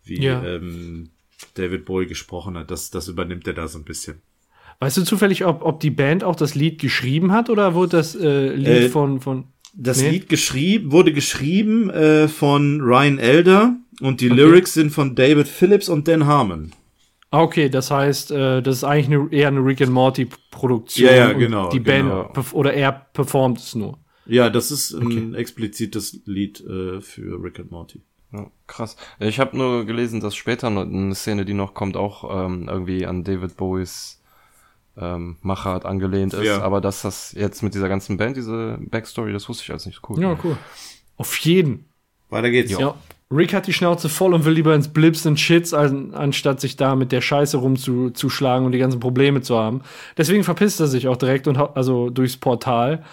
wie 0.04 0.24
Ja. 0.24 0.44
ähm, 0.44 1.12
David 1.54 1.86
Bowie 1.86 2.08
gesprochen 2.08 2.58
hat, 2.58 2.72
das, 2.72 2.90
das 2.90 3.08
übernimmt 3.08 3.46
er 3.48 3.54
da 3.54 3.68
so 3.68 3.78
ein 3.78 3.84
bisschen. 3.86 4.22
Weißt 4.80 4.98
du 4.98 5.04
zufällig, 5.04 5.46
ob, 5.46 5.62
ob 5.64 5.80
die 5.80 5.92
Band 5.92 6.24
auch 6.24 6.36
das 6.36 6.56
Lied 6.56 6.80
geschrieben 6.80 7.32
hat 7.32 7.52
oder 7.52 7.76
wurde 7.76 7.92
das 7.98 8.16
äh, 8.16 8.56
Lied 8.56 8.68
Äh, 8.68 8.90
von, 8.90 9.22
von. 9.22 9.46
Das 9.74 10.02
Nee. 10.02 10.10
Lied 10.12 10.30
geschrieben, 10.30 10.92
wurde 10.92 11.14
geschrieben 11.14 11.90
äh, 11.90 12.28
von 12.28 12.82
Ryan 12.82 13.20
Elder 13.20 13.76
und 14.02 14.20
die 14.22 14.28
Lyrics 14.30 14.74
sind 14.74 14.92
von 14.92 15.16
David 15.16 15.48
Phillips 15.48 15.88
und 15.90 16.08
Dan 16.08 16.26
Harmon. 16.26 16.72
Ah, 17.30 17.42
okay, 17.44 17.70
das 17.70 17.90
heißt, 17.92 18.32
äh, 18.32 18.62
das 18.62 18.78
ist 18.78 18.84
eigentlich 18.84 19.08
eine, 19.18 19.32
eher 19.32 19.48
eine 19.48 19.64
Rick 19.64 19.82
and 19.82 19.92
Morty 19.94 20.28
Produktion. 20.52 21.08
Ja, 21.08 21.16
ja, 21.16 21.30
und 21.32 21.40
genau, 21.40 21.70
Die 21.70 21.80
Band 21.80 22.10
genau. 22.10 22.22
perf- 22.34 22.54
oder 22.54 22.74
er 22.74 22.92
performt 22.92 23.60
es 23.60 23.74
nur. 23.74 23.98
Ja, 24.26 24.50
das 24.50 24.70
ist 24.72 24.92
ein 24.94 25.34
explizites 25.34 26.20
Lied 26.26 26.60
äh, 26.62 27.00
für 27.00 27.42
Rick 27.42 27.60
and 27.60 27.72
Morty. 27.72 28.02
Ja, 28.34 28.52
krass. 28.68 28.96
Ich 29.20 29.40
habe 29.40 29.58
nur 29.58 29.86
gelesen, 29.86 30.20
dass 30.20 30.36
später 30.36 30.70
noch 30.70 30.84
eine 30.84 31.16
Szene, 31.16 31.44
die 31.46 31.54
noch 31.54 31.74
kommt, 31.74 31.96
auch 31.98 32.46
ähm, 32.46 32.68
irgendwie 32.70 33.06
an 33.06 33.24
David 33.24 33.56
Bowies 33.58 34.21
ähm, 34.98 35.38
Machart 35.42 35.86
angelehnt 35.86 36.34
ist. 36.34 36.44
Ja. 36.44 36.62
Aber 36.62 36.82
dass 36.82 37.02
das 37.02 37.34
jetzt 37.34 37.64
mit 37.64 37.74
dieser 37.74 37.90
ganzen 37.90 38.18
Band, 38.18 38.38
diese 38.38 38.78
Backstory, 38.82 39.34
das 39.34 39.48
wusste 39.50 39.64
ich 39.64 39.72
als 39.72 39.86
nicht 39.86 40.02
cool. 40.10 40.22
Ja, 40.22 40.38
cool. 40.44 40.58
Auf 41.18 41.38
jeden. 41.38 41.86
Weiter 42.30 42.50
geht's. 42.50 42.72
Ja. 42.72 42.96
Rick 43.32 43.54
hat 43.54 43.68
die 43.68 43.74
Schnauze 43.74 44.10
voll 44.10 44.34
und 44.34 44.44
will 44.44 44.54
lieber 44.54 44.76
ins 44.76 44.90
Blips 44.90 45.26
und 45.26 45.40
Shits, 45.40 45.74
an, 45.74 46.14
anstatt 46.14 46.60
sich 46.60 46.76
da 46.76 46.96
mit 46.96 47.12
der 47.12 47.22
Scheiße 47.22 47.58
rumzuschlagen 47.58 48.66
und 48.66 48.74
die 48.74 48.80
ganzen 48.80 49.00
Probleme 49.00 49.42
zu 49.42 49.58
haben. 49.58 49.82
Deswegen 50.18 50.44
verpisst 50.44 50.82
er 50.82 50.88
sich 50.88 51.08
auch 51.08 51.16
direkt 51.16 51.48
und 51.48 51.58
also 51.58 52.10
durchs 52.10 52.36
Portal. 52.36 53.04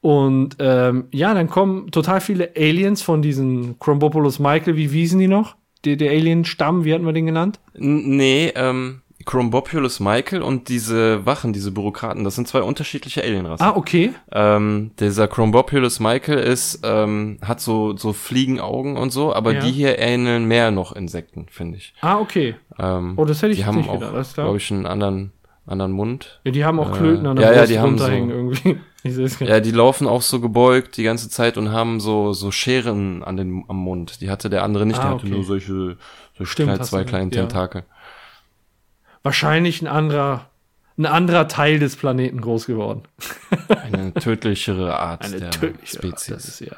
Und 0.00 0.56
ähm, 0.60 1.06
ja, 1.10 1.34
dann 1.34 1.50
kommen 1.50 1.90
total 1.90 2.20
viele 2.20 2.52
Aliens 2.56 3.02
von 3.02 3.22
diesen 3.22 3.78
Chrombopoulos 3.78 4.38
Michael, 4.38 4.76
wie 4.76 4.92
wiesen 4.92 5.18
die 5.18 5.28
noch? 5.28 5.56
Der, 5.84 5.96
der 5.96 6.10
Alien-Stamm, 6.10 6.84
wie 6.84 6.94
hatten 6.94 7.04
wir 7.04 7.12
den 7.12 7.26
genannt? 7.26 7.60
N 7.74 8.16
nee, 8.16 8.52
ähm, 8.54 9.02
Chrombopulus 9.26 10.00
Michael 10.00 10.40
und 10.40 10.68
diese 10.68 11.26
Wachen, 11.26 11.52
diese 11.52 11.72
Bürokraten, 11.72 12.24
das 12.24 12.36
sind 12.36 12.48
zwei 12.48 12.62
unterschiedliche 12.62 13.22
Alienrassen. 13.22 13.66
Ah, 13.66 13.74
okay. 13.76 14.12
Ähm, 14.32 14.92
dieser 15.00 15.28
Chrombopulus 15.28 16.00
Michael 16.00 16.38
ist, 16.38 16.80
ähm, 16.84 17.38
hat 17.42 17.60
so, 17.60 17.96
so 17.96 18.12
Fliegenaugen 18.12 18.96
und 18.96 19.10
so, 19.10 19.34
aber 19.34 19.52
Ja. 19.54 19.60
die 19.60 19.72
hier 19.72 19.98
ähneln 19.98 20.46
mehr 20.46 20.70
noch 20.70 20.92
Insekten, 20.96 21.46
finde 21.50 21.76
ich. 21.78 21.92
Ah, 22.00 22.18
okay. 22.18 22.54
Ähm, 22.78 23.14
Oh, 23.16 23.24
das 23.24 23.42
hätte 23.42 23.52
ich 23.52 23.58
die 23.58 23.64
haben 23.66 23.76
nicht 23.78 23.90
auch, 23.90 24.00
glaube 24.34 24.56
ich, 24.56 24.70
einen 24.72 24.86
anderen, 24.86 25.32
anderen 25.66 25.92
Mund. 25.92 26.40
Ja, 26.44 26.52
die 26.52 26.64
haben 26.64 26.78
auch 26.78 26.90
Äh, 26.94 26.98
Klöten 26.98 27.26
an 27.26 27.36
der 27.36 27.46
ja, 27.46 27.52
ja, 27.52 27.58
Brust 27.60 27.72
die 27.72 27.78
haben 27.80 27.98
so- 27.98 28.08
irgendwie. 28.08 28.78
Ja, 29.38 29.60
die 29.60 29.70
laufen 29.70 30.08
auch 30.08 30.20
so 30.22 30.40
gebeugt 30.40 30.96
die 30.96 31.04
ganze 31.04 31.28
Zeit 31.30 31.56
und 31.58 31.70
haben 31.70 32.00
so, 32.00 32.32
so 32.32 32.50
Scheren 32.50 33.22
an 33.22 33.36
den, 33.36 33.62
am 33.68 33.76
Mund. 33.76 34.20
Die 34.20 34.30
hatte 34.30 34.50
der 34.50 34.64
andere 34.64 34.84
nicht, 34.84 34.98
Ah, 34.98 35.02
der 35.02 35.10
hatte 35.12 35.26
okay. 35.26 35.34
nur 35.34 35.44
solche, 35.44 35.96
so 36.36 36.44
Stimmt, 36.44 36.66
kleine, 36.70 36.80
hast 36.80 36.88
zwei 36.90 37.04
kleine 37.04 37.26
recht, 37.26 37.36
ja. 37.36 37.42
Wahrscheinlich 39.26 39.82
ein 39.82 39.88
anderer, 39.88 40.50
ein 40.96 41.04
anderer 41.04 41.48
Teil 41.48 41.80
des 41.80 41.96
Planeten 41.96 42.40
groß 42.40 42.66
geworden. 42.66 43.02
Eine 43.82 44.14
tödlichere 44.14 44.96
Art 45.00 45.24
Eine 45.24 45.40
der 45.40 45.50
tödliche 45.50 45.98
Art, 45.98 46.04
Spezies. 46.04 46.34
Das 46.34 46.44
ist 46.44 46.60
ja. 46.60 46.76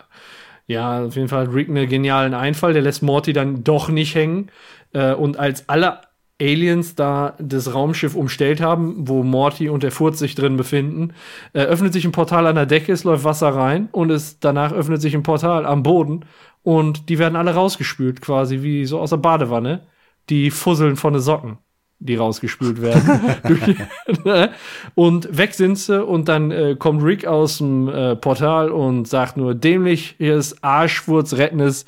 Ja, 0.66 1.04
auf 1.04 1.14
jeden 1.14 1.28
Fall 1.28 1.46
hat 1.46 1.52
Rick 1.52 1.68
einen 1.68 1.86
genialen 1.90 2.32
Einfall. 2.32 2.72
Der 2.72 2.80
lässt 2.80 3.02
Morty 3.02 3.34
dann 3.34 3.64
doch 3.64 3.90
nicht 3.90 4.14
hängen. 4.14 4.50
Äh, 4.94 5.12
und 5.12 5.38
als 5.38 5.68
alle 5.68 6.00
Aliens 6.40 6.94
da 6.94 7.34
das 7.38 7.74
Raumschiff 7.74 8.14
umstellt 8.14 8.62
haben, 8.62 9.06
wo 9.06 9.22
Morty 9.24 9.68
und 9.68 9.82
der 9.82 9.92
Furz 9.92 10.18
sich 10.18 10.34
drin 10.34 10.56
befinden, 10.56 11.12
äh, 11.52 11.60
öffnet 11.60 11.92
sich 11.92 12.06
ein 12.06 12.12
Portal 12.12 12.46
an 12.46 12.54
der 12.54 12.64
Decke, 12.64 12.92
es 12.92 13.04
läuft 13.04 13.24
Wasser 13.24 13.48
rein 13.48 13.90
und 13.92 14.08
es 14.10 14.40
danach 14.40 14.72
öffnet 14.72 15.02
sich 15.02 15.14
ein 15.14 15.22
Portal 15.22 15.66
am 15.66 15.82
Boden 15.82 16.24
und 16.62 17.10
die 17.10 17.18
werden 17.18 17.36
alle 17.36 17.52
rausgespült, 17.52 18.22
quasi 18.22 18.62
wie 18.62 18.86
so 18.86 19.00
aus 19.00 19.10
der 19.10 19.18
Badewanne. 19.18 19.86
Die 20.30 20.50
fusseln 20.50 20.96
von 20.96 21.12
den 21.14 21.22
Socken, 21.22 21.58
die 22.00 22.14
rausgespült 22.16 22.80
werden. 22.80 23.20
Durch- 23.46 24.50
und 24.94 25.36
weg 25.36 25.54
sind 25.54 25.76
sie 25.78 26.04
und 26.04 26.28
dann 26.28 26.50
äh, 26.50 26.76
kommt 26.78 27.02
Rick 27.02 27.26
aus 27.26 27.58
dem 27.58 27.88
äh, 27.88 28.14
Portal 28.16 28.70
und 28.70 29.06
sagt 29.08 29.36
nur 29.36 29.54
dämlich, 29.54 30.14
hier 30.18 30.36
ist 30.36 30.62
Arschwurz 30.62 31.32
rettendes 31.34 31.84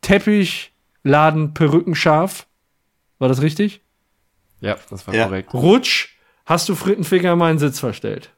Teppich, 0.00 0.72
Laden, 1.02 1.54
Perücken 1.54 1.94
scharf. 1.94 2.46
War 3.18 3.28
das 3.28 3.42
richtig? 3.42 3.80
Ja, 4.60 4.76
das 4.90 5.06
war 5.06 5.14
Ja. 5.14 5.24
korrekt. 5.26 5.54
Rutsch, 5.54 6.08
hast 6.46 6.68
du 6.68 6.74
Frittenfinger 6.74 7.32
in 7.32 7.38
meinen 7.38 7.58
Sitz 7.58 7.80
verstellt. 7.80 8.30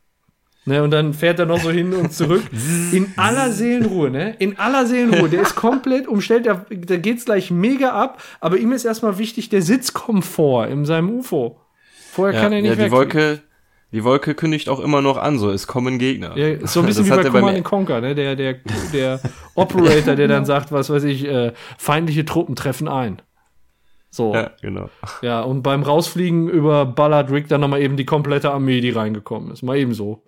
Ne, 0.70 0.84
und 0.84 0.92
dann 0.92 1.14
fährt 1.14 1.40
er 1.40 1.46
noch 1.46 1.58
so 1.58 1.72
hin 1.72 1.92
und 1.92 2.12
zurück. 2.12 2.44
In 2.92 3.12
aller 3.16 3.50
Seelenruhe, 3.50 4.08
ne? 4.08 4.36
In 4.38 4.56
aller 4.56 4.86
Seelenruhe. 4.86 5.28
Der 5.28 5.42
ist 5.42 5.56
komplett 5.56 6.06
umstellt, 6.06 6.46
da, 6.46 6.64
da 6.70 6.96
geht's 6.96 7.24
gleich 7.24 7.50
mega 7.50 7.90
ab. 7.90 8.22
Aber 8.38 8.56
ihm 8.56 8.70
ist 8.70 8.84
erstmal 8.84 9.18
wichtig 9.18 9.48
der 9.48 9.62
Sitzkomfort 9.62 10.68
in 10.68 10.84
seinem 10.84 11.10
UFO. 11.10 11.58
Vorher 12.12 12.36
Ja, 12.36 12.40
kann 12.42 12.52
er 12.52 12.62
nicht 12.62 12.68
ja, 12.68 12.76
die 12.76 12.82
weg. 12.82 12.92
Wolke, 12.92 13.40
die 13.90 14.04
Wolke 14.04 14.36
kündigt 14.36 14.68
auch 14.68 14.78
immer 14.78 15.02
noch 15.02 15.16
an, 15.16 15.40
so, 15.40 15.50
es 15.50 15.66
kommen 15.66 15.98
Gegner. 15.98 16.38
Ja, 16.38 16.64
so 16.68 16.78
ein 16.78 16.86
bisschen 16.86 17.08
Das 17.08 17.18
wie 17.18 17.22
bei 17.24 17.30
Command 17.30 17.64
Conquer, 17.64 18.00
ne? 18.00 18.14
Der, 18.14 18.36
der, 18.36 18.58
der 18.92 19.20
Operator, 19.56 20.14
der 20.14 20.28
dann 20.28 20.44
sagt, 20.44 20.70
was 20.70 20.88
weiß 20.88 21.02
ich, 21.02 21.24
äh, 21.24 21.52
feindliche 21.78 22.24
Truppen 22.24 22.54
treffen 22.54 22.86
ein. 22.86 23.20
So. 24.10 24.34
Ja, 24.34 24.52
genau. 24.62 24.88
Ja, 25.22 25.40
und 25.40 25.62
beim 25.62 25.82
Rausfliegen 25.82 26.48
überballert 26.48 27.32
Rick 27.32 27.48
dann 27.48 27.60
nochmal 27.60 27.80
eben 27.80 27.96
die 27.96 28.04
komplette 28.04 28.52
Armee, 28.52 28.80
die 28.80 28.90
reingekommen 28.90 29.50
ist. 29.50 29.62
Mal 29.62 29.78
eben 29.78 29.94
so. 29.94 30.22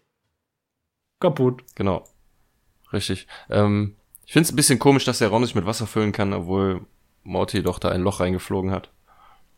Kaputt. 1.23 1.63
Genau. 1.75 2.05
Richtig. 2.93 3.27
Ähm, 3.49 3.95
ich 4.27 4.33
finde 4.35 4.47
es 4.47 4.53
ein 4.53 4.57
bisschen 4.57 4.79
komisch, 4.79 5.05
dass 5.05 5.19
der 5.19 5.29
Raum 5.29 5.43
nicht 5.43 5.55
mit 5.55 5.65
Wasser 5.67 5.87
füllen 5.87 6.13
kann, 6.13 6.33
obwohl 6.35 6.83
Morty 7.25 7.63
doch 7.63 7.79
da 7.79 7.89
ein 7.91 8.03
Loch 8.03 8.21
reingeflogen 8.21 8.71
hat. 8.71 8.91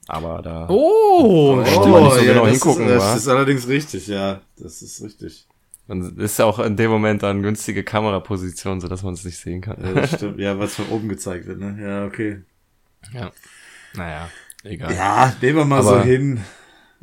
Aber 0.06 0.42
da. 0.42 0.66
Oh, 0.68 1.56
Oh, 1.58 1.64
stimmt. 1.64 1.86
nicht 1.86 2.14
so 2.14 2.20
genau 2.24 2.42
das 2.44 2.50
hingucken, 2.52 2.86
ist, 2.88 2.94
das 3.02 3.16
ist 3.16 3.28
allerdings 3.28 3.66
richtig, 3.68 4.06
ja. 4.06 4.40
Das 4.58 4.82
ist 4.82 5.02
richtig. 5.02 5.46
Dann 5.88 6.16
ist 6.18 6.38
ja 6.38 6.44
auch 6.46 6.58
in 6.60 6.76
dem 6.76 6.90
Moment 6.90 7.22
dann 7.22 7.42
günstige 7.42 7.84
Kameraposition, 7.84 8.80
sodass 8.80 9.02
man 9.02 9.14
es 9.14 9.24
nicht 9.24 9.38
sehen 9.38 9.60
kann. 9.60 9.76
Ja, 9.82 9.92
das 9.92 10.14
stimmt. 10.14 10.38
Ja, 10.38 10.58
was 10.58 10.74
von 10.74 10.88
oben 10.88 11.08
gezeigt 11.08 11.46
wird, 11.46 11.58
ne? 11.58 11.76
Ja, 11.80 12.04
okay. 12.06 12.42
Ja. 13.12 13.32
Naja, 13.94 14.28
egal. 14.62 14.94
Ja, 14.94 15.34
nehmen 15.40 15.58
wir 15.58 15.64
mal 15.64 15.80
Aber- 15.80 16.00
so 16.00 16.00
hin. 16.02 16.40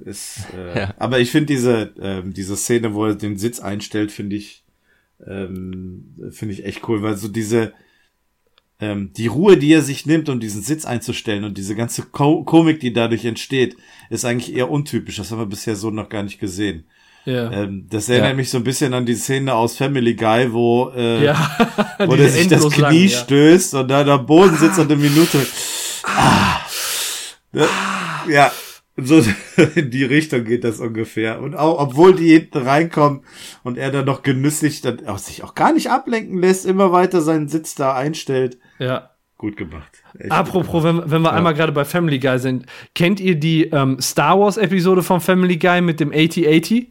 Ist, 0.05 0.47
äh, 0.57 0.79
Ja. 0.79 0.93
Aber 0.97 1.19
ich 1.19 1.31
finde 1.31 1.47
diese, 1.47 1.93
ähm, 2.01 2.33
diese 2.33 2.55
Szene, 2.55 2.93
wo 2.93 3.05
er 3.05 3.15
den 3.15 3.37
Sitz 3.37 3.59
einstellt, 3.59 4.11
finde 4.11 4.35
ich, 4.35 4.63
ähm, 5.27 6.15
finde 6.31 6.53
ich 6.53 6.65
echt 6.65 6.87
cool, 6.87 7.01
weil 7.03 7.15
so 7.15 7.27
diese, 7.27 7.73
ähm, 8.79 9.11
die 9.15 9.27
Ruhe, 9.27 9.57
die 9.57 9.71
er 9.73 9.81
sich 9.83 10.05
nimmt, 10.07 10.27
um 10.29 10.39
diesen 10.39 10.63
Sitz 10.63 10.85
einzustellen 10.85 11.43
und 11.43 11.57
diese 11.57 11.75
ganze 11.75 12.01
Ko 12.03 12.43
Komik, 12.43 12.79
die 12.79 12.93
dadurch 12.93 13.25
entsteht, 13.25 13.75
ist 14.09 14.25
eigentlich 14.25 14.55
eher 14.55 14.71
untypisch. 14.71 15.17
Das 15.17 15.29
haben 15.31 15.37
wir 15.39 15.45
bisher 15.45 15.75
so 15.75 15.91
noch 15.91 16.09
gar 16.09 16.23
nicht 16.23 16.39
gesehen. 16.39 16.85
Ja. 17.25 17.51
Ähm, 17.51 17.85
das 17.87 18.09
erinnert 18.09 18.31
Ja. 18.31 18.35
mich 18.35 18.49
so 18.49 18.57
ein 18.57 18.63
bisschen 18.63 18.95
an 18.95 19.05
die 19.05 19.13
Szene 19.13 19.53
aus 19.53 19.77
Family 19.77 20.15
Guy, 20.15 20.51
wo, 20.51 20.91
äh, 20.95 21.23
ja. 21.23 21.95
wo 21.99 22.15
der 22.15 22.29
sich 22.29 22.47
das 22.47 22.67
Knie 22.67 22.81
lang, 22.81 22.93
ja. 22.95 23.07
stößt 23.09 23.75
und 23.75 23.87
da 23.89 24.03
am 24.03 24.25
Boden 24.25 24.57
sitzt 24.57 24.79
und 24.79 24.91
eine 24.91 24.99
Minute. 24.99 25.45
Ah. 26.03 26.61
Ne? 27.51 27.67
Ja, 28.29 28.51
so 28.97 29.23
in 29.75 29.89
die 29.91 30.03
Richtung 30.03 30.43
geht 30.43 30.63
das 30.63 30.79
ungefähr. 30.79 31.41
Und 31.41 31.55
auch, 31.55 31.79
obwohl 31.79 32.15
die 32.15 32.31
hinten 32.33 32.59
reinkommen 32.59 33.21
und 33.63 33.77
er 33.77 33.91
dann 33.91 34.05
noch 34.05 34.21
genüsslich 34.23 34.81
dann 34.81 35.05
auch 35.07 35.17
sich 35.17 35.43
auch 35.43 35.55
gar 35.55 35.73
nicht 35.73 35.89
ablenken 35.89 36.37
lässt, 36.39 36.65
immer 36.65 36.91
weiter 36.91 37.21
seinen 37.21 37.47
Sitz 37.47 37.75
da 37.75 37.93
einstellt. 37.95 38.57
Ja. 38.79 39.09
Gut 39.37 39.57
gemacht. 39.57 40.03
Echt 40.19 40.31
Apropos, 40.31 40.83
wenn, 40.83 41.09
wenn 41.09 41.21
wir 41.23 41.33
einmal 41.33 41.55
gerade 41.55 41.71
bei 41.71 41.83
Family 41.83 42.19
Guy 42.19 42.37
sind, 42.37 42.67
kennt 42.93 43.19
ihr 43.19 43.35
die 43.39 43.63
ähm, 43.65 43.99
Star 43.99 44.39
Wars 44.39 44.57
Episode 44.57 45.01
von 45.01 45.19
Family 45.19 45.57
Guy 45.57 45.81
mit 45.81 45.99
dem 45.99 46.11
8080? 46.11 46.89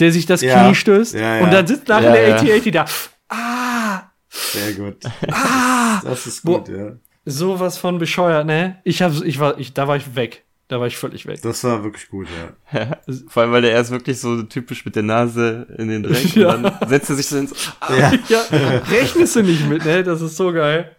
Der 0.00 0.10
sich 0.12 0.26
das 0.26 0.42
Ja. 0.42 0.64
Knie 0.64 0.74
stößt 0.74 1.14
Ja, 1.14 1.36
ja. 1.38 1.44
und 1.44 1.52
dann 1.52 1.66
sitzt 1.68 1.86
nachher 1.88 2.06
Ja, 2.08 2.12
der 2.12 2.28
ja. 2.28 2.34
8080 2.36 2.72
da. 2.72 2.84
Ah! 3.28 4.02
Sehr 4.28 4.72
gut. 4.74 4.96
Ah! 5.30 6.00
Das 6.02 6.26
ist 6.26 6.44
Wo- 6.46 6.58
gut, 6.58 6.68
ja. 6.68 6.92
Sowas 7.24 7.78
von 7.78 7.98
bescheuert, 7.98 8.46
ne? 8.46 8.80
Ich 8.84 9.02
hab, 9.02 9.12
ich 9.24 9.38
war, 9.38 9.58
ich, 9.58 9.74
da 9.74 9.86
war 9.86 9.96
ich 9.96 10.16
weg. 10.16 10.44
Da 10.68 10.78
war 10.78 10.86
ich 10.86 10.98
völlig 10.98 11.24
weg. 11.26 11.40
Das 11.42 11.64
war 11.64 11.82
wirklich 11.82 12.08
gut, 12.10 12.28
ja. 12.72 12.98
Vor 13.28 13.42
allem, 13.42 13.52
weil 13.52 13.62
der 13.62 13.70
erst 13.72 13.90
wirklich 13.90 14.20
so 14.20 14.42
typisch 14.42 14.84
mit 14.84 14.96
der 14.96 15.02
Nase 15.02 15.66
in 15.78 15.88
den 15.88 16.02
Dreck 16.02 16.34
Ja. 16.36 16.54
und 16.54 16.62
dann 16.64 16.88
setzt 16.88 17.08
er 17.08 17.16
sich 17.16 17.26
so 17.26 17.38
ins. 17.38 17.72
Ja, 17.88 18.12
ja, 18.28 18.40
rechnest 18.90 19.34
du 19.36 19.42
nicht 19.42 19.66
mit, 19.66 19.84
ne? 19.86 20.02
Das 20.04 20.20
ist 20.20 20.36
so 20.36 20.52
geil. 20.52 20.94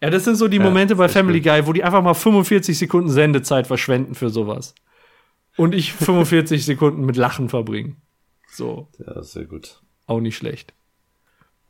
Ja, 0.00 0.10
das 0.10 0.24
sind 0.24 0.36
so 0.36 0.46
die 0.48 0.58
Ja, 0.58 0.62
Momente 0.62 0.94
bei 0.96 1.08
Family. 1.08 1.40
Guy, 1.40 1.66
wo 1.66 1.72
die 1.72 1.82
einfach 1.82 2.02
mal 2.02 2.14
45 2.14 2.78
Sekunden 2.78 3.10
Sendezeit 3.10 3.66
verschwenden 3.66 4.14
für 4.14 4.30
sowas. 4.30 4.74
Und 5.56 5.74
ich 5.74 5.92
45 5.92 6.64
Sekunden 6.64 7.04
mit 7.04 7.16
Lachen 7.16 7.48
verbringen. 7.48 7.96
So, 8.52 8.88
ja, 9.04 9.22
sehr 9.22 9.44
gut. 9.44 9.80
auch 10.06 10.20
nicht 10.20 10.36
schlecht. 10.36 10.72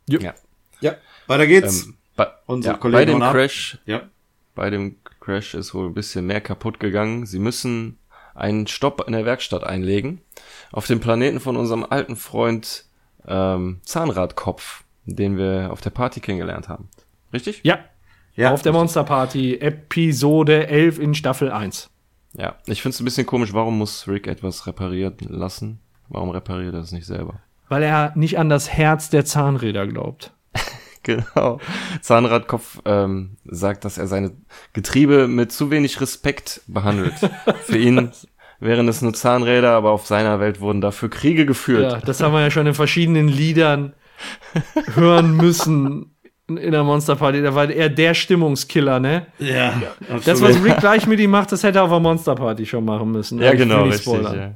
Ja. 0.09 0.35
Ja, 0.81 0.97
weiter 1.27 1.47
geht's. 1.47 1.85
Ähm, 1.85 1.95
bei, 2.17 2.27
Unsere 2.47 2.75
ja, 2.75 2.79
Kollegen 2.81 3.19
bei 3.19 3.27
dem. 3.27 3.33
Crash, 3.33 3.79
ja. 3.87 4.03
bei 4.55 4.69
dem 4.71 5.02
Crash 5.23 5.55
ist 5.55 5.73
wohl 5.75 5.87
ein 5.87 5.95
bisschen 5.95 6.27
mehr 6.27 6.41
kaputt 6.41 6.81
gegangen. 6.81 7.27
Sie 7.27 7.39
müssen 7.39 7.99
einen 8.35 8.67
Stopp 8.67 9.05
in 9.07 9.13
der 9.13 9.25
Werkstatt 9.25 9.63
einlegen. 9.65 10.21
Auf 10.73 10.87
dem 10.87 11.01
Planeten 11.01 11.39
von 11.39 11.57
unserem 11.57 11.85
alten 11.89 12.17
Freund 12.17 12.85
ähm, 13.27 13.81
Zahnradkopf, 13.85 14.85
den 15.07 15.37
wir 15.37 15.71
auf 15.71 15.81
der 15.81 15.91
Party 15.91 16.21
kennengelernt 16.21 16.69
haben. 16.69 16.89
Richtig? 17.33 17.61
Ja, 17.63 17.79
Ja. 18.35 18.53
auf 18.53 18.63
der 18.63 18.73
Monster 18.73 19.05
Party, 19.05 19.57
Episode 19.57 20.67
11 20.67 20.99
in 20.99 21.15
Staffel 21.15 21.53
1. 21.53 21.89
Ja. 22.35 22.57
Ich 22.67 22.83
finde 22.83 22.95
es 22.95 23.01
ein 23.01 23.05
bisschen 23.05 23.27
komisch, 23.27 23.53
warum 23.53 23.79
muss 23.79 24.09
Rick 24.09 24.27
etwas 24.27 24.67
reparieren 24.67 25.15
lassen? 25.29 25.81
Warum 26.09 26.31
repariert 26.31 26.75
er 26.75 26.81
es 26.81 26.93
nicht 26.93 27.07
selber? 27.07 27.41
Weil 27.69 27.83
er 27.85 28.13
nicht 28.17 28.39
an 28.39 28.49
das 28.49 28.71
Herz 28.71 29.09
der 29.11 29.25
Zahnräder 29.25 29.87
glaubt. 29.87 30.33
Genau. 31.35 31.59
Zahnradkopf 32.01 32.81
ähm, 32.85 33.37
sagt, 33.45 33.85
dass 33.85 33.99
er 33.99 34.07
seine 34.07 34.33
Getriebe 34.73 35.27
mit 35.27 35.51
zu 35.51 35.71
wenig 35.71 36.01
Respekt 36.01 36.61
behandelt. 36.67 37.15
Für 37.65 37.77
ihn 37.77 38.13
wären 38.61 38.87
es 38.89 39.03
nur 39.03 39.13
Zahnräder, 39.13 39.71
aber 39.73 39.91
auf 39.91 40.07
seiner 40.07 40.39
Welt 40.39 40.61
wurden 40.61 40.81
dafür 40.81 41.11
Kriege 41.11 41.45
geführt. 41.45 41.93
Ja, 41.93 41.99
das 41.99 42.21
haben 42.23 42.33
wir 42.33 42.41
ja 42.41 42.51
schon 42.51 42.67
in 42.67 42.75
verschiedenen 42.75 43.27
Liedern 43.27 43.95
hören 44.95 45.37
müssen 45.37 46.15
in 46.49 46.73
der 46.73 46.85
Monster 46.85 47.17
Party. 47.17 47.43
Da 47.43 47.55
war 47.55 47.69
er 47.69 47.89
der 47.89 48.15
Stimmungskiller, 48.15 49.01
ne? 49.01 49.27
Ja, 49.39 49.83
Das, 50.25 50.41
was 50.41 50.63
Rick 50.63 50.79
gleich 50.79 51.07
mit 51.07 51.19
ihm 51.21 51.31
macht, 51.31 51.53
das 51.53 51.63
hätte 51.63 51.79
er 51.79 51.85
auf 51.85 51.91
der 51.91 52.01
Monster 52.01 52.35
Party 52.35 52.67
schon 52.67 52.85
machen 52.85 53.11
müssen. 53.11 53.41
Ja, 53.41 53.53
genau, 53.55 53.85
richtig. 53.85 54.13
Ja. 54.23 54.55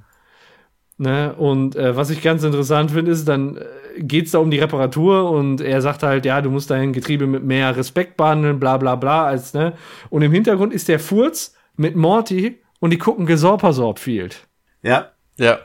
Ne? 0.99 1.35
Und 1.35 1.77
äh, 1.77 1.95
was 1.95 2.11
ich 2.11 2.23
ganz 2.23 2.43
interessant 2.43 2.91
finde, 2.91 3.11
ist, 3.11 3.27
dann 3.29 3.57
äh, 3.59 3.65
geht's 3.99 4.31
da 4.31 4.39
um 4.39 4.51
die 4.51 4.59
Reparatur 4.59 5.31
und 5.31 5.61
er 5.61 5.83
sagt 5.83 6.03
halt, 6.03 6.25
ja, 6.25 6.41
du 6.41 6.51
musst 6.51 6.71
dein 6.71 6.93
Getriebe 6.93 7.27
mit 7.27 7.43
mehr 7.45 7.77
Respekt 7.77 8.17
behandeln, 8.17 8.59
bla 8.59 8.79
bla 8.79 8.97
bla, 8.97 9.27
als, 9.27 9.53
ne? 9.53 9.75
Und 10.09 10.23
im 10.23 10.33
Hintergrund 10.33 10.73
ist 10.73 10.89
der 10.89 10.99
Furz 10.99 11.55
mit 11.77 11.97
Morty 11.97 12.63
und 12.81 12.91
die 12.91 12.99
gucken 12.99 13.27
Gesorpersorb 13.27 13.99
Field. 13.99 14.47
Ja, 14.83 15.13
ja. 15.37 15.59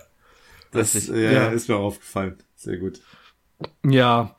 das 0.72 1.08
ja, 1.08 1.16
Ja. 1.16 1.48
ist 1.48 1.70
mir 1.70 1.78
aufgefallen. 1.78 2.38
Sehr 2.56 2.78
gut. 2.78 3.00
Ja. 3.86 4.36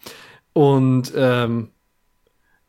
Und 0.53 1.13
ähm, 1.17 1.71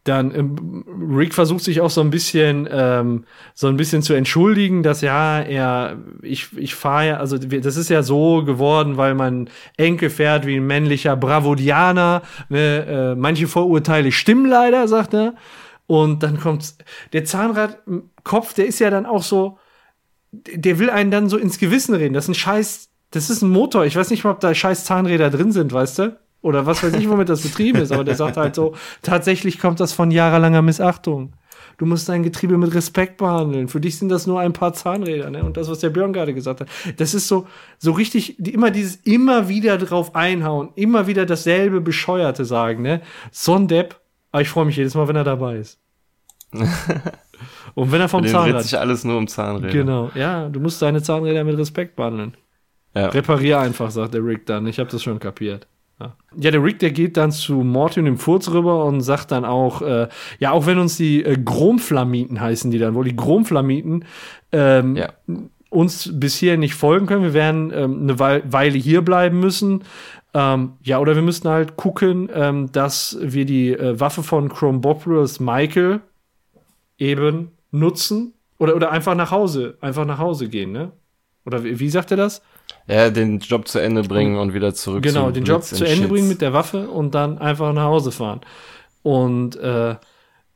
dann 0.04 0.36
ähm, 0.36 0.86
Rick 1.16 1.34
versucht 1.34 1.64
sich 1.64 1.80
auch 1.80 1.90
so 1.90 2.02
ein 2.02 2.10
bisschen 2.10 2.68
ähm, 2.70 3.24
so 3.54 3.68
ein 3.68 3.78
bisschen 3.78 4.02
zu 4.02 4.14
entschuldigen, 4.14 4.84
dass 4.84 5.02
ja 5.02 5.40
er 5.40 5.98
ich 6.22 6.58
ich 6.58 6.76
fahre 6.76 7.08
ja 7.08 7.18
also 7.18 7.38
das 7.38 7.78
ist 7.78 7.90
ja 7.90 8.04
so 8.04 8.44
geworden, 8.44 8.98
weil 8.98 9.16
mein 9.16 9.50
Enkel 9.78 10.10
fährt 10.10 10.46
wie 10.46 10.58
ein 10.58 10.68
männlicher 10.68 11.16
Bravodianer. 11.16 12.22
Ne? 12.50 13.14
Äh, 13.14 13.16
manche 13.16 13.48
Vorurteile 13.48 14.12
stimmen 14.12 14.46
leider, 14.46 14.88
sagt 14.88 15.14
er. 15.14 15.36
Und 15.88 16.24
dann 16.24 16.40
kommt's. 16.40 16.78
Der 17.14 17.26
Zahnradkopf, 17.26 18.54
der 18.54 18.68
ist 18.68 18.80
ja 18.80 18.90
dann 18.90 19.06
auch 19.06 19.24
so, 19.24 19.58
der 20.32 20.80
will 20.80 20.90
einen 20.90 21.12
dann 21.12 21.30
so 21.30 21.38
ins 21.38 21.60
Gewissen 21.60 21.96
reden. 21.96 22.14
Das 22.14 22.26
ist 22.26 22.30
ein 22.30 22.36
Scheiß, 22.36 22.90
das 23.12 23.30
ist 23.30 23.42
ein 23.42 23.50
Motor. 23.50 23.86
Ich 23.86 23.96
weiß 23.96 24.10
nicht 24.10 24.24
mal, 24.24 24.32
ob 24.32 24.40
da 24.40 24.54
scheiß 24.54 24.86
Zahnräder 24.86 25.30
drin 25.30 25.52
sind, 25.52 25.72
weißt 25.72 26.00
du? 26.00 26.20
Oder 26.44 26.66
was 26.66 26.84
weiß 26.84 26.94
ich, 26.96 27.10
womit 27.10 27.30
das 27.30 27.42
betrieben 27.42 27.80
ist. 27.80 27.92
Aber 27.92 28.04
der 28.04 28.16
sagt 28.16 28.38
halt 28.38 28.54
so, 28.54 28.76
tatsächlich 29.02 29.60
kommt 29.60 29.80
das 29.80 29.94
von 29.94 30.12
jahrelanger 30.12 30.62
Missachtung. 30.62 31.34
Du 31.78 31.86
musst 31.86 32.08
dein 32.10 32.22
Getriebe 32.22 32.58
mit 32.58 32.76
Respekt 32.76 33.18
behandeln. 33.18 33.70
Für 33.70 33.80
dich 33.80 33.98
sind 33.98 34.10
das 34.10 34.28
nur 34.28 34.42
ein 34.42 34.52
paar 34.52 34.74
Zahnräder, 34.74 35.32
ne? 35.32 35.44
Und 35.44 35.56
das, 35.58 35.70
was 35.70 35.80
der 35.80 35.90
Björn 35.90 36.12
gerade 36.12 36.34
gesagt 36.34 36.60
hat, 36.60 36.68
das 36.98 37.14
ist 37.14 37.30
so, 37.30 37.48
so 37.80 37.94
richtig, 37.94 38.36
die, 38.38 38.54
immer 38.54 38.72
dieses, 38.72 38.98
immer 38.98 39.48
wieder 39.48 39.78
drauf 39.78 40.16
einhauen, 40.16 40.70
immer 40.76 41.08
wieder 41.08 41.26
dasselbe 41.26 41.82
Bescheuerte 41.82 42.44
sagen, 42.44 42.84
ne? 42.84 43.02
So 43.32 43.56
ein 43.56 43.70
Depp. 43.70 44.00
Aber 44.32 44.42
ich 44.42 44.50
freue 44.50 44.66
mich 44.66 44.76
jedes 44.76 44.96
Mal, 44.96 45.08
wenn 45.08 45.16
er 45.16 45.24
dabei 45.24 45.58
ist. 45.58 45.80
Und 47.74 47.92
wenn 47.92 48.02
er 48.02 48.10
vom 48.10 48.28
Zahnrad. 48.28 48.56
dreht 48.56 48.64
sich 48.64 48.78
alles 48.78 49.06
nur 49.06 49.18
um 49.18 49.28
Zahnräder. 49.28 49.72
Genau, 49.72 50.12
ja, 50.14 50.50
du 50.50 50.60
musst 50.60 50.82
deine 50.82 51.02
Zahnräder 51.02 51.44
mit 51.46 51.58
Respekt 51.58 51.96
behandeln. 51.96 52.36
Ja. 52.94 53.08
Reparier 53.08 53.60
einfach, 53.60 53.90
sagt 53.90 54.14
der 54.14 54.24
Rick 54.24 54.46
dann. 54.46 54.68
Ich 54.68 54.78
habe 54.78 54.90
das 54.90 55.02
schon 55.02 55.20
kapiert. 55.20 55.68
Ja. 56.04 56.16
ja, 56.38 56.52
der 56.52 56.64
Rick, 56.64 56.80
der 56.80 56.92
geht 56.92 57.18
dann 57.18 57.32
zu 57.32 57.54
Morty 57.64 58.00
und 58.00 58.06
dem 58.06 58.18
Furz 58.18 58.50
rüber 58.52 58.86
und 58.86 59.02
sagt 59.02 59.32
dann 59.32 59.46
auch, 59.46 59.82
äh, 59.82 60.08
ja, 60.40 60.52
auch 60.52 60.66
wenn 60.66 60.78
uns 60.78 60.98
die 60.98 61.24
äh, 61.24 61.38
Gromflamiten 61.38 62.40
heißen, 62.42 62.72
die 62.72 62.80
dann 62.80 62.94
wohl 62.96 63.06
die 63.06 63.16
Gromflamiten 63.16 64.06
ähm, 64.52 64.96
Ja. 64.96 65.10
uns 65.70 66.10
bis 66.14 66.36
hier 66.36 66.58
nicht 66.58 66.76
folgen 66.76 67.06
können. 67.06 67.24
Wir 67.24 67.34
werden 67.34 67.72
ähm, 67.74 68.02
eine 68.04 68.20
Wei- 68.20 68.44
Weile 68.46 68.78
hier 68.78 69.02
bleiben 69.02 69.40
müssen. 69.40 69.84
Ähm, 70.36 70.74
ja, 70.84 71.00
oder 71.00 71.16
wir 71.16 71.22
müssten 71.22 71.48
halt 71.48 71.76
gucken, 71.78 72.28
ähm, 72.34 72.72
dass 72.72 73.18
wir 73.22 73.46
die 73.46 73.72
äh, 73.72 74.00
Waffe 74.00 74.24
von 74.24 74.50
Chrombopoulos 74.50 75.40
Michael 75.40 76.02
eben 76.98 77.52
nutzen 77.72 78.34
oder, 78.60 78.76
oder 78.76 78.92
einfach 78.92 79.16
nach 79.16 79.32
Hause, 79.32 79.78
einfach 79.82 80.06
nach 80.06 80.20
Hause 80.20 80.50
gehen, 80.50 80.72
ne? 80.72 80.92
Oder 81.46 81.64
wie, 81.64 81.80
wie 81.80 81.90
sagt 81.90 82.12
er 82.12 82.18
das? 82.18 82.42
Ja, 82.88 83.10
den 83.10 83.40
Job 83.40 83.68
zu 83.68 83.80
Ende 83.80 84.04
bringen 84.04 84.38
und 84.38 84.54
wieder 84.54 84.74
zurück 84.74 85.04
Genau, 85.04 85.32
den 85.32 85.46
Job 85.46 85.64
zu 85.64 85.76
Ende 85.86 85.96
Shits. 85.96 86.10
bringen 86.10 86.28
mit 86.28 86.42
der 86.42 86.54
Waffe 86.54 86.90
und 86.90 87.16
dann 87.16 87.38
einfach 87.38 87.72
nach 87.74 87.86
Hause 87.86 88.12
fahren. 88.12 88.42
Und 89.04 89.56
äh, 89.56 89.96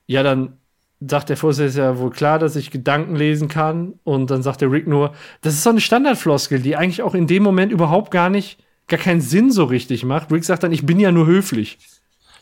ja, 0.07 0.23
dann 0.23 0.57
sagt 0.99 1.29
der 1.29 1.37
Vorsitzende, 1.37 1.69
ist 1.69 1.77
ja 1.77 1.97
wohl 1.99 2.09
klar, 2.09 2.39
dass 2.39 2.55
ich 2.55 2.71
Gedanken 2.71 3.15
lesen 3.15 3.47
kann. 3.47 3.93
Und 4.03 4.29
dann 4.31 4.41
sagt 4.43 4.61
der 4.61 4.71
Rick 4.71 4.87
nur, 4.87 5.13
das 5.41 5.53
ist 5.53 5.63
so 5.63 5.69
eine 5.69 5.81
Standardfloskel, 5.81 6.59
die 6.59 6.75
eigentlich 6.75 7.01
auch 7.01 7.13
in 7.15 7.27
dem 7.27 7.43
Moment 7.43 7.71
überhaupt 7.71 8.11
gar 8.11 8.29
nicht, 8.29 8.59
gar 8.87 8.99
keinen 8.99 9.21
Sinn 9.21 9.51
so 9.51 9.65
richtig 9.65 10.03
macht. 10.03 10.31
Rick 10.31 10.43
sagt 10.43 10.63
dann, 10.63 10.71
ich 10.71 10.85
bin 10.85 10.99
ja 10.99 11.11
nur 11.11 11.27
höflich. 11.27 11.77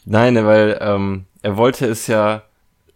Nein, 0.05 0.36
weil 0.45 0.78
ähm, 0.82 1.26
er 1.41 1.57
wollte 1.57 1.86
es 1.88 2.07
ja 2.07 2.43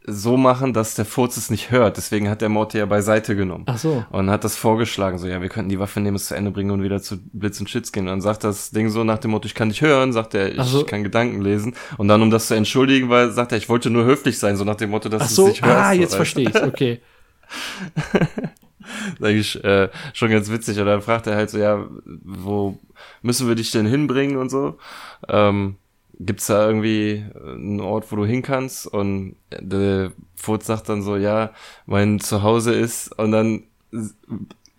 so 0.06 0.38
machen, 0.38 0.74
dass 0.74 0.95
der 0.95 1.06
Furz 1.06 1.38
es 1.38 1.50
nicht 1.50 1.72
hört. 1.72 1.97
Deswegen 1.97 2.30
hat 2.30 2.41
der 2.41 2.50
Morty 2.50 2.78
ja 2.78 2.86
beiseite 2.86 3.36
genommen. 3.36 3.66
Ach 3.68 3.78
so. 3.78 4.04
Und 4.12 4.30
hat 4.30 4.43
das 4.43 4.56
vorgeschlagen, 4.56 5.18
so, 5.18 5.28
ja, 5.28 5.41
wir 5.41 5.50
könnten 5.50 5.70
die 5.70 5.80
Waffe 5.80 6.00
nehmen, 6.00 6.16
es 6.16 6.28
zu 6.28 6.36
Ende 6.36 6.52
bringen 6.52 6.72
und 6.72 6.82
wieder 6.82 7.02
zu 7.02 7.18
Blitz 7.34 7.60
und 7.60 7.70
Shits 7.70 7.91
gehen. 7.91 8.04
Und 8.04 8.08
dann 8.08 8.22
sagt 8.22 8.43
das 8.43 8.72
Ding 8.72 8.89
so 8.89 9.04
nach 9.04 9.20
dem 9.20 9.32
Motto, 9.32 9.45
ich 9.45 9.56
kann 9.56 9.70
dich 9.70 9.82
hören, 9.82 10.14
sagt 10.14 10.34
er, 10.34 10.54
ich 10.54 10.64
so. 10.64 10.84
kann 10.84 11.04
Gedanken 11.04 11.41
lesen. 11.41 11.76
Und 11.97 12.08
dann, 12.08 12.22
um 12.22 12.32
das 12.32 12.47
zu 12.47 12.56
entschuldigen, 12.56 13.10
weil, 13.10 13.32
sagt 13.32 13.52
er, 13.52 13.58
ich 13.58 13.70
wollte 13.70 13.89
nur 13.89 14.06
höflich 14.06 14.39
sein, 14.39 14.58
so 14.58 14.64
nach 14.64 14.76
dem 14.76 14.89
Motto, 14.89 15.10
dass 15.10 15.24
Ach 15.24 15.28
du 15.28 15.34
so, 15.34 15.43
es 15.43 15.54
nicht 15.54 15.66
hörst. 15.66 15.78
ah, 15.78 15.93
jetzt 15.93 16.16
verstehe 16.16 16.50
ich's, 16.50 16.62
okay. 16.62 17.00
Sag 19.20 19.32
ich, 19.32 19.64
äh, 19.64 19.89
schon 20.14 20.32
ganz 20.32 20.50
witzig. 20.50 20.80
Und 20.80 20.86
dann 20.86 21.02
fragt 21.02 21.28
er 21.28 21.36
halt 21.36 21.50
so, 21.50 21.58
ja, 21.58 21.86
wo 22.06 22.80
müssen 23.22 23.47
wir 23.47 23.56
dich 23.56 23.72
denn 23.72 23.86
hinbringen 23.86 24.38
und 24.38 24.50
so? 24.50 24.78
Ähm, 25.28 25.76
gibt's 26.20 26.47
da 26.47 26.67
irgendwie 26.67 27.26
einen 27.36 27.80
Ort, 27.80 28.11
wo 28.11 28.15
du 28.17 28.26
hin 28.26 28.41
kannst? 28.41 28.86
Und 28.88 29.36
der 29.51 30.11
Furz 30.36 30.65
sagt 30.67 30.89
dann 30.89 31.01
so, 31.01 31.15
ja, 31.15 31.51
mein 31.86 32.20
Zuhause 32.20 32.74
ist, 32.74 33.17
und 33.17 33.32
dann 33.32 33.63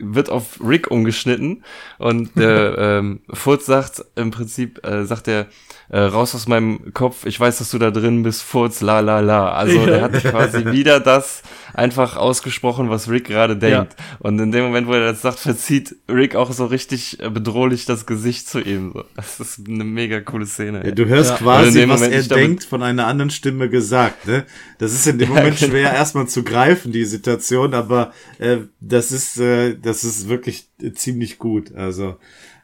wird 0.01 0.31
auf 0.31 0.59
Rick 0.65 0.91
umgeschnitten 0.91 1.65
und 1.99 2.31
der 2.37 2.77
ähm, 2.79 3.21
Furz 3.33 3.67
sagt 3.67 4.05
im 4.17 4.31
Prinzip, 4.31 4.85
äh, 4.87 5.05
sagt 5.05 5.29
er, 5.29 5.47
äh, 5.91 5.99
raus 5.99 6.35
aus 6.37 6.47
meinem 6.47 6.95
Kopf, 6.95 7.27
ich 7.27 7.39
weiß, 7.39 7.59
dass 7.59 7.71
du 7.71 7.79
da 7.79 7.91
drin 7.91 8.23
bist, 8.23 8.43
Furz, 8.43 8.81
la 8.81 9.01
la 9.01 9.19
la. 9.21 9.51
Also 9.53 9.77
Ja. 9.77 9.87
er 9.89 10.03
hat 10.03 10.23
quasi 10.23 10.65
wieder 10.73 11.01
das 11.01 11.43
einfach 11.75 12.17
ausgesprochen, 12.17 12.91
was 12.91 13.09
Rick 13.11 13.25
gerade 13.25 13.57
denkt. 13.57 13.97
Und 14.21 14.39
in 14.39 14.53
dem 14.53 14.65
Moment, 14.65 14.87
wo 14.87 14.93
er 14.93 15.01
das 15.01 15.21
sagt, 15.21 15.41
verzieht 15.41 15.97
Rick 16.09 16.37
auch 16.37 16.53
so 16.53 16.67
richtig 16.67 17.19
äh, 17.21 17.29
bedrohlich 17.29 17.87
das 17.87 18.07
Gesicht 18.07 18.49
zu 18.49 18.61
ihm. 18.61 18.93
So. 18.95 19.05
Das 19.17 19.41
ist 19.41 19.67
eine 19.69 19.83
mega 19.83 20.21
coole 20.21 20.47
Szene. 20.47 20.83
Ja, 20.85 20.93
du 20.93 21.07
hörst 21.07 21.31
Ja. 21.33 21.37
Quasi, 21.39 21.89
was 21.89 22.01
Moment 22.01 22.31
er 22.31 22.37
denkt, 22.37 22.65
von 22.65 22.85
einer 22.85 23.09
anderen 23.09 23.31
Stimme 23.31 23.69
gesagt. 23.69 24.29
Ne? 24.29 24.45
Das 24.79 24.93
ist 24.93 25.09
in 25.09 25.19
dem 25.19 25.29
Moment 25.35 25.59
genau. 25.59 25.73
schwer 25.73 25.93
erstmal 25.93 26.29
zu 26.29 26.45
greifen, 26.45 26.93
die 26.93 27.05
Situation, 27.05 27.75
aber 27.75 28.13
äh, 28.39 28.59
das 28.81 29.11
ist 29.11 29.41
äh, 29.41 29.75
das 29.77 29.90
ist 30.05 30.29
wirklich 30.29 30.69
ziemlich 30.95 31.39
gut. 31.39 31.75
Also 31.75 32.17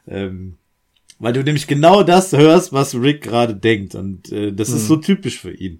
ähm, 0.07 0.55
weil 1.19 1.33
du 1.33 1.43
nämlich 1.43 1.65
genau 1.67 2.03
das 2.03 2.31
hörst, 2.31 2.73
was 2.73 2.93
Rick 2.95 3.23
gerade 3.23 3.55
denkt 3.55 3.95
und 3.95 4.31
äh, 4.31 4.51
das 4.53 4.69
ist 4.69 4.87
so 4.87 4.97
typisch 4.97 5.39
für 5.39 5.51
ihn. 5.51 5.79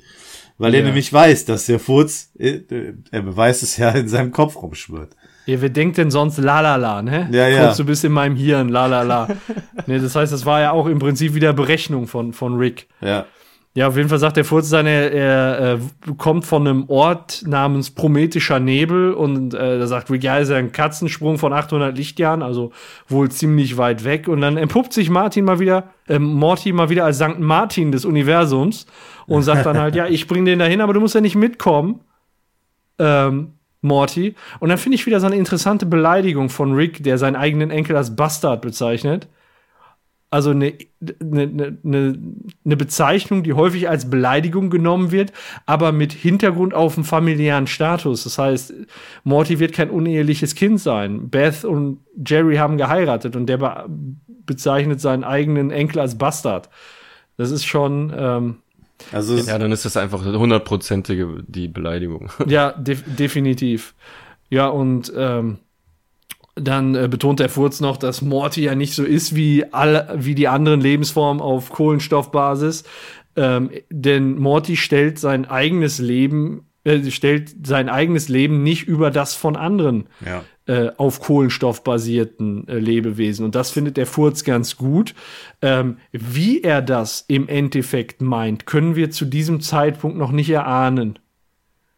Weil 0.57 0.73
er 0.73 0.79
Ja. 0.79 0.85
nämlich 0.87 1.13
weiß, 1.13 1.45
dass 1.45 1.67
der 1.67 1.79
Furz, 1.79 2.31
äh, 2.39 2.49
äh, 2.71 2.93
er 3.11 3.21
beweist 3.21 3.61
es 3.61 3.77
ja 3.77 3.91
in 3.91 4.07
seinem 4.07 4.31
Kopf 4.31 4.55
rumschwirrt. 4.61 5.15
Ja, 5.45 5.61
wer 5.61 5.69
denkt 5.69 5.97
denn 5.97 6.09
sonst 6.11 6.39
la 6.39 6.59
la 6.61 6.75
la, 6.75 7.01
ne? 7.03 7.29
Ja, 7.31 7.47
ja. 7.47 7.65
Kurz, 7.65 7.77
du 7.77 7.85
bist 7.85 8.03
in 8.03 8.11
meinem 8.11 8.35
Hirn, 8.35 8.67
la 8.69 8.87
la 8.87 9.03
la. 9.03 9.27
ne, 9.87 9.99
das 10.01 10.15
heißt, 10.15 10.33
das 10.33 10.45
war 10.45 10.59
ja 10.61 10.71
auch 10.71 10.87
im 10.87 10.97
Prinzip 10.99 11.35
wieder 11.35 11.53
Berechnung 11.53 12.07
von, 12.07 12.33
von 12.33 12.57
Rick. 12.57 12.87
Ja. 13.01 13.25
Ja, 13.77 13.89
auf 13.89 13.95
jeden 13.95 14.09
Fall 14.09 14.17
sagt 14.17 14.37
der 14.37 14.43
Furz 14.43 14.71
dann, 14.71 14.87
er, 14.87 15.13
er 15.13 15.73
äh, 15.75 15.79
kommt 16.17 16.47
von 16.47 16.67
einem 16.67 16.85
Ort 16.89 17.43
namens 17.45 17.91
Prometischer 17.91 18.59
Nebel 18.59 19.13
und 19.13 19.53
äh, 19.53 19.77
da 19.77 19.85
sagt 19.85 20.09
Rick, 20.09 20.23
ja, 20.23 20.39
ist 20.39 20.49
ja 20.49 20.55
ein 20.55 20.71
Katzensprung 20.71 21.37
von 21.37 21.53
800 21.53 21.95
Lichtjahren, 21.95 22.41
also 22.41 22.71
wohl 23.07 23.29
ziemlich 23.29 23.77
weit 23.77 24.03
weg. 24.03 24.29
Und 24.29 24.41
dann 24.41 24.57
entpuppt 24.57 24.93
sich 24.93 25.11
Martin 25.11 25.45
mal 25.45 25.59
wieder, 25.59 25.91
äh, 26.07 26.17
Morty 26.17 26.71
mal 26.71 26.89
wieder 26.89 27.05
als 27.05 27.19
Sankt 27.19 27.39
Martin 27.39 27.91
des 27.91 28.03
Universums 28.03 28.87
und 29.27 29.43
sagt 29.43 29.67
dann 29.67 29.77
halt, 29.77 29.93
ja, 29.93 30.07
ich 30.09 30.25
bring 30.25 30.43
den 30.43 30.57
dahin, 30.57 30.81
aber 30.81 30.93
du 30.93 30.99
musst 30.99 31.13
ja 31.13 31.21
nicht 31.21 31.35
mitkommen, 31.35 31.99
ähm, 32.97 33.59
Morty. 33.81 34.33
Und 34.59 34.69
dann 34.69 34.79
finde 34.79 34.95
ich 34.95 35.05
wieder 35.05 35.19
so 35.19 35.27
eine 35.27 35.35
interessante 35.35 35.85
Beleidigung 35.85 36.49
von 36.49 36.73
Rick, 36.73 37.03
der 37.03 37.19
seinen 37.19 37.35
eigenen 37.35 37.69
Enkel 37.69 37.95
als 37.95 38.15
Bastard 38.15 38.63
bezeichnet 38.63 39.27
also 40.37 40.51
eine, 40.51 40.73
eine, 41.19 41.75
eine, 41.83 42.19
eine 42.63 42.77
Bezeichnung, 42.77 43.41
die 43.41 43.53
häufig 43.53 43.89
als 43.89 44.07
Beleidigung 44.09 44.69
genommen 44.69 45.11
wird, 45.11 45.33
aber 45.65 45.91
mit 45.91 46.13
Hintergrund 46.13 46.75
auf 46.75 46.93
dem 46.93 47.03
familiären 47.03 47.65
Status. 47.65 48.23
Das 48.23 48.37
heißt, 48.37 48.71
Morty 49.23 49.59
wird 49.59 49.73
kein 49.73 49.89
uneheliches 49.89 50.53
Kind 50.53 50.79
sein. 50.79 51.29
Beth 51.29 51.65
und 51.65 52.01
Jerry 52.23 52.57
haben 52.57 52.77
geheiratet 52.77 53.35
und 53.35 53.47
der 53.47 53.57
be 53.57 53.85
bezeichnet 54.45 55.01
seinen 55.01 55.25
eigenen 55.25 55.71
Enkel 55.71 55.99
als 55.99 56.17
Bastard. 56.17 56.69
Das 57.35 57.51
ist 57.51 57.65
schon, 57.65 58.13
ähm, 58.15 58.55
Also 59.11 59.35
Ja, 59.35 59.57
dann 59.57 59.71
ist 59.71 59.83
das 59.85 59.97
einfach 59.97 60.23
hundertprozentige 60.23 61.43
die 61.47 61.67
Beleidigung. 61.67 62.29
ja, 62.47 62.71
def 62.71 63.03
definitiv. 63.17 63.93
Ja, 64.49 64.67
und 64.67 65.11
ähm, 65.17 65.57
dann 66.59 66.95
äh, 66.95 67.07
betont 67.09 67.39
der 67.39 67.49
Furz 67.49 67.79
noch, 67.79 67.97
dass 67.97 68.21
Morty 68.21 68.63
ja 68.63 68.75
nicht 68.75 68.93
so 68.93 69.03
ist 69.03 69.35
wie 69.35 69.65
alle, 69.71 70.15
wie 70.17 70.35
die 70.35 70.47
anderen 70.47 70.81
Lebensformen 70.81 71.41
auf 71.41 71.69
Kohlenstoffbasis. 71.69 72.83
Ähm, 73.35 73.69
denn 73.89 74.37
Morty 74.37 74.75
stellt 74.75 75.19
sein 75.19 75.45
eigenes 75.45 75.99
Leben, 75.99 76.67
äh, 76.83 77.11
stellt 77.11 77.67
sein 77.67 77.89
eigenes 77.89 78.29
Leben 78.29 78.63
nicht 78.63 78.87
über 78.87 79.11
das 79.11 79.35
von 79.35 79.55
anderen 79.55 80.07
ja. 80.25 80.43
äh, 80.65 80.91
auf 80.97 81.19
Kohlenstoff 81.19 81.83
basierten 81.83 82.67
äh, 82.67 82.79
Lebewesen. 82.79 83.45
Und 83.45 83.53
das 83.53 83.69
findet 83.71 83.97
der 83.97 84.07
Furz 84.07 84.43
ganz 84.43 84.75
gut. 84.75 85.13
Ähm, 85.61 85.97
wie 86.11 86.61
er 86.61 86.81
das 86.81 87.25
im 87.27 87.47
Endeffekt 87.47 88.21
meint, 88.21 88.65
können 88.65 88.95
wir 88.95 89.11
zu 89.11 89.25
diesem 89.25 89.61
Zeitpunkt 89.61 90.17
noch 90.17 90.31
nicht 90.31 90.49
erahnen. 90.49 91.19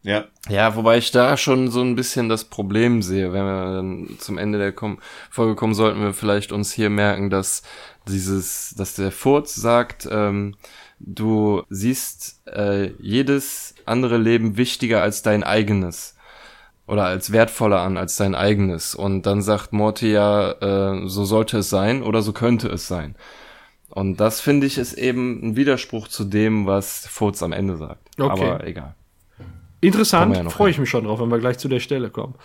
Ja. 0.01 0.25
Ja, 0.47 0.75
wobei 0.75 0.97
ich 0.97 1.11
da 1.11 1.35
schon 1.35 1.69
so 1.69 1.81
ein 1.81 1.95
bisschen 1.95 2.29
das 2.29 2.45
Problem 2.45 3.01
sehe. 3.01 3.33
Wenn 3.33 3.43
wir 3.43 3.73
dann 3.75 4.17
zum 4.19 4.37
Ende 4.37 4.57
der 4.57 4.71
Kom 4.71 4.99
Folge 5.29 5.55
kommen, 5.55 5.73
sollten 5.73 6.01
wir 6.01 6.13
vielleicht 6.13 6.51
uns 6.51 6.71
hier 6.71 6.89
merken, 6.89 7.29
dass 7.29 7.63
dieses, 8.07 8.73
dass 8.77 8.95
der 8.95 9.11
Furz 9.11 9.55
sagt, 9.55 10.07
ähm, 10.09 10.55
du 10.99 11.63
siehst 11.69 12.41
äh, 12.47 12.91
jedes 12.99 13.75
andere 13.85 14.17
Leben 14.17 14.57
wichtiger 14.57 15.01
als 15.01 15.21
dein 15.21 15.43
eigenes 15.43 16.15
oder 16.87 17.05
als 17.05 17.31
wertvoller 17.31 17.81
an 17.81 17.97
als 17.97 18.15
dein 18.15 18.35
eigenes. 18.35 18.95
Und 18.95 19.23
dann 19.25 19.41
sagt 19.41 19.73
Morty 19.73 20.11
ja, 20.11 20.51
äh, 20.51 21.07
so 21.07 21.25
sollte 21.25 21.59
es 21.59 21.69
sein 21.69 22.03
oder 22.03 22.21
so 22.21 22.33
könnte 22.33 22.69
es 22.69 22.87
sein. 22.87 23.15
Und 23.89 24.17
das 24.17 24.39
finde 24.39 24.65
ich 24.65 24.77
ist 24.77 24.93
eben 24.93 25.41
ein 25.43 25.55
Widerspruch 25.55 26.07
zu 26.07 26.23
dem, 26.23 26.65
was 26.65 27.05
Furz 27.07 27.43
am 27.43 27.51
Ende 27.51 27.77
sagt. 27.77 28.01
Okay. 28.19 28.31
Aber 28.31 28.63
egal. 28.65 28.95
Interessant, 29.81 30.35
ja 30.35 30.49
freue 30.49 30.67
hin. 30.67 30.73
ich 30.75 30.79
mich 30.79 30.89
schon 30.89 31.05
drauf, 31.05 31.19
wenn 31.19 31.29
wir 31.29 31.39
gleich 31.39 31.57
zu 31.57 31.67
der 31.67 31.79
Stelle 31.79 32.09
kommen. 32.09 32.35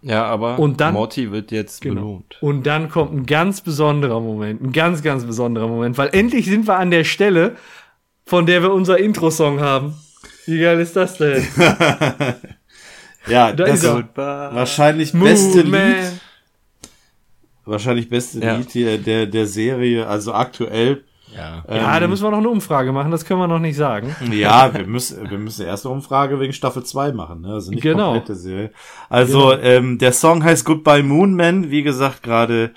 Ja, 0.00 0.24
aber 0.24 0.58
Und 0.58 0.80
dann- 0.80 0.94
Morty 0.94 1.32
wird 1.32 1.50
jetzt 1.50 1.80
Genau. 1.80 2.00
belohnt. 2.02 2.38
Und 2.40 2.66
dann 2.66 2.88
kommt 2.88 3.12
ein 3.12 3.26
ganz 3.26 3.60
besonderer 3.62 4.20
Moment, 4.20 4.62
ein 4.62 4.72
ganz, 4.72 5.02
ganz 5.02 5.24
besonderer 5.24 5.66
Moment, 5.68 5.98
weil 5.98 6.08
endlich 6.12 6.46
sind 6.46 6.66
wir 6.68 6.76
an 6.78 6.90
der 6.90 7.04
Stelle, 7.04 7.56
von 8.26 8.46
der 8.46 8.62
wir 8.62 8.72
unser 8.72 8.98
Intro-Song 8.98 9.60
haben. 9.60 9.94
Wie 10.46 10.60
geil 10.60 10.78
ist 10.80 10.94
das 10.96 11.18
denn? 11.18 11.44
Ja, 13.26 13.52
Da 13.52 13.64
das 13.64 13.82
ist 13.82 13.84
er. 13.84 14.08
wahrscheinlich 14.54 15.12
beste 15.12 15.58
Moon 15.64 15.70
Man. 15.70 15.90
Lied, 15.96 16.20
wahrscheinlich 17.66 18.08
beste 18.08 18.40
Ja. 18.40 18.56
Lied 18.56 19.06
der, 19.06 19.26
der 19.26 19.46
Serie, 19.46 20.06
also 20.06 20.32
aktuell. 20.32 21.04
Ja. 21.34 21.64
Ja, 21.68 21.94
Ähm, 21.96 22.00
da 22.00 22.08
müssen 22.08 22.24
wir 22.24 22.30
noch 22.30 22.38
eine 22.38 22.48
Umfrage 22.48 22.92
machen, 22.92 23.10
das 23.10 23.24
können 23.24 23.40
wir 23.40 23.46
noch 23.48 23.58
nicht 23.58 23.76
sagen. 23.76 24.14
Ja, 24.32 24.72
wir 24.74 24.86
müssen, 24.86 25.28
wir 25.30 25.38
müssen 25.38 25.66
erst 25.66 25.84
eine 25.86 25.94
Umfrage 25.94 26.40
wegen 26.40 26.52
Staffel 26.52 26.82
2 26.84 27.12
machen, 27.12 27.42
ne? 27.42 27.52
Also 27.54 27.70
nicht 27.70 27.82
Genau. 27.82 28.12
komplette 28.12 28.34
Serie. 28.34 28.70
Also, 29.08 29.52
ähm, 29.52 29.98
der 29.98 30.12
Song 30.12 30.42
heißt 30.42 30.64
Goodbye 30.64 31.02
Moon 31.02 31.34
Man, 31.34 31.70
wie 31.70 31.82
gesagt, 31.82 32.22
gerade 32.22 32.72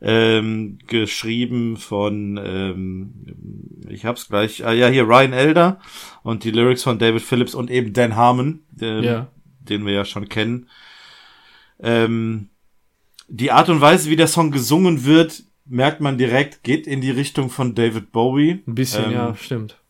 ähm, 0.00 0.78
geschrieben 0.86 1.76
von, 1.78 2.38
ähm, 2.42 3.12
ich 3.88 4.04
hab's 4.04 4.28
gleich, 4.28 4.64
ah, 4.66 4.72
ja, 4.72 4.88
hier 4.88 5.04
Ryan 5.08 5.32
Elder 5.32 5.78
und 6.22 6.44
die 6.44 6.50
Lyrics 6.50 6.82
von 6.82 6.98
David 6.98 7.22
Phillips 7.22 7.54
und 7.54 7.70
eben 7.70 7.92
Dan 7.94 8.14
Harmon, 8.14 8.60
ähm, 8.80 9.02
Ja. 9.02 9.26
den 9.60 9.86
wir 9.86 9.94
ja 9.94 10.04
schon 10.04 10.28
kennen. 10.28 10.68
Ähm, 11.80 12.50
die 13.28 13.50
Art 13.52 13.68
und 13.68 13.80
Weise, 13.80 14.08
wie 14.10 14.16
der 14.16 14.28
Song 14.28 14.50
gesungen 14.50 15.04
wird, 15.04 15.42
merkt 15.66 16.00
man 16.00 16.18
direkt, 16.18 16.62
geht 16.62 16.86
in 16.86 17.00
die 17.00 17.10
Richtung 17.10 17.50
von 17.50 17.74
David 17.74 18.12
Bowie. 18.12 18.62
Ein 18.66 18.74
bisschen, 18.74 19.06
Ähm, 19.06 19.12
ja, 19.12 19.34
stimmt. 19.34 19.80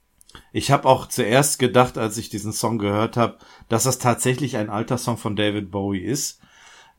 Ich 0.52 0.70
habe 0.70 0.88
auch 0.88 1.06
zuerst 1.06 1.58
gedacht, 1.58 1.98
als 1.98 2.18
ich 2.18 2.28
diesen 2.28 2.52
Song 2.52 2.78
gehört 2.78 3.16
habe, 3.16 3.38
dass 3.68 3.84
das 3.84 3.98
tatsächlich 3.98 4.56
ein 4.56 4.70
alter 4.70 4.98
Song 4.98 5.16
von 5.16 5.36
David 5.36 5.70
Bowie 5.70 6.00
ist. 6.00 6.40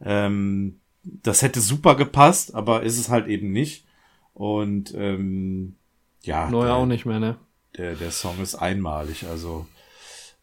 Ähm, 0.04 0.80
das 1.04 1.42
hätte 1.42 1.62
super 1.62 1.96
gepasst, 1.96 2.54
aber 2.54 2.84
ist 2.84 3.00
es 3.00 3.10
halt 3.10 3.28
eben 3.28 3.52
nicht. 3.52 3.86
Und 4.34 4.94
ähm, 4.96 5.76
ja, 6.24 6.50
Neuer 6.50 6.66
der, 6.66 6.76
auch 6.76 6.86
nicht 6.86 7.06
mehr, 7.06 7.20
ne? 7.20 7.38
Der, 7.78 7.96
der 7.96 8.12
Song 8.12 8.40
ist 8.42 8.56
einmalig. 8.56 9.26
Also 9.28 9.68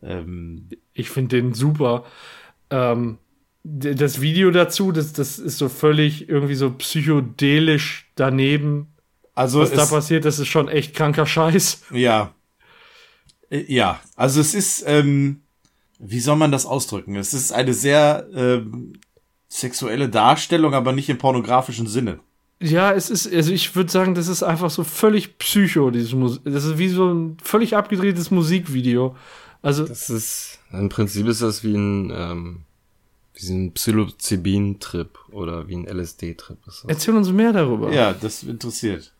ähm, 0.03 0.69
Ich 0.93 1.11
finde 1.11 1.37
den 1.37 1.55
super. 1.55 2.05
Ähm, 2.71 3.19
das 3.65 4.21
Video 4.21 4.51
dazu, 4.51 4.93
das, 4.93 5.13
das 5.15 5.39
ist 5.39 5.57
so 5.59 5.69
völlig 5.71 6.29
irgendwie 6.29 6.55
so 6.55 6.71
psychedelisch 6.71 8.11
daneben. 8.15 8.89
also 9.35 9.61
Was 9.61 9.73
da 9.73 9.87
passiert, 9.87 10.27
das 10.27 10.39
ist 10.39 10.49
schon 10.49 10.69
echt 10.69 10.95
kranker 10.95 11.27
Scheiß. 11.27 11.83
ja, 11.91 12.35
Äh, 13.51 13.65
ja, 13.73 14.01
also 14.17 14.41
es 14.41 14.55
ist, 14.55 14.85
ähm, 14.87 15.41
wie 15.99 16.21
soll 16.21 16.37
man 16.37 16.53
das 16.53 16.67
ausdrücken? 16.67 17.17
Es 17.17 17.33
ist 17.33 17.53
eine 17.53 17.73
sehr 17.73 18.27
ähm, 18.35 18.95
sexuelle 19.49 20.09
Darstellung, 20.09 20.75
aber 20.75 20.93
nicht 20.93 21.09
im 21.09 21.19
pornografischen 21.19 21.87
Sinne. 21.87 22.21
Ja, 22.61 22.93
es 22.93 23.11
ist, 23.11 23.33
also 23.33 23.53
ich 23.53 23.75
würde 23.75 23.91
sagen, 23.91 24.15
das 24.15 24.29
ist 24.29 24.43
einfach 24.43 24.71
so 24.71 24.85
völlig 24.85 25.39
psycho, 25.39 25.91
dieses 25.91 26.13
Musik. 26.13 26.43
Das 26.45 26.65
ist 26.65 26.79
wie 26.79 26.89
so 26.89 27.13
ein 27.13 27.37
völlig 27.43 27.77
abgedrehtes 27.77 28.31
Musikvideo. 28.31 29.17
Also, 29.63 29.87
Das 29.87 30.11
ist, 30.11 30.59
im 30.73 30.89
Prinzip 30.89 31.27
ist 31.27 31.43
das 31.43 31.65
wie 31.65 31.75
ein, 31.75 32.13
ähm, 32.15 32.61
wie 33.35 33.49
ein 33.53 33.73
Psilocybin-Trip 33.73 35.19
oder 35.33 35.67
wie 35.69 35.77
ein 35.77 35.87
LSD-Trip. 35.87 36.59
ist 36.67 36.83
das. 36.85 36.85
erzähl 36.89 37.15
uns 37.17 37.31
mehr 37.33 37.53
darüber. 37.53 37.93
Ja, 37.93 38.13
das 38.13 38.43
interessiert. 38.45 39.13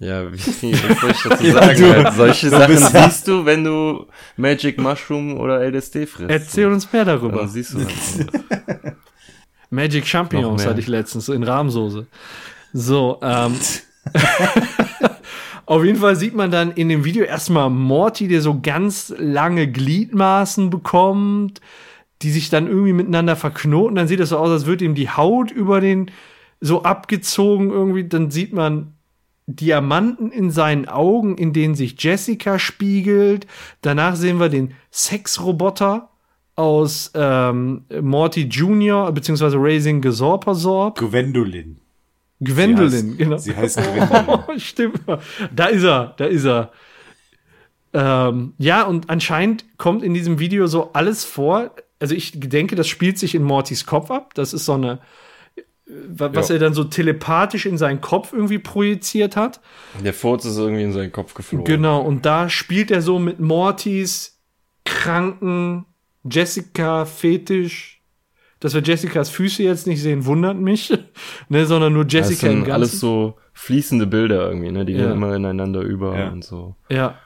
Ja, 0.00 0.32
wie, 0.32 0.36
soll 0.38 1.10
ich 1.10 1.22
dazu 1.22 1.46
sagen? 1.52 1.80
du- 1.80 1.92
halt, 2.04 2.14
solche 2.14 2.50
Sachen 2.50 2.74
bist- 2.74 2.92
siehst 2.92 3.28
du, 3.28 3.44
wenn 3.44 3.64
du 3.64 4.06
Magic 4.36 4.78
Mushroom 4.78 5.38
oder 5.38 5.60
LSD 5.68 6.06
frisst. 6.06 6.30
Erzähl 6.30 6.66
uns 6.66 6.92
mehr 6.92 7.04
darüber. 7.04 7.38
Dann 7.38 7.48
siehst 7.48 7.74
du 7.74 7.78
halt. 7.78 8.96
Magic 9.70 10.06
Champignons 10.06 10.64
hatte 10.66 10.80
ich 10.80 10.86
letztens 10.86 11.28
in 11.28 11.42
Rahmsoße. 11.42 12.06
So, 12.72 13.18
ähm. 13.22 13.54
Auf 15.66 15.84
jeden 15.84 15.98
Fall 15.98 16.16
sieht 16.16 16.34
man 16.34 16.50
dann 16.50 16.72
in 16.72 16.88
dem 16.88 17.04
Video 17.04 17.24
erstmal 17.24 17.68
Morty, 17.68 18.26
der 18.28 18.40
so 18.40 18.58
ganz 18.60 19.12
lange 19.18 19.70
Gliedmaßen 19.70 20.70
bekommt, 20.70 21.60
die 22.22 22.30
sich 22.30 22.50
dann 22.50 22.66
irgendwie 22.66 22.92
miteinander 22.92 23.36
verknoten. 23.36 23.96
Dann 23.96 24.08
sieht 24.08 24.20
es 24.20 24.30
so 24.30 24.38
aus, 24.38 24.50
als 24.50 24.66
würde 24.66 24.84
ihm 24.84 24.94
die 24.94 25.10
Haut 25.10 25.50
über 25.50 25.80
den 25.80 26.10
so 26.60 26.82
abgezogen 26.82 27.70
irgendwie. 27.70 28.04
Dann 28.04 28.30
sieht 28.30 28.52
man 28.52 28.94
Diamanten 29.46 30.30
in 30.30 30.50
seinen 30.50 30.88
Augen, 30.88 31.38
in 31.38 31.52
denen 31.52 31.74
sich 31.74 32.00
Jessica 32.02 32.58
spiegelt. 32.58 33.46
Danach 33.80 34.16
sehen 34.16 34.40
wir 34.40 34.48
den 34.48 34.74
Sexroboter 34.92 36.10
aus 36.54 37.12
ähm, 37.14 37.84
Morty 38.00 38.42
Jr. 38.42 39.10
beziehungsweise 39.12 39.56
Raising 39.58 40.00
Gesorpersorb. 40.00 40.98
Gwendolyn. 40.98 41.78
Gwendolyn, 42.40 42.90
sie 42.90 43.06
heißt, 43.06 43.18
genau. 43.18 43.38
Sie 43.38 43.56
heißt 43.56 43.76
Gwendolyn. 43.78 44.26
Oh, 44.26 44.42
stimmt. 44.58 45.00
Da 45.54 45.66
ist 45.66 45.84
er, 45.84 46.14
da 46.16 46.24
ist 46.26 46.44
er. 46.44 46.72
Ähm, 47.94 48.52
ja, 48.58 48.82
und 48.82 49.08
anscheinend 49.08 49.64
kommt 49.78 50.02
in 50.02 50.14
diesem 50.14 50.38
Video 50.38 50.66
so 50.66 50.92
alles 50.92 51.24
vor. 51.24 51.70
Also 52.00 52.14
ich 52.14 52.32
denke, 52.38 52.76
das 52.76 52.86
spielt 52.88 53.18
sich 53.18 53.34
in 53.34 53.42
Mortys 53.42 53.86
Kopf 53.86 54.10
ab. 54.10 54.34
Das 54.34 54.52
ist 54.52 54.64
so 54.64 54.74
eine, 54.74 55.00
wa- 55.86 56.30
was 56.32 56.48
Ja. 56.48 56.54
er 56.56 56.58
dann 56.60 56.74
so 56.74 56.84
telepathisch 56.84 57.66
in 57.66 57.76
seinen 57.78 58.00
Kopf 58.00 58.32
irgendwie 58.32 58.58
projiziert 58.58 59.34
hat. 59.36 59.60
Der 60.04 60.14
Furz 60.14 60.44
ist 60.44 60.58
irgendwie 60.58 60.84
in 60.84 60.92
seinen 60.92 61.10
Kopf 61.12 61.34
geflogen. 61.34 61.64
Genau, 61.64 62.00
und 62.00 62.24
da 62.24 62.48
spielt 62.48 62.90
er 62.90 63.02
so 63.02 63.18
mit 63.18 63.40
Mortys 63.40 64.38
kranken 64.84 65.86
Jessica-Fetisch. 66.30 67.96
Dass 68.60 68.74
wir 68.74 68.82
Jessicas 68.82 69.30
Füße 69.30 69.62
jetzt 69.62 69.86
nicht 69.86 70.02
sehen, 70.02 70.24
wundert 70.26 70.56
mich. 70.56 70.92
ne, 71.48 71.64
sondern 71.64 71.92
nur 71.92 72.04
Das 72.04 72.12
Jessica 72.12 72.46
im 72.48 72.52
sind 72.52 72.58
Ganzen. 72.64 72.72
alles 72.72 72.98
so 73.00 73.36
fließende 73.52 74.06
Bilder 74.08 74.48
irgendwie, 74.48 74.72
ne? 74.72 74.84
Die 74.84 74.94
Ja. 74.94 75.02
gehen 75.02 75.12
immer 75.12 75.34
ineinander 75.36 75.80
über 75.80 76.18
Ja. 76.18 76.28
und 76.30 76.44
so. 76.44 76.74
ja. 76.90 77.18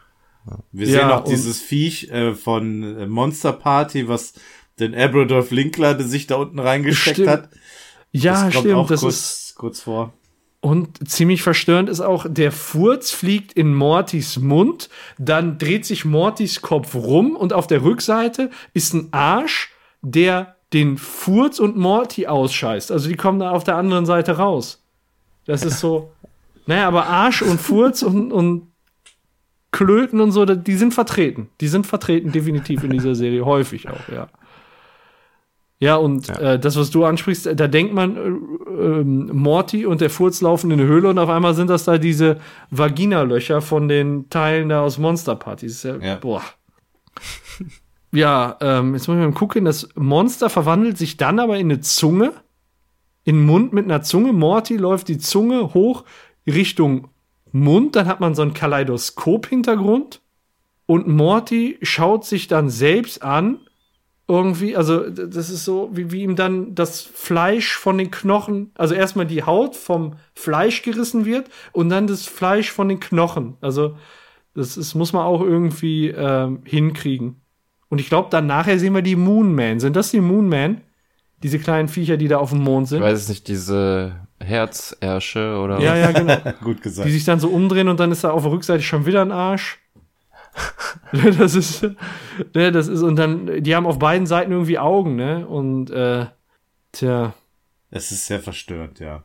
Wir 0.72 0.88
Ja, 0.88 0.92
sehen 1.02 1.10
auch 1.12 1.22
dieses 1.24 1.60
Viech 1.60 2.10
äh, 2.10 2.34
von 2.34 3.08
Monster 3.08 3.52
Party, 3.52 4.08
was 4.08 4.34
den 4.82 4.94
Abradolf 4.94 5.50
Linkler 5.50 5.94
der 5.94 6.06
sich 6.06 6.26
da 6.26 6.36
unten 6.36 6.58
reingesteckt 6.58 7.16
Stimmt. 7.16 7.30
hat. 7.30 7.48
Ja, 8.12 8.32
das 8.32 8.42
kommt 8.42 8.54
stimmt. 8.54 8.74
auch 8.74 8.88
das 8.88 9.00
kurz, 9.00 9.14
ist, 9.14 9.54
kurz 9.56 9.80
vor. 9.80 10.12
und 10.60 11.08
ziemlich 11.08 11.42
verstörend 11.42 11.88
ist 11.88 12.00
auch, 12.00 12.26
der 12.28 12.52
Furz 12.52 13.10
fliegt 13.10 13.52
in 13.54 13.74
Mortys 13.74 14.38
Mund, 14.38 14.90
dann 15.18 15.58
dreht 15.58 15.86
sich 15.86 16.04
Mortys 16.04 16.60
Kopf 16.60 16.94
rum 16.94 17.36
und 17.36 17.52
auf 17.52 17.66
der 17.66 17.82
Rückseite 17.82 18.50
ist 18.74 18.92
ein 18.92 19.08
Arsch, 19.12 19.70
der 20.02 20.56
den 20.72 20.98
Furz 20.98 21.58
und 21.58 21.76
Morty 21.76 22.26
ausscheißt. 22.26 22.92
Also 22.92 23.08
die 23.08 23.16
kommen 23.16 23.38
da 23.38 23.50
auf 23.50 23.64
der 23.64 23.76
anderen 23.76 24.06
Seite 24.06 24.32
raus. 24.32 24.82
Das 25.44 25.64
ist 25.64 25.80
so, 25.80 26.12
naja, 26.66 26.86
aber 26.86 27.06
Arsch 27.06 27.42
und 27.42 27.60
Furz 27.60 28.02
und, 28.02 28.32
und 28.32 28.68
Klöten 29.72 30.20
und 30.20 30.32
so, 30.32 30.44
die 30.44 30.76
sind 30.76 30.94
vertreten. 30.94 31.48
Die 31.60 31.68
sind 31.68 31.86
vertreten 31.86 32.30
definitiv 32.30 32.84
in 32.84 32.90
dieser 32.90 33.14
Serie, 33.14 33.44
häufig 33.44 33.88
auch, 33.88 34.08
ja. 34.12 34.28
Ja, 35.82 35.96
und 35.96 36.28
Äh, 36.28 36.60
das, 36.60 36.76
was 36.76 36.90
du 36.90 37.04
ansprichst, 37.04 37.44
da 37.56 37.66
denkt 37.66 37.92
man, 37.92 38.16
äh, 38.16 38.20
ähm, 38.20 39.30
Morty 39.32 39.84
und 39.84 40.00
der 40.00 40.10
Furz 40.10 40.40
laufen 40.40 40.70
in 40.70 40.78
eine 40.78 40.88
Höhle 40.88 41.08
und 41.08 41.18
auf 41.18 41.28
einmal 41.28 41.54
sind 41.54 41.68
das 41.68 41.82
da 41.82 41.98
diese 41.98 42.38
Vaginalöcher 42.70 43.60
von 43.60 43.88
den 43.88 44.30
Teilen 44.30 44.68
da 44.68 44.82
aus 44.82 44.98
Monster 44.98 45.34
Party. 45.34 45.66
Das 45.66 45.74
ist 45.74 45.82
ja, 45.82 45.96
Ja. 45.96 46.14
Boah. 46.14 46.44
ja, 48.12 48.56
ähm, 48.60 48.94
jetzt 48.94 49.08
muss 49.08 49.16
ich 49.16 49.24
mal 49.24 49.32
gucken. 49.32 49.64
Das 49.64 49.88
Monster 49.96 50.50
verwandelt 50.50 50.98
sich 50.98 51.16
dann 51.16 51.40
aber 51.40 51.58
in 51.58 51.72
eine 51.72 51.80
Zunge, 51.80 52.32
in 53.24 53.38
den 53.38 53.46
Mund 53.46 53.72
mit 53.72 53.84
einer 53.84 54.02
Zunge. 54.02 54.32
Morty 54.32 54.76
läuft 54.76 55.08
die 55.08 55.18
Zunge 55.18 55.74
hoch 55.74 56.04
Richtung 56.46 57.08
Mund, 57.50 57.96
dann 57.96 58.06
hat 58.06 58.20
man 58.20 58.36
so 58.36 58.42
einen 58.42 58.54
Kaleidoskop-Hintergrund 58.54 60.20
und 60.86 61.08
Morty 61.08 61.78
schaut 61.82 62.24
sich 62.24 62.46
dann 62.46 62.70
selbst 62.70 63.24
an 63.24 63.58
irgendwie, 64.28 64.76
also 64.76 65.08
das 65.10 65.50
ist 65.50 65.64
so, 65.64 65.90
wie, 65.92 66.10
wie 66.12 66.22
ihm 66.22 66.36
dann 66.36 66.74
das 66.74 67.00
Fleisch 67.02 67.76
von 67.76 67.98
den 67.98 68.10
Knochen, 68.10 68.70
also 68.76 68.94
erstmal 68.94 69.26
die 69.26 69.42
Haut 69.42 69.76
vom 69.76 70.14
Fleisch 70.34 70.82
gerissen 70.82 71.24
wird 71.24 71.48
und 71.72 71.88
dann 71.90 72.06
das 72.06 72.26
Fleisch 72.26 72.70
von 72.70 72.88
den 72.88 73.00
Knochen. 73.00 73.56
Also 73.60 73.96
das 74.54 74.76
ist, 74.76 74.94
muss 74.94 75.12
man 75.12 75.24
auch 75.24 75.40
irgendwie 75.42 76.08
ähm, 76.08 76.60
hinkriegen. 76.64 77.40
Und 77.88 78.00
ich 78.00 78.08
glaube, 78.08 78.28
dann 78.30 78.46
nachher 78.46 78.78
sehen 78.78 78.94
wir 78.94 79.02
die 79.02 79.16
Moonman. 79.16 79.80
Sind 79.80 79.96
das 79.96 80.10
die 80.10 80.20
Moonman? 80.20 80.80
Diese 81.42 81.58
kleinen 81.58 81.88
Viecher, 81.88 82.16
die 82.16 82.28
da 82.28 82.38
auf 82.38 82.50
dem 82.50 82.60
Mond 82.62 82.84
Ich 82.84 82.90
sind? 82.90 83.02
weiß 83.02 83.18
es 83.18 83.28
nicht, 83.28 83.48
diese 83.48 84.14
Herzersche 84.40 85.58
oder 85.62 85.80
Ja, 85.80 85.96
ja, 85.96 86.12
genau. 86.12 86.36
Gut 86.64 86.80
gesagt. 86.82 87.06
die 87.08 87.12
sich 87.12 87.24
dann 87.24 87.40
so 87.40 87.48
umdrehen 87.48 87.88
und 87.88 87.98
dann 88.00 88.12
ist 88.12 88.24
da 88.24 88.30
auf 88.30 88.42
der 88.44 88.52
Rückseite 88.52 88.82
schon 88.82 89.04
wieder 89.06 89.20
ein 89.22 89.32
Arsch. 89.32 89.78
das 91.12 91.54
ist, 91.54 91.82
ne, 92.54 92.72
das 92.72 92.88
ist, 92.88 93.02
und 93.02 93.16
dann, 93.16 93.62
die 93.62 93.74
haben 93.74 93.86
auf 93.86 93.98
beiden 93.98 94.26
Seiten 94.26 94.52
irgendwie 94.52 94.78
Augen, 94.78 95.16
ne? 95.16 95.46
Und, 95.46 95.90
äh, 95.90 96.26
tja. 96.92 97.34
Es 97.90 98.12
ist 98.12 98.26
sehr 98.26 98.40
verstörend, 98.40 99.00
ja. 99.00 99.24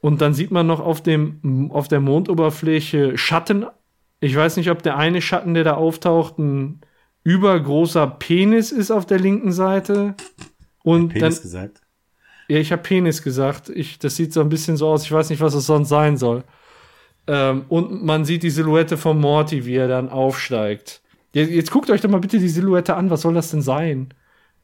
Und 0.00 0.20
dann 0.20 0.34
sieht 0.34 0.50
man 0.50 0.66
noch 0.66 0.80
auf 0.80 1.02
dem, 1.02 1.70
auf 1.72 1.88
der 1.88 2.00
Mondoberfläche 2.00 3.16
Schatten. 3.16 3.66
Ich 4.20 4.34
weiß 4.34 4.56
nicht, 4.56 4.70
ob 4.70 4.82
der 4.82 4.96
eine 4.96 5.22
Schatten, 5.22 5.54
der 5.54 5.64
da 5.64 5.74
auftaucht, 5.74 6.38
ein 6.38 6.80
übergroßer 7.24 8.06
Penis 8.06 8.72
ist 8.72 8.90
auf 8.90 9.06
der 9.06 9.20
linken 9.20 9.52
Seite. 9.52 10.14
Und 10.82 11.10
Penis 11.10 11.36
dann, 11.36 11.42
gesagt. 11.42 11.80
ja, 12.48 12.58
ich 12.58 12.72
habe 12.72 12.82
Penis 12.82 13.22
gesagt. 13.22 13.68
Ich, 13.68 13.98
das 13.98 14.16
sieht 14.16 14.32
so 14.32 14.40
ein 14.40 14.48
bisschen 14.48 14.76
so 14.76 14.88
aus. 14.88 15.04
Ich 15.04 15.12
weiß 15.12 15.30
nicht, 15.30 15.40
was 15.40 15.54
es 15.54 15.66
sonst 15.66 15.88
sein 15.88 16.16
soll. 16.16 16.42
Ähm, 17.26 17.64
und 17.68 18.04
man 18.04 18.24
sieht 18.24 18.42
die 18.42 18.50
Silhouette 18.50 18.96
von 18.96 19.20
Morty, 19.20 19.64
wie 19.64 19.76
er 19.76 19.88
dann 19.88 20.08
aufsteigt. 20.08 21.02
Jetzt, 21.32 21.50
jetzt 21.50 21.70
guckt 21.70 21.88
euch 21.90 22.00
doch 22.00 22.10
mal 22.10 22.20
bitte 22.20 22.38
die 22.38 22.48
Silhouette 22.48 22.94
an. 22.96 23.10
Was 23.10 23.22
soll 23.22 23.34
das 23.34 23.50
denn 23.50 23.62
sein? 23.62 24.12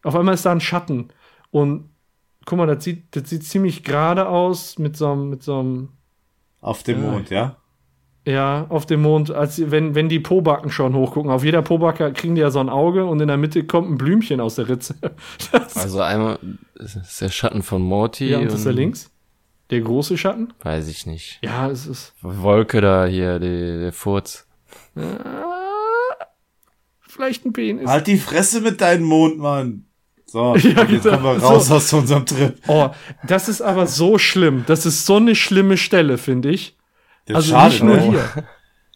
Auf 0.02 0.14
einmal 0.16 0.34
ist 0.34 0.44
da 0.46 0.52
ein 0.52 0.60
Schatten. 0.60 1.08
Und 1.50 1.90
guck 2.44 2.58
mal, 2.58 2.66
das 2.66 2.84
sieht, 2.84 3.14
das 3.16 3.28
sieht 3.30 3.44
ziemlich 3.44 3.84
gerade 3.84 4.28
aus 4.28 4.78
mit 4.78 4.96
so 4.96 5.10
einem, 5.12 5.30
mit 5.30 5.42
so 5.42 5.60
einem, 5.60 5.88
Auf 6.60 6.82
dem 6.82 7.02
Ja. 7.04 7.10
Mond, 7.10 7.30
ja? 7.30 7.56
ja, 8.26 8.66
auf 8.68 8.84
dem 8.84 9.00
Mond, 9.02 9.30
als 9.30 9.70
wenn, 9.70 9.94
wenn 9.94 10.08
die 10.10 10.20
Pobacken 10.20 10.70
schon 10.70 10.94
hochgucken. 10.94 11.30
Auf 11.30 11.44
jeder 11.44 11.62
Pobacke 11.62 12.12
kriegen 12.12 12.34
die 12.34 12.42
ja 12.42 12.50
so 12.50 12.58
ein 12.60 12.68
Auge 12.68 13.06
und 13.06 13.20
in 13.20 13.28
der 13.28 13.38
Mitte 13.38 13.64
kommt 13.64 13.88
ein 13.90 13.96
Blümchen 13.96 14.40
aus 14.40 14.56
der 14.56 14.68
Ritze. 14.68 14.96
Das, 15.52 15.76
Also 15.76 16.00
einmal 16.00 16.38
ist 16.74 17.20
der 17.20 17.30
Schatten 17.30 17.62
von 17.62 17.80
Morty. 17.80 18.28
ja, 18.30 18.38
und 18.40 18.46
das 18.46 18.54
ist 18.56 18.66
der 18.66 18.72
links. 18.74 19.10
Der 19.70 19.80
große 19.80 20.16
Schatten? 20.16 20.52
Weiß 20.62 20.88
ich 20.88 21.04
nicht. 21.06 21.38
Ja, 21.42 21.68
es 21.70 21.86
ist. 21.86 22.14
Wolke 22.22 22.80
da 22.80 23.04
hier, 23.06 23.38
die, 23.38 23.80
der 23.80 23.92
Furz. 23.92 24.46
Vielleicht 27.06 27.44
ein 27.44 27.52
Penis. 27.52 27.88
Halt 27.88 28.06
die 28.06 28.18
Fresse 28.18 28.60
mit 28.60 28.80
deinem 28.80 29.04
Mond, 29.04 29.38
Mann. 29.38 29.84
So, 30.26 30.54
Ja, 30.56 30.84
jetzt 30.84 31.02
genau. 31.04 31.16
kommen 31.16 31.24
wir 31.24 31.42
raus 31.42 31.68
So. 31.68 31.74
aus 31.76 31.92
unserem 31.92 32.26
Trip. 32.26 32.56
Oh, 32.66 32.90
das 33.26 33.48
ist 33.48 33.62
aber 33.62 33.86
so 33.86 34.18
schlimm. 34.18 34.64
Das 34.66 34.84
ist 34.86 35.06
so 35.06 35.16
eine 35.16 35.34
schlimme 35.34 35.76
Stelle, 35.76 36.18
finde 36.18 36.50
ich. 36.50 36.76
Das 37.26 37.36
Also 37.36 37.50
schade, 37.50 37.70
nicht 37.70 37.82
nur 37.82 37.96
ne? 37.96 38.02
hier. 38.10 38.44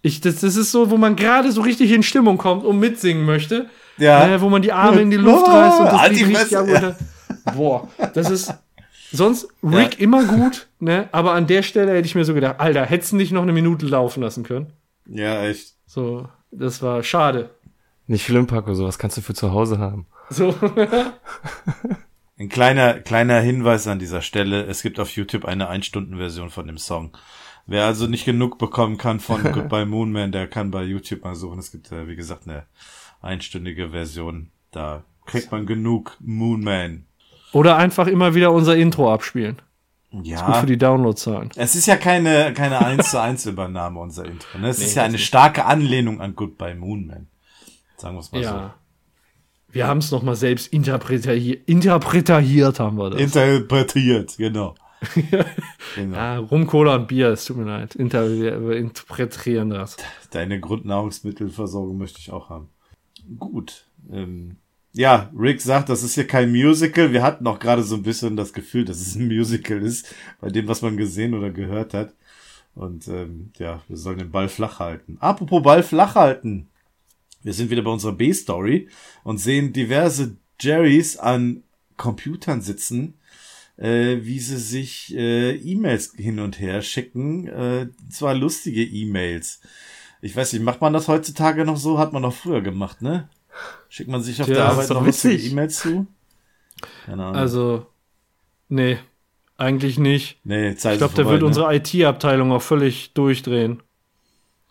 Ich, 0.02 0.20
das, 0.20 0.36
das 0.40 0.56
ist 0.56 0.72
so, 0.72 0.90
wo 0.90 0.96
man 0.96 1.16
gerade 1.16 1.52
so 1.52 1.60
richtig 1.62 1.90
in 1.92 2.02
Stimmung 2.02 2.36
kommt 2.36 2.64
und 2.64 2.78
mitsingen 2.78 3.24
möchte. 3.24 3.66
Ja. 3.98 4.26
Äh, 4.26 4.40
wo 4.40 4.48
man 4.48 4.60
die 4.62 4.72
Arme 4.72 5.00
in 5.00 5.10
die 5.10 5.16
Luft 5.16 5.46
Oh, 5.46 5.50
reißt 5.52 5.78
und 5.80 5.86
das 5.86 6.00
halt 6.00 6.16
die 6.18 6.24
richtig 6.24 6.38
Fresse, 6.48 6.58
runter. 6.60 6.96
Boah, 7.56 7.88
das 8.14 8.30
ist 8.30 8.52
sonst 9.12 9.48
Rick 9.62 10.00
immer 10.00 10.24
gut, 10.24 10.68
ne? 10.80 11.08
Aber 11.12 11.32
an 11.32 11.46
der 11.46 11.62
Stelle 11.62 11.92
hätte 11.92 12.06
ich 12.06 12.14
mir 12.14 12.24
so 12.24 12.34
gedacht, 12.34 12.58
Alter, 12.58 12.84
hättest 12.84 13.12
du 13.12 13.16
nicht 13.16 13.32
noch 13.32 13.42
eine 13.42 13.52
Minute 13.52 13.86
laufen 13.86 14.22
lassen 14.22 14.42
können? 14.42 14.72
Ja, 15.06 15.44
echt. 15.44 15.74
So, 15.86 16.28
das 16.50 16.82
war 16.82 17.02
schade. 17.02 17.50
Nicht 18.06 18.24
schlimm, 18.24 18.46
Paco, 18.46 18.74
sowas 18.74 18.98
kannst 18.98 19.16
du 19.16 19.20
für 19.20 19.34
zu 19.34 19.52
Hause 19.52 19.78
haben. 19.78 20.06
So, 20.30 20.54
Ein 22.42 22.48
kleiner, 22.48 22.94
kleiner 22.94 23.40
Hinweis 23.40 23.86
an 23.86 24.00
dieser 24.00 24.20
Stelle. 24.20 24.64
Es 24.64 24.82
gibt 24.82 24.98
auf 24.98 25.10
YouTube 25.10 25.44
eine 25.44 25.68
Ein-Stunden-Version 25.68 26.50
von 26.50 26.66
dem 26.66 26.76
Song. 26.76 27.16
Wer 27.66 27.84
also 27.84 28.08
nicht 28.08 28.24
genug 28.24 28.58
bekommen 28.58 28.98
kann 28.98 29.20
von 29.20 29.42
Goodbye 29.52 29.86
Moonman, 29.86 30.32
der 30.32 30.48
kann 30.48 30.72
bei 30.72 30.82
YouTube 30.82 31.22
mal 31.22 31.36
suchen. 31.36 31.60
Es 31.60 31.70
gibt, 31.70 31.92
äh, 31.92 32.08
wie 32.08 32.16
gesagt, 32.16 32.48
eine 32.48 32.66
einstündige 33.20 33.90
Version. 33.90 34.50
Da 34.72 35.04
kriegt 35.24 35.52
man 35.52 35.66
genug 35.66 36.16
Moonman. 36.18 37.04
Oder 37.52 37.76
einfach 37.76 38.06
immer 38.06 38.34
wieder 38.34 38.52
unser 38.52 38.76
Intro 38.76 39.12
abspielen. 39.12 39.60
Gut 40.10 40.26
Ja. 40.26 40.52
für 40.54 40.66
die 40.66 40.76
Downloadzahlen. 40.76 41.50
Es 41.56 41.74
ist 41.74 41.86
ja 41.86 41.96
keine, 41.96 42.52
keine 42.52 42.84
1 42.84 43.10
zu 43.10 43.20
1 43.20 43.46
Übernahme 43.46 43.98
unser 44.00 44.26
Intro. 44.26 44.58
Ne? 44.58 44.68
Es 44.68 44.78
ist 44.78 44.94
ja 44.94 45.04
eine 45.04 45.18
starke 45.18 45.64
Anlehnung 45.64 46.20
an 46.20 46.34
Goodbye 46.36 46.74
Moonman. 46.74 47.28
Sagen 47.96 48.16
wir 48.16 48.20
es 48.20 48.30
mal 48.32 48.42
Ja. 48.42 48.74
Wir 49.70 49.86
haben 49.86 49.98
es 49.98 50.10
nochmal 50.10 50.36
selbst 50.36 50.70
interpretiert, 50.70 51.66
interpretiert 51.66 52.78
haben 52.78 52.96
wir 52.98 53.04
so. 53.04 53.10
das. 53.10 53.20
Interpretiert, 53.22 54.36
genau. 54.36 54.74
genau. 55.96 56.16
Ja, 56.16 56.38
Rum, 56.38 56.66
Cola 56.66 56.94
und 56.96 57.08
Bier, 57.08 57.28
es 57.28 57.46
tut 57.46 57.56
mir 57.56 57.64
leid. 57.64 57.94
Inter 57.94 58.26
interpretieren 58.76 59.70
das. 59.70 59.96
Deine 60.30 60.60
Grundnahrungsmittelversorgung 60.60 61.96
möchte 61.96 62.18
ich 62.20 62.30
auch 62.30 62.50
haben. 62.50 62.68
Gut. 63.38 63.86
Ähm, 64.12 64.56
ja, 64.92 65.30
Rick 65.36 65.60
sagt, 65.60 65.88
das 65.88 66.02
ist 66.02 66.14
hier 66.14 66.26
kein 66.26 66.50
Musical. 66.50 67.12
Wir 67.12 67.22
hatten 67.22 67.46
auch 67.46 67.58
gerade 67.58 67.82
so 67.82 67.94
ein 67.94 68.02
bisschen 68.02 68.36
das 68.36 68.52
Gefühl, 68.52 68.84
dass 68.84 69.00
es 69.00 69.14
ein 69.14 69.26
Musical 69.26 69.80
ist, 69.82 70.14
bei 70.40 70.50
dem, 70.50 70.68
was 70.68 70.82
man 70.82 70.96
gesehen 70.96 71.34
oder 71.34 71.50
gehört 71.50 71.94
hat. 71.94 72.14
Und 72.74 73.08
ähm, 73.08 73.50
ja, 73.58 73.82
wir 73.88 73.96
sollen 73.96 74.18
den 74.18 74.30
Ball 74.30 74.48
flach 74.48 74.78
halten. 74.80 75.16
Apropos 75.20 75.62
Ball 75.62 75.82
flach 75.82 76.14
halten. 76.14 76.68
Wir 77.42 77.52
sind 77.52 77.70
wieder 77.70 77.82
bei 77.82 77.90
unserer 77.90 78.12
B-Story 78.12 78.88
und 79.24 79.38
sehen 79.38 79.72
diverse 79.72 80.36
Jerrys 80.60 81.16
an 81.16 81.64
Computern 81.96 82.60
sitzen, 82.60 83.14
äh, 83.76 84.18
wie 84.22 84.38
sie 84.38 84.58
sich 84.58 85.14
äh, 85.14 85.56
E-Mails 85.56 86.12
hin 86.16 86.38
und 86.38 86.60
her 86.60 86.82
schicken. 86.82 87.48
Äh, 87.48 87.88
zwar 88.10 88.34
lustige 88.34 88.84
E-Mails. 88.84 89.60
Ich 90.20 90.36
weiß 90.36 90.52
nicht, 90.52 90.62
macht 90.62 90.80
man 90.80 90.92
das 90.92 91.08
heutzutage 91.08 91.64
noch 91.64 91.76
so? 91.76 91.98
Hat 91.98 92.12
man 92.12 92.22
noch 92.22 92.34
früher 92.34 92.60
gemacht, 92.60 93.02
ne? 93.02 93.28
Schickt 93.92 94.08
man 94.08 94.22
sich 94.22 94.40
auf 94.40 94.46
Tja, 94.46 94.54
der 94.54 94.64
Arbeit 94.70 94.88
noch 94.88 95.04
lustige 95.04 95.34
witzig. 95.34 95.52
E-Mails 95.52 95.78
zu? 95.80 96.06
Keine 97.04 97.24
Ahnung. 97.24 97.36
Also, 97.36 97.86
nee, 98.70 98.96
eigentlich 99.58 99.98
nicht. 99.98 100.40
nee, 100.44 100.74
Zeit 100.76 100.94
Ich 100.94 100.98
glaube, 101.00 101.14
da 101.14 101.28
wird 101.28 101.42
ne? 101.42 101.46
unsere 101.46 101.76
IT-Abteilung 101.76 102.52
auch 102.52 102.62
völlig 102.62 103.12
durchdrehen. 103.12 103.82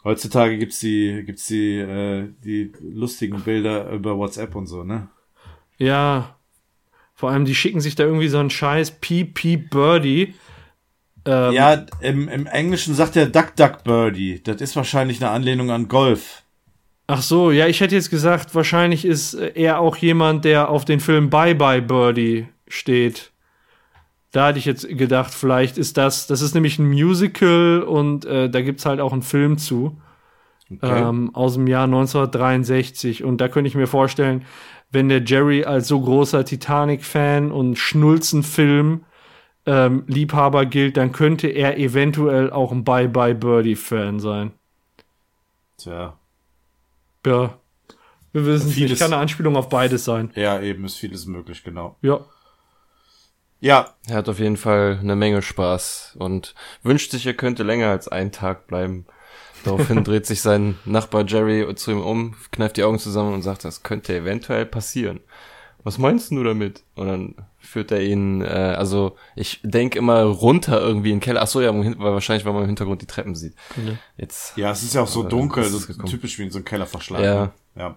Heutzutage 0.04 0.58
gibt's 0.58 0.80
die, 0.80 1.22
gibt's 1.24 1.46
die, 1.46 1.78
äh, 1.78 2.30
die 2.44 2.74
lustigen 2.82 3.42
Bilder 3.42 3.92
über 3.92 4.18
WhatsApp 4.18 4.56
und 4.56 4.66
so, 4.66 4.84
ne? 4.84 5.08
Ja. 5.78 6.36
Vor 7.14 7.30
allem, 7.30 7.46
die 7.46 7.54
schicken 7.54 7.80
sich 7.80 7.94
da 7.94 8.06
irgendwie 8.06 8.28
so 8.28 8.40
einen 8.40 8.50
scheiß 8.50 9.02
Piep 9.02 9.70
Birdie. 9.70 10.34
Ähm, 11.26 11.54
ja, 11.54 11.86
im, 12.00 12.28
im 12.28 12.48
Englischen 12.48 12.96
sagt 12.96 13.16
er 13.16 13.28
Duck 13.28 13.56
Duck 13.56 13.84
Birdie. 13.84 14.42
Das 14.44 14.62
ist 14.62 14.76
wahrscheinlich 14.76 15.22
eine 15.22 15.30
Anlehnung 15.30 15.70
an 15.70 15.90
Golf. 15.90 16.42
Ach 17.12 17.22
so, 17.22 17.52
ja, 17.52 17.68
ich 17.68 17.82
hätte 17.82 17.96
jetzt 17.96 18.10
gesagt, 18.10 18.56
wahrscheinlich 18.56 19.06
ist 19.06 19.34
äh, 19.34 19.52
er 19.56 19.80
auch 19.80 19.98
jemand, 19.98 20.46
der 20.46 20.70
auf 20.70 20.86
den 20.86 21.00
Film 21.00 21.30
Bye 21.30 21.56
Bye 21.56 21.82
Birdie 21.82 22.48
steht. 22.68 23.32
Da 24.32 24.48
hatte 24.48 24.60
ich 24.60 24.66
jetzt 24.66 24.88
gedacht, 24.88 25.34
vielleicht 25.34 25.78
ist 25.78 25.98
das, 25.98 26.28
das 26.28 26.42
ist 26.42 26.54
nämlich 26.54 26.80
ein 26.80 26.90
Musical 26.90 27.84
und 27.84 28.24
äh, 28.26 28.50
da 28.50 28.62
gibt's 28.62 28.86
halt 28.86 29.02
auch 29.02 29.12
einen 29.12 29.24
Film 29.24 29.58
zu. 29.58 29.98
Okay. 30.72 31.02
ähm, 31.02 31.36
aus 31.36 31.56
dem 31.56 31.68
Jahr 31.68 31.84
1963. 31.84 33.24
Und 33.24 33.42
da 33.42 33.50
könnte 33.50 33.68
ich 33.68 33.76
mir 33.76 33.88
vorstellen, 33.88 34.46
wenn 34.90 35.10
der 35.10 35.22
Jerry 35.24 35.66
als 35.66 35.88
so 35.88 36.00
großer 36.00 36.46
Titanic-Fan 36.46 37.52
und 37.52 37.78
Schnulzenfilm 37.78 39.04
ähm, 39.66 40.04
Liebhaber 40.08 40.66
gilt, 40.66 40.98
dann 40.98 41.12
könnte 41.12 41.48
er 41.48 41.78
eventuell 41.78 42.52
auch 42.52 42.72
ein 42.72 42.84
Bye 42.84 43.10
Bye 43.10 43.36
Birdie-Fan 43.36 44.20
sein. 44.20 44.52
Tja. 45.78 46.18
Ja. 47.26 47.58
Wir 48.34 48.46
wissen 48.46 48.70
es 48.70 48.78
nicht. 48.78 49.00
Kann 49.00 49.14
eine 49.14 49.22
Anspielung 49.22 49.56
auf 49.56 49.70
beides 49.70 50.06
sein. 50.06 50.32
Ja, 50.36 50.60
eben 50.62 50.86
ist 50.86 50.98
vieles 50.98 51.26
möglich, 51.26 51.64
genau. 51.64 51.98
Ja. 52.02 52.22
Ja, 53.60 53.94
Er 54.08 54.16
hat 54.16 54.30
auf 54.30 54.40
jeden 54.40 54.58
Fall 54.58 54.98
eine 55.00 55.16
Menge 55.16 55.44
Spaß 55.44 56.16
und 56.18 56.56
wünscht 56.82 57.12
sich, 57.12 57.28
er 57.28 57.36
könnte 57.36 57.62
länger 57.62 57.90
als 57.90 58.08
einen 58.08 58.32
Tag 58.32 58.66
bleiben. 58.66 59.06
Daraufhin 59.64 60.04
dreht 60.04 60.26
sich 60.26 60.42
sein 60.42 60.80
Nachbar 60.86 61.26
Jerry 61.28 61.74
zu 61.76 61.92
ihm 61.92 62.02
um, 62.02 62.36
kneift 62.52 62.78
die 62.78 62.84
Augen 62.84 62.98
zusammen 62.98 63.36
und 63.36 63.44
sagt, 63.44 63.64
das 63.64 63.84
könnte 63.84 64.16
eventuell 64.16 64.66
passieren. 64.66 65.20
Was 65.84 66.00
meinst 66.00 66.32
du 66.32 66.44
damit? 66.44 66.84
Und 66.96 67.08
dann 67.08 67.36
führt 67.62 67.92
er 67.92 68.02
ihn, 68.02 68.42
äh, 68.42 68.48
also 68.48 69.16
ich 69.36 69.60
denk 69.64 69.96
immer 69.96 70.24
runter 70.24 70.82
irgendwie 70.82 71.12
in 71.12 71.18
den 71.18 71.22
Keller. 71.22 71.42
Ach 71.44 71.48
so, 71.48 71.62
ja, 71.62 71.74
weil 71.74 71.96
wahrscheinlich, 72.14 72.46
weil 72.46 72.54
man 72.54 72.64
im 72.64 72.68
Hintergrund 72.68 73.02
die 73.02 73.08
Treppen 73.08 73.36
sieht. 73.36 73.56
Jetzt, 74.18 74.58
ja, 74.58 74.72
es 74.72 74.84
ist 74.84 74.94
ja 74.94 75.02
auch 75.02 75.08
so 75.08 75.22
Aber 75.22 75.30
dunkel, 75.30 75.64
das 75.64 75.72
so 75.72 75.78
ist 75.78 75.88
gekommen. 75.88 76.10
typisch 76.10 76.38
wie 76.40 76.44
in 76.44 76.52
so 76.52 76.58
einem 76.58 76.66
Keller 76.66 76.86
verschlagen. 76.86 77.24
Ja. 77.24 77.52
Ja. 77.76 77.96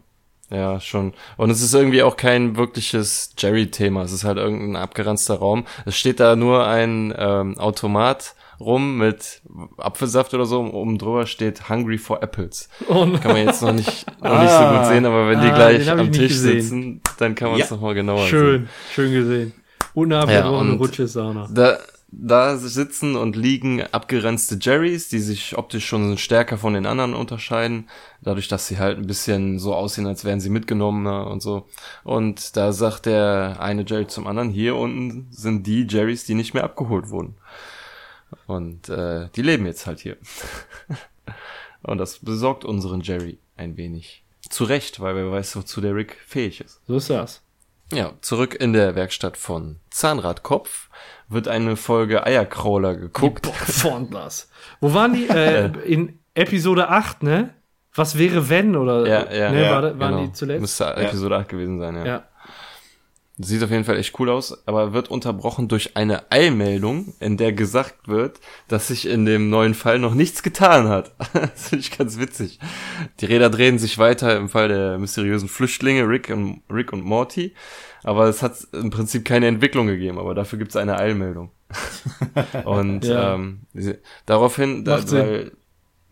ja, 0.51 0.81
schon. 0.81 1.15
Und 1.37 1.51
es 1.51 1.61
ist 1.61 1.75
irgendwie 1.75 2.03
auch 2.03 2.17
kein 2.17 2.57
wirkliches 2.57 3.35
Jerry-Thema. 3.37 4.03
Es 4.03 4.13
ist 4.13 4.25
halt 4.25 4.39
irgendein 4.39 4.77
abgeranzter 4.81 5.35
Raum. 5.37 5.67
Es 5.85 5.97
steht 5.97 6.21
da 6.21 6.37
nur 6.37 6.67
ein 6.67 7.13
ähm, 7.17 7.59
Automat 7.59 8.35
rum 8.61 8.99
mit 8.99 9.43
Apfelsaft 9.79 10.35
oder 10.35 10.47
so. 10.47 10.61
Oben 10.61 10.99
drüber 10.99 11.27
steht 11.27 11.69
Hungry 11.69 11.99
for 11.99 12.23
Apples. 12.23 12.69
Und 12.89 13.21
Kann 13.21 13.33
man 13.33 13.47
jetzt 13.47 13.63
noch 13.63 13.73
nicht, 13.73 14.07
noch 14.23 14.41
nicht 14.41 14.51
so 14.53 14.65
gut 14.79 14.87
sehen, 14.87 15.07
aber 15.07 15.29
wenn 15.29 15.41
die 15.41 15.49
Ah, 15.49 15.55
gleich 15.55 15.79
den 15.79 15.89
hab 15.91 15.97
ich 15.99 16.05
am 16.07 16.13
Tisch 16.13 16.29
gesehen. 16.33 16.61
sitzen, 16.61 17.01
dann 17.19 17.35
kann 17.35 17.51
man 17.51 17.61
es 17.61 17.71
Ja. 17.71 17.77
noch 17.77 17.83
mal 17.83 17.95
genauer 17.95 18.19
sehen. 18.21 18.29
schön, 18.29 18.69
schön 18.93 19.13
gesehen. 19.13 19.53
Und 19.95 20.13
eine 20.13 20.33
Ja, 20.33 20.49
Rutschesauna. 20.49 21.49
Da, 21.53 21.79
da 22.17 22.57
sitzen 22.57 23.17
und 23.17 23.35
liegen 23.37 23.83
abgeranzte 23.93 24.59
Jerrys, 24.61 25.09
die 25.09 25.19
sich 25.19 25.57
optisch 25.59 25.87
schon 25.87 26.17
stärker 26.19 26.59
von 26.59 26.75
den 26.75 26.87
anderen 26.87 27.15
unterscheiden, 27.15 27.89
dadurch, 28.23 28.47
dass 28.49 28.67
sie 28.69 28.79
halt 28.79 28.99
ein 28.99 29.07
bisschen 29.07 29.59
so 29.59 29.75
aussehen, 29.75 30.07
als 30.07 30.25
wären 30.25 30.41
sie 30.41 30.51
mitgenommener 30.51 31.27
und 31.29 31.43
so. 31.43 31.67
Und 32.05 32.57
da 32.57 32.73
sagt 32.73 33.07
der 33.07 33.57
eine 33.61 33.85
Jerry 33.87 34.07
zum 34.07 34.27
anderen, 34.27 34.51
hier 34.51 34.77
unten 34.77 35.27
sind 35.31 35.67
die 35.67 35.87
Jerrys, 35.89 36.25
die 36.25 36.35
nicht 36.35 36.55
mehr 36.55 36.65
abgeholt 36.65 37.11
wurden. 37.11 37.35
Und 38.47 38.89
äh, 38.89 39.29
die 39.35 39.43
leben 39.43 39.67
jetzt 39.67 39.87
halt 39.87 40.01
hier. 40.01 40.17
und 41.83 41.99
das 41.99 42.19
besorgt 42.19 42.65
unseren 42.65 43.01
Jerry 43.01 43.39
ein 43.57 43.77
wenig. 43.77 44.25
Zu 44.49 44.65
Recht, 44.65 45.01
weil 45.01 45.17
wer 45.17 45.31
weiß, 45.31 45.57
wozu 45.57 45.81
der 45.81 45.95
Rick 45.95 46.17
fähig 46.27 46.61
ist. 46.61 46.81
So 46.87 46.97
ist 46.97 47.11
das. 47.11 47.43
Ja, 47.93 48.13
zurück 48.21 48.55
in 48.55 48.73
der 48.73 48.95
Werkstatt 48.95 49.37
von 49.37 49.77
Zahnradkopf 49.91 50.89
wird 51.29 51.49
eine 51.49 51.77
Folge 51.77 52.25
Eiercrawler 52.27 52.95
geguckt. 52.95 53.47
Fondlers. 53.47 54.51
Wo 54.81 54.95
waren 54.95 55.15
die? 55.15 55.29
Äh, 55.35 55.71
in 55.85 56.19
Episode 56.35 56.89
8, 56.89 57.23
ne? 57.23 57.55
Was 57.95 58.19
wäre 58.19 58.49
wenn 58.49 58.77
oder 58.77 59.07
Ja, 59.07 59.33
ja, 59.33 59.51
ne, 59.51 59.63
ja, 59.63 59.71
war, 59.71 59.83
waren 59.99 60.15
genau. 60.15 60.27
die 60.27 60.33
zuletzt? 60.33 60.61
Müsste 60.61 60.97
Episode 60.97 61.37
8 61.37 61.49
gewesen 61.49 61.79
sein, 61.79 61.97
ja. 61.97 62.05
ja. 62.05 62.29
Sieht 63.37 63.65
auf 63.65 63.71
jeden 63.71 63.85
Fall 63.85 63.99
echt 63.99 64.19
cool 64.21 64.31
aus, 64.31 64.65
aber 64.67 64.93
wird 64.93 65.11
unterbrochen 65.11 65.67
durch 65.67 65.97
eine 65.97 66.31
Eilmeldung, 66.31 67.15
in 67.19 67.37
der 67.37 67.53
gesagt 67.53 68.07
wird, 68.07 68.39
dass 68.69 68.87
sich 68.89 69.07
in 69.09 69.27
dem 69.27 69.51
neuen 69.51 69.75
Fall 69.75 69.99
noch 69.99 70.15
nichts 70.15 70.45
getan 70.45 70.89
hat. 70.89 71.13
das 71.33 71.69
finde 71.71 71.81
ich 71.83 71.99
ganz 71.99 72.19
witzig. 72.21 72.61
Die 73.19 73.27
Räder 73.27 73.51
drehen 73.51 73.81
sich 73.81 73.99
weiter 73.99 74.37
im 74.37 74.49
Fall 74.49 74.69
der 74.69 74.99
mysteriösen 74.99 75.49
Flüchtlinge 75.49 76.09
Rick 76.09 76.31
und, 76.31 76.63
Rick 76.71 76.93
und 76.93 77.05
Morty, 77.05 77.55
aber 78.05 78.29
es 78.29 78.41
hat 78.41 78.55
im 78.73 78.91
Prinzip 78.91 79.25
keine 79.25 79.49
Entwicklung 79.49 79.89
gegeben, 79.89 80.21
aber 80.21 80.35
dafür 80.35 80.61
gibt 80.61 80.71
es 80.71 80.77
eine 80.77 80.97
Eilmeldung. 80.97 81.51
und 82.65 83.05
Ja. 83.05 83.35
ähm, 83.35 83.63
daraufhin, 84.27 84.85
da, 84.85 85.11
weil 85.11 85.53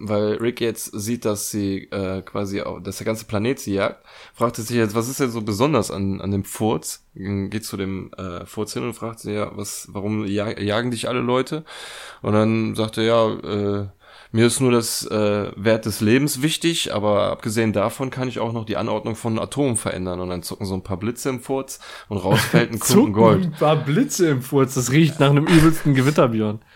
weil 0.02 0.34
Rick 0.36 0.60
jetzt 0.60 0.86
sieht, 0.98 1.24
dass 1.24 1.50
sie 1.50 1.84
äh, 1.90 2.22
quasi, 2.22 2.60
au- 2.62 2.80
dass 2.80 2.98
der 2.98 3.06
ganze 3.06 3.24
Planet 3.26 3.58
sie 3.60 3.74
jagt, 3.74 4.04
fragt 4.34 4.58
er 4.58 4.64
sich 4.64 4.76
jetzt, 4.76 4.94
was 4.94 5.08
ist 5.08 5.20
denn 5.20 5.30
so 5.30 5.42
besonders 5.42 5.90
an, 5.90 6.20
an 6.20 6.30
dem 6.30 6.44
Furz? 6.44 7.04
Geht 7.14 7.64
zu 7.64 7.76
dem 7.76 8.12
äh, 8.14 8.44
Furz 8.46 8.72
hin 8.72 8.84
und 8.84 8.94
fragt 8.94 9.20
sie, 9.20 9.32
ja, 9.32 9.52
was, 9.56 9.88
warum 9.92 10.24
ja, 10.26 10.58
jagen 10.58 10.90
dich 10.90 11.08
alle 11.08 11.20
Leute? 11.20 11.64
Und 12.22 12.32
dann 12.34 12.74
sagt 12.74 12.98
er, 12.98 13.04
ja, 13.04 13.30
äh, 13.82 13.86
mir 14.32 14.46
ist 14.46 14.60
nur 14.60 14.72
das 14.72 15.04
äh, 15.06 15.52
Wert 15.56 15.84
des 15.86 16.00
Lebens 16.00 16.40
wichtig, 16.42 16.94
aber 16.94 17.24
abgesehen 17.30 17.72
davon 17.74 18.10
kann 18.10 18.28
ich 18.28 18.38
auch 18.38 18.52
noch 18.52 18.64
die 18.64 18.76
Anordnung 18.78 19.14
von 19.14 19.38
Atomen 19.38 19.76
verändern. 19.76 20.20
Und 20.20 20.30
dann 20.30 20.42
zucken 20.42 20.66
so 20.66 20.74
ein 20.74 20.82
paar 20.82 20.96
Blitze 20.96 21.28
im 21.28 21.40
Furz 21.40 21.80
und 22.08 22.16
raus 22.18 22.46
fällt 22.46 22.72
ein 22.72 22.80
Klumpen 22.80 23.12
Zucken 23.12 23.12
Gold. 23.12 23.44
ein 23.44 23.52
paar 23.52 23.76
Blitze 23.76 24.28
im 24.30 24.42
Furz. 24.42 24.74
Das 24.74 24.90
riecht 24.92 25.20
nach 25.20 25.30
einem 25.30 25.46
übelsten 25.46 25.94
Gewitterbjörn. 25.94 26.60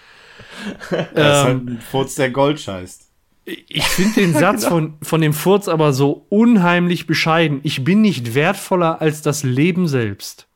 Das 1.14 1.30
ist 1.32 1.44
Ähm, 1.44 1.44
halt 1.44 1.66
ein 1.68 1.80
Furz, 1.80 2.14
der 2.16 2.30
Gold 2.30 2.60
scheißt. 2.60 3.05
Ich 3.46 3.84
finde 3.84 4.14
den 4.20 4.32
Satz 4.38 4.64
von, 4.66 4.94
von 5.02 5.20
dem 5.20 5.32
Furz 5.32 5.68
aber 5.68 5.92
so 5.92 6.26
unheimlich 6.28 7.06
bescheiden. 7.06 7.60
Ich 7.62 7.84
bin 7.84 8.00
nicht 8.02 8.34
wertvoller 8.34 9.00
als 9.00 9.22
das 9.22 9.42
Leben 9.44 9.86
selbst. 9.88 10.46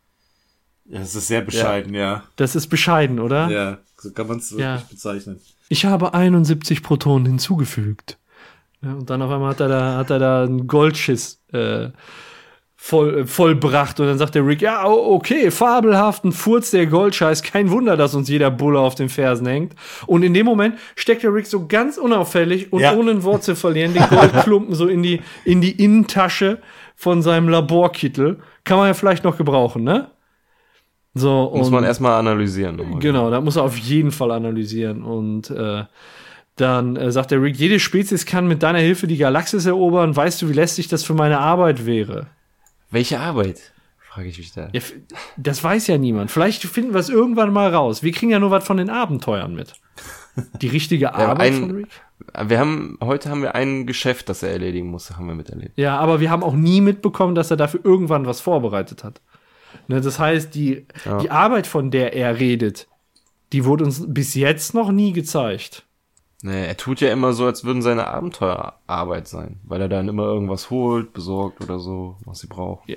Ja, 0.86 0.98
das 0.98 1.14
ist 1.14 1.28
sehr 1.28 1.40
bescheiden, 1.42 1.94
ja. 1.94 2.24
Das 2.36 2.56
ist 2.56 2.66
bescheiden, 2.66 3.20
oder? 3.20 3.48
Ja, 3.48 3.78
so 3.96 4.10
kann 4.12 4.26
man 4.26 4.38
es 4.38 4.50
wirklich 4.50 4.64
Ja. 4.64 4.82
bezeichnen. 4.90 5.40
Ich 5.68 5.84
habe 5.84 6.14
71 6.14 6.82
Protonen 6.82 7.26
hinzugefügt. 7.26 8.18
Ja, 8.82 8.94
und 8.94 9.08
dann 9.08 9.22
auf 9.22 9.30
einmal 9.30 9.50
hat 9.50 9.60
er 9.60 9.68
da, 9.68 9.96
hat 9.98 10.10
er 10.10 10.18
da 10.18 10.42
einen 10.44 10.66
Goldschiss 10.66 11.40
äh, 11.52 11.90
voll, 12.82 13.18
äh, 13.20 13.26
vollbracht. 13.26 14.00
Und 14.00 14.06
dann 14.06 14.16
sagt 14.18 14.34
der 14.34 14.46
Rick, 14.46 14.62
ja, 14.62 14.86
okay, 14.86 15.50
fabelhaften 15.50 16.32
Furz 16.32 16.70
der 16.70 16.86
Goldscheiß. 16.86 17.42
Kein 17.42 17.70
Wunder, 17.70 17.96
dass 17.96 18.14
uns 18.14 18.28
jeder 18.30 18.50
Bulle 18.50 18.80
auf 18.80 18.94
den 18.94 19.10
Fersen 19.10 19.46
hängt. 19.46 19.74
Und 20.06 20.22
in 20.22 20.32
dem 20.32 20.46
Moment 20.46 20.76
steckt 20.96 21.22
der 21.22 21.34
Rick 21.34 21.46
so 21.46 21.66
ganz 21.66 21.98
unauffällig 21.98 22.72
und 22.72 22.80
Ja. 22.80 22.94
ohne 22.94 23.10
ein 23.10 23.22
Wort 23.22 23.44
zu 23.44 23.54
verlieren 23.54 23.92
den 23.92 24.08
Goldklumpen 24.08 24.74
so 24.74 24.88
in 24.88 25.02
die, 25.02 25.20
in 25.44 25.60
die 25.60 25.72
Innentasche 25.82 26.58
von 26.96 27.20
seinem 27.22 27.48
Laborkittel. 27.50 28.38
Kann 28.64 28.78
man 28.78 28.86
ja 28.88 28.94
vielleicht 28.94 29.24
noch 29.24 29.36
gebrauchen, 29.36 29.84
ne? 29.84 30.10
So, 31.14 31.52
Muss 31.54 31.66
und- 31.66 31.74
man 31.74 31.84
erstmal 31.84 32.18
analysieren. 32.18 32.76
nochmal. 32.76 33.00
Genau, 33.00 33.30
da 33.30 33.40
muss 33.40 33.56
er 33.56 33.64
auf 33.64 33.76
jeden 33.76 34.10
Fall 34.10 34.30
analysieren. 34.30 35.02
Und 35.02 35.50
äh, 35.50 35.84
dann 36.56 36.96
äh, 36.96 37.10
sagt 37.12 37.30
der 37.30 37.42
Rick, 37.42 37.56
jede 37.56 37.78
Spezies 37.80 38.24
kann 38.26 38.46
mit 38.48 38.62
deiner 38.62 38.78
Hilfe 38.78 39.06
die 39.06 39.16
Galaxis 39.18 39.66
erobern. 39.66 40.14
Weißt 40.16 40.40
du, 40.40 40.48
wie 40.48 40.52
lästig 40.54 40.88
das 40.88 41.04
für 41.04 41.14
meine 41.14 41.40
Arbeit 41.40 41.84
wäre? 41.84 42.28
Welche 42.90 43.20
Arbeit? 43.20 43.72
Frage 43.98 44.28
ich 44.28 44.38
mich 44.38 44.52
da. 44.52 44.68
Ja, 44.72 44.80
das 45.36 45.62
weiß 45.62 45.86
ja 45.86 45.96
niemand. 45.98 46.30
Vielleicht 46.30 46.62
finden 46.64 46.92
wir 46.92 47.00
es 47.00 47.08
irgendwann 47.08 47.52
mal 47.52 47.72
raus. 47.72 48.02
Wir 48.02 48.10
kriegen 48.12 48.32
ja 48.32 48.40
nur 48.40 48.50
was 48.50 48.64
von 48.66 48.76
den 48.76 48.90
Abenteuern 48.90 49.54
mit. 49.54 49.74
Die 50.60 50.68
richtige 50.68 51.14
Arbeit 51.14 51.52
ein- 51.52 51.60
von 51.60 51.70
Rick? 51.72 51.88
Wir 52.46 52.58
haben, 52.58 52.98
heute 53.00 53.30
haben 53.30 53.42
wir 53.42 53.54
ein 53.54 53.86
Geschäft, 53.86 54.28
das 54.28 54.42
er 54.42 54.50
erledigen 54.50 54.88
muss, 54.88 55.10
haben 55.12 55.26
wir 55.26 55.34
miterlebt. 55.34 55.76
Ja, 55.78 55.98
aber 55.98 56.20
wir 56.20 56.30
haben 56.30 56.42
auch 56.44 56.54
nie 56.54 56.80
mitbekommen, 56.80 57.34
dass 57.34 57.50
er 57.50 57.56
dafür 57.56 57.80
irgendwann 57.82 58.26
was 58.26 58.40
vorbereitet 58.40 59.04
hat. 59.04 59.20
Ne, 59.88 60.00
das 60.00 60.18
heißt, 60.18 60.54
die, 60.54 60.86
Ja. 61.04 61.18
die 61.18 61.30
Arbeit, 61.30 61.66
von 61.66 61.90
der 61.90 62.12
er 62.14 62.38
redet, 62.38 62.88
die 63.52 63.64
wurde 63.64 63.84
uns 63.84 64.04
bis 64.06 64.34
jetzt 64.34 64.74
noch 64.74 64.92
nie 64.92 65.12
gezeigt. 65.12 65.84
Nee, 66.42 66.66
er 66.66 66.76
tut 66.76 67.00
ja 67.00 67.12
immer 67.12 67.34
so, 67.34 67.44
als 67.44 67.64
würden 67.64 67.82
seine 67.82 68.06
Abenteuerarbeit 68.06 69.28
sein, 69.28 69.60
weil 69.62 69.80
er 69.82 69.88
dann 69.88 70.08
immer 70.08 70.24
irgendwas 70.24 70.70
holt, 70.70 71.12
besorgt 71.12 71.62
oder 71.62 71.78
so, 71.78 72.16
was 72.24 72.40
sie 72.40 72.46
braucht. 72.46 72.88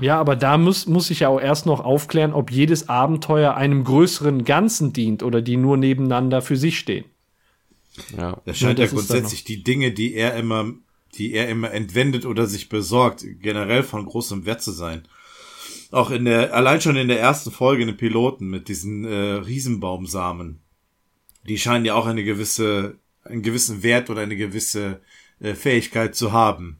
Ja, 0.00 0.18
aber 0.18 0.34
da 0.34 0.58
muss, 0.58 0.86
muss 0.86 1.10
ich 1.10 1.20
ja 1.20 1.28
auch 1.28 1.40
erst 1.40 1.66
noch 1.66 1.80
aufklären, 1.80 2.32
ob 2.32 2.50
jedes 2.50 2.88
Abenteuer 2.88 3.54
einem 3.54 3.84
größeren 3.84 4.44
Ganzen 4.44 4.92
dient 4.92 5.22
oder 5.22 5.42
die 5.42 5.56
nur 5.56 5.76
nebeneinander 5.76 6.42
für 6.42 6.56
sich 6.56 6.78
stehen. 6.78 7.04
Ja. 8.16 8.40
Das 8.44 8.58
scheint 8.58 8.78
ja, 8.78 8.86
grundsätzlich 8.86 9.44
die 9.44 9.62
Dinge, 9.62 9.92
die 9.92 10.14
er 10.14 10.34
immer, 10.34 10.72
die 11.14 11.32
er 11.32 11.48
immer 11.48 11.72
entwendet 11.72 12.26
oder 12.26 12.46
sich 12.46 12.68
besorgt, 12.68 13.24
generell 13.40 13.82
von 13.82 14.06
großem 14.06 14.44
Wert 14.44 14.62
zu 14.62 14.72
sein. 14.72 15.02
Auch 15.90 16.10
in 16.10 16.24
der, 16.24 16.54
allein 16.54 16.80
schon 16.80 16.96
in 16.96 17.08
der 17.08 17.20
ersten 17.20 17.50
Folge 17.50 17.82
in 17.82 17.88
den 17.88 17.96
Piloten 17.96 18.48
mit 18.48 18.68
diesen 18.68 19.04
äh, 19.04 19.34
Riesenbaumsamen. 19.34 20.60
Die 21.48 21.58
scheinen 21.58 21.84
ja 21.84 21.94
auch 21.94 22.06
eine 22.06 22.22
gewisse, 22.24 22.96
einen 23.24 23.42
gewissen 23.42 23.82
Wert 23.82 24.10
oder 24.10 24.20
eine 24.22 24.36
gewisse 24.36 25.00
äh, 25.40 25.54
Fähigkeit 25.54 26.14
zu 26.14 26.32
haben. 26.32 26.78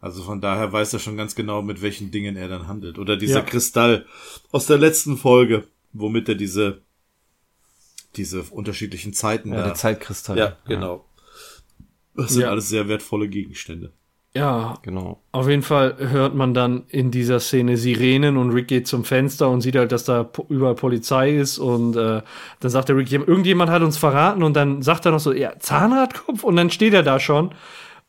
Also 0.00 0.22
von 0.24 0.40
daher 0.40 0.72
weiß 0.72 0.92
er 0.94 0.98
schon 0.98 1.16
ganz 1.16 1.34
genau, 1.36 1.62
mit 1.62 1.80
welchen 1.82 2.10
Dingen 2.10 2.36
er 2.36 2.48
dann 2.48 2.66
handelt. 2.66 2.98
Oder 2.98 3.16
dieser 3.16 3.40
Ja. 3.40 3.44
Kristall 3.44 4.06
aus 4.50 4.66
der 4.66 4.78
letzten 4.78 5.16
Folge, 5.16 5.68
womit 5.92 6.28
er 6.28 6.34
diese, 6.34 6.82
diese 8.16 8.42
unterschiedlichen 8.42 9.12
Zeiten 9.12 9.50
Ja, 9.50 9.58
da- 9.58 9.64
der 9.66 9.74
Zeitkristall. 9.74 10.38
ja, 10.38 10.56
genau. 10.66 11.04
Das 12.14 12.32
sind 12.32 12.42
Ja. 12.42 12.50
alles 12.50 12.68
sehr 12.68 12.88
wertvolle 12.88 13.28
Gegenstände. 13.28 13.92
Ja, 14.34 14.78
Genau. 14.82 15.20
auf 15.32 15.46
jeden 15.46 15.60
Fall 15.62 15.94
hört 15.98 16.34
man 16.34 16.54
dann 16.54 16.84
in 16.88 17.10
dieser 17.10 17.38
Szene 17.38 17.76
Sirenen 17.76 18.38
und 18.38 18.50
Rick 18.52 18.68
geht 18.68 18.86
zum 18.88 19.04
Fenster 19.04 19.50
und 19.50 19.60
sieht 19.60 19.76
halt, 19.76 19.92
dass 19.92 20.04
da 20.04 20.26
überall 20.48 20.74
Polizei 20.74 21.36
ist 21.36 21.58
und 21.58 21.96
äh, 21.96 22.22
dann 22.60 22.70
sagt 22.70 22.88
der 22.88 22.96
Rick, 22.96 23.08
"Jem- 23.10 23.26
irgendjemand 23.26 23.70
hat 23.70 23.82
uns 23.82 23.98
verraten 23.98 24.42
und 24.42 24.54
dann 24.56 24.80
sagt 24.80 25.04
er 25.04 25.12
noch 25.12 25.20
so, 25.20 25.34
ja, 25.34 25.52
Zahnradkopf 25.58 26.44
und 26.44 26.56
dann 26.56 26.70
steht 26.70 26.94
er 26.94 27.02
da 27.02 27.20
schon 27.20 27.50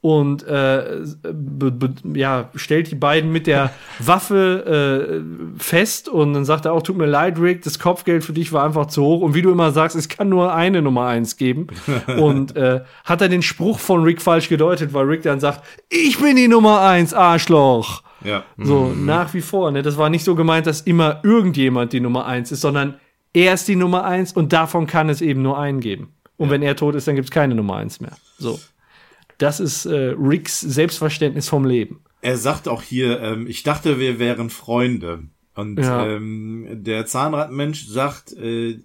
und 0.03 0.43
äh, 0.43 0.99
be, 1.23 1.71
be, 1.71 1.93
ja, 2.13 2.49
stellt 2.55 2.91
die 2.91 2.95
beiden 2.95 3.31
mit 3.31 3.47
der 3.47 3.71
Waffe 3.99 5.23
äh, 5.57 5.63
fest 5.63 6.09
und 6.09 6.33
dann 6.33 6.43
sagt 6.43 6.65
er 6.65 6.73
auch, 6.73 6.83
tut 6.83 6.97
mir 6.97 7.05
leid, 7.05 7.39
Rick, 7.39 7.61
das 7.63 7.79
Kopfgeld 7.79 8.25
für 8.25 8.33
dich 8.33 8.51
war 8.51 8.65
einfach 8.65 8.87
zu 8.87 9.01
hoch 9.01 9.21
und 9.21 9.33
wie 9.33 9.41
du 9.41 9.49
immer 9.49 9.71
sagst, 9.71 9.95
es 9.95 10.09
kann 10.09 10.27
nur 10.27 10.53
eine 10.53 10.81
Nummer 10.81 11.05
eins 11.05 11.37
geben 11.37 11.67
und 12.17 12.53
äh, 12.57 12.81
hat 13.05 13.21
er 13.21 13.29
den 13.29 13.41
Spruch 13.41 13.79
von 13.79 14.03
Rick 14.03 14.21
falsch 14.21 14.49
gedeutet, 14.49 14.93
weil 14.93 15.05
Rick 15.05 15.21
dann 15.21 15.39
sagt, 15.39 15.63
ich 15.87 16.19
bin 16.19 16.35
die 16.35 16.49
Nummer 16.49 16.81
eins, 16.81 17.13
Arschloch. 17.13 18.03
Ja. 18.25 18.43
So, 18.57 18.87
nach 18.93 19.33
wie 19.33 19.41
vor, 19.41 19.71
ne? 19.71 19.83
Das 19.83 19.97
war 19.97 20.09
nicht 20.09 20.25
so 20.25 20.35
gemeint, 20.35 20.67
dass 20.67 20.81
immer 20.81 21.21
irgendjemand 21.23 21.93
die 21.93 22.01
Nummer 22.01 22.25
eins 22.25 22.51
ist, 22.51 22.59
sondern 22.59 22.95
er 23.31 23.53
ist 23.53 23.69
die 23.69 23.77
Nummer 23.77 24.03
eins 24.03 24.33
und 24.33 24.51
davon 24.51 24.85
kann 24.85 25.07
es 25.07 25.21
eben 25.21 25.41
nur 25.41 25.57
einen 25.57 25.79
geben. 25.79 26.13
Und 26.35 26.49
wenn 26.49 26.61
er 26.61 26.75
tot 26.75 26.95
ist, 26.95 27.07
dann 27.07 27.15
gibt 27.15 27.29
es 27.29 27.31
keine 27.31 27.55
Nummer 27.55 27.77
eins 27.77 28.01
mehr. 28.01 28.17
So. 28.37 28.59
Das 29.37 29.59
ist 29.59 29.85
äh, 29.85 30.13
Ricks 30.17 30.59
Selbstverständnis 30.61 31.49
vom 31.49 31.65
Leben. 31.65 32.01
Er 32.21 32.37
sagt 32.37 32.67
auch 32.67 32.81
hier, 32.81 33.19
ähm, 33.21 33.47
ich 33.47 33.63
dachte, 33.63 33.99
wir 33.99 34.19
wären 34.19 34.49
Freunde. 34.49 35.23
Und 35.55 35.77
Ja. 35.79 36.07
ähm, 36.07 36.67
der 36.71 37.05
Zahnradmensch 37.05 37.85
sagt, 37.85 38.33
äh, 38.33 38.79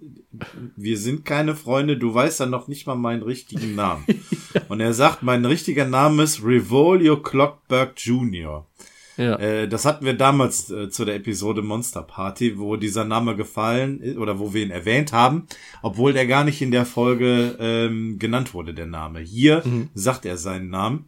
wir 0.75 0.97
sind 0.97 1.25
keine 1.25 1.55
Freunde, 1.55 1.97
du 1.97 2.13
weißt 2.13 2.41
dann 2.41 2.51
noch 2.51 2.67
nicht 2.67 2.85
mal 2.85 2.95
meinen 2.95 3.23
richtigen 3.23 3.73
Namen. 3.75 4.05
Und 4.69 4.79
er 4.79 4.93
sagt, 4.93 5.23
mein 5.23 5.45
richtiger 5.45 5.85
Name 5.85 6.23
ist 6.23 6.43
Revolio 6.43 7.21
Clockberg 7.21 7.93
Jr. 7.97 8.67
Ja. 9.19 9.35
Äh, 9.35 9.67
das 9.67 9.83
hatten 9.83 10.05
wir 10.05 10.13
damals 10.13 10.71
äh, 10.71 10.89
zu 10.89 11.03
der 11.03 11.15
Episode 11.15 11.61
Monster 11.61 12.03
Party, 12.03 12.57
wo 12.57 12.77
dieser 12.77 13.03
Name 13.03 13.35
gefallen 13.35 13.99
ist, 13.99 14.17
oder 14.17 14.39
wo 14.39 14.53
wir 14.53 14.63
ihn 14.63 14.71
erwähnt 14.71 15.11
haben, 15.11 15.45
obwohl 15.81 16.13
der 16.13 16.25
gar 16.25 16.45
nicht 16.45 16.61
in 16.61 16.71
der 16.71 16.85
Folge 16.85 17.57
ähm, 17.59 18.17
genannt 18.17 18.53
wurde, 18.53 18.73
der 18.73 18.85
Name. 18.85 19.19
Hier 19.19 19.61
sagt 19.93 20.25
er 20.25 20.37
seinen 20.37 20.69
Namen. 20.69 21.07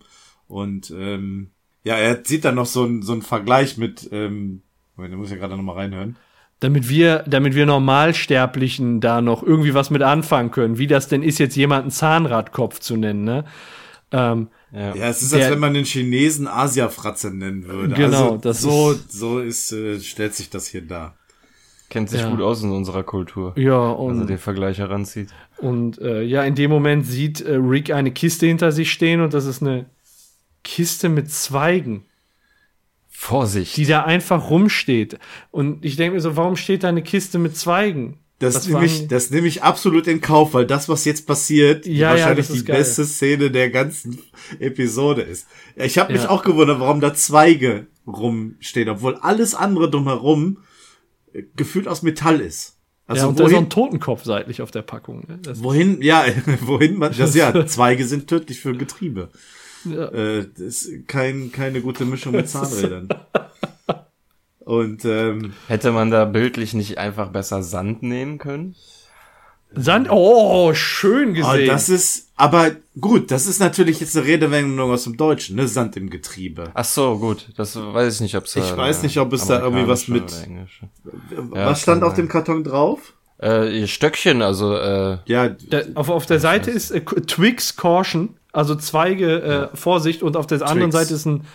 Und 0.49 0.91
ähm, 0.91 1.51
ja, 1.85 1.95
er 1.95 2.19
sieht 2.25 2.43
dann 2.43 2.55
noch 2.55 2.65
so 2.65 2.83
einen 2.83 3.01
so 3.01 3.13
einen 3.13 3.21
Vergleich 3.21 3.77
mit, 3.77 4.09
ähm, 4.11 4.61
Moment, 4.97 5.13
da 5.13 5.17
muss 5.17 5.27
ich 5.27 5.33
ja 5.33 5.39
gerade 5.39 5.55
noch 5.55 5.63
mal 5.63 5.75
reinhören. 5.75 6.17
Damit 6.59 6.89
wir, 6.89 7.23
damit 7.27 7.55
wir 7.55 7.65
Normalsterblichen 7.65 8.99
da 8.99 9.21
noch 9.21 9.41
irgendwie 9.41 9.73
was 9.73 9.89
mit 9.89 10.03
anfangen 10.03 10.51
können, 10.51 10.77
wie 10.77 10.87
das 10.87 11.07
denn 11.07 11.23
ist, 11.23 11.39
jetzt 11.39 11.55
jemanden 11.55 11.91
Zahnradkopf 11.91 12.79
zu 12.79 12.97
nennen, 12.97 13.23
ne? 13.23 13.45
Ähm, 14.11 14.49
Ja. 14.73 14.95
Ja, 14.95 15.09
es 15.09 15.21
ist, 15.21 15.33
Der- 15.33 15.43
als 15.43 15.51
wenn 15.51 15.59
man 15.59 15.73
den 15.73 15.83
Chinesen 15.85 16.47
Asia-Fratze 16.47 17.31
nennen 17.31 17.65
würde. 17.67 17.93
Genau, 17.95 18.23
also, 18.33 18.37
das 18.37 18.61
so, 18.61 18.91
ist- 18.91 19.11
so 19.11 19.39
ist, 19.39 19.71
äh, 19.73 19.99
stellt 19.99 20.33
sich 20.35 20.49
das 20.49 20.67
hier 20.67 20.81
dar. 20.81 21.17
Kennt 21.89 22.09
sich 22.09 22.21
Ja. 22.21 22.29
gut 22.29 22.39
aus 22.41 22.63
in 22.63 22.71
unserer 22.71 23.03
Kultur. 23.03 23.53
ja, 23.57 23.77
Also 23.77 23.97
und 24.03 24.27
den 24.27 24.37
Vergleich 24.37 24.77
heranzieht. 24.77 25.27
Und 25.57 25.99
äh, 25.99 26.21
ja, 26.23 26.43
in 26.43 26.55
dem 26.55 26.71
Moment 26.71 27.05
sieht 27.05 27.41
äh, 27.41 27.55
Rick 27.55 27.91
eine 27.91 28.11
Kiste 28.11 28.45
hinter 28.47 28.71
sich 28.71 28.91
stehen 28.93 29.19
und 29.19 29.33
das 29.33 29.45
ist 29.45 29.61
eine 29.61 29.87
Kiste 30.63 31.09
mit 31.09 31.29
Zweigen, 31.29 32.05
Vorsicht. 33.09 33.75
die 33.77 33.85
da 33.85 34.03
einfach 34.03 34.49
rumsteht. 34.49 35.19
Und 35.51 35.83
ich 35.83 35.97
denke 35.97 36.15
mir 36.15 36.21
so, 36.21 36.37
warum 36.37 36.55
steht 36.55 36.83
da 36.83 36.89
eine 36.89 37.03
Kiste 37.03 37.39
mit 37.39 37.57
Zweigen? 37.57 38.19
Das, 38.41 38.55
Was 38.55 38.67
nehme 38.67 38.85
ich, 38.85 39.07
das 39.07 39.29
nehme 39.29 39.47
ich 39.47 39.63
absolut 39.63 40.07
in 40.07 40.19
Kauf, 40.19 40.53
weil 40.53 40.65
das, 40.65 40.89
was 40.89 41.05
jetzt 41.05 41.27
passiert, 41.27 41.85
Ja, 41.85 41.93
ja, 41.93 42.09
wahrscheinlich 42.09 42.47
das 42.47 42.55
ist 42.55 42.61
die 42.63 42.65
geil. 42.67 42.77
beste 42.79 43.05
Szene 43.05 43.51
der 43.51 43.69
ganzen 43.69 44.19
Episode 44.59 45.21
ist. 45.21 45.47
Ich 45.75 45.97
habe 45.97 46.11
mich 46.11 46.23
Ja. 46.23 46.29
auch 46.29 46.43
gewundert, 46.43 46.79
warum 46.79 46.99
da 47.01 47.13
Zweige 47.13 47.87
rumstehen, 48.07 48.89
obwohl 48.89 49.15
alles 49.15 49.53
andere 49.55 49.89
drumherum 49.89 50.57
äh, 51.33 51.43
gefühlt 51.55 51.87
aus 51.87 52.01
Metall 52.01 52.41
ist. 52.41 52.77
Also 53.07 53.23
ja, 53.23 53.27
und 53.29 53.39
da 53.39 53.43
ist 53.43 53.49
auch 53.49 53.53
wohin, 53.53 53.65
ein 53.65 53.69
Totenkopf 53.69 54.23
seitlich 54.23 54.61
auf 54.61 54.71
der 54.71 54.81
Packung. 54.81 55.25
Ne? 55.27 55.37
Das, 55.41 55.61
wohin, 55.63 56.01
ja, 56.01 56.25
wohin 56.61 56.97
man, 56.97 57.13
das 57.17 57.35
ja, 57.35 57.65
Zweige 57.67 58.05
sind 58.07 58.27
tödlich 58.27 58.59
für 58.59 58.73
Getriebe. 58.73 59.29
Ja. 59.85 60.07
Äh, 60.09 60.47
das 60.57 60.83
ist 60.83 61.07
kein, 61.07 61.51
keine 61.51 61.81
gute 61.81 62.05
Mischung 62.05 62.33
mit 62.33 62.49
Zahnrädern. 62.49 63.09
Und 64.65 65.05
ähm, 65.05 65.53
Hätte 65.67 65.91
man 65.91 66.11
da 66.11 66.25
bildlich 66.25 66.73
nicht 66.73 66.97
einfach 66.97 67.29
besser 67.29 67.63
Sand 67.63 68.03
nehmen 68.03 68.37
können? 68.37 68.75
Sand, 69.73 70.07
oh, 70.11 70.73
schön 70.73 71.29
oh, 71.31 71.33
gesehen. 71.33 71.67
das 71.67 71.87
ist, 71.87 72.29
aber 72.35 72.71
gut, 72.99 73.31
das 73.31 73.47
ist 73.47 73.59
natürlich 73.59 74.01
jetzt 74.01 74.17
eine 74.17 74.25
Redewendung 74.25 74.91
aus 74.91 75.05
dem 75.05 75.15
Deutschen, 75.15 75.55
ne? 75.55 75.67
Sand 75.67 75.95
im 75.95 76.09
Getriebe. 76.09 76.71
Ach 76.73 76.83
so, 76.83 77.17
gut. 77.17 77.47
Das 77.55 77.77
weiß 77.77 78.15
ich 78.15 78.21
nicht, 78.21 78.35
ob 78.35 78.43
es 78.45 78.55
Ich 78.57 78.75
weiß 78.75 79.03
nicht, 79.03 79.17
ob 79.17 79.31
es 79.31 79.47
da 79.47 79.61
irgendwie 79.61 79.87
was 79.87 80.07
mit- 80.09 80.29
Ja, 80.29 81.65
Was 81.67 81.81
stand 81.81 82.01
kann 82.01 82.09
auf 82.09 82.15
dem 82.15 82.27
Karton 82.27 82.63
drauf? 82.65 83.13
Äh, 83.41 83.79
ihr 83.79 83.87
Stöckchen, 83.87 84.41
also 84.41 84.75
äh, 84.75 85.17
Ja, 85.25 85.49
Der, 85.49 85.87
auf, 85.95 86.09
auf 86.09 86.25
der 86.25 86.39
Seite 86.39 86.69
ist 86.69 86.91
äh, 86.91 87.01
Twix 87.01 87.75
Caution, 87.75 88.35
also 88.51 88.75
Zweige 88.75 89.41
äh, 89.41 89.75
Vorsicht, 89.75 90.21
und 90.21 90.35
auf 90.37 90.47
der 90.47 90.61
anderen 90.61 90.91
Twix. 90.91 91.07
Seite 91.07 91.13
ist 91.15 91.25
ein, 91.25 91.45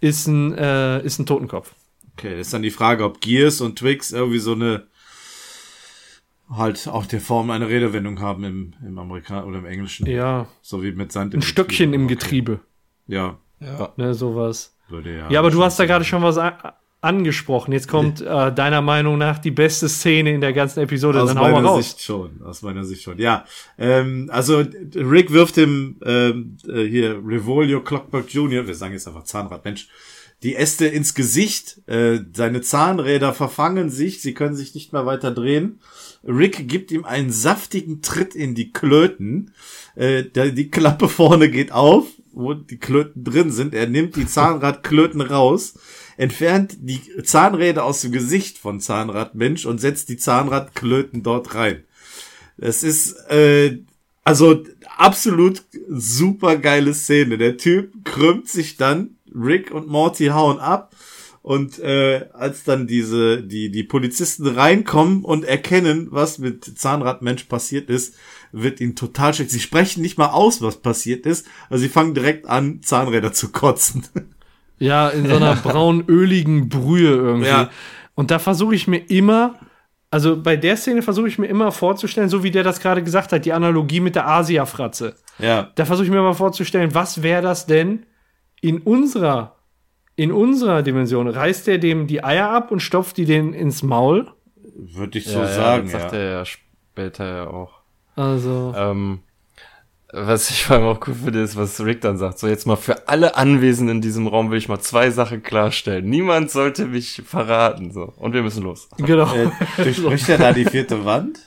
ist 0.00 0.26
ein, 0.28 0.56
äh, 0.56 1.02
ist 1.04 1.18
ein 1.18 1.26
Totenkopf. 1.26 1.72
Okay, 2.16 2.30
das 2.38 2.46
ist 2.48 2.54
dann 2.54 2.62
die 2.62 2.70
Frage, 2.70 3.04
ob 3.04 3.20
Gears 3.20 3.60
und 3.60 3.78
Twix 3.78 4.12
irgendwie 4.12 4.38
so 4.38 4.52
eine 4.52 4.86
halt 6.50 6.86
auch 6.88 7.06
der 7.06 7.20
Form 7.20 7.50
eine 7.50 7.68
Redewendung 7.68 8.20
haben 8.20 8.44
im, 8.44 8.74
im 8.86 8.98
Amerikanischen 8.98 9.48
oder 9.48 9.58
im 9.58 9.66
Englischen. 9.66 10.06
Ja, 10.06 10.46
So 10.62 10.82
wie 10.82 10.92
mit 10.92 11.10
Sand 11.12 11.34
im 11.34 11.40
ein 11.40 11.42
Stöckchen 11.42 11.92
im 11.94 12.04
Okay. 12.04 12.14
Getriebe, 12.14 12.60
Ja, 13.06 13.38
ja. 13.60 13.92
ne, 13.96 14.14
sowas. 14.14 14.76
würde 14.88 15.16
ja. 15.16 15.30
Ja, 15.30 15.38
aber 15.40 15.50
du 15.50 15.62
hast 15.64 15.78
da 15.78 15.86
gerade 15.86 16.04
schon 16.04 16.22
was 16.22 16.38
angesprochen. 17.00 17.72
Jetzt 17.72 17.88
kommt 17.88 18.20
äh, 18.20 18.52
deiner 18.52 18.80
Meinung 18.82 19.18
nach 19.18 19.38
die 19.38 19.50
beste 19.50 19.88
Szene 19.88 20.32
in 20.32 20.40
der 20.40 20.52
ganzen 20.52 20.80
Episode. 20.80 21.20
aus 21.22 21.28
Dann 21.28 21.38
hau 21.38 21.50
meiner 21.50 21.68
raus. 21.68 21.84
Sicht 21.84 22.02
schon, 22.02 22.42
aus 22.42 22.62
meiner 22.62 22.84
Sicht 22.84 23.02
schon. 23.02 23.18
Ja, 23.18 23.44
ähm, 23.78 24.28
also 24.32 24.64
Rick 24.94 25.30
wirft 25.32 25.56
dem 25.56 25.96
ähm, 26.04 26.56
äh, 26.66 26.84
hier 26.84 27.20
Revolio 27.24 27.82
Clockwork 27.82 28.32
Jr., 28.32 28.66
wir 28.66 28.74
sagen 28.74 28.92
jetzt 28.94 29.06
einfach 29.06 29.24
Zahnrad, 29.24 29.64
Mensch, 29.64 29.88
die 30.42 30.56
Äste 30.56 30.86
ins 30.86 31.14
Gesicht. 31.14 31.80
Äh, 31.86 32.20
seine 32.34 32.60
Zahnräder 32.60 33.32
verfangen 33.32 33.90
sich, 33.90 34.20
sie 34.20 34.34
können 34.34 34.56
sich 34.56 34.74
nicht 34.74 34.92
mehr 34.92 35.06
weiter 35.06 35.30
drehen. 35.30 35.80
Rick 36.26 36.68
gibt 36.68 36.90
ihm 36.90 37.04
einen 37.04 37.30
saftigen 37.30 38.02
Tritt 38.02 38.34
in 38.34 38.54
die 38.54 38.72
Klöten. 38.72 39.52
Äh, 39.94 40.24
die 40.24 40.70
Klappe 40.70 41.08
vorne 41.08 41.50
geht 41.50 41.72
auf, 41.72 42.06
wo 42.32 42.54
die 42.54 42.78
Klöten 42.78 43.24
drin 43.24 43.50
sind. 43.50 43.74
Er 43.74 43.86
nimmt 43.86 44.16
die 44.16 44.26
Zahnradklöten 44.26 45.20
raus, 45.20 45.74
entfernt 46.16 46.76
die 46.80 47.00
Zahnräder 47.22 47.84
aus 47.84 48.00
dem 48.00 48.12
Gesicht 48.12 48.58
von 48.58 48.80
Zahnradmensch 48.80 49.66
und 49.66 49.80
setzt 49.80 50.08
die 50.08 50.16
Zahnradklöten 50.16 51.22
dort 51.22 51.54
rein. 51.54 51.84
Das 52.56 52.82
ist 52.82 53.12
äh, 53.30 53.78
also 54.24 54.64
absolut 54.96 55.62
super 55.88 56.56
geile 56.56 56.94
Szene. 56.94 57.36
Der 57.36 57.56
Typ 57.56 58.04
krümmt 58.04 58.48
sich 58.48 58.76
dann, 58.76 59.13
Rick 59.34 59.70
und 59.70 59.88
Morty 59.88 60.26
hauen 60.26 60.58
ab 60.58 60.94
und 61.42 61.78
äh, 61.78 62.26
als 62.32 62.64
dann 62.64 62.86
diese 62.86 63.42
die 63.42 63.70
die 63.70 63.84
Polizisten 63.84 64.46
reinkommen 64.46 65.24
und 65.24 65.44
erkennen, 65.44 66.08
was 66.10 66.38
mit 66.38 66.64
Zahnradmensch 66.78 67.44
passiert 67.44 67.90
ist, 67.90 68.14
wird 68.50 68.80
ihnen 68.80 68.96
total 68.96 69.34
schlecht. 69.34 69.50
Sie 69.50 69.60
sprechen 69.60 70.00
nicht 70.00 70.16
mal 70.16 70.28
aus, 70.28 70.62
was 70.62 70.78
passiert 70.78 71.26
ist. 71.26 71.46
Also 71.68 71.82
sie 71.82 71.90
fangen 71.90 72.14
direkt 72.14 72.46
an, 72.48 72.80
Zahnräder 72.82 73.32
zu 73.32 73.52
kotzen. 73.52 74.06
Ja, 74.80 75.08
in 75.08 75.28
so 75.28 75.36
einer 75.36 75.54
braunöligen 75.62 76.68
Brühe 76.68 77.10
irgendwie. 77.10 77.46
Ja. 77.46 77.70
Und 78.16 78.32
da 78.32 78.40
versuche 78.40 78.74
ich 78.74 78.88
mir 78.88 78.98
immer, 79.08 79.54
also 80.10 80.36
bei 80.40 80.56
der 80.56 80.76
Szene 80.76 81.00
versuche 81.00 81.28
ich 81.28 81.38
mir 81.38 81.46
immer 81.46 81.70
vorzustellen, 81.70 82.28
so 82.28 82.42
wie 82.42 82.50
der 82.50 82.64
das 82.64 82.80
gerade 82.80 83.04
gesagt 83.04 83.32
hat, 83.32 83.44
die 83.44 83.52
Analogie 83.52 84.00
mit 84.00 84.16
der 84.16 84.28
Asia-Fratze. 84.28 85.14
ja. 85.38 85.70
Da 85.76 85.84
versuche 85.84 86.06
ich 86.06 86.12
mir 86.12 86.20
mal 86.20 86.34
vorzustellen, 86.34 86.92
was 86.92 87.22
wäre 87.22 87.40
das 87.40 87.66
denn 87.66 88.04
in 88.64 88.78
unserer, 88.78 89.56
in 90.16 90.32
unserer 90.32 90.82
Dimension? 90.82 91.28
Reißt 91.28 91.66
der 91.66 91.78
dem 91.78 92.06
die 92.06 92.24
Eier 92.24 92.48
ab 92.48 92.70
und 92.70 92.80
stopft 92.80 93.18
die 93.18 93.26
den 93.26 93.52
ins 93.52 93.82
Maul? 93.82 94.30
Würde 94.76 95.18
ich 95.18 95.26
so 95.26 95.40
ja, 95.40 95.46
sagen, 95.46 95.86
ja, 95.86 95.92
das 95.92 96.02
sagt 96.02 96.14
ja. 96.14 96.18
er 96.18 96.30
ja 96.30 96.44
später 96.44 97.26
ja 97.26 97.46
auch. 97.48 97.72
Also, 98.16 98.72
Ähm, 98.76 99.20
was 100.12 100.48
ich 100.50 100.64
vor 100.64 100.76
allem 100.76 100.86
auch 100.86 101.00
cool 101.06 101.14
finde, 101.14 101.42
ist, 101.42 101.56
was 101.56 101.84
Rick 101.84 102.00
dann 102.00 102.16
sagt. 102.16 102.38
So, 102.38 102.46
jetzt 102.46 102.66
mal 102.66 102.76
für 102.76 103.08
alle 103.08 103.36
Anwesenden 103.36 103.96
in 103.96 104.02
diesem 104.02 104.28
Raum 104.28 104.50
will 104.50 104.58
ich 104.58 104.68
mal 104.68 104.78
zwei 104.78 105.10
Sachen 105.10 105.42
klarstellen. 105.42 106.08
Niemand 106.08 106.50
sollte 106.50 106.86
mich 106.86 107.22
verraten, 107.26 107.90
so. 107.90 108.12
Und 108.16 108.32
wir 108.32 108.42
müssen 108.42 108.62
los. 108.62 108.88
genau. 108.96 109.34
Äh, 109.34 109.50
durchbricht 109.76 110.28
er 110.28 110.38
da 110.38 110.52
die 110.52 110.64
vierte 110.64 111.04
Wand? 111.04 111.38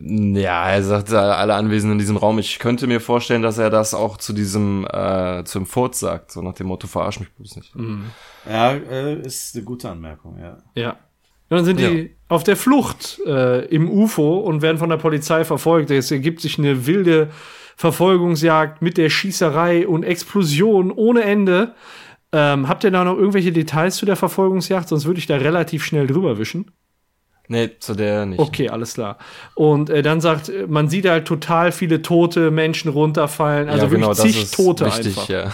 Ja, 0.00 0.68
er 0.70 0.82
sagt 0.82 1.12
äh, 1.12 1.16
alle 1.16 1.54
Anwesenden 1.54 1.92
in 1.92 1.98
diesem 1.98 2.16
Raum. 2.16 2.38
Ich 2.38 2.58
könnte 2.58 2.86
mir 2.86 3.00
vorstellen, 3.00 3.42
dass 3.42 3.58
er 3.58 3.70
das 3.70 3.94
auch 3.94 4.16
zu 4.16 4.32
diesem, 4.32 4.86
äh, 4.90 5.44
zum 5.44 5.66
Furz 5.66 6.00
sagt. 6.00 6.32
So 6.32 6.42
nach 6.42 6.54
dem 6.54 6.66
Motto, 6.66 6.86
verarsch 6.86 7.20
mich 7.20 7.30
bloß 7.32 7.56
nicht. 7.56 7.74
Ja, 8.48 8.72
äh, 8.72 9.20
ist 9.20 9.54
eine 9.54 9.64
gute 9.64 9.90
Anmerkung, 9.90 10.38
ja. 10.40 10.58
Ja. 10.74 10.90
Und 11.50 11.58
dann 11.58 11.64
sind 11.64 11.78
Ja. 11.80 11.90
die 11.90 12.16
auf 12.28 12.42
der 12.42 12.56
Flucht 12.56 13.20
äh, 13.26 13.66
im 13.66 13.90
UFO 13.90 14.38
und 14.38 14.62
werden 14.62 14.78
von 14.78 14.88
der 14.90 14.96
Polizei 14.96 15.44
verfolgt. 15.44 15.90
Es 15.90 16.10
ergibt 16.10 16.40
sich 16.40 16.58
eine 16.58 16.86
wilde 16.86 17.30
Verfolgungsjagd 17.76 18.82
mit 18.82 18.96
der 18.96 19.10
Schießerei 19.10 19.86
und 19.86 20.02
Explosion 20.02 20.90
ohne 20.90 21.22
Ende. 21.22 21.74
Ähm, 22.32 22.66
habt 22.68 22.82
ihr 22.82 22.90
da 22.90 23.04
noch 23.04 23.16
irgendwelche 23.16 23.52
Details 23.52 23.96
zu 23.96 24.06
der 24.06 24.16
Verfolgungsjagd? 24.16 24.88
Sonst 24.88 25.04
würde 25.04 25.18
ich 25.18 25.26
da 25.26 25.36
relativ 25.36 25.84
schnell 25.84 26.06
drüber 26.06 26.38
wischen. 26.38 26.70
Nee, 27.46 27.70
zu 27.78 27.94
der 27.94 28.24
nicht. 28.24 28.38
Okay, 28.38 28.70
alles 28.70 28.94
klar. 28.94 29.18
Und 29.54 29.90
äh, 29.90 30.02
dann 30.02 30.20
sagt, 30.20 30.48
äh, 30.48 30.66
man 30.66 30.88
sieht 30.88 31.06
halt 31.06 31.26
total 31.26 31.72
viele 31.72 32.00
tote 32.00 32.50
Menschen 32.50 32.90
runterfallen. 32.90 33.68
Also 33.68 33.84
ja, 33.86 33.90
genau, 33.90 34.16
wirklich 34.16 34.48
zig 34.48 34.50
Tote 34.50 34.86
wichtig, 34.86 35.06
einfach. 35.08 35.28
ja. 35.28 35.52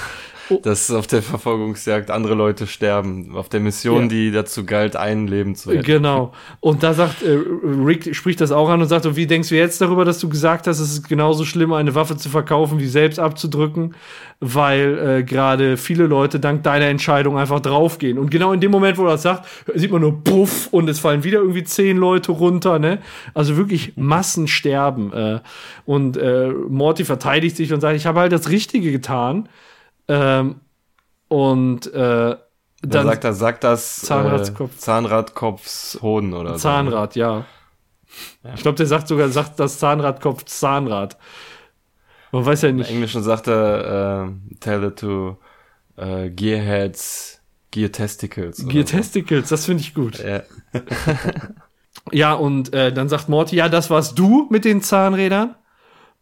Oh. 0.50 0.60
Dass 0.62 0.90
auf 0.90 1.06
der 1.06 1.22
Verfolgungsjagd 1.22 2.10
andere 2.10 2.34
Leute 2.34 2.66
sterben. 2.66 3.36
Auf 3.36 3.48
der 3.48 3.60
Mission, 3.60 4.02
Ja. 4.02 4.08
die 4.08 4.30
dazu 4.32 4.64
galt, 4.64 4.96
ein 4.96 5.26
Leben 5.28 5.54
zu 5.54 5.70
retten. 5.70 5.84
Genau. 5.84 6.32
Und 6.60 6.82
da 6.82 6.92
sagt 6.92 7.22
äh, 7.22 7.38
Rick 7.62 8.14
spricht 8.14 8.40
das 8.40 8.50
auch 8.52 8.68
an 8.68 8.82
und 8.82 8.88
sagt, 8.88 9.06
und 9.06 9.16
wie 9.16 9.26
denkst 9.26 9.48
du 9.48 9.56
jetzt 9.56 9.80
darüber, 9.80 10.04
dass 10.04 10.18
du 10.18 10.28
gesagt 10.28 10.66
hast, 10.66 10.80
es 10.80 10.92
ist 10.92 11.08
genauso 11.08 11.44
schlimm, 11.44 11.72
eine 11.72 11.94
Waffe 11.94 12.16
zu 12.16 12.28
verkaufen, 12.28 12.80
wie 12.80 12.86
selbst 12.88 13.18
abzudrücken, 13.18 13.94
weil 14.40 15.18
äh, 15.20 15.22
gerade 15.22 15.76
viele 15.76 16.06
Leute 16.06 16.40
dank 16.40 16.62
deiner 16.64 16.86
Entscheidung 16.86 17.38
einfach 17.38 17.60
draufgehen. 17.60 18.18
Und 18.18 18.30
genau 18.30 18.52
in 18.52 18.60
dem 18.60 18.70
Moment, 18.70 18.98
wo 18.98 19.04
er 19.04 19.12
das 19.12 19.22
sagt, 19.22 19.46
sieht 19.74 19.90
man 19.92 20.00
nur 20.00 20.24
Puff 20.24 20.68
und 20.72 20.88
es 20.88 20.98
fallen 20.98 21.22
wieder 21.24 21.38
irgendwie 21.40 21.64
zehn 21.64 21.96
Leute 21.96 22.32
runter, 22.32 22.78
ne? 22.78 22.98
Also 23.34 23.56
wirklich 23.56 23.92
Massensterben. 23.96 25.12
Äh, 25.12 25.40
und 25.86 26.16
äh, 26.16 26.48
Morty 26.48 27.04
verteidigt 27.04 27.56
sich 27.56 27.72
und 27.72 27.80
sagt, 27.80 27.96
ich 27.96 28.06
habe 28.06 28.20
halt 28.20 28.32
das 28.32 28.48
Richtige 28.50 28.90
getan. 28.92 29.48
Ähm, 30.10 30.60
und 31.28 31.86
äh, 31.94 32.36
Dann 32.82 33.06
sagt 33.06 33.24
er, 33.24 33.32
sagt 33.32 33.64
das 33.64 34.00
Zahnradskopf. 34.00 34.74
Äh, 34.74 34.78
Zahnradkopfs 34.78 35.98
Hoden 36.02 36.34
oder 36.34 36.54
so. 36.54 36.58
Zahnrad, 36.58 37.14
ja. 37.14 37.44
Ich 38.54 38.62
glaube, 38.62 38.76
der 38.76 38.86
sagt 38.86 39.06
sogar, 39.06 39.28
sagt 39.28 39.60
das 39.60 39.78
Zahnradkopf 39.78 40.44
Zahnrad. 40.46 41.16
Man 42.32 42.44
weiß 42.44 42.62
ja 42.62 42.70
Im 42.70 42.76
nicht. 42.76 42.90
Englischen 42.90 43.22
sagt 43.22 43.46
er, 43.46 44.26
äh, 44.26 44.56
tell 44.58 44.82
it 44.84 44.98
to 44.98 45.38
äh, 45.96 46.30
Gearheads, 46.30 47.40
Gear 47.70 47.92
Testicles. 47.92 48.66
Gear 48.66 48.84
so. 48.84 48.96
Testicles, 48.96 49.48
das 49.48 49.66
finde 49.66 49.82
ich 49.82 49.94
gut. 49.94 50.18
Ja. 50.18 50.42
Ja, 52.12 52.34
und 52.34 52.72
äh, 52.72 52.92
dann 52.92 53.08
sagt 53.08 53.28
Morty, 53.28 53.56
ja, 53.56 53.68
das 53.68 53.90
warst 53.90 54.18
du 54.18 54.46
mit 54.50 54.64
den 54.64 54.80
Zahnrädern. 54.82 55.54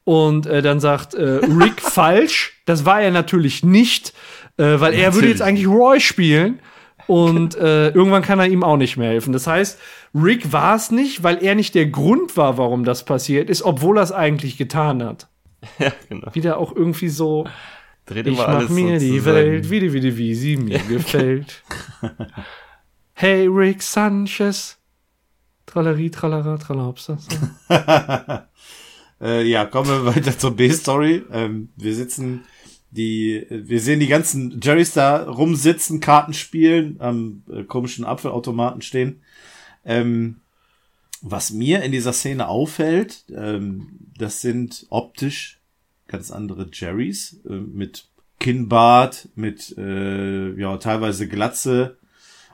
Und 0.09 0.47
äh, 0.47 0.63
dann 0.63 0.81
sagt 0.81 1.13
äh, 1.13 1.23
Rick 1.23 1.81
falsch. 1.83 2.63
Das 2.65 2.87
war 2.87 3.03
er 3.03 3.11
natürlich 3.11 3.63
nicht, 3.63 4.15
äh, 4.57 4.81
weil 4.81 4.95
er 4.95 5.13
würde 5.13 5.27
Natürlich 5.27 5.29
jetzt 5.29 5.43
eigentlich 5.43 5.67
Roy 5.67 6.01
spielen. 6.01 6.61
Und 7.07 7.57
äh, 7.57 7.91
irgendwann 7.91 8.23
kann 8.23 8.39
er 8.39 8.47
ihm 8.47 8.65
auch 8.65 8.79
nicht 8.79 8.97
mehr 8.97 9.11
helfen. 9.11 9.35
Das 9.35 9.47
heißt, 9.47 9.79
Rick 10.15 10.51
war 10.51 10.77
es 10.77 10.91
nicht, 10.91 11.25
weil 11.25 11.45
er 11.45 11.55
nicht 11.55 11.75
der 11.75 11.89
Grund 11.89 12.39
war, 12.39 12.57
warum 12.57 12.85
das 12.85 13.05
passiert 13.05 13.51
ist, 13.51 13.61
obwohl 13.61 13.99
er 13.99 14.03
es 14.03 14.11
eigentlich 14.11 14.57
getan 14.57 15.03
hat. 15.03 15.29
ja, 15.79 15.93
genau. 16.09 16.35
Wieder 16.35 16.57
auch 16.57 16.75
irgendwie 16.75 17.11
so, 17.11 17.45
Dreht 18.07 18.29
Ich 18.29 18.39
mach 18.39 18.67
mir 18.71 18.99
die. 18.99 19.23
Welt 19.27 19.69
wieder, 19.69 19.93
wieder, 19.93 20.17
wie 20.17 20.35
sie 20.35 20.57
mir 20.57 20.79
gefällt. 20.89 21.63
Hey, 23.13 23.47
Rick 23.47 23.83
Sanchez. 23.83 24.79
Trallerie, 25.67 26.11
tralala, 26.11 26.57
tralapsa. 26.57 27.19
Äh, 29.21 29.45
ja, 29.49 29.65
kommen 29.65 29.89
wir 29.89 30.07
weiter 30.07 30.39
zur 30.39 30.57
B-Story. 30.57 31.25
Ähm, 31.33 31.71
wir 31.77 31.95
sitzen, 31.95 32.45
die, 32.91 33.47
wir 33.51 33.81
sehen 33.81 34.01
die 34.01 34.07
ganzen 34.07 34.61
Jerrys 34.63 34.93
da 34.93 35.25
rumsitzen, 35.25 36.01
Karten 36.01 36.35
spielen, 36.35 36.97
am 37.01 37.43
äh, 37.51 37.65
komischen 37.65 38.05
Apfelautomaten 38.05 38.83
stehen. 38.83 39.23
Ähm, 39.85 40.41
was 41.21 41.51
mir 41.51 41.83
in 41.83 41.93
dieser 41.93 42.13
Szene 42.13 42.49
auffällt, 42.49 43.25
ähm, 43.35 43.89
das 44.17 44.41
sind 44.41 44.87
optisch 44.91 45.61
ganz 46.07 46.31
andere 46.31 46.69
Jerrys 46.73 47.41
äh, 47.49 47.55
mit 47.55 48.07
Kinnbart, 48.39 49.29
mit 49.35 49.77
äh, 49.77 50.53
ja 50.59 50.77
teilweise 50.77 51.27
Glatze, 51.27 51.99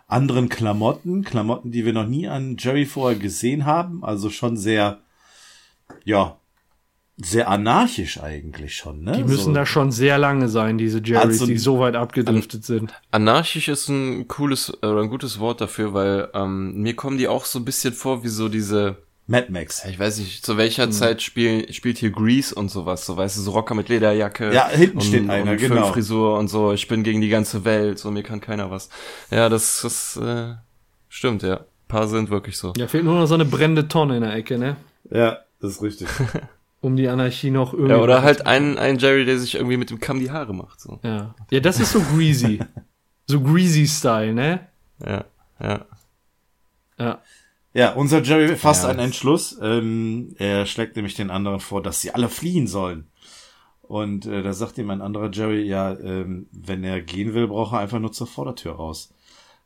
anderen 0.06 0.48
Klamotten, 0.48 1.24
Klamotten, 1.24 1.70
die 1.70 1.84
wir 1.84 1.92
noch 1.92 2.06
nie 2.06 2.26
an 2.26 2.56
Jerry 2.58 2.86
vorher 2.86 3.18
gesehen 3.18 3.66
haben, 3.66 4.04
also 4.04 4.30
schon 4.30 4.56
sehr, 4.56 5.00
ja, 6.04 6.38
sehr 7.16 7.48
anarchisch 7.48 8.20
eigentlich 8.20 8.74
schon, 8.76 9.02
ne? 9.04 9.12
Die 9.12 9.22
müssen 9.24 9.44
so, 9.44 9.52
da 9.52 9.66
schon 9.66 9.92
sehr 9.92 10.18
lange 10.18 10.48
sein, 10.48 10.78
diese 10.78 10.98
Jerrys, 11.04 11.24
Also- 11.40 11.46
die 11.46 11.58
so 11.58 11.78
weit 11.78 11.94
abgedriftet 11.94 12.64
sind. 12.64 12.92
Anarchisch 13.12 13.68
ist 13.68 13.88
ein 13.88 14.26
cooles 14.26 14.70
äh, 14.82 14.86
oder 14.86 15.02
ein 15.02 15.10
gutes 15.10 15.38
Wort 15.38 15.60
dafür, 15.60 15.94
weil 15.94 16.28
ähm, 16.34 16.80
mir 16.82 16.96
kommen 16.96 17.16
die 17.18 17.28
auch 17.28 17.44
so 17.44 17.60
ein 17.60 17.64
bisschen 17.64 17.94
vor 17.94 18.24
wie 18.24 18.28
so 18.28 18.48
diese, 18.48 18.96
Mad 19.28 19.46
Max. 19.50 19.84
ich 19.84 19.98
weiß 19.98 20.18
nicht, 20.18 20.44
zu 20.44 20.52
Hm. 20.52 20.58
welcher 20.58 20.90
Zeit 20.90 21.22
spiel, 21.22 21.72
spielt 21.72 21.98
hier 21.98 22.10
Grease 22.10 22.54
und 22.54 22.68
sowas, 22.70 23.06
so 23.06 23.16
weißt 23.16 23.38
du, 23.38 23.42
so 23.42 23.52
Rocker 23.52 23.74
mit 23.74 23.88
Lederjacke. 23.88 24.52
Ja, 24.52 24.68
hinten 24.68 24.98
und, 24.98 25.04
steht 25.04 25.30
einer, 25.30 25.52
und 25.52 25.56
genau. 25.58 25.84
Föhnfrisur 25.84 26.36
und 26.38 26.48
so, 26.48 26.72
ich 26.72 26.88
bin 26.88 27.04
gegen 27.04 27.20
die 27.20 27.28
ganze 27.28 27.64
Welt, 27.64 27.98
so 28.00 28.10
mir 28.10 28.22
kann 28.24 28.40
keiner 28.40 28.70
was. 28.72 28.88
Ja, 29.30 29.48
das, 29.48 29.80
das 29.82 30.16
äh, 30.16 30.54
stimmt, 31.08 31.42
ja. 31.44 31.58
Ein 31.58 31.88
paar 31.88 32.08
sind 32.08 32.28
wirklich 32.30 32.56
so. 32.58 32.72
Ja, 32.76 32.88
fehlt 32.88 33.04
nur 33.04 33.14
noch 33.14 33.26
so 33.26 33.34
eine 33.34 33.44
brennende 33.44 33.86
Tonne 33.86 34.16
in 34.16 34.22
der 34.24 34.34
Ecke, 34.34 34.58
ne? 34.58 34.76
Ja, 35.10 35.38
das 35.60 35.72
ist 35.72 35.82
richtig. 35.82 36.08
Um 36.84 36.96
die 36.96 37.08
Anarchie 37.08 37.50
noch 37.50 37.72
irgendwie. 37.72 37.92
Ja, 37.92 37.98
oder 38.02 38.20
halt 38.20 38.46
ein, 38.46 38.76
ein 38.76 38.98
Jerry, 38.98 39.24
der 39.24 39.38
sich 39.38 39.54
irgendwie 39.54 39.78
mit 39.78 39.88
dem 39.88 40.00
Kamm 40.00 40.20
die 40.20 40.30
Haare 40.30 40.52
macht, 40.52 40.82
so. 40.82 41.00
Ja. 41.02 41.34
ja, 41.50 41.60
das 41.60 41.80
ist 41.80 41.92
so 41.92 42.00
greasy. 42.02 42.60
so 43.26 43.40
greasy-Style, 43.40 44.34
ne? 44.34 44.68
Ja, 45.02 45.24
ja. 45.58 45.86
Ja. 46.98 47.22
Ja, 47.72 47.92
unser 47.94 48.22
Jerry 48.22 48.54
fasst 48.56 48.84
Ja, 48.84 48.90
einen 48.90 48.98
Entschluss. 48.98 49.58
Ähm, 49.62 50.34
er 50.38 50.66
schlägt 50.66 50.96
nämlich 50.96 51.14
den 51.14 51.30
anderen 51.30 51.58
vor, 51.58 51.82
dass 51.82 52.02
sie 52.02 52.14
alle 52.14 52.28
fliehen 52.28 52.66
sollen. 52.66 53.08
Und 53.80 54.26
äh, 54.26 54.42
da 54.42 54.52
sagt 54.52 54.76
ihm 54.76 54.90
ein 54.90 55.00
anderer 55.00 55.30
Jerry, 55.32 55.62
ja, 55.62 55.98
ähm, 55.98 56.48
wenn 56.52 56.84
er 56.84 57.00
gehen 57.00 57.32
will, 57.32 57.48
braucht 57.48 57.72
er 57.72 57.78
einfach 57.78 57.98
nur 57.98 58.12
zur 58.12 58.26
Vordertür 58.26 58.72
raus. 58.72 59.14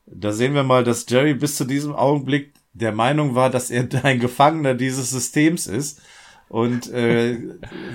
Da 0.06 0.30
sehen 0.30 0.54
wir 0.54 0.62
mal, 0.62 0.84
dass 0.84 1.04
Jerry 1.08 1.34
bis 1.34 1.56
zu 1.56 1.64
diesem 1.64 1.96
Augenblick 1.96 2.54
der 2.74 2.92
Meinung 2.92 3.34
war, 3.34 3.50
dass 3.50 3.72
er 3.72 3.88
ein 4.04 4.20
Gefangener 4.20 4.74
dieses 4.74 5.10
Systems 5.10 5.66
ist 5.66 6.00
und 6.48 6.90
äh, 6.92 7.38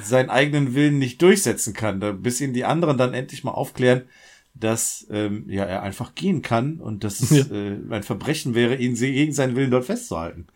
seinen 0.02 0.30
eigenen 0.30 0.76
Willen 0.76 1.00
nicht 1.00 1.22
durchsetzen 1.22 1.74
kann, 1.74 2.22
bis 2.22 2.40
ihn 2.42 2.54
die 2.54 2.66
anderen 2.66 2.98
dann 2.98 3.14
endlich 3.14 3.44
mal 3.44 3.52
aufklären, 3.52 4.04
dass 4.54 5.08
ähm, 5.10 5.46
ja 5.50 5.64
er 5.64 5.82
einfach 5.82 6.14
gehen 6.14 6.42
kann 6.44 6.80
und 6.80 7.04
dass 7.04 7.20
es 7.22 7.32
Ja. 7.32 7.56
äh, 7.56 7.78
ein 7.90 8.04
Verbrechen 8.04 8.54
wäre, 8.54 8.76
ihn 8.76 8.94
gegen 8.96 9.34
seinen 9.34 9.56
Willen 9.56 9.72
dort 9.72 9.86
festzuhalten. 9.86 10.48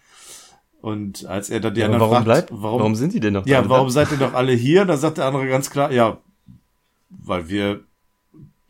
Und 0.82 1.26
als 1.26 1.49
er 1.49 1.60
dann 1.60 1.74
die 1.74 1.82
Aber 1.84 1.94
anderen 1.95 2.11
warum 2.11 2.24
fragt, 2.26 2.48
bleibt, 2.48 2.61
warum, 2.64 2.95
sind 2.95 3.14
die 3.14 3.19
denn 3.19 3.34
noch 3.34 3.48
ja, 3.48 3.61
da? 3.64 3.69
warum 3.69 3.90
seid 3.90 4.11
ihr 4.11 4.18
doch 4.18 4.34
alle 4.36 4.53
hier? 4.53 4.86
Da 4.86 4.95
sagt 4.95 5.18
der 5.18 5.26
andere 5.26 5.48
ganz 5.48 5.72
klar, 5.72 5.91
ja, 5.91 6.19
weil 7.10 7.49
wir 7.49 7.82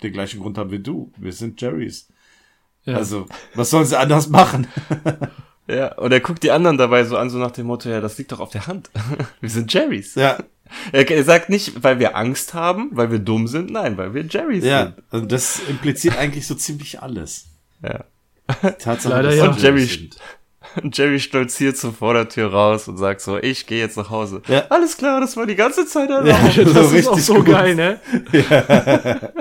den 0.04 0.14
gleichen 0.14 0.40
Grund 0.40 0.58
haben 0.58 0.72
wie 0.72 0.80
du. 0.80 1.12
Wir 1.18 1.34
sind 1.34 1.60
Jerrys. 1.60 2.08
ja. 2.86 2.96
Also, 2.96 3.26
was 3.56 3.70
sollen 3.70 3.86
sie 3.86 4.00
anders 4.00 4.30
machen? 4.30 4.68
Ja, 5.68 5.94
und 5.96 6.12
er 6.12 6.22
guckt 6.22 6.44
die 6.44 6.52
anderen 6.52 6.78
dabei 6.78 7.04
so 7.04 7.18
an, 7.18 7.30
so 7.30 7.38
nach 7.38 7.52
dem 7.52 7.68
Motto, 7.68 7.90
ja, 7.90 8.00
das 8.00 8.18
liegt 8.18 8.32
doch 8.32 8.40
auf 8.40 8.52
der 8.52 8.68
Hand. 8.68 8.90
wir 9.42 9.50
sind 9.50 9.72
Jerrys. 9.74 10.16
Ja, 10.16 10.38
Er, 10.92 11.24
sagt 11.24 11.50
nicht, 11.50 11.84
weil 11.84 12.00
wir 12.00 12.16
Angst 12.16 12.54
haben, 12.54 12.90
weil 12.94 13.12
wir 13.12 13.20
dumm 13.20 13.48
sind, 13.48 13.72
nein, 13.72 13.98
weil 13.98 14.14
wir 14.14 14.26
Jerrys 14.26 14.64
ja. 14.64 14.84
sind. 14.84 14.96
Also 15.10 15.26
das 15.26 15.60
impliziert 15.68 16.18
eigentlich 16.18 16.48
so 16.48 16.56
ziemlich 16.56 17.02
alles. 17.02 17.48
Ja. 17.84 18.06
Tatsache, 18.80 19.10
Leider 19.10 19.30
dass 19.30 19.38
ja. 19.38 19.50
Und 19.50 19.62
Jerry, 19.62 19.86
sind. 19.86 20.18
Und 20.82 20.96
Jerry 20.98 21.20
stolziert 21.20 21.78
so 21.78 21.92
vor 21.92 22.14
der 22.14 22.30
Tür 22.30 22.52
raus 22.52 22.88
und 22.88 22.98
sagt 22.98 23.22
so, 23.22 23.38
ich 23.38 23.68
gehe 23.68 23.80
jetzt 23.80 23.98
nach 23.98 24.10
Hause. 24.10 24.42
Ja. 24.48 24.66
Alles 24.70 24.98
klar, 24.98 25.20
das 25.20 25.36
war 25.36 25.46
die 25.46 25.56
ganze 25.56 25.86
Zeit 25.86 26.10
Ja, 26.10 26.20
erlaubt. 26.20 26.58
das 26.76 26.94
ist 26.94 27.08
auch 27.08 27.20
so 27.20 27.36
gut. 27.36 27.48
geil, 27.48 27.76
ne? 27.76 28.00
Ja, 28.32 29.32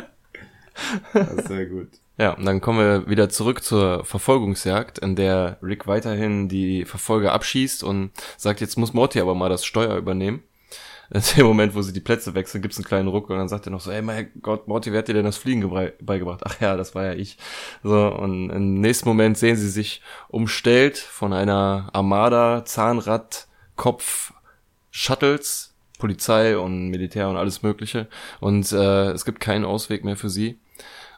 sehr 1.47 1.67
gut. 1.67 1.89
Ja, 2.19 2.31
und 2.31 2.47
dann 2.47 2.63
kommen 2.63 2.79
wir 2.79 3.11
wieder 3.11 3.29
zurück 3.29 3.63
zur 3.63 4.05
Verfolgungsjagd, 4.05 4.99
in 4.99 5.17
der 5.17 5.59
Rick 5.63 5.87
weiterhin 5.87 6.49
die 6.49 6.87
Verfolger 6.87 7.33
abschießt 7.33 7.85
und 7.85 8.11
sagt, 8.39 8.63
jetzt 8.63 8.79
muss 8.79 8.95
Morty 8.95 9.21
aber 9.21 9.35
mal 9.35 9.51
das 9.51 9.67
Steuer 9.67 9.97
übernehmen. 9.97 10.43
In 11.11 11.23
dem 11.37 11.47
Moment, 11.47 11.75
wo 11.75 11.83
sie 11.83 11.93
die 11.93 12.01
Plätze 12.01 12.35
wechseln, 12.35 12.63
gibt's 12.63 12.79
einen 12.79 12.85
kleinen 12.85 13.09
Ruck 13.09 13.31
und 13.31 13.37
dann 13.37 13.49
sagt 13.49 13.67
er 13.67 13.71
noch 13.71 13.81
so, 13.81 13.91
ey 13.91 14.03
mein 14.03 14.31
Gott, 14.43 14.67
Morty, 14.67 14.91
wer 14.91 14.99
hat 14.99 15.09
dir 15.09 15.15
denn 15.15 15.25
das 15.25 15.37
Fliegen 15.37 15.71
beigebracht? 16.01 16.41
Ach 16.45 16.61
ja, 16.61 16.77
das 16.77 16.95
war 16.95 17.05
ja 17.05 17.13
ich. 17.13 17.37
So, 17.85 18.09
und 18.09 18.51
im 18.51 18.81
nächsten 18.81 19.09
Moment 19.09 19.39
sehen 19.39 19.57
sie 19.57 19.69
sich 19.69 20.03
umstellt 20.29 20.99
von 20.99 21.33
einer 21.33 21.91
Armada, 21.93 22.65
Zahnrad, 22.65 23.47
Kopf, 23.77 24.33
Shuttles, 24.91 25.75
Polizei 25.99 26.59
und 26.59 26.89
Militär 26.89 27.29
und 27.29 27.37
alles 27.37 27.63
Mögliche. 27.63 28.09
Und 28.41 28.73
äh, 28.73 29.11
es 29.11 29.25
gibt 29.25 29.39
keinen 29.39 29.65
Ausweg 29.65 30.05
mehr 30.05 30.17
für 30.17 30.31
sie. 30.31 30.59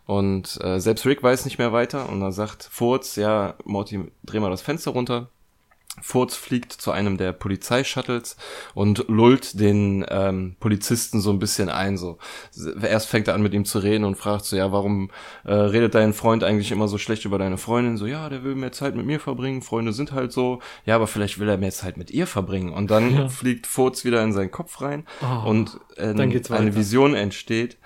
Und 0.08 0.58
äh, 0.64 0.80
selbst 0.80 1.04
Rick 1.04 1.22
weiß 1.22 1.44
nicht 1.44 1.58
mehr 1.58 1.74
weiter 1.74 2.08
und 2.08 2.22
er 2.22 2.32
sagt, 2.32 2.66
Furz, 2.72 3.16
ja, 3.16 3.56
Morty, 3.64 4.10
dreh 4.24 4.40
mal 4.40 4.48
das 4.48 4.62
Fenster 4.62 4.92
runter. 4.92 5.28
Furz 6.00 6.34
fliegt 6.34 6.72
zu 6.72 6.92
einem 6.92 7.18
der 7.18 7.32
Polizeishuttles 7.32 8.38
und 8.72 9.04
lullt 9.08 9.60
den 9.60 10.06
ähm, 10.08 10.56
Polizisten 10.60 11.20
so 11.20 11.28
ein 11.30 11.38
bisschen 11.38 11.68
ein. 11.68 11.98
So 11.98 12.16
erst 12.80 13.08
fängt 13.08 13.28
er 13.28 13.34
an 13.34 13.42
mit 13.42 13.52
ihm 13.52 13.66
zu 13.66 13.80
reden 13.80 14.04
und 14.04 14.14
fragt 14.16 14.46
so, 14.46 14.56
ja, 14.56 14.72
warum 14.72 15.10
äh, 15.44 15.52
redet 15.52 15.94
dein 15.94 16.14
Freund 16.14 16.42
eigentlich 16.42 16.72
immer 16.72 16.88
so 16.88 16.96
schlecht 16.96 17.26
über 17.26 17.36
deine 17.36 17.58
Freundin? 17.58 17.98
So, 17.98 18.06
ja, 18.06 18.30
der 18.30 18.44
will 18.44 18.54
mehr 18.54 18.72
Zeit 18.72 18.94
mit 18.96 19.04
mir 19.04 19.20
verbringen. 19.20 19.60
Freunde 19.60 19.92
sind 19.92 20.12
halt 20.12 20.32
so. 20.32 20.60
Ja, 20.86 20.94
aber 20.94 21.06
vielleicht 21.06 21.38
will 21.38 21.50
er 21.50 21.58
mehr 21.58 21.72
Zeit 21.72 21.98
mit 21.98 22.10
ihr 22.12 22.26
verbringen. 22.26 22.72
Und 22.72 22.90
dann 22.90 23.12
Ja. 23.14 23.28
fliegt 23.28 23.66
Furz 23.66 24.04
wieder 24.06 24.22
in 24.22 24.32
seinen 24.32 24.52
Kopf 24.52 24.80
rein 24.80 25.04
Oh, 25.20 25.50
und 25.50 25.78
äh, 25.96 26.14
dann 26.14 26.30
geht's 26.30 26.50
eine. 26.50 26.74
Vision 26.76 27.14
entsteht, 27.14 27.76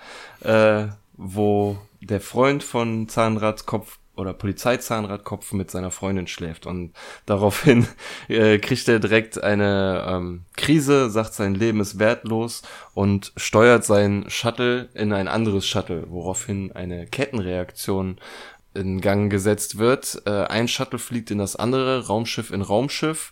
äh, 0.41 0.85
wo 1.17 1.77
der 2.05 2.21
Freund 2.21 2.63
von 2.63 3.07
Zahnradkopf 3.07 3.99
oder 4.15 4.33
Polizeizahnradkopf 4.33 5.53
mit 5.53 5.71
seiner 5.71 5.89
Freundin 5.89 6.27
schläft 6.27 6.67
und 6.67 6.93
daraufhin 7.25 7.87
äh, 8.27 8.59
kriegt 8.59 8.87
er 8.87 8.99
direkt 8.99 9.43
eine 9.43 10.05
ähm, 10.07 10.45
Krise, 10.55 11.09
sagt 11.09 11.33
sein 11.33 11.55
Leben 11.55 11.79
ist 11.79 11.97
wertlos 11.97 12.61
und 12.93 13.33
steuert 13.37 13.85
sein 13.85 14.25
Shuttle 14.27 14.89
in 14.93 15.13
ein 15.13 15.27
anderes 15.27 15.65
Shuttle, 15.65 16.05
woraufhin 16.09 16.71
eine 16.73 17.07
Kettenreaktion 17.07 18.19
in 18.75 19.01
Gang 19.01 19.31
gesetzt 19.31 19.77
wird. 19.77 20.21
Äh, 20.25 20.45
ein 20.45 20.67
Shuttle 20.67 20.99
fliegt 20.99 21.31
in 21.31 21.39
das 21.39 21.55
andere, 21.55 22.07
Raumschiff 22.07 22.51
in 22.51 22.61
Raumschiff. 22.61 23.31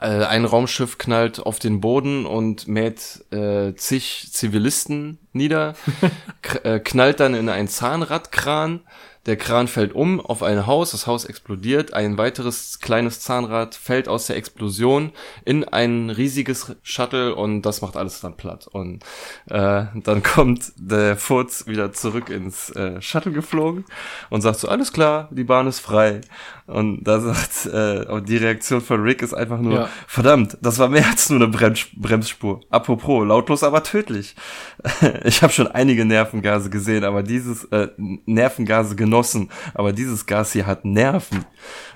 Äh, 0.00 0.24
ein 0.24 0.44
Raumschiff 0.44 0.98
knallt 0.98 1.40
auf 1.40 1.58
den 1.58 1.80
Boden 1.80 2.26
und 2.26 2.68
mäht 2.68 3.24
äh, 3.32 3.74
zig 3.74 4.28
Zivilisten 4.32 5.18
nieder, 5.32 5.74
äh, 6.64 6.80
knallt 6.80 7.20
dann 7.20 7.34
in 7.34 7.48
einen 7.48 7.68
Zahnradkran. 7.68 8.80
Der 9.26 9.36
Kran 9.36 9.66
fällt 9.66 9.92
um 9.92 10.20
auf 10.20 10.44
ein 10.44 10.68
Haus, 10.68 10.92
das 10.92 11.08
Haus 11.08 11.24
explodiert, 11.24 11.92
ein 11.92 12.16
weiteres 12.16 12.78
kleines 12.78 13.18
Zahnrad 13.18 13.74
fällt 13.74 14.06
aus 14.06 14.28
der 14.28 14.36
Explosion 14.36 15.10
in 15.44 15.64
ein 15.64 16.10
riesiges 16.10 16.76
Shuttle 16.84 17.34
und 17.34 17.62
das 17.62 17.82
macht 17.82 17.96
alles 17.96 18.20
dann 18.20 18.36
platt. 18.36 18.68
Und 18.68 19.02
äh, 19.50 19.86
dann 19.94 20.22
kommt 20.22 20.72
der 20.76 21.16
Furz 21.16 21.66
wieder 21.66 21.92
zurück 21.92 22.30
ins 22.30 22.70
äh, 22.70 23.02
Shuttle 23.02 23.32
geflogen 23.32 23.84
und 24.30 24.42
sagt 24.42 24.60
so, 24.60 24.68
alles 24.68 24.92
klar, 24.92 25.28
die 25.32 25.44
Bahn 25.44 25.66
ist 25.66 25.80
frei. 25.80 26.20
Und 26.66 27.04
da 27.04 27.20
sagt, 27.20 27.66
äh, 27.72 28.04
und 28.10 28.28
die 28.28 28.38
Reaktion 28.38 28.80
von 28.80 29.00
Rick 29.02 29.22
ist 29.22 29.34
einfach 29.34 29.60
nur, 29.60 29.74
Ja. 29.74 29.88
verdammt, 30.08 30.58
das 30.60 30.78
war 30.80 30.88
mehr 30.88 31.06
als 31.08 31.30
nur 31.30 31.38
eine 31.40 31.48
Brems 31.48 31.86
Bremsspur. 31.94 32.60
Apropos, 32.70 33.24
lautlos, 33.26 33.62
aber 33.62 33.82
tödlich. 33.82 34.34
Ich 35.24 35.42
habe 35.42 35.52
schon 35.52 35.68
einige 35.68 36.04
Nervengase 36.04 36.68
gesehen, 36.70 37.04
aber 37.04 37.22
dieses, 37.22 37.64
äh, 37.66 37.88
Nervengase 37.96 38.96
genossen, 38.96 39.50
aber 39.74 39.92
dieses 39.92 40.26
Gas 40.26 40.52
hier 40.52 40.66
hat 40.66 40.84
Nerven. 40.84 41.44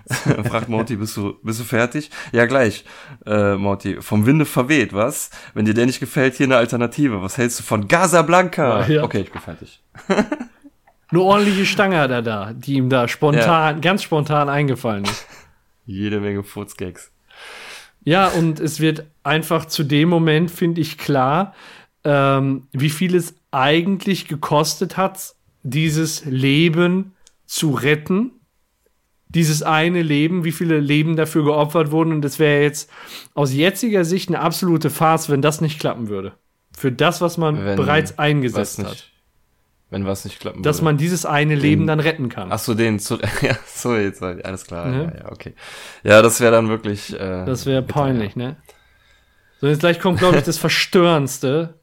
Fragt 0.49 0.69
Morty, 0.69 0.97
bist 0.97 1.17
du, 1.17 1.35
bist 1.43 1.61
du 1.61 1.65
fertig? 1.65 2.11
Ja, 2.33 2.47
gleich. 2.47 2.85
Äh, 3.27 3.55
Morty, 3.57 4.01
vom 4.01 4.25
Winde 4.27 4.45
verweht, 4.45 4.93
was? 4.93 5.31
Wenn 5.55 5.65
dir 5.65 5.75
der 5.75 5.87
nicht 5.87 6.01
gefällt, 6.01 6.35
hier 6.37 6.47
eine 6.47 6.57
Alternative. 6.57 7.23
Was 7.23 7.39
hältst 7.39 7.59
du 7.61 7.63
von 7.65 7.87
Casablanca? 7.89 8.81
Ja, 8.81 8.87
ja. 8.89 9.03
Okay, 9.05 9.21
ich 9.21 9.33
bin 9.33 9.41
fertig. 9.41 9.83
Eine 11.11 11.21
ordentliche 11.23 11.67
Stange 11.67 11.99
hat 11.99 12.11
er 12.11 12.23
da, 12.23 12.53
die 12.53 12.75
ihm 12.75 12.89
da 12.89 13.09
spontan, 13.09 13.81
ganz 13.81 14.03
spontan 14.03 14.49
eingefallen 14.49 15.05
ist. 15.05 15.27
Jede 15.87 16.21
Menge 16.21 16.43
Furzgags. 16.45 17.11
Ja, 18.05 18.29
und 18.29 18.61
es 18.61 18.81
wird 18.81 19.05
einfach 19.23 19.67
zu 19.67 19.83
dem 19.83 20.09
Moment, 20.09 20.51
finde 20.51 20.81
ich, 20.81 20.99
klar, 20.99 21.55
ähm, 22.05 22.69
wie 22.73 22.91
viel 22.91 23.15
es 23.15 23.35
eigentlich 23.51 24.29
gekostet 24.29 24.97
hat, 24.97 25.35
dieses 25.63 26.25
Leben 26.25 27.13
zu 27.47 27.73
retten. 27.73 28.33
Dieses 29.29 29.63
eine 29.63 30.03
Leben, 30.03 30.45
wie 30.45 30.53
viele 30.53 30.81
Leben 30.81 31.15
dafür 31.17 31.45
geopfert 31.45 31.91
wurden. 31.91 32.13
Und 32.13 32.25
es 32.25 32.39
wäre 32.39 32.63
jetzt 32.63 32.91
aus 33.35 33.53
jetziger 33.53 34.05
Sicht 34.05 34.29
eine 34.29 34.41
absolute 34.41 34.91
Farce, 34.91 35.29
wenn 35.29 35.43
das 35.43 35.61
nicht 35.61 35.79
klappen 35.79 36.09
würde. 36.09 36.33
Für 36.77 36.91
das, 36.91 37.21
was 37.21 37.37
man 37.37 37.65
Wenn 37.65 37.77
bereits 37.77 38.19
eingesetzt 38.19 38.83
hat. 38.83 39.10
Wenn 39.91 40.07
was 40.07 40.25
nicht 40.25 40.41
klappen 40.41 40.63
Dass 40.63 40.79
würde. 40.79 40.85
man 40.85 40.97
dieses 40.99 41.27
eine 41.27 41.55
Leben 41.55 41.87
dann 41.87 42.01
retten 42.01 42.29
kann. 42.29 42.49
Ach 42.53 42.59
so, 42.59 42.75
den 42.75 42.99
zu, 42.99 43.19
ja, 43.43 43.57
so 43.67 43.95
jetzt, 43.97 44.23
alles 44.23 44.65
klar, 44.67 44.87
Ne? 44.87 45.13
ja, 45.15 45.21
ja, 45.25 45.33
okay. 45.33 45.55
Ja, 46.05 46.23
das 46.23 46.41
wäre 46.41 46.53
dann 46.53 46.69
wirklich, 46.69 47.13
äh, 47.13 47.45
Das 47.45 47.67
wäre 47.67 47.83
peinlich, 47.83 48.37
ne? 48.37 48.57
So, 49.61 49.67
jetzt 49.67 49.81
gleich 49.81 50.01
kommt, 50.01 50.19
glaube 50.21 50.39
ich, 50.39 50.45
das 50.45 50.59
Verstörendste, 50.67 51.75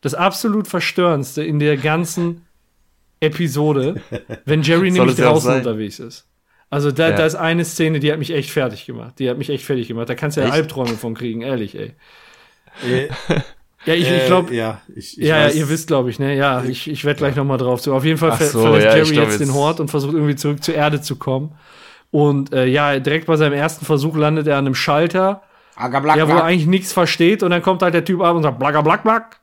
das 0.00 0.14
absolut 0.14 0.68
Verstörendste 0.68 1.42
in 1.42 1.58
der 1.58 1.76
ganzen 1.76 2.46
Episode, 3.20 4.02
wenn 4.44 4.62
Jerry 4.62 4.90
nämlich 4.92 5.16
ja 5.18 5.30
draußen 5.30 5.54
unterwegs 5.56 5.98
ist. 5.98 6.26
Also 6.68 6.90
da, 6.92 7.10
Ja. 7.10 7.16
da 7.16 7.24
ist 7.26 7.36
eine 7.36 7.64
Szene, 7.64 8.00
die 8.00 8.12
hat 8.12 8.18
mich 8.18 8.32
echt 8.32 8.50
fertig 8.50 8.86
gemacht. 8.86 9.18
Die 9.18 9.30
hat 9.30 9.38
mich 9.38 9.48
echt 9.50 9.64
fertig 9.64 9.88
gemacht. 9.88 10.08
Da 10.08 10.14
kannst 10.14 10.36
du 10.36 10.40
ja 10.42 10.48
Echt? 10.48 10.54
Albträume 10.56 10.94
von 10.96 11.14
kriegen, 11.14 11.40
ehrlich, 11.42 11.74
ey. 11.78 11.94
Äh, 13.86 13.90
Ja, 13.90 13.94
ich, 13.94 14.02
ich 14.02 14.22
äh, 14.22 14.26
glaube, 14.26 14.54
ja, 14.54 14.80
ich, 14.94 15.18
ich 15.18 15.26
ja, 15.28 15.38
ja, 15.38 15.44
weiß, 15.46 15.54
ihr 15.54 15.68
wisst, 15.68 15.86
glaube 15.86 16.10
ich, 16.10 16.18
ne? 16.18 16.34
Ja, 16.36 16.62
ich, 16.64 16.90
ich 16.90 17.04
werde 17.04 17.18
gleich 17.18 17.36
noch 17.36 17.44
mal 17.44 17.56
drauf 17.56 17.80
zu. 17.80 17.94
Auf 17.94 18.04
jeden 18.04 18.18
Fall 18.18 18.32
ver 18.32 18.46
so, 18.46 18.60
verlässt 18.62 18.86
ja, 18.86 18.96
Jerry 18.96 19.10
glaub, 19.12 19.28
jetzt 19.28 19.40
den 19.40 19.54
Hort 19.54 19.80
und 19.80 19.90
versucht 19.90 20.14
irgendwie 20.14 20.36
zurück 20.36 20.62
zur 20.62 20.74
Erde 20.74 21.00
zu 21.00 21.16
kommen. 21.16 21.52
Und 22.10 22.52
äh, 22.52 22.66
ja, 22.66 22.98
direkt 22.98 23.26
bei 23.26 23.36
seinem 23.36 23.52
ersten 23.54 23.84
Versuch 23.84 24.16
landet 24.16 24.46
er 24.46 24.56
an 24.58 24.66
einem 24.66 24.74
Schalter, 24.74 25.42
ja, 26.18 26.26
wo 26.28 26.32
er 26.32 26.44
eigentlich 26.44 26.66
nichts 26.66 26.92
versteht. 26.92 27.42
Und 27.42 27.50
dann 27.50 27.62
kommt 27.62 27.82
halt 27.82 27.94
der 27.94 28.04
Typ 28.04 28.22
ab 28.22 28.34
und 28.36 28.42
sagt, 28.42 28.58
blagger, 28.58 28.82
black, 28.82 29.02
black. 29.02 29.40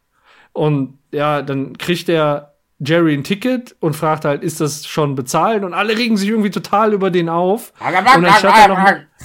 Und 0.53 0.97
ja, 1.11 1.41
dann 1.41 1.77
kriegt 1.77 2.07
der 2.07 2.53
Jerry 2.79 3.13
ein 3.13 3.23
Ticket 3.23 3.75
und 3.79 3.95
fragt 3.95 4.25
halt, 4.25 4.43
ist 4.43 4.59
das 4.59 4.85
schon 4.87 5.15
bezahlt? 5.15 5.63
Und 5.63 5.73
alle 5.73 5.95
regen 5.97 6.17
sich 6.17 6.29
irgendwie 6.29 6.49
total 6.49 6.93
über 6.93 7.11
den 7.11 7.29
auf. 7.29 7.71
und 8.17 8.23
dann 8.23 8.33
statt 8.39 8.53
er 8.57 8.67
noch, 8.69 8.77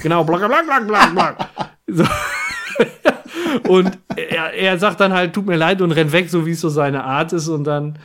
genau, 0.02 0.24
blagger, 0.24 0.48
black, 0.48 0.66
black, 0.66 0.86
black, 0.86 1.14
black. 1.14 1.48
So. 1.90 2.04
Und 3.68 3.98
er, 4.16 4.52
er 4.54 4.78
sagt 4.78 5.00
dann 5.00 5.12
halt, 5.12 5.32
tut 5.32 5.46
mir 5.46 5.56
leid 5.56 5.80
und 5.82 5.92
rennt 5.92 6.12
weg, 6.12 6.30
so 6.30 6.46
wie 6.46 6.52
es 6.52 6.60
so 6.60 6.68
seine 6.68 7.04
Art 7.04 7.32
ist. 7.32 7.48
Und 7.48 7.64
dann, 7.64 7.98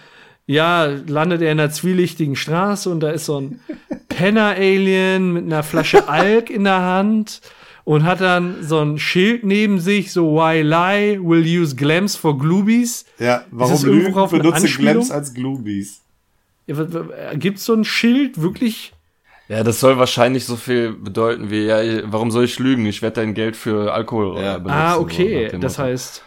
ja, 0.46 0.86
landet 0.86 1.42
er 1.42 1.52
in 1.52 1.60
einer 1.60 1.72
zwielichtigen 1.72 2.36
Straße 2.36 2.90
und 2.90 3.00
da 3.00 3.12
ist 3.12 3.26
so 3.26 3.40
ein 3.40 3.60
Penner-Alien 4.10 5.34
mit 5.34 5.46
einer 5.46 5.64
Flasche 5.64 6.08
Alk 6.08 6.50
in 6.50 6.64
der 6.64 6.82
Hand 6.82 7.42
und 7.86 8.04
hat 8.04 8.22
dann 8.22 8.64
so 8.64 8.80
ein 8.80 8.98
Schild 8.98 9.44
neben 9.44 9.80
sich, 9.80 10.12
so 10.12 10.36
Why 10.36 10.62
lie, 10.62 11.20
will 11.22 11.44
use 11.44 11.76
glams 11.76 12.16
for 12.16 12.38
glubies. 12.38 13.06
Ja, 13.20 13.44
warum 13.52 13.84
Lügen 13.84 14.14
benutze? 14.14 14.68
Glamps 14.68 15.12
als 15.12 15.34
Gloobies? 15.34 16.02
Gibt 17.36 17.58
es 17.58 17.66
so 17.66 17.74
ein 17.74 17.84
Schild 17.84 18.42
wirklich? 18.42 18.93
Ja, 19.50 19.64
das 19.64 19.80
soll 19.80 19.98
wahrscheinlich 19.98 20.46
so 20.46 20.56
viel 20.56 20.94
bedeuten 20.94 21.50
wie, 21.52 21.66
ja, 21.66 21.78
warum 22.06 22.32
soll 22.32 22.46
ich 22.46 22.60
lügen? 22.60 22.86
Ich 22.86 23.02
werde 23.02 23.22
dein 23.22 23.34
Geld 23.34 23.56
für 23.56 23.94
Alkohol 23.94 24.40
Ja. 24.42 24.56
äh, 24.56 24.60
benutzen. 24.60 24.72
Ah, 24.80 24.96
so 24.96 25.02
okay. 25.02 25.50
dem 25.50 25.62
das 25.62 25.78
heißt, 25.80 26.24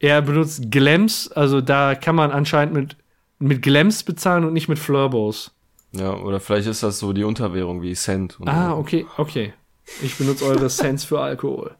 er 0.00 0.20
benutzt 0.22 0.70
Glams, 0.70 1.30
also 1.32 1.60
da 1.60 1.94
kann 1.94 2.16
man 2.16 2.30
anscheinend 2.32 2.74
mit, 2.74 2.96
mit 3.38 3.62
Glams 3.62 4.02
bezahlen 4.02 4.44
und 4.44 4.52
nicht 4.52 4.68
mit 4.68 4.78
Flurbos. 4.78 5.52
Ja, 5.92 6.12
oder 6.14 6.40
vielleicht 6.40 6.66
ist 6.68 6.82
das 6.82 6.98
so 6.98 7.12
die 7.12 7.24
Unterwährung 7.24 7.80
wie 7.82 7.94
Cent. 7.94 8.38
und 8.40 8.48
Ah, 8.48 8.70
so. 8.70 8.76
okay, 8.76 9.06
okay. 9.16 9.54
Ich 10.02 10.16
benutze 10.18 10.44
eure 10.44 10.66
Cents 10.66 11.04
für 11.04 11.20
Alkohol. 11.20 11.76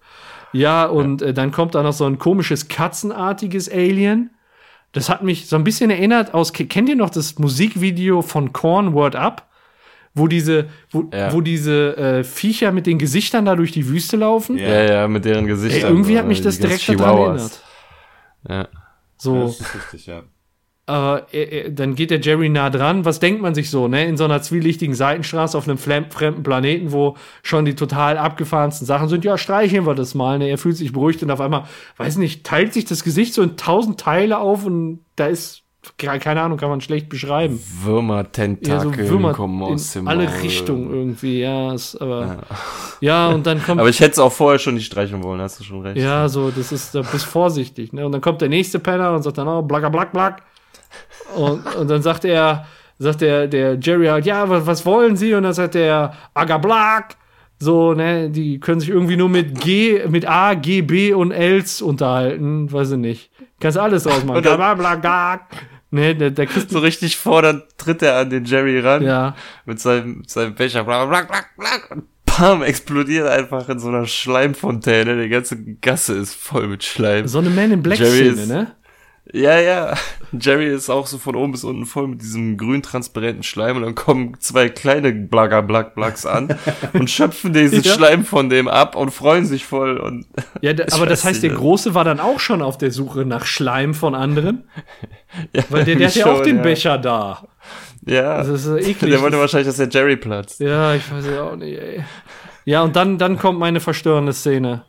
Ja, 0.53 0.87
und 0.87 1.21
Äh, 1.21 1.35
dann 1.35 1.51
kommt 1.51 1.75
da 1.75 1.83
noch 1.83 1.93
so 1.93 2.05
ein 2.07 2.19
komisches 2.19 2.69
katzenartiges 2.69 3.69
Alien. 3.69 4.31
Das 4.93 5.09
hat 5.11 5.23
mich 5.25 5.49
so 5.49 5.57
ein 5.57 5.65
bisschen 5.65 5.91
erinnert 5.91 6.33
aus, 6.33 6.53
ke- 6.53 6.67
kennt 6.67 6.89
ihr 6.89 6.97
noch 6.97 7.11
das 7.11 7.39
Musikvideo 7.39 8.23
von 8.23 8.53
Korn 8.53 8.95
Word 8.95 9.17
Up? 9.17 9.43
Wo 10.17 10.27
diese, 10.29 10.67
wo, 10.91 11.09
Ja. 11.13 11.33
wo 11.33 11.41
diese 11.43 11.97
äh, 11.97 12.25
Viecher 12.25 12.73
mit 12.73 12.87
den 12.87 12.99
Gesichtern 12.99 13.45
da 13.45 13.55
durch 13.55 13.71
die 13.71 13.87
Wüste 13.87 14.17
laufen? 14.17 14.57
Ja, 14.57 14.83
ja, 14.83 15.09
mit 15.09 15.25
deren 15.27 15.45
Ey, 15.45 15.51
Gesichtern. 15.51 15.91
irgendwie 15.93 16.17
hat 16.19 16.25
äh, 16.25 16.29
mich 16.29 16.41
das 16.41 16.59
direkt 16.59 16.89
daran 16.89 17.19
erinnert. 17.19 17.63
Ja. 18.49 18.69
So. 19.19 19.43
Das 19.45 19.61
ist 19.61 19.75
richtig, 19.75 20.07
ja. 20.07 20.23
Äh, 20.89 21.19
äh, 21.33 21.73
dann 21.73 21.97
geht 21.97 22.11
der 22.13 22.21
Jerry 22.21 22.49
nah 22.49 22.71
dran. 22.71 23.05
Was 23.05 23.19
denkt 23.19 23.43
man 23.43 23.55
sich 23.55 23.71
so, 23.71 23.89
ne? 23.89 24.07
In 24.07 24.17
so 24.17 24.25
einer 24.25 24.41
zwielichtigen 24.41 24.95
Seitenstraße 24.95 25.59
auf 25.59 25.69
einem 25.69 25.79
fremden 25.79 26.43
Planeten, 26.45 26.93
wo 26.93 27.17
schon 27.43 27.65
die 27.65 27.75
total 27.75 28.19
abgefahrensten 28.19 28.87
Sachen 28.87 29.09
sind. 29.09 29.25
Ja, 29.25 29.37
streicheln 29.37 29.85
wir 29.85 29.95
das 29.97 30.15
mal, 30.15 30.39
ne? 30.39 30.49
Er 30.49 30.59
fühlt 30.59 30.77
sich 30.77 30.93
beruhigt 30.93 31.23
und 31.25 31.31
auf 31.33 31.41
einmal, 31.41 31.65
weiß 31.97 32.17
nicht, 32.19 32.45
teilt 32.45 32.73
sich 32.73 32.85
das 32.85 33.03
Gesicht 33.03 33.35
so 33.35 33.43
in 33.43 33.57
tausend 33.57 33.99
Teile 33.99 34.39
auf 34.39 34.65
und 34.65 35.01
da 35.17 35.27
ist, 35.27 35.63
keine 35.99 36.41
Ahnung, 36.43 36.59
kann 36.59 36.69
man 36.69 36.81
schlecht 36.81 37.09
beschreiben. 37.09 37.61
Würmer-Tentakel 37.83 38.69
Ja, 38.69 38.81
so 38.81 39.11
Würmer 39.11 39.33
kommen 39.33 39.63
aus 39.63 39.95
in 39.97 40.03
dem 40.03 40.09
alle 40.09 40.25
Maul. 40.25 40.35
Richtungen 40.43 40.91
irgendwie, 40.93 41.41
ja, 41.41 41.73
ist, 41.75 41.97
aber, 42.01 42.39
ja. 43.01 43.29
und 43.29 43.47
dann 43.47 43.63
kommt, 43.63 43.81
Aber 43.81 43.89
ich 43.89 44.01
hätte 44.01 44.13
es 44.13 44.19
auch 44.19 44.33
vorher 44.33 44.59
schon 44.59 44.75
nicht 44.75 44.87
streichen 44.87 45.23
wollen, 45.23 45.41
hast 45.41 45.61
du 45.61 45.65
schon 45.65 45.83
recht. 45.83 45.97
ja, 45.97 46.29
so, 46.29 46.51
das 46.51 46.73
ist, 46.73 46.95
da 46.95 47.03
bist 47.03 47.25
vorsichtig, 47.25 47.93
ne? 47.93 48.05
Und 48.07 48.13
dann 48.13 48.21
kommt 48.21 48.41
der 48.41 48.49
nächste 48.49 48.79
Penner 48.79 49.13
und 49.15 49.23
sagt 49.23 49.39
dann, 49.39 49.49
oh, 49.49 49.63
blacker, 49.63 49.91
black, 49.91 50.13
black. 50.13 50.43
Und, 51.35 51.65
und 51.77 51.91
dann 51.91 52.03
sagt 52.03 52.25
er, 52.25 52.67
sagt 52.99 53.21
der, 53.21 53.47
der 53.49 53.79
Jerry 53.81 54.07
halt, 54.07 54.27
ja, 54.27 54.49
was, 54.49 54.67
was 54.67 54.87
wollen 54.87 55.17
Sie? 55.17 55.35
Und 55.35 55.43
dann 55.43 55.53
sagt 55.53 55.75
der, 55.75 56.13
aga, 56.35 56.59
black. 56.59 57.17
So, 57.59 57.95
ne, 57.95 58.29
die 58.29 58.61
können 58.61 58.81
sich 58.81 58.91
irgendwie 58.91 59.17
nur 59.17 59.31
mit 59.31 59.59
G, 59.61 60.03
mit 60.09 60.29
A, 60.29 60.53
G, 60.53 60.83
B 60.83 61.15
und 61.15 61.31
Ls 61.33 61.81
unterhalten, 61.81 62.71
weiß 62.71 62.93
ich 62.93 62.99
nicht. 62.99 63.31
Kannst 63.59 63.79
alles 63.79 64.07
rausmachen. 64.07 64.37
Und 64.37 64.45
dann- 64.45 64.61
Bla, 65.97 66.03
bla, 66.03 66.03
bla, 66.03 66.03
Ne, 66.03 66.15
der, 66.15 66.31
der 66.31 66.47
kriegt, 66.47 66.71
So 66.71 66.79
richtig 66.79 67.17
vor, 67.17 67.43
dann 67.43 67.63
tritt 67.79 68.03
er 68.03 68.17
an 68.19 68.31
den 68.31 68.45
Jerry 68.45 68.81
ran. 68.81 69.03
ja. 69.03 69.37
Mit 69.65 69.81
seinem, 69.81 70.19
mit 70.19 70.31
seinem 70.31 70.55
Becher. 70.55 70.85
Black, 70.85 71.29
black, 71.29 71.57
black, 71.57 71.91
und 71.91 72.05
pam, 72.27 72.63
explodiert 72.63 73.29
einfach 73.29 73.69
in 73.69 73.79
so 73.79 73.89
einer 73.89 74.07
Schleimfontäne. 74.07 75.23
Die 75.23 75.29
ganze 75.29 75.57
Gasse 75.81 76.15
ist 76.15 76.35
voll 76.35 76.69
mit 76.69 76.85
Schleim. 76.85 77.27
So 77.27 77.39
eine 77.39 77.51
Man 77.51 77.73
in 77.73 77.83
Black 77.83 77.99
Jerry 77.99 78.33
Szene, 78.33 78.47
ne? 78.47 78.73
Ja, 79.33 79.59
ja. 79.59 79.95
Jerry 80.39 80.67
ist 80.69 80.89
auch 80.91 81.07
so 81.07 81.19
von 81.19 81.35
oben 81.37 81.53
bis 81.53 81.65
unten 81.65 81.87
voll 81.87 82.09
mit 82.09 82.23
diesem 82.23 82.57
grün 82.57 82.83
transparenten 82.83 83.43
Schleim 83.43 83.77
und 83.77 83.83
dann 83.83 83.95
kommen 83.95 84.37
zwei 84.41 84.69
kleine 84.69 85.13
Blagger 85.13 85.63
Black 85.63 85.95
Blacks 85.95 86.27
an 86.27 86.57
und 86.93 87.11
schöpfen 87.11 87.53
diesen 87.53 87.83
Ja. 87.83 87.95
Schleim 87.95 88.25
von 88.25 88.49
dem 88.49 88.69
ab 88.69 88.95
und 88.97 89.11
freuen 89.11 89.45
sich 89.45 89.65
voll 89.67 89.99
und 89.99 90.27
Ja, 90.61 90.73
da, 90.73 90.85
aber 90.95 91.07
das 91.07 91.25
heißt, 91.25 91.43
der. 91.43 91.51
Große 91.51 91.95
war 91.95 92.05
dann 92.05 92.21
auch 92.21 92.41
schon 92.41 92.63
auf 92.63 92.79
der 92.79 92.91
Suche 92.91 93.25
nach 93.25 93.47
Schleim 93.47 93.95
von 93.95 94.15
anderen. 94.15 94.69
ja, 95.55 95.63
Weil 95.71 95.85
der, 95.85 95.97
der 95.97 96.09
hat 96.09 96.15
ja 96.17 96.27
auch 96.27 96.43
den 96.43 96.57
ja. 96.57 96.63
Becher 96.63 96.99
da. 96.99 97.49
Ja. 98.05 98.39
Das 98.39 98.49
ist 98.49 98.67
eklig. 98.67 99.11
Der 99.11 99.21
wollte 99.23 99.39
wahrscheinlich, 99.39 99.67
dass 99.67 99.77
der 99.77 99.89
Jerry 99.89 100.17
platzt. 100.17 100.61
Ja, 100.61 100.95
ich 100.95 101.11
weiß 101.11 101.27
ja 101.27 101.43
auch 101.43 101.57
nicht, 101.57 101.79
ey. 101.79 102.05
Ja, 102.65 102.83
und 102.83 102.95
dann, 102.97 103.19
dann 103.19 103.39
kommt 103.39 103.59
meine 103.59 103.81
verstörende 103.81 104.33
Szene. 104.33 104.85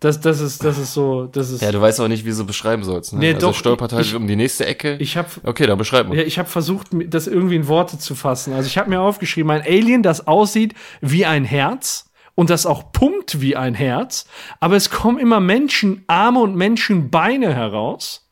Das, 0.00 0.18
das 0.18 0.40
ist, 0.40 0.64
das 0.64 0.78
ist 0.78 0.94
so, 0.94 1.26
das 1.26 1.50
ist. 1.50 1.60
Ja, 1.60 1.70
du 1.72 1.80
weißt 1.80 2.00
auch 2.00 2.08
nicht, 2.08 2.24
wie 2.24 2.30
du 2.30 2.34
so 2.34 2.46
beschreiben 2.46 2.84
sollst. 2.84 3.12
Ne? 3.12 3.18
Nee, 3.18 3.34
also 3.34 3.48
doch, 3.48 3.54
stolpert 3.54 3.92
halt 3.92 4.06
ich- 4.06 4.14
um 4.14 4.26
die 4.26 4.34
nächste 4.36 4.64
Ecke. 4.64 4.96
ich 4.98 5.16
habe 5.18 5.28
okay, 5.44 5.66
dann 5.66 5.76
beschreib 5.76 6.08
mal. 6.08 6.16
ja, 6.16 6.22
ich 6.22 6.38
hab 6.38 6.48
versucht, 6.48 6.88
das 7.08 7.26
irgendwie 7.26 7.56
in 7.56 7.68
Worte 7.68 7.98
zu 7.98 8.14
fassen. 8.14 8.54
Also 8.54 8.66
ich 8.66 8.78
habe 8.78 8.88
mir 8.88 9.00
aufgeschrieben, 9.00 9.50
ein 9.50 9.60
Alien, 9.60 10.02
das 10.02 10.26
aussieht 10.26 10.74
wie 11.02 11.26
ein 11.26 11.44
Herz 11.44 12.06
und 12.34 12.48
das 12.48 12.64
auch 12.64 12.92
pumpt 12.92 13.42
wie 13.42 13.56
ein 13.56 13.74
Herz, 13.74 14.24
aber 14.58 14.76
es 14.76 14.88
kommen 14.88 15.18
immer 15.18 15.38
Menschenarme 15.40 16.40
und 16.40 16.56
Menschenbeine 16.56 17.54
heraus. 17.54 18.26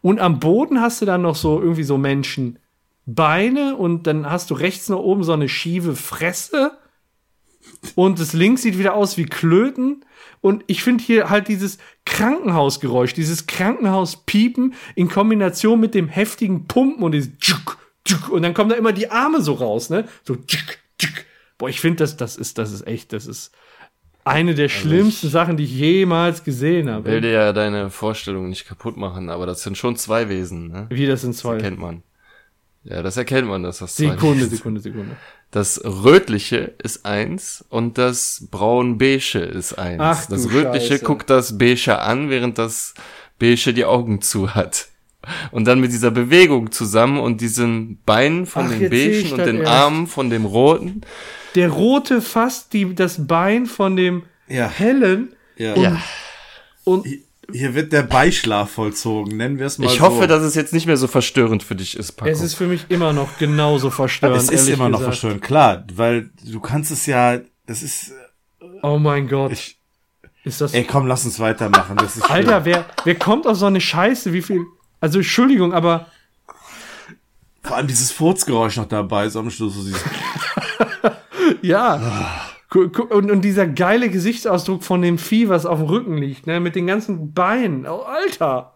Und 0.00 0.18
am 0.18 0.40
Boden 0.40 0.80
hast 0.80 1.00
du 1.00 1.06
dann 1.06 1.22
noch 1.22 1.36
so 1.36 1.60
irgendwie 1.60 1.84
so 1.84 1.96
Menschenbeine 1.98 3.76
und 3.76 4.08
dann 4.08 4.28
hast 4.28 4.50
du 4.50 4.54
rechts 4.54 4.88
nach 4.88 4.96
oben 4.98 5.22
so 5.22 5.32
eine 5.32 5.48
schiefe 5.48 5.94
Fresse. 5.94 6.72
Und 7.94 8.18
das 8.18 8.32
links 8.32 8.62
sieht 8.62 8.78
wieder 8.78 8.94
aus 8.94 9.16
wie 9.16 9.26
Klöten. 9.26 10.04
Und 10.42 10.64
ich 10.66 10.82
finde 10.82 11.02
hier 11.02 11.30
halt 11.30 11.48
dieses 11.48 11.78
Krankenhausgeräusch, 12.04 13.14
dieses 13.14 13.46
Krankenhauspiepen 13.46 14.74
in 14.94 15.08
Kombination 15.08 15.80
mit 15.80 15.94
dem 15.94 16.08
heftigen 16.08 16.66
Pumpen 16.66 17.02
und 17.02 17.12
dieses 17.12 17.38
tschuk, 17.38 17.78
tschuk, 18.04 18.28
und 18.28 18.42
dann 18.42 18.52
kommen 18.52 18.68
da 18.68 18.76
immer 18.76 18.92
die 18.92 19.10
Arme 19.10 19.40
so 19.40 19.54
raus, 19.54 19.88
ne? 19.88 20.06
So 20.24 20.34
tschuk, 20.34 20.78
tschuk. 20.98 21.24
Boah, 21.58 21.68
ich 21.68 21.80
finde 21.80 21.98
das, 21.98 22.16
das 22.16 22.36
ist, 22.36 22.58
das 22.58 22.72
ist 22.72 22.86
echt, 22.86 23.12
das 23.12 23.26
ist 23.26 23.52
eine 24.24 24.54
der 24.54 24.68
schlimmsten 24.68 25.28
Sachen, 25.28 25.56
die 25.56 25.64
ich 25.64 25.72
jemals 25.72 26.44
gesehen 26.44 26.86
will 26.86 26.92
habe. 26.92 27.20
dir 27.20 27.30
ja 27.30 27.52
deine 27.52 27.90
Vorstellung 27.90 28.48
nicht 28.48 28.66
kaputt 28.66 28.96
machen, 28.96 29.30
aber 29.30 29.46
das 29.46 29.62
sind 29.62 29.78
schon 29.78 29.96
zwei 29.96 30.28
Wesen, 30.28 30.68
ne? 30.68 30.86
Wie 30.90 31.06
das 31.06 31.22
sind 31.22 31.34
Das 31.34 31.40
zwei. 31.40 31.54
erkennt 31.54 31.78
man. 31.78 32.02
Ja, 32.84 33.02
das 33.02 33.16
erkennt 33.16 33.46
man, 33.46 33.62
dass 33.62 33.78
das 33.78 33.94
zwei 33.94 34.10
Sekunde, 34.10 34.40
sind. 34.46 34.56
Sekunde, 34.56 34.80
Sekunde. 34.80 35.16
Das 35.52 35.80
rötliche 35.84 36.72
ist 36.82 37.04
eins 37.06 37.64
und 37.68 37.98
das 37.98 38.48
braun-beige 38.50 39.38
ist 39.38 39.74
eins. 39.74 40.00
Ach 40.02 40.26
das 40.26 40.50
rötliche 40.50 40.94
Scheiße. 40.94 41.04
guckt 41.04 41.28
das 41.30 41.58
beige 41.58 41.98
an, 42.00 42.30
während 42.30 42.56
das 42.58 42.94
beige 43.38 43.72
die 43.74 43.84
Augen 43.84 44.22
zu 44.22 44.54
hat. 44.54 44.88
Und 45.52 45.66
dann 45.66 45.78
mit 45.78 45.92
dieser 45.92 46.10
Bewegung 46.10 46.72
zusammen 46.72 47.20
und 47.20 47.40
diesen 47.40 48.00
Beinen 48.04 48.46
von 48.46 48.66
Ach, 48.66 48.72
ich 48.80 48.90
beigen 48.90 49.32
und 49.32 49.46
den 49.46 49.58
erst. 49.58 49.70
Armen 49.70 50.06
von 50.08 50.30
dem 50.30 50.46
roten. 50.46 51.02
Der 51.54 51.68
rote 51.68 52.20
fasst 52.22 52.72
die, 52.72 52.94
das 52.94 53.26
Bein 53.26 53.66
von 53.66 53.94
dem 53.94 54.22
Ja. 54.48 54.68
hellen 54.68 55.34
Ja. 55.56 55.74
und, 55.74 57.04
und 57.04 57.06
Hier 57.50 57.74
wird 57.74 57.92
der 57.92 58.02
Beischlaf 58.02 58.70
vollzogen, 58.70 59.36
nennen 59.36 59.58
wir 59.58 59.66
es 59.66 59.78
mal 59.78 59.86
Ich 59.86 59.94
so. 59.98 60.00
hoffe, 60.00 60.26
dass 60.26 60.42
es 60.42 60.54
jetzt 60.54 60.72
nicht 60.72 60.86
mehr 60.86 60.96
so 60.96 61.06
verstörend 61.08 61.62
für 61.62 61.74
dich 61.74 61.96
ist, 61.96 62.12
Paco. 62.12 62.30
es 62.30 62.40
ist 62.40 62.54
für 62.54 62.66
mich 62.66 62.86
immer 62.88 63.12
noch 63.12 63.36
genauso 63.38 63.90
verstörend. 63.90 64.36
es 64.38 64.48
ist 64.48 64.68
immer 64.68 64.88
noch 64.88 64.98
gesagt. 65.00 65.14
verstörend, 65.16 65.42
klar, 65.42 65.84
weil 65.94 66.30
du 66.44 66.60
kannst 66.60 66.90
es 66.92 67.06
ja, 67.06 67.40
das 67.66 67.82
ist, 67.82 68.12
Oh 68.82 68.98
mein 68.98 69.28
Gott. 69.28 69.52
ich, 69.52 69.76
ist 70.44 70.60
das. 70.60 70.72
ey, 70.72 70.84
komm, 70.84 71.06
lass 71.06 71.24
uns 71.24 71.40
weitermachen, 71.40 71.96
das 71.96 72.16
ist 72.16 72.24
schlimm. 72.26 72.36
Alter, 72.36 72.64
wer, 72.64 72.84
wer 73.04 73.14
kommt 73.16 73.46
auf 73.46 73.56
so 73.56 73.66
eine 73.66 73.80
Scheiße? 73.80 74.32
Wie 74.32 74.42
viel. 74.42 74.64
Also, 75.00 75.18
Entschuldigung, 75.18 75.72
aber 75.74 76.06
Vor 77.62 77.76
allem 77.76 77.86
dieses 77.88 78.12
Furzgeräusch 78.12 78.76
noch 78.76 78.86
dabei, 78.88 79.28
so 79.28 79.40
am 79.40 79.50
Schluss, 79.50 79.74
so 79.74 79.82
dieses, 79.84 80.02
ja. 81.60 82.40
Und, 82.74 83.30
und 83.30 83.42
dieser 83.42 83.66
geile 83.66 84.08
Gesichtsausdruck 84.08 84.82
von 84.82 85.02
dem 85.02 85.18
Vieh, 85.18 85.48
was 85.48 85.66
auf 85.66 85.78
dem 85.78 85.88
Rücken 85.88 86.16
liegt, 86.16 86.46
ne, 86.46 86.60
mit 86.60 86.74
den 86.74 86.86
ganzen 86.86 87.34
Beinen. 87.34 87.86
Oh, 87.86 88.02
Alter. 88.02 88.72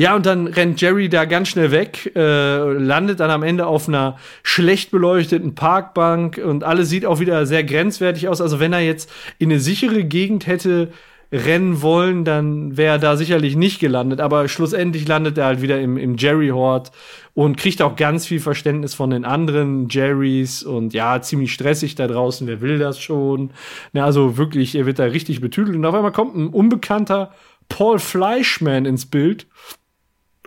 Ja, 0.00 0.16
und 0.16 0.24
dann 0.24 0.46
rennt 0.46 0.80
Jerry 0.80 1.10
da 1.10 1.26
ganz 1.26 1.48
schnell 1.48 1.72
weg, 1.72 2.12
äh, 2.16 2.72
landet 2.72 3.20
dann 3.20 3.30
am 3.30 3.42
Ende 3.42 3.66
auf 3.66 3.86
einer 3.86 4.16
schlecht 4.42 4.90
beleuchteten 4.90 5.54
Parkbank 5.54 6.40
und 6.42 6.64
alles 6.64 6.88
sieht 6.88 7.04
auch 7.04 7.20
wieder 7.20 7.44
sehr 7.44 7.64
grenzwertig 7.64 8.26
aus. 8.26 8.40
Also 8.40 8.60
wenn 8.60 8.72
er 8.72 8.80
jetzt 8.80 9.10
in 9.38 9.50
eine 9.50 9.60
sichere 9.60 10.04
Gegend 10.04 10.46
hätte 10.46 10.90
rennen 11.32 11.80
wollen, 11.80 12.24
dann 12.24 12.76
wäre 12.76 12.96
er 12.96 12.98
da 12.98 13.16
sicherlich 13.16 13.54
nicht 13.54 13.78
gelandet. 13.78 14.20
Aber 14.20 14.48
schlussendlich 14.48 15.06
landet 15.06 15.38
er 15.38 15.46
halt 15.46 15.62
wieder 15.62 15.80
im, 15.80 15.96
im 15.96 16.16
Jerry-Hort 16.16 16.90
und 17.34 17.56
kriegt 17.56 17.82
auch 17.82 17.94
ganz 17.94 18.26
viel 18.26 18.40
Verständnis 18.40 18.94
von 18.94 19.10
den 19.10 19.24
anderen 19.24 19.88
Jerrys 19.88 20.64
und 20.64 20.92
ja, 20.92 21.22
ziemlich 21.22 21.52
stressig 21.52 21.94
da 21.94 22.08
draußen, 22.08 22.46
wer 22.46 22.60
will 22.60 22.78
das 22.78 22.98
schon? 22.98 23.50
Na, 23.92 24.04
also 24.04 24.36
wirklich, 24.36 24.74
er 24.74 24.86
wird 24.86 24.98
da 24.98 25.04
richtig 25.04 25.40
betüdelt 25.40 25.76
und 25.76 25.84
auf 25.84 25.94
einmal 25.94 26.12
kommt 26.12 26.34
ein 26.34 26.48
unbekannter 26.48 27.32
Paul 27.68 28.00
Fleischman 28.00 28.84
ins 28.84 29.06
Bild 29.06 29.46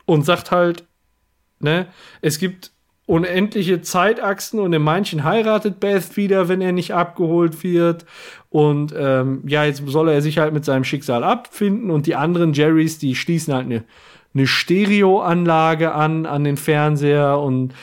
und 0.06 0.26
sagt 0.26 0.52
halt, 0.52 0.84
ne, 1.60 1.88
es 2.22 2.40
gibt 2.40 2.73
unendliche 3.06 3.82
Zeitachsen 3.82 4.60
und 4.60 4.74
in 4.74 4.82
manchen 4.82 5.24
heiratet 5.24 5.80
Beth 5.80 6.16
wieder, 6.16 6.48
wenn 6.48 6.62
er 6.62 6.72
nicht 6.72 6.94
abgeholt 6.94 7.64
wird. 7.64 8.06
Und 8.50 8.94
ähm, 8.98 9.42
ja, 9.46 9.66
jetzt 9.66 9.84
soll 9.86 10.10
er 10.10 10.22
sich 10.22 10.38
halt 10.38 10.54
mit 10.54 10.64
seinem 10.64 10.84
Schicksal 10.84 11.24
abfinden 11.24 11.92
und 11.92 12.08
die 12.08 12.16
anderen 12.16 12.54
Jerrys, 12.54 13.00
die 13.00 13.16
schließen 13.16 13.54
halt 13.54 13.66
eine, 13.66 13.84
eine 14.34 14.48
Stereoanlage 14.48 15.94
an, 15.94 16.26
an 16.26 16.44
den 16.44 16.58
Fernseher 16.58 17.40
und 17.40 17.74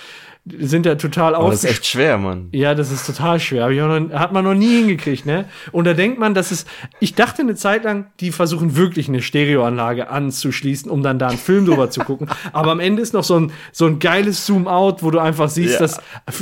sind 0.58 0.86
da 0.86 0.94
total 0.94 1.34
Aber 1.34 1.50
das 1.50 1.64
ist 1.64 1.70
echt 1.70 1.86
schwer, 1.86 2.18
Mann. 2.18 2.48
Ja, 2.52 2.74
das 2.74 2.90
ist 2.90 3.06
total 3.06 3.38
schwer. 3.40 3.64
Hab 3.64 3.70
ich 3.70 3.80
auch 3.82 3.88
noch, 4.00 4.18
hat 4.18 4.32
man 4.32 4.44
noch 4.44 4.54
nie 4.54 4.78
hingekriegt, 4.78 5.26
ne? 5.26 5.44
Und 5.72 5.84
da 5.86 5.94
denkt 5.94 6.18
man, 6.18 6.34
dass 6.34 6.50
es. 6.50 6.66
Ich 6.98 7.14
dachte 7.14 7.42
eine 7.42 7.54
Zeit 7.54 7.84
lang, 7.84 8.06
die 8.20 8.30
versuchen 8.32 8.76
wirklich 8.76 9.08
eine 9.08 9.22
Stereoanlage 9.22 10.10
anzuschließen, 10.10 10.90
um 10.90 11.02
dann 11.02 11.18
da 11.18 11.28
einen 11.28 11.38
Film 11.38 11.66
drüber 11.66 11.90
zu 11.90 12.00
gucken. 12.00 12.28
Aber 12.52 12.72
am 12.72 12.80
Ende 12.80 13.02
ist 13.02 13.14
noch 13.14 13.24
so 13.24 13.38
ein, 13.38 13.52
so 13.72 13.86
ein 13.86 13.98
geiles 13.98 14.46
Zoom-out, 14.46 15.02
wo 15.02 15.10
du 15.10 15.18
einfach 15.18 15.48
siehst, 15.48 15.74
Ja. 15.74 15.78
dass 15.80 16.00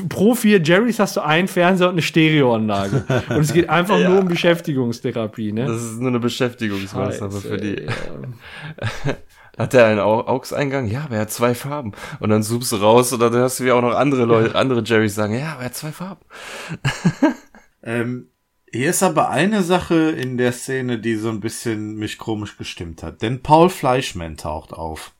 pro 0.08 0.34
vier 0.34 0.60
Jerrys 0.62 0.98
hast 0.98 1.16
du 1.16 1.20
einen 1.20 1.48
Fernseher 1.48 1.88
und 1.88 1.94
eine 1.94 2.02
Stereoanlage. 2.02 3.04
Und 3.30 3.40
es 3.40 3.52
geht 3.52 3.68
einfach 3.70 3.98
nur 4.08 4.20
um 4.20 4.28
Beschäftigungstherapie, 4.28 5.52
ne? 5.52 5.66
Das 5.66 5.82
ist 5.82 5.98
nur 5.98 6.08
eine 6.08 6.20
Beschäftigungsmaßnahme 6.20 7.40
für 7.40 7.56
die. 7.56 7.86
Hat 9.58 9.72
der 9.72 9.86
einen 9.86 9.98
Au- 10.00 10.26
AUX-Eingang? 10.26 10.86
Ja, 10.86 11.04
aber 11.04 11.16
er 11.16 11.22
hat 11.22 11.30
zwei 11.32 11.54
Farben. 11.54 11.92
Und 12.20 12.30
dann 12.30 12.42
zoomst 12.42 12.72
du 12.72 12.76
raus 12.76 13.12
und 13.12 13.20
dann 13.20 13.32
hörst 13.32 13.58
du 13.60 13.64
wie 13.64 13.72
auch 13.72 13.82
noch 13.82 13.94
andere 13.94 14.24
Leute, 14.24 14.54
andere 14.54 14.82
Jerrys 14.84 15.14
sagen, 15.16 15.34
ja, 15.38 15.52
aber 15.52 15.62
er 15.62 15.66
hat 15.66 15.74
zwei 15.76 15.92
Farben. 15.92 16.24
Ähm, 17.80 18.28
hier 18.70 18.90
ist 18.90 19.02
aber 19.04 19.30
eine 19.30 19.62
Sache 19.62 20.10
in 20.10 20.36
der 20.36 20.52
Szene, 20.52 20.98
die 20.98 21.14
so 21.14 21.28
ein 21.30 21.40
bisschen 21.40 21.94
mich 21.94 22.18
komisch 22.18 22.56
gestimmt 22.58 23.02
hat. 23.04 23.22
Denn 23.22 23.40
Paul 23.40 23.70
Fleischman 23.70 24.36
taucht 24.36 24.72
auf. 24.72 25.12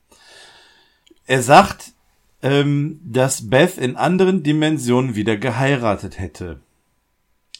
Er 1.25 1.41
sagt, 1.41 1.93
ähm, 2.43 2.99
dass 3.03 3.49
Beth 3.49 3.77
in 3.77 3.95
anderen 3.95 4.43
Dimensionen 4.43 5.15
wieder 5.15 5.37
geheiratet 5.37 6.19
hätte. 6.19 6.59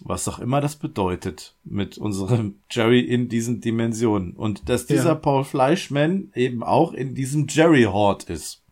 Was 0.06 0.28
auch 0.28 0.40
immer 0.40 0.62
das 0.62 0.76
bedeutet 0.76 1.56
mit 1.64 1.98
unserem 1.98 2.60
Jerry 2.72 3.02
in 3.02 3.30
diesen 3.30 3.62
Dimensionen. 3.62 4.34
Und 4.34 4.70
dass 4.70 4.86
dieser 4.86 5.10
Ja. 5.10 5.16
Paul 5.16 5.44
Fleischman 5.44 6.32
eben 6.36 6.64
auch 6.64 6.94
in 6.94 7.16
diesem 7.16 7.48
Jerry-Hort 7.48 8.24
ist. 8.30 8.64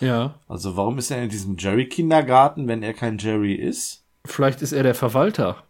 Ja. 0.00 0.34
Also 0.48 0.76
warum 0.76 0.98
ist 0.98 1.10
er 1.10 1.22
in 1.22 1.28
diesem 1.28 1.56
Jerry-Kindergarten, 1.56 2.66
wenn 2.66 2.82
er 2.82 2.92
kein 2.92 3.18
Jerry 3.18 3.54
ist? 3.54 4.04
Vielleicht 4.24 4.62
ist 4.62 4.72
er 4.72 4.82
der 4.82 4.94
Verwalter. 4.94 5.64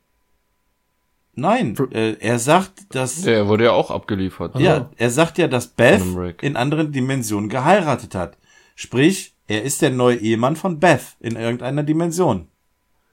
Nein, 1.34 1.76
äh, 1.92 2.16
er 2.20 2.38
sagt, 2.38 2.94
dass 2.94 3.22
Der 3.22 3.48
wurde 3.48 3.64
ja 3.64 3.72
auch 3.72 3.90
abgeliefert. 3.90 4.58
Ja, 4.58 4.90
er 4.96 5.10
sagt 5.10 5.38
ja, 5.38 5.48
dass 5.48 5.68
Beth 5.68 6.02
in 6.42 6.56
anderen 6.56 6.92
Dimensionen 6.92 7.48
geheiratet 7.48 8.14
hat. 8.14 8.36
Sprich, 8.74 9.34
er 9.46 9.62
ist 9.62 9.80
der 9.80 9.90
neue 9.90 10.16
Ehemann 10.16 10.56
von 10.56 10.78
Beth 10.78 11.16
in 11.20 11.36
irgendeiner 11.36 11.82
Dimension. 11.82 12.48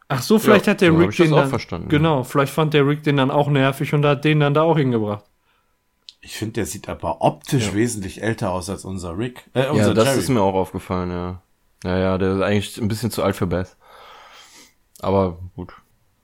Ach 0.10 0.22
so, 0.22 0.40
vielleicht 0.40 0.66
Ja, 0.66 0.72
hat 0.72 0.82
der 0.82 0.92
so 0.92 0.98
Rick 0.98 1.12
ich 1.12 1.18
das 1.18 1.28
den 1.28 1.34
auch 1.34 1.40
dann, 1.42 1.50
verstanden. 1.50 1.90
Genau, 1.90 2.24
vielleicht 2.24 2.52
fand 2.54 2.74
der 2.74 2.86
Rick 2.88 3.04
den 3.04 3.18
dann 3.18 3.32
auch 3.32 3.48
nervig 3.48 3.94
und 3.94 4.06
hat 4.06 4.26
den 4.26 4.40
dann 4.40 4.54
da 4.54 4.64
auch 4.64 4.78
hingebracht. 4.78 5.24
Ich 6.22 6.36
finde, 6.36 6.54
der 6.54 6.66
sieht 6.66 6.90
aber 6.90 7.22
optisch 7.22 7.74
wesentlich 7.74 8.22
älter 8.22 8.52
aus 8.52 8.70
als 8.70 8.84
unser 8.86 9.18
Rick. 9.18 9.46
Äh, 9.54 9.66
Ja, 9.66 9.72
unser 9.72 9.94
das 9.94 10.06
Jerry. 10.06 10.20
ist 10.20 10.30
mir 10.30 10.42
auch 10.42 10.54
aufgefallen, 10.56 11.12
ja. 11.12 11.42
Ja, 11.86 11.98
ja, 11.98 12.18
der 12.18 12.36
ist 12.36 12.42
eigentlich 12.42 12.78
ein 12.78 12.88
bisschen 12.90 13.10
zu 13.12 13.24
alt 13.24 13.36
für 13.38 13.48
Beth. 13.48 13.78
Aber 15.02 15.40
gut, 15.56 15.74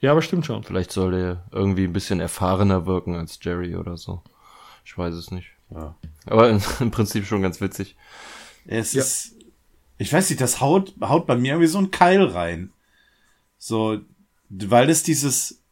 Ja, 0.02 0.12
aber 0.12 0.22
stimmt 0.22 0.46
schon. 0.46 0.64
vielleicht 0.64 0.92
soll 0.92 1.12
der 1.12 1.44
irgendwie 1.52 1.86
ein 1.86 1.94
bisschen 1.94 2.20
erfahrener 2.20 2.86
wirken 2.86 3.16
als 3.16 3.40
Jerry 3.42 3.76
oder 3.76 3.96
so. 3.98 4.22
Ich 4.84 4.98
weiß 4.98 5.14
es 5.14 5.32
nicht. 5.32 5.48
Ja. 5.70 5.96
Aber 6.26 6.50
im 6.80 6.92
Prinzip 6.92 7.26
schon 7.26 7.42
ganz 7.42 7.62
witzig. 7.62 7.96
Es 8.66 8.96
ist, 8.96 9.36
ich 9.98 10.12
weiß 10.12 10.30
nicht, 10.30 10.42
das 10.42 10.60
haut, 10.60 10.94
haut 11.02 11.26
bei 11.28 11.36
mir 11.38 11.54
irgendwie 11.54 11.68
so 11.68 11.78
ein 11.78 11.92
Keil 11.92 12.24
rein. 12.24 12.72
So, 13.66 14.00
weil 14.50 14.92
es 14.92 15.02
dieses, 15.02 15.64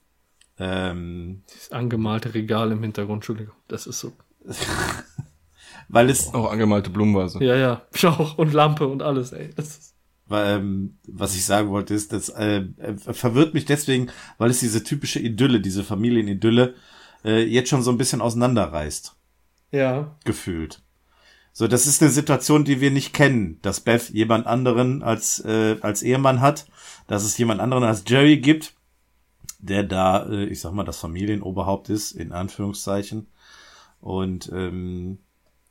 ähm, 0.57 1.43
Das 1.53 1.71
angemalte 1.71 2.33
Regal 2.33 2.71
im 2.71 2.81
Hintergrund, 2.81 3.17
Entschuldigung. 3.17 3.53
Das 3.67 3.85
ist 3.85 3.99
so. 3.99 4.13
weil 5.89 6.09
es, 6.09 6.33
Auch 6.33 6.51
angemalte 6.51 6.89
Blumenvase. 6.89 7.43
Ja, 7.43 7.55
ja. 7.55 7.83
Schauch 7.93 8.39
und 8.39 8.51
Lampe 8.51 8.87
und 8.87 9.03
alles, 9.03 9.31
ey. 9.31 9.51
Das 9.55 9.67
ist, 9.67 9.95
weil, 10.25 10.57
ähm, 10.57 10.97
was 11.07 11.35
ich 11.35 11.45
sagen 11.45 11.69
wollte, 11.69 11.93
ist, 11.93 12.13
das 12.13 12.29
äh, 12.29 12.65
äh, 12.77 12.95
verwirrt 12.97 13.53
mich 13.53 13.65
deswegen, 13.65 14.09
weil 14.39 14.49
es 14.49 14.59
diese 14.59 14.83
typische 14.83 15.19
Idylle, 15.19 15.61
diese 15.61 15.83
Familienidylle, 15.83 16.73
äh, 17.23 17.43
jetzt 17.43 17.69
schon 17.69 17.83
so 17.83 17.91
ein 17.91 17.99
bisschen 17.99 18.21
auseinanderreißt. 18.21 19.15
ja. 19.71 20.15
gefühlt. 20.25 20.81
So, 21.55 21.67
das 21.67 21.85
ist 21.85 22.01
eine 22.01 22.09
Situation, 22.09 22.65
die 22.65 22.81
wir 22.81 22.89
nicht 22.89 23.13
kennen, 23.13 23.59
dass 23.61 23.81
Beth 23.81 24.09
jemand 24.09 24.47
anderen 24.47 25.03
als 25.03 25.39
äh, 25.45 25.77
als 25.81 26.01
Ehemann 26.01 26.41
hat, 26.41 26.65
dass 27.07 27.23
es 27.23 27.37
jemand 27.37 27.61
anderen 27.61 27.83
als 27.83 28.03
Jerry 28.07 28.37
gibt, 28.37 28.73
der 29.59 29.83
da, 29.83 30.25
äh, 30.29 30.45
ich 30.45 30.59
sag 30.61 30.73
mal, 30.73 30.83
das 30.83 30.99
Familienoberhaupt 30.99 31.89
ist 31.89 32.11
in 32.11 32.31
Anführungszeichen. 32.31 33.27
Und 34.01 34.51
ähm, 34.53 35.19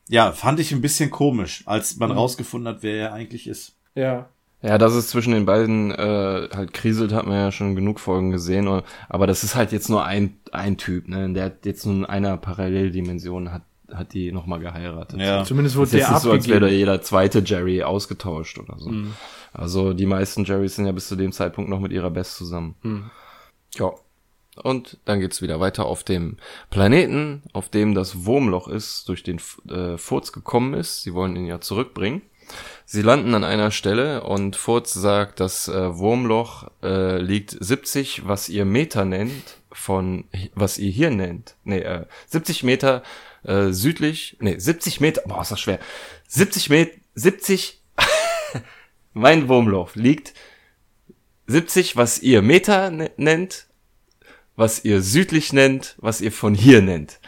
ja, 0.09 0.33
fand 0.33 0.61
ich 0.61 0.73
ein 0.73 0.81
bisschen 0.81 1.11
komisch, 1.11 1.63
als 1.67 1.97
man 1.97 2.11
rausgefunden 2.11 2.69
hat, 2.75 2.83
wer 2.83 2.97
er 2.97 3.13
eigentlich 3.13 3.47
ist. 3.47 3.75
Ja. 3.95 4.29
Ja, 4.63 4.79
dass 4.79 4.93
es 4.95 5.09
zwischen 5.09 5.33
den 5.33 5.45
beiden 5.45 5.91
äh, 5.91 6.49
halt 6.55 6.73
kriselt, 6.73 7.13
hat 7.13 7.27
man 7.27 7.35
ja 7.35 7.51
schon 7.53 7.75
genug 7.75 7.99
Folgen 7.99 8.31
gesehen. 8.31 8.69
oder- 8.69 8.85
Aber 9.09 9.27
das 9.27 9.43
ist 9.43 9.55
halt 9.57 9.73
jetzt 9.73 9.89
nur 9.91 10.05
ein, 10.05 10.37
ein 10.53 10.77
Typ, 10.79 11.09
ne? 11.09 11.33
Der 11.33 11.47
hat 11.47 11.67
jetzt 11.67 11.85
nur 11.85 11.97
in 11.97 12.05
einer 12.07 12.37
Paralleldimension 12.37 13.53
hat, 13.53 13.63
hat 13.93 14.13
die 14.15 14.31
nochmal 14.33 14.61
geheiratet. 14.61 15.19
Ja. 15.21 15.43
Zumindest 15.45 15.75
Das 15.75 15.79
wurde 15.79 15.87
ist 15.89 15.93
jetzt 15.95 16.07
der 16.07 16.13
nicht 16.15 16.23
so, 16.23 16.31
als 16.31 16.47
wäre 16.47 16.59
abgegeben. 16.59 16.79
jeder 16.79 17.03
zweite 17.03 17.41
Jerry 17.45 17.83
ausgetauscht 17.83 18.59
oder 18.59 18.79
so. 18.79 18.89
Mhm. 18.91 19.15
Also 19.53 19.93
die 19.93 20.07
meisten 20.07 20.45
Jerrys 20.45 20.77
sind 20.77 20.87
ja 20.87 20.93
bis 20.93 21.09
zu 21.09 21.17
dem 21.17 21.33
Zeitpunkt 21.33 21.71
noch 21.71 21.81
mit 21.81 21.93
ihrer 21.93 22.11
Best 22.11 22.37
zusammen. 22.37 22.75
Mhm. 22.83 23.11
Ja. 23.75 23.93
Und 24.63 24.99
dann 25.07 25.21
geht's 25.21 25.41
wieder 25.41 25.61
weiter 25.61 25.87
auf 25.87 26.05
dem 26.05 26.37
Planeten, 26.69 27.43
auf 27.55 27.71
dem 27.71 27.95
das 27.95 28.27
Wurmloch 28.27 28.69
ist, 28.69 29.09
durch 29.09 29.23
den 29.23 29.41
äh, 29.71 29.97
Furz 29.97 30.33
gekommen 30.33 30.75
ist. 30.75 31.03
Sie 31.03 31.15
wollen 31.15 31.37
ihn 31.37 31.47
ja 31.47 31.61
zurückbringen. 31.61 32.21
Sie 32.85 33.03
landen 33.03 33.35
an 33.35 33.45
einer 33.45 33.71
Stelle 33.71 34.25
und 34.25 34.57
Furz 34.57 34.93
sagt, 34.93 35.41
das 35.41 35.69
äh, 35.69 35.97
Wurmloch 35.97 36.71
äh, 36.83 37.19
liegt 37.19 37.57
70, 37.59 38.27
was 38.27 38.49
ihr 38.49 38.65
Meter 38.65 39.05
nennt, 39.05 39.59
von 39.71 40.25
was 40.55 40.79
ihr 40.79 40.91
hier 40.91 41.11
nennt. 41.11 41.57
Nee, 41.65 41.81
äh, 41.81 42.05
70 42.27 42.63
Meter 42.63 43.03
äh, 43.45 43.71
südlich, 43.71 44.37
nee, 44.41 44.59
70 44.59 45.01
Meter, 45.01 45.23
boah, 45.27 45.43
ist 45.43 45.51
das 45.51 45.61
schwer. 45.61 45.79
70 46.29 46.71
Meter, 46.71 46.93
70, 47.15 47.82
mein 49.13 49.49
Wurmloch 49.49 49.95
liegt 49.95 50.35
70, 51.47 51.97
was 51.97 52.21
ihr 52.21 52.43
Meter 52.43 52.91
ne 52.91 53.11
nennt, 53.17 53.67
was 54.57 54.85
ihr 54.85 55.03
südlich 55.03 55.53
nennt, 55.53 55.97
was 55.99 56.21
ihr 56.21 56.33
von 56.33 56.55
hier 56.55 56.83
nennt. 56.83 57.21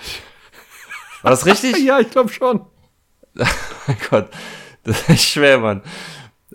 War 1.23 1.31
das 1.31 1.47
richtig? 1.47 1.79
Ja, 1.85 2.01
ich 2.01 2.11
glaube 2.11 2.33
schon. 2.33 2.65
mein 3.35 3.97
Gott, 4.11 4.31
das 4.85 5.01
ist 5.01 5.09
echt 5.11 5.29
schwer, 5.29 5.59
Mann. 5.59 5.83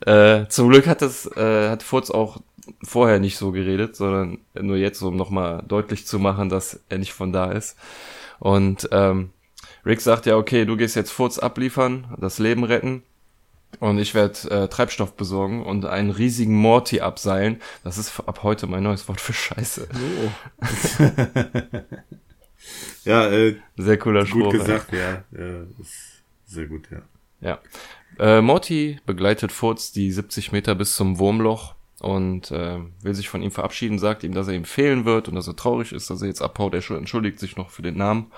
Äh, 0.06 0.47
zum 0.47 0.69
Glück 0.69 0.88
hat 0.88 1.01
das, 1.01 1.26
äh, 1.35 1.69
hat 1.69 1.84
Furz 1.84 2.10
auch 2.10 2.41
vorher 2.84 3.19
nicht 3.19 3.38
so 3.38 3.51
geredet, 3.51 3.95
sondern 3.95 4.39
nur 4.53 4.77
jetzt, 4.77 5.01
um 5.01 5.15
nochmal 5.15 5.64
deutlich 5.68 6.06
zu 6.06 6.19
machen, 6.19 6.49
dass 6.49 6.80
er 6.89 6.99
nicht 6.99 7.14
von 7.14 7.34
da 7.34 7.51
ist. 7.51 7.77
Und 8.39 8.88
ähm, 8.91 9.31
Rick 9.85 10.01
sagt 10.01 10.26
ja, 10.26 10.38
okay, 10.38 10.65
du 10.65 10.77
gehst 10.77 10.95
jetzt 10.95 11.11
Furz 11.11 11.39
abliefern, 11.39 12.15
das 12.18 12.39
Leben 12.39 12.64
retten. 12.64 13.03
Und 13.80 14.00
ich 14.00 14.16
werde 14.16 14.50
äh, 14.50 14.68
Treibstoff 14.68 15.16
besorgen 15.16 15.64
und 15.64 15.86
einen 15.86 16.10
riesigen 16.10 16.56
Morty 16.56 17.02
abseilen. 17.02 17.62
Das 17.84 17.98
ist 17.98 18.20
ab 18.20 18.44
heute 18.44 18.68
mein 18.68 18.84
neues 18.84 19.08
Wort 19.08 19.22
für 19.22 19.34
Scheiße. 19.34 19.88
Ja, 23.06 23.30
äh, 23.30 23.56
Sehr 23.78 23.98
cooler 23.98 24.22
gut 24.22 24.30
Spruch. 24.30 24.54
ey. 24.54 24.60
gesagt, 24.60 24.94
ja. 24.94 25.24
ja 25.32 25.64
ist 25.80 26.24
sehr 26.46 26.68
gut, 26.68 26.88
ja. 26.91 27.02
Ja. 27.41 27.60
Äh, 28.20 28.41
Morty 28.41 29.00
begleitet 29.06 29.52
Furz 29.52 29.91
die 29.91 30.12
70 30.12 30.52
Meter 30.52 30.76
bis 30.76 30.96
zum 30.96 31.20
Wurmloch 31.20 31.76
und 32.00 32.52
äh, 32.52 32.80
will 33.02 33.14
sich 33.14 33.30
von 33.30 33.41
ihm 33.41 33.52
verabschieden, 33.52 34.00
sagt 34.00 34.24
ihm, 34.24 34.34
dass 34.34 34.48
er 34.48 34.56
ihm 34.56 34.66
fehlen 34.66 35.06
wird 35.06 35.28
und 35.28 35.36
dass 35.36 35.48
er 35.48 35.56
traurig 35.56 35.91
ist, 35.91 36.10
dass 36.10 36.22
er 36.22 36.28
jetzt 36.28 36.41
abhaut. 36.41 36.74
Er 36.74 36.98
entschuldigt 36.98 37.40
sich 37.40 37.56
noch 37.56 37.70
für 37.70 37.82
den 37.82 37.98
Namen. 37.98 38.32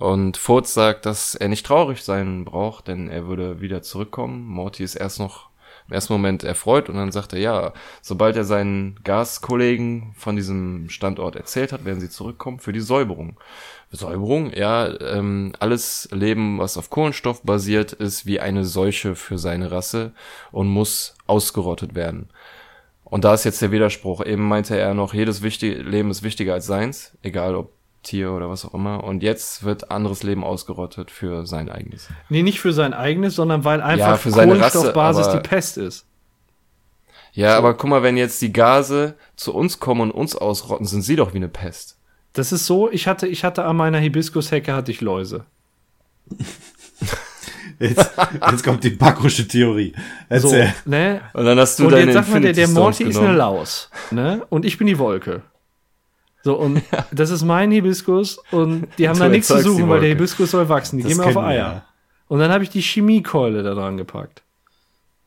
Und 0.00 0.38
Furz 0.38 0.72
sagt, 0.72 1.04
dass 1.04 1.34
er 1.34 1.48
nicht 1.48 1.66
traurig 1.66 2.02
sein 2.02 2.46
braucht, 2.46 2.88
denn 2.88 3.08
er 3.08 3.26
würde 3.26 3.60
wieder 3.60 3.82
zurückkommen. 3.82 4.46
Morty 4.46 4.82
ist 4.82 4.94
erst 4.94 5.18
noch 5.18 5.50
im 5.88 5.92
ersten 5.92 6.14
Moment 6.14 6.42
erfreut 6.42 6.88
und 6.88 6.94
dann 6.94 7.12
sagt 7.12 7.34
er, 7.34 7.38
ja, 7.38 7.72
sobald 8.00 8.34
er 8.34 8.44
seinen 8.44 8.98
Gaskollegen 9.04 10.14
von 10.16 10.36
diesem 10.36 10.88
Standort 10.88 11.36
erzählt 11.36 11.72
hat, 11.72 11.84
werden 11.84 12.00
sie 12.00 12.08
zurückkommen 12.08 12.60
für 12.60 12.72
die 12.72 12.80
Säuberung. 12.80 13.38
Säuberung, 13.90 14.54
ja, 14.54 14.88
ähm, 15.00 15.52
alles 15.58 16.08
Leben, 16.12 16.58
was 16.58 16.78
auf 16.78 16.88
Kohlenstoff 16.88 17.42
basiert, 17.42 17.92
ist 17.92 18.24
wie 18.24 18.40
eine 18.40 18.64
Seuche 18.64 19.14
für 19.14 19.36
seine 19.36 19.70
Rasse 19.70 20.12
und 20.50 20.68
muss 20.68 21.14
ausgerottet 21.26 21.94
werden. 21.94 22.30
Und 23.04 23.24
da 23.24 23.34
ist 23.34 23.44
jetzt 23.44 23.60
der 23.60 23.70
Widerspruch. 23.70 24.24
Eben 24.24 24.48
meinte 24.48 24.78
er 24.78 24.94
noch, 24.94 25.12
jedes 25.12 25.42
wichtige 25.42 25.82
Leben 25.82 26.10
ist 26.10 26.22
wichtiger 26.22 26.54
als 26.54 26.64
seins, 26.64 27.18
egal 27.22 27.54
ob 27.54 27.79
Tier 28.02 28.32
oder 28.32 28.48
was 28.48 28.64
auch 28.64 28.74
immer. 28.74 29.04
Und 29.04 29.22
jetzt 29.22 29.62
wird 29.64 29.90
anderes 29.90 30.22
Leben 30.22 30.42
ausgerottet 30.44 31.10
für 31.10 31.46
sein 31.46 31.68
eigenes. 31.68 32.08
Nee, 32.28 32.42
nicht 32.42 32.60
für 32.60 32.72
sein 32.72 32.94
eigenes, 32.94 33.34
sondern 33.34 33.64
weil 33.64 33.80
einfach 33.82 34.08
Ja, 34.08 34.16
für 34.16 34.30
seine 34.30 34.52
Rasse, 34.58 34.78
Kohlenstoffbasis 34.78 35.26
aber- 35.26 35.38
die 35.40 35.48
Pest 35.48 35.76
ist. 35.78 36.06
Ja, 37.32 37.56
aber 37.56 37.74
guck 37.74 37.88
mal, 37.90 38.02
wenn 38.02 38.16
jetzt 38.16 38.42
die 38.42 38.52
Gase 38.52 39.14
zu 39.36 39.54
uns 39.54 39.78
kommen 39.78 40.00
und 40.00 40.10
uns 40.10 40.34
ausrotten, 40.34 40.86
sind 40.86 41.02
sie 41.02 41.14
doch 41.16 41.32
wie 41.32 41.36
eine 41.38 41.48
Pest. 41.48 41.96
Das 42.32 42.50
ist 42.52 42.66
so, 42.66 42.90
ich 42.90 43.06
hatte, 43.06 43.26
ich 43.28 43.44
hatte 43.44 43.64
an 43.64 43.76
meiner 43.76 43.98
Hibiskushecke 43.98 44.72
hatte 44.74 44.90
ich 44.90 45.00
Läuse. 45.00 45.44
Jetzt, 47.78 48.10
jetzt 48.50 48.62
kommt 48.62 48.84
die 48.84 48.90
backrische 48.90 49.48
Theorie. 49.48 49.94
So, 50.28 50.52
Erzähl. 50.52 50.74
ne? 50.84 51.22
Und 51.32 51.46
dann 51.46 51.58
hast 51.58 51.78
du 51.78 51.84
Und 51.86 51.92
deine 51.92 52.12
jetzt 52.12 52.26
sag 52.26 52.28
mal, 52.34 52.40
der, 52.42 52.52
der 52.52 52.68
Morty 52.68 53.04
ist 53.04 53.16
eine. 53.16 53.32
Laus, 53.32 53.88
ne? 54.10 54.44
Und 54.50 54.66
ich 54.66 54.76
bin 54.76 54.86
die 54.86 54.98
Wolke. 54.98 55.40
So, 56.42 56.54
und 56.54 56.82
das 57.12 57.30
ist 57.30 57.42
mein 57.44 57.70
Hibiskus 57.70 58.38
und 58.50 58.88
die 58.98 59.08
haben 59.08 59.18
da 59.18 59.28
nichts 59.28 59.48
zu 59.48 59.60
suchen, 59.60 59.88
weil 59.88 60.00
der. 60.00 60.10
Hibiskus 60.10 60.50
soll 60.50 60.68
wachsen. 60.68 60.98
Die 60.98 61.02
Das 61.04 61.12
gehen 61.12 61.18
mir 61.18 61.26
auf 61.26 61.36
Eier. 61.36 61.56
ja. 61.56 61.84
Und 62.28 62.38
dann 62.38 62.52
habe 62.52 62.62
ich 62.62 62.70
die 62.70 62.80
Chemiekeule 62.80 63.62
da 63.62 63.74
dran 63.74 63.96
gepackt. 63.96 64.42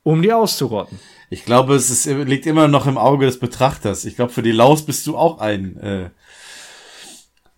Um 0.03 0.21
die 0.21 0.33
auszurotten. 0.33 0.99
Ich 1.29 1.45
glaube, 1.45 1.75
es 1.75 1.89
ist, 1.89 2.05
liegt 2.05 2.45
immer 2.45 2.67
noch 2.67 2.87
im 2.87 2.97
Auge 2.97 3.25
des 3.25 3.39
Betrachters. 3.39 4.05
Ich 4.05 4.15
glaube, 4.15 4.31
für 4.31 4.41
die 4.41 4.51
Laus 4.51 4.85
bist 4.85 5.07
du 5.07 5.17
auch 5.17 5.39
ein, 5.39 5.77
äh, 5.77 6.09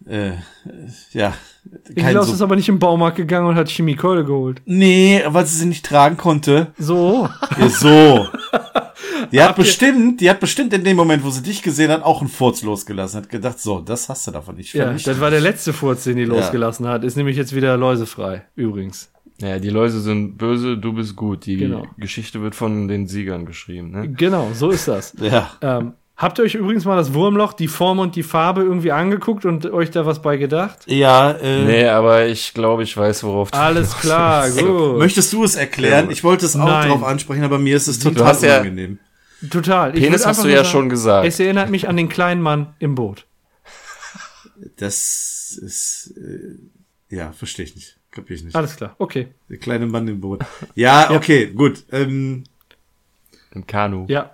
äh, 0.05 0.33
ja, 1.11 1.33
Ich 1.89 1.95
kein 2.03 2.15
Laus 2.15 2.27
so 2.27 2.33
ist 2.33 2.41
aber 2.41 2.55
nicht 2.55 2.69
im 2.69 2.79
Baumarkt 2.79 3.17
gegangen 3.17 3.47
und 3.47 3.55
hat 3.55 3.69
Chemiekeule 3.69 4.25
geholt. 4.25 4.61
Nee, 4.65 5.21
weil 5.27 5.45
sie 5.45 5.57
sie 5.57 5.65
nicht 5.65 5.85
tragen 5.85 6.17
konnte. 6.17 6.73
So. 6.77 7.29
Ja, 7.59 7.69
so. 7.69 8.27
Die 9.31 9.41
hat 9.41 9.55
bestimmt, 9.55 10.21
die 10.21 10.29
hat 10.29 10.39
bestimmt 10.39 10.73
in 10.73 10.83
dem 10.83 10.97
Moment, 10.97 11.23
wo 11.23 11.29
sie 11.29 11.41
dich 11.41 11.61
gesehen 11.61 11.91
hat, 11.91 12.03
auch 12.03 12.21
einen 12.21 12.29
Furz 12.29 12.61
losgelassen. 12.63 13.21
Hat 13.21 13.29
gedacht, 13.29 13.59
so, 13.59 13.79
das 13.79 14.09
hast 14.09 14.27
du 14.27 14.31
davon 14.31 14.55
nicht. 14.55 14.73
Ja, 14.73 14.91
das 14.93 15.19
war 15.19 15.29
der 15.31 15.41
letzte 15.41 15.73
Furz, 15.73 16.03
den 16.03 16.15
die 16.17 16.23
Ja. 16.23 16.27
losgelassen 16.29 16.87
hat. 16.87 17.03
Ist 17.03 17.15
nämlich 17.17 17.37
jetzt 17.37 17.55
wieder 17.55 17.77
läusefrei, 17.77 18.43
übrigens. 18.55 19.09
Ja, 19.41 19.59
die 19.59 19.69
Läuse 19.69 19.99
sind 20.01 20.37
böse, 20.37 20.77
du 20.77 20.93
bist 20.93 21.15
gut. 21.15 21.45
Die 21.45 21.57
Genau. 21.57 21.85
Geschichte 21.97 22.41
wird 22.41 22.55
von 22.55 22.87
den 22.87 23.07
Siegern 23.07 23.45
geschrieben, 23.45 23.91
ne? 23.91 24.09
Genau, 24.09 24.49
so 24.53 24.69
ist 24.69 24.87
das. 24.87 25.13
ja. 25.19 25.51
ähm, 25.61 25.93
habt 26.17 26.39
ihr 26.39 26.45
euch 26.45 26.55
übrigens 26.55 26.85
mal 26.85 26.95
das 26.95 27.13
Wurmloch, 27.13 27.53
die 27.53 27.67
Form 27.67 27.99
und 27.99 28.15
die 28.15 28.23
Farbe 28.23 28.61
irgendwie 28.61 28.91
angeguckt 28.91 29.45
und 29.45 29.65
euch 29.67 29.91
da 29.91 30.05
was 30.05 30.21
bei 30.21 30.37
gedacht? 30.37 30.79
Ja, 30.87 31.31
äh, 31.31 31.63
Nee, 31.65 31.87
aber 31.87 32.25
ich 32.27 32.53
glaube, 32.53 32.83
ich 32.83 32.95
weiß, 32.95 33.23
worauf 33.23 33.51
du 33.51 33.57
Alles 33.57 33.97
klar, 33.99 34.49
gut. 34.49 34.97
möchtest 34.97 35.31
du 35.33 35.43
es 35.43 35.55
erklären? 35.55 36.09
Ich 36.11 36.23
wollte 36.23 36.45
es 36.45 36.55
auch 36.55 36.65
Nein. 36.65 36.89
drauf 36.89 37.03
ansprechen, 37.03 37.43
aber 37.43 37.59
mir 37.59 37.75
ist 37.75 37.87
es 37.87 37.99
total 37.99 38.25
hast 38.25 38.43
ja- 38.43 38.55
unangenehm. 38.61 38.99
Total. 39.51 39.95
Ich 39.95 40.03
Penis 40.03 40.25
hast 40.25 40.43
du 40.43 40.47
ja 40.47 40.57
sagen, 40.63 40.69
schon 40.69 40.89
gesagt. 40.89 41.27
Es 41.27 41.39
erinnert 41.39 41.69
mich 41.69 41.87
an 41.87 41.97
den 41.97 42.09
kleinen 42.09 42.41
Mann 42.41 42.73
im 42.79 42.95
Boot. 42.95 43.25
Das 44.77 45.57
ist, 45.61 46.13
äh, 46.17 47.15
ja, 47.15 47.31
verstehe 47.33 47.65
ich 47.65 47.75
nicht. 47.75 47.97
Kapier 48.11 48.37
ich 48.37 48.43
nicht. 48.43 48.55
Alles 48.55 48.75
klar, 48.77 48.95
okay. 48.97 49.27
Der 49.49 49.57
kleine 49.57 49.85
Mann 49.85 50.07
im 50.07 50.21
Boot. 50.21 50.41
Ja, 50.73 51.11
okay, 51.11 51.47
gut. 51.47 51.83
Ähm, 51.91 52.43
Im 53.51 53.67
Kanu. 53.67 54.05
Ja, 54.07 54.31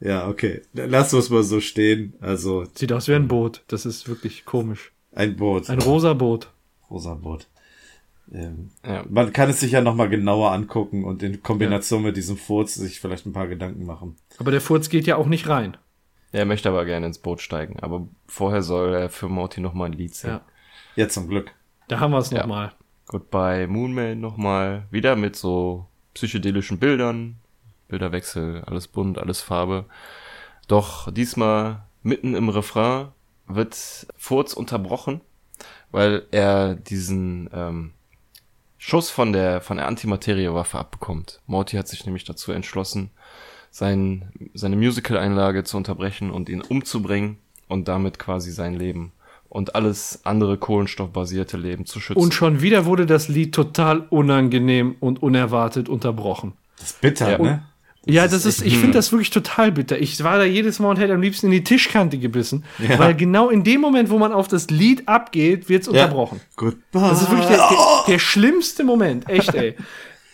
ja, 0.00 0.28
okay. 0.28 0.62
Lass 0.74 1.12
uns 1.14 1.30
mal 1.30 1.42
so 1.42 1.60
stehen. 1.60 2.14
Also, 2.20 2.66
sieht 2.74 2.92
aus 2.92 3.08
wie 3.08 3.14
ein 3.14 3.28
Boot. 3.28 3.62
Das 3.68 3.86
ist 3.86 4.08
wirklich 4.08 4.44
komisch. 4.44 4.92
ein 5.14 5.36
Boot. 5.36 5.70
Ein 5.70 5.80
rosa 5.80 6.12
Boot. 6.14 6.50
rosa 6.90 7.14
Boot. 7.14 7.46
Ähm, 8.32 8.70
Ja. 8.84 9.04
man 9.08 9.32
kann 9.32 9.48
es 9.50 9.60
sich 9.60 9.72
ja 9.72 9.80
nochmal 9.80 10.08
genauer 10.08 10.50
angucken 10.52 11.04
und 11.04 11.22
in 11.22 11.42
Kombination 11.42 12.02
mit 12.02 12.16
diesem 12.16 12.36
Furz 12.36 12.74
sich 12.74 13.00
vielleicht 13.00 13.24
ein 13.26 13.32
paar 13.32 13.46
Gedanken 13.46 13.86
machen. 13.86 14.16
Aber 14.38 14.50
der 14.50 14.60
Furz 14.60 14.88
geht 14.88 15.06
ja 15.06 15.16
auch 15.16 15.26
nicht 15.26 15.48
rein. 15.48 15.76
Er 16.32 16.44
möchte 16.44 16.68
aber 16.68 16.84
gerne 16.84 17.06
ins 17.06 17.18
Boot 17.18 17.40
steigen. 17.40 17.78
Aber 17.80 18.06
vorher 18.26 18.62
soll 18.62 18.94
er 18.94 19.08
für 19.10 19.28
Morty 19.28 19.60
nochmal 19.60 19.90
ein 19.90 19.92
Lied 19.94 20.14
singen. 20.14 20.40
Ja. 20.96 21.04
Ja, 21.04 21.08
zum 21.08 21.28
Glück. 21.28 21.52
Da 21.88 22.00
haben 22.00 22.10
wir 22.10 22.18
es 22.18 22.30
Ja. 22.30 22.40
nochmal. 22.40 22.72
Goodbye 23.06 23.68
Moonman 23.68 24.20
nochmal. 24.20 24.86
Wieder 24.90 25.14
mit 25.14 25.36
so 25.36 25.86
psychedelischen 26.14 26.78
Bildern. 26.78 27.36
Bilderwechsel, 27.88 28.62
alles 28.66 28.88
bunt, 28.88 29.18
alles 29.18 29.40
Farbe. 29.40 29.84
Doch 30.68 31.10
diesmal 31.12 31.82
mitten 32.02 32.34
im 32.34 32.48
Refrain 32.48 33.08
wird 33.46 33.76
Furz 34.16 34.52
unterbrochen, 34.52 35.20
weil 35.90 36.24
er 36.30 36.74
diesen 36.74 37.48
ähm, 37.52 37.92
Schuss 38.78 39.10
von 39.10 39.32
der 39.32 39.60
von 39.60 39.76
der 39.76 39.86
Antimateriewaffe 39.86 40.78
abbekommt. 40.78 41.40
Morty 41.46 41.76
hat 41.76 41.88
sich 41.88 42.04
nämlich 42.04 42.24
dazu 42.24 42.52
entschlossen, 42.52 43.10
sein, 43.70 44.30
seine 44.54 44.76
Musical-Einlage 44.76 45.64
zu 45.64 45.76
unterbrechen 45.76 46.30
und 46.30 46.48
ihn 46.48 46.62
umzubringen 46.62 47.38
und 47.68 47.88
damit 47.88 48.18
quasi 48.18 48.50
sein 48.50 48.74
Leben 48.74 49.12
und 49.48 49.74
alles 49.74 50.20
andere 50.24 50.58
kohlenstoffbasierte 50.58 51.56
Leben 51.56 51.86
zu 51.86 52.00
schützen. 52.00 52.20
Und 52.20 52.34
schon 52.34 52.62
wieder 52.62 52.84
wurde 52.84 53.06
das 53.06 53.28
Lied 53.28 53.54
total 53.54 54.00
unangenehm 54.10 54.96
und 55.00 55.22
unerwartet 55.22 55.88
unterbrochen. 55.88 56.54
Das 56.78 56.90
ist 56.90 57.00
bitter, 57.00 57.30
Ja. 57.32 57.38
ne? 57.38 57.66
Ja, 58.06 58.26
das 58.28 58.44
ist, 58.46 58.58
echt- 58.62 58.66
ich 58.72 58.78
finde 58.78 58.94
das 58.94 59.12
wirklich 59.12 59.30
total 59.30 59.72
bitter. 59.72 59.98
Ich 59.98 60.22
war 60.24 60.38
da 60.38 60.44
jedes 60.44 60.78
Mal 60.78 60.90
und 60.90 60.96
hätte 60.98 61.12
am 61.12 61.20
liebsten 61.20 61.46
in 61.46 61.52
die 61.52 61.64
Tischkante 61.64 62.18
gebissen, 62.18 62.64
Ja. 62.78 62.98
weil 62.98 63.14
genau 63.14 63.48
in 63.50 63.64
dem 63.64 63.80
Moment, 63.80 64.08
wo 64.10 64.18
man 64.18 64.32
auf 64.32 64.48
das 64.48 64.70
Lied 64.70 65.06
abgeht, 65.08 65.68
wird's 65.68 65.88
unterbrochen. 65.88 66.40
Goodbye. 66.56 67.00
Das 67.00 67.22
ist 67.22 67.30
wirklich 67.30 67.48
der, 67.48 67.58
der, 67.58 67.78
der 68.08 68.18
schlimmste 68.18 68.84
Moment, 68.84 69.28
echt, 69.28 69.54
ey. 69.54 69.74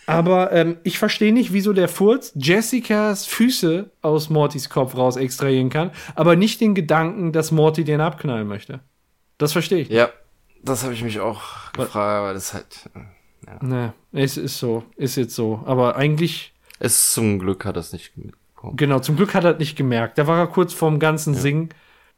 Aber 0.05 0.51
ähm, 0.51 0.77
ich 0.83 0.99
verstehe 0.99 1.33
nicht, 1.33 1.53
wieso 1.53 1.71
der 1.71 1.87
Furz 1.87 2.31
Jessicas 2.35 3.25
Füße 3.25 3.89
aus 4.01 4.29
Mortys 4.29 4.69
Kopf 4.69 4.95
raus 4.97 5.15
extrahieren 5.15 5.69
kann, 5.69 5.91
aber 6.15 6.35
nicht 6.35 6.59
den 6.61 6.75
Gedanken, 6.75 7.31
dass 7.31 7.51
Morty 7.51 7.83
den 7.85 8.01
abknallen 8.01 8.47
möchte. 8.47 8.81
Das 9.37 9.53
verstehe 9.53 9.79
ich. 9.79 9.89
Ja, 9.89 10.09
das 10.61 10.83
habe 10.83 10.93
ich 10.93 11.03
mich 11.03 11.19
auch 11.21 11.71
gefragt, 11.71 11.95
aber 11.95 12.33
das 12.33 12.47
ist 12.47 12.53
halt. 12.53 12.89
äh, 12.95 12.99
Ne, 13.61 13.93
es 14.13 14.37
ist 14.37 14.57
so, 14.57 14.83
ist 14.95 15.17
jetzt 15.17 15.35
so. 15.35 15.61
Aber 15.65 15.95
eigentlich, 15.97 16.52
Es 16.79 17.11
zum 17.13 17.39
Glück 17.39 17.65
hat 17.65 17.75
das 17.77 17.93
nicht 17.93 18.17
mitbekommen. 18.17 18.75
genau, 18.77 18.99
zum 18.99 19.15
Glück 19.15 19.33
hat 19.33 19.43
er 19.43 19.51
das 19.53 19.59
nicht 19.59 19.75
gemerkt. 19.75 20.17
Da 20.17 20.27
war 20.27 20.37
er 20.39 20.47
kurz 20.47 20.73
vorm 20.73 20.99
ganzen 20.99 21.33
Singen 21.35 21.69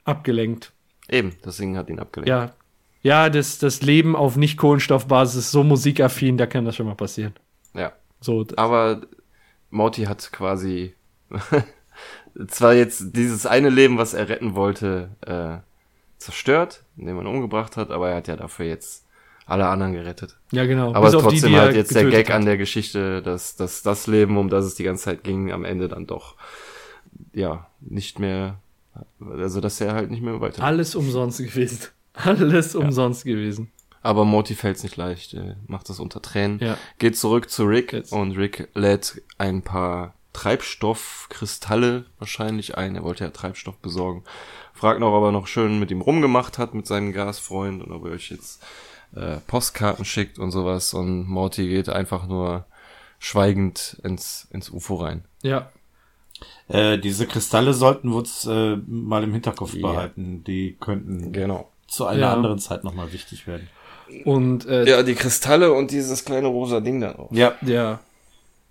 abgelenkt. 0.04 0.72
Eben, 1.10 1.36
das 1.44 1.58
Singen 1.58 1.78
hat 1.78 1.90
ihn 1.90 2.00
abgelenkt. 2.00 2.30
Ja. 2.30 2.54
Ja, 3.02 3.30
das, 3.30 3.60
das 3.60 3.84
Leben 3.84 4.16
auf 4.16 4.36
Nicht-Kohlenstoffbasis 4.36 5.36
ist 5.36 5.52
so 5.52 5.64
musikaffin, 5.64 6.38
da 6.38 6.48
kann 6.48 6.66
das 6.66 6.76
schon 6.76 6.88
mal 6.88 6.96
passieren. 6.96 7.34
ja. 7.76 7.92
So, 8.20 8.44
Aber 8.56 9.02
Morty 9.70 10.06
hat 10.06 10.32
quasi 10.32 10.96
zwar 12.48 12.74
jetzt 12.74 13.16
dieses 13.16 13.46
eine 13.46 13.70
Leben, 13.70 14.00
was 14.00 14.16
er 14.16 14.30
retten 14.30 14.56
wollte, 14.56 15.10
äh, 15.22 15.58
zerstört, 16.18 16.84
indem 16.98 17.18
man 17.18 17.28
umgebracht 17.28 17.78
hat, 17.78 17.92
aber 17.92 18.10
er 18.10 18.16
hat 18.16 18.28
ja 18.28 18.36
dafür 18.36 18.66
jetzt 18.66 19.05
alle 19.46 19.68
anderen 19.68 19.94
gerettet. 19.94 20.38
ja, 20.52 20.66
genau. 20.66 20.94
Aber 20.94 21.02
Bis 21.02 21.12
die, 21.12 21.18
trotzdem 21.22 21.50
die 21.50 21.56
er 21.56 21.62
halt 21.62 21.76
jetzt 21.76 21.96
der 21.96 22.06
Gag 22.10 22.30
hat. 22.30 22.36
an 22.36 22.46
der 22.46 22.58
Geschichte, 22.58 23.22
dass, 23.22 23.56
dass 23.56 23.84
das 23.84 24.08
Leben, 24.08 24.38
um 24.38 24.50
das 24.50 24.66
es 24.66 24.76
die 24.76 24.84
ganze 24.84 25.04
Zeit 25.04 25.24
ging, 25.24 25.52
am 25.52 25.66
Ende 25.66 25.88
dann 25.88 26.08
doch 26.08 26.36
ja 27.34 27.68
nicht 27.82 28.20
mehr, 28.20 28.60
also 29.20 29.62
dass 29.62 29.80
er 29.82 29.94
halt 29.94 30.10
nicht 30.10 30.24
mehr 30.24 30.42
weiter. 30.42 30.64
Alles 30.64 30.96
umsonst 30.96 31.38
gewesen. 31.40 31.80
Alles 32.14 32.76
umsonst 32.76 33.26
gewesen. 33.26 33.72
Aber 34.02 34.24
Morty 34.24 34.54
fällt's 34.56 34.84
nicht 34.84 34.98
leicht, 34.98 35.34
er 35.34 35.58
macht 35.68 35.90
das 35.90 36.00
unter 36.00 36.22
Tränen. 36.22 36.60
Ja. 36.60 36.78
Geht 37.00 37.18
zurück 37.18 37.50
zu 37.50 37.66
Rick 37.66 37.92
Jetzt. 37.92 38.12
und 38.14 38.38
Rick 38.38 38.70
lädt 38.76 39.22
ein 39.38 39.64
paar 39.64 40.14
Treibstoffkristalle 40.34 42.06
wahrscheinlich 42.20 42.78
ein. 42.78 42.96
Er 42.96 43.04
wollte 43.04 43.24
ja 43.24 43.30
Treibstoff 43.32 43.78
besorgen. 43.78 44.24
Fragt 44.74 45.00
noch, 45.00 45.14
ob 45.14 45.24
er 45.24 45.32
noch 45.32 45.48
schön 45.48 45.80
mit 45.80 45.92
ihm 45.92 46.02
rumgemacht 46.02 46.58
hat, 46.58 46.74
mit 46.74 46.86
seinem 46.86 47.14
Gasfreund 47.14 47.84
und 47.84 47.92
ob 47.92 48.06
er 48.06 48.12
euch 48.12 48.30
jetzt 48.30 48.64
äh, 49.16 49.38
Postkarten 49.48 50.06
schickt 50.06 50.40
und 50.40 50.52
sowas. 50.52 50.94
Und 50.94 51.28
Morty 51.28 51.68
geht 51.68 51.90
einfach 51.90 52.28
nur 52.28 52.66
schweigend 53.20 53.98
ins, 54.04 54.48
ins 54.52 54.70
UFO 54.70 54.96
rein. 54.96 55.24
Ja. 55.42 55.70
Äh, 56.68 56.98
diese 56.98 57.28
Kristalle 57.28 57.74
sollten 57.74 58.10
wir 58.10 58.18
uns 58.18 58.46
äh, 58.46 58.78
mal 58.88 59.24
im 59.24 59.34
Hinterkopf 59.34 59.74
Ja. 59.74 59.88
behalten. 59.92 60.44
Die 60.44 60.76
könnten 60.80 61.32
Genau. 61.32 61.70
zu 61.88 62.06
einer 62.06 62.20
Ja. 62.20 62.34
anderen 62.34 62.60
Zeit 62.60 62.84
nochmal 62.84 63.14
wichtig 63.14 63.48
werden. 63.48 63.70
Und 64.26 64.66
äh, 64.68 64.86
Ja, 64.88 65.02
die 65.04 65.16
Kristalle 65.16 65.72
und 65.74 65.92
dieses 65.92 66.26
kleine 66.26 66.48
rosa 66.48 66.80
Ding 66.80 67.00
da 67.02 67.14
drauf. 67.14 67.30
Ja. 67.32 67.54
Ja. 67.62 68.00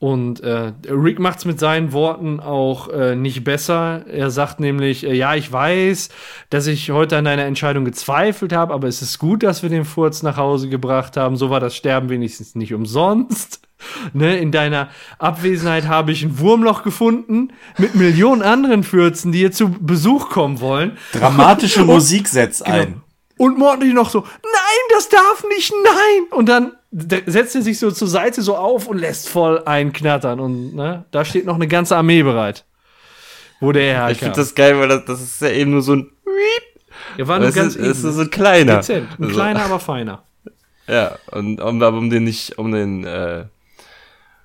Und 0.04 0.40
äh, 0.40 0.74
Rick 0.86 1.18
macht's 1.18 1.46
mit 1.46 1.58
seinen 1.58 1.94
Worten 1.94 2.38
auch 2.38 2.90
äh, 2.90 3.16
nicht 3.16 3.42
besser. 3.42 4.04
Er 4.06 4.30
sagt 4.30 4.60
nämlich, 4.60 5.06
äh, 5.06 5.14
ja, 5.14 5.34
ich 5.34 5.50
weiß, 5.50 6.10
dass 6.50 6.66
ich 6.66 6.90
heute 6.90 7.16
an 7.16 7.24
deiner 7.24 7.46
Entscheidung 7.46 7.86
gezweifelt 7.86 8.52
habe, 8.52 8.74
aber 8.74 8.86
es 8.86 9.00
ist 9.00 9.18
gut, 9.18 9.42
dass 9.42 9.62
wir 9.62 9.70
den 9.70 9.86
Furz 9.86 10.22
nach 10.22 10.36
Hause 10.36 10.68
gebracht 10.68 11.16
haben. 11.16 11.38
So 11.38 11.48
war 11.48 11.58
das 11.58 11.74
Sterben 11.74 12.10
wenigstens 12.10 12.54
nicht 12.54 12.74
umsonst. 12.74 13.62
Ne, 14.14 14.38
in 14.38 14.50
deiner 14.50 14.88
Abwesenheit 15.18 15.88
habe 15.88 16.12
ich 16.12 16.22
ein 16.22 16.38
Wurmloch 16.38 16.84
gefunden 16.84 17.52
mit 17.76 17.94
Millionen 17.94 18.40
anderen 18.40 18.82
Fürzen, 18.82 19.30
die 19.30 19.40
hier 19.40 19.52
zu 19.52 19.68
Besuch 19.68 20.30
kommen 20.30 20.60
wollen. 20.60 20.96
Dramatische 21.12 21.84
Musik 21.84 22.28
setzt 22.28 22.64
ein. 22.64 23.02
Und 23.36 23.58
Morty 23.58 23.92
noch 23.92 24.08
so, 24.08 24.20
nein, 24.20 24.84
das 24.94 25.10
darf 25.10 25.44
nicht, 25.50 25.74
nein. 25.84 26.22
Und 26.30 26.48
dann 26.48 26.72
setzt 26.96 27.54
er 27.56 27.62
sich 27.62 27.78
so 27.78 27.90
zur 27.90 28.08
Seite 28.08 28.40
so 28.42 28.56
auf 28.56 28.86
und 28.86 28.98
lässt 28.98 29.28
voll 29.28 29.62
einknattern. 29.64 30.38
Und 30.40 30.74
ne, 30.74 31.04
da 31.10 31.24
steht 31.24 31.44
noch 31.46 31.56
eine 31.56 31.66
ganze 31.68 31.96
Armee 31.96 32.22
bereit. 32.22 32.64
Wo 33.60 33.72
der 33.72 33.82
herkam. 33.94 34.12
Ich 34.12 34.18
finde 34.18 34.36
das 34.36 34.54
geil, 34.54 34.78
weil 34.78 34.88
das, 34.88 35.04
das 35.06 35.20
ist 35.22 35.40
ja 35.40 35.48
eben 35.50 35.70
nur 35.72 35.82
so 35.82 35.94
ein 35.94 36.10
Er 37.16 37.26
war 37.28 37.38
nur 37.38 37.46
das 37.48 37.54
ganz 37.54 37.76
ist, 37.76 38.02
ist 38.04 38.14
so 38.14 38.20
ein 38.20 38.30
kleiner. 38.30 38.76
dezent. 38.76 39.08
Ein 39.18 39.24
Also, 39.24 39.34
kleiner, 39.34 39.64
aber 39.64 39.80
feiner. 39.80 40.22
Ja, 40.86 41.16
und 41.30 41.62
um, 41.62 41.82
aber 41.82 41.96
um 41.96 42.10
den 42.10 42.24
nicht, 42.24 42.58
um 42.58 42.70
den, 42.70 43.04
äh, 43.04 43.46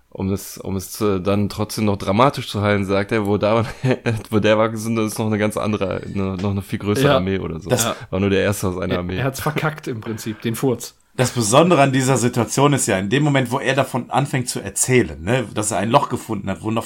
um 0.09 0.29
das, 0.29 0.57
um 0.57 0.77
es 0.77 0.89
zu, 0.93 1.19
dann 1.19 1.49
trotzdem 1.49 1.83
noch 1.83 1.97
dramatisch 1.97 2.47
zu 2.49 2.61
halten, 2.61 2.85
sagt 2.85 3.11
er, 3.11 3.25
wo 3.25 3.37
da, 3.37 3.65
wo 4.29 4.39
der 4.39 4.57
war, 4.57 4.73
sind, 4.77 4.97
ist 4.99 5.19
noch 5.19 5.25
eine 5.27 5.37
ganz 5.37 5.57
andere, 5.57 6.01
eine, 6.01 6.37
noch 6.37 6.51
eine 6.51 6.61
viel 6.61 6.79
größere 6.79 7.07
Ja. 7.09 7.15
Armee 7.17 7.39
oder 7.39 7.59
so. 7.59 7.69
Das- 7.69 7.93
war 8.09 8.21
nur 8.21 8.29
der 8.29 8.41
erste 8.41 8.69
aus 8.69 8.77
einer 8.77 8.93
Er, 8.93 8.99
Armee. 8.99 9.17
er 9.17 9.25
hat's 9.25 9.41
verkackt 9.41 9.89
im 9.89 9.99
Prinzip, 9.99 10.41
den 10.41 10.55
Furz. 10.55 10.95
Das 11.15 11.31
Besondere 11.31 11.81
an 11.81 11.91
dieser 11.91 12.17
Situation 12.17 12.71
ist 12.71 12.87
ja, 12.87 12.97
in 12.97 13.09
dem 13.09 13.23
Moment, 13.23 13.51
wo 13.51 13.59
er 13.59 13.75
davon 13.75 14.09
anfängt 14.09 14.47
zu 14.47 14.61
erzählen, 14.61 15.21
ne, 15.21 15.45
dass 15.53 15.71
er 15.71 15.77
ein 15.79 15.89
Loch 15.89 16.07
gefunden 16.07 16.49
hat, 16.49 16.63
wo 16.63 16.71
noch, 16.71 16.85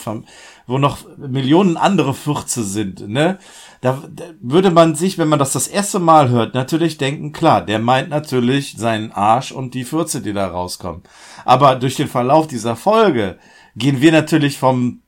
wo 0.66 0.78
noch 0.80 1.00
Millionen 1.18 1.78
andere 1.78 2.16
Fürze 2.16 2.64
sind, 2.64 3.08
ne, 3.08 3.38
da, 3.82 4.02
da 4.10 4.24
würde 4.42 4.72
man 4.72 4.96
sich, 4.96 5.18
wenn 5.18 5.28
man 5.28 5.40
das 5.40 5.52
das 5.52 5.68
erste 5.68 6.00
Mal 6.00 6.30
hört, 6.30 6.56
natürlich 6.56 6.98
denken, 6.98 7.32
klar, 7.32 7.64
der 7.64 7.80
meint 7.80 8.10
natürlich 8.10 8.76
seinen 8.78 9.12
Arsch 9.12 9.52
und 9.52 9.74
die 9.76 9.84
Fürze, 9.84 10.22
die 10.22 10.34
da 10.34 10.48
rauskommen. 10.48 11.04
Aber 11.46 11.76
durch 11.76 11.96
den 11.96 12.08
Verlauf 12.08 12.48
dieser 12.48 12.76
Folge 12.76 13.38
gehen 13.76 14.02
wir 14.02 14.12
natürlich 14.12 14.58
vom 14.58 15.02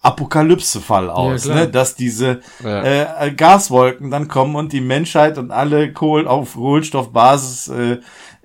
Apokalypse-Fall 0.00 1.10
aus, 1.10 1.42
klar. 1.42 1.56
ne, 1.56 1.68
dass 1.68 1.96
diese 1.96 2.40
Ja. 2.62 2.82
äh, 3.24 3.32
Gaswolken 3.32 4.10
dann 4.10 4.28
kommen 4.28 4.54
und 4.54 4.72
die 4.72 4.80
Menschheit 4.80 5.38
und 5.38 5.50
alle 5.50 5.92
Kohl 5.92 6.28
auf 6.28 6.54
Kohlenstoffbasis 6.54 7.68
äh, 7.68 7.98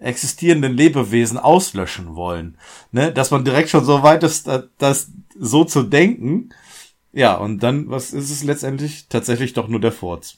existierenden 0.03 0.75
Lebewesen 0.77 1.38
auslöschen 1.38 2.15
wollen. 2.15 2.57
Ne? 2.91 3.11
Dass 3.11 3.31
man 3.31 3.43
direkt 3.45 3.69
schon 3.69 3.85
so 3.85 4.03
weit 4.03 4.23
ist, 4.23 4.47
da- 4.47 4.63
das 4.77 5.11
so 5.39 5.63
zu 5.65 5.84
denken. 5.84 6.49
Ja, 7.11 7.35
und 7.35 7.61
dann, 7.63 7.89
was 7.89 8.11
ist 8.13 8.30
es 8.31 8.43
letztendlich? 8.43 9.07
Tatsächlich 9.07 9.53
doch 9.53 9.67
nur 9.67 9.80
der 9.80 9.91
Furz. 9.91 10.38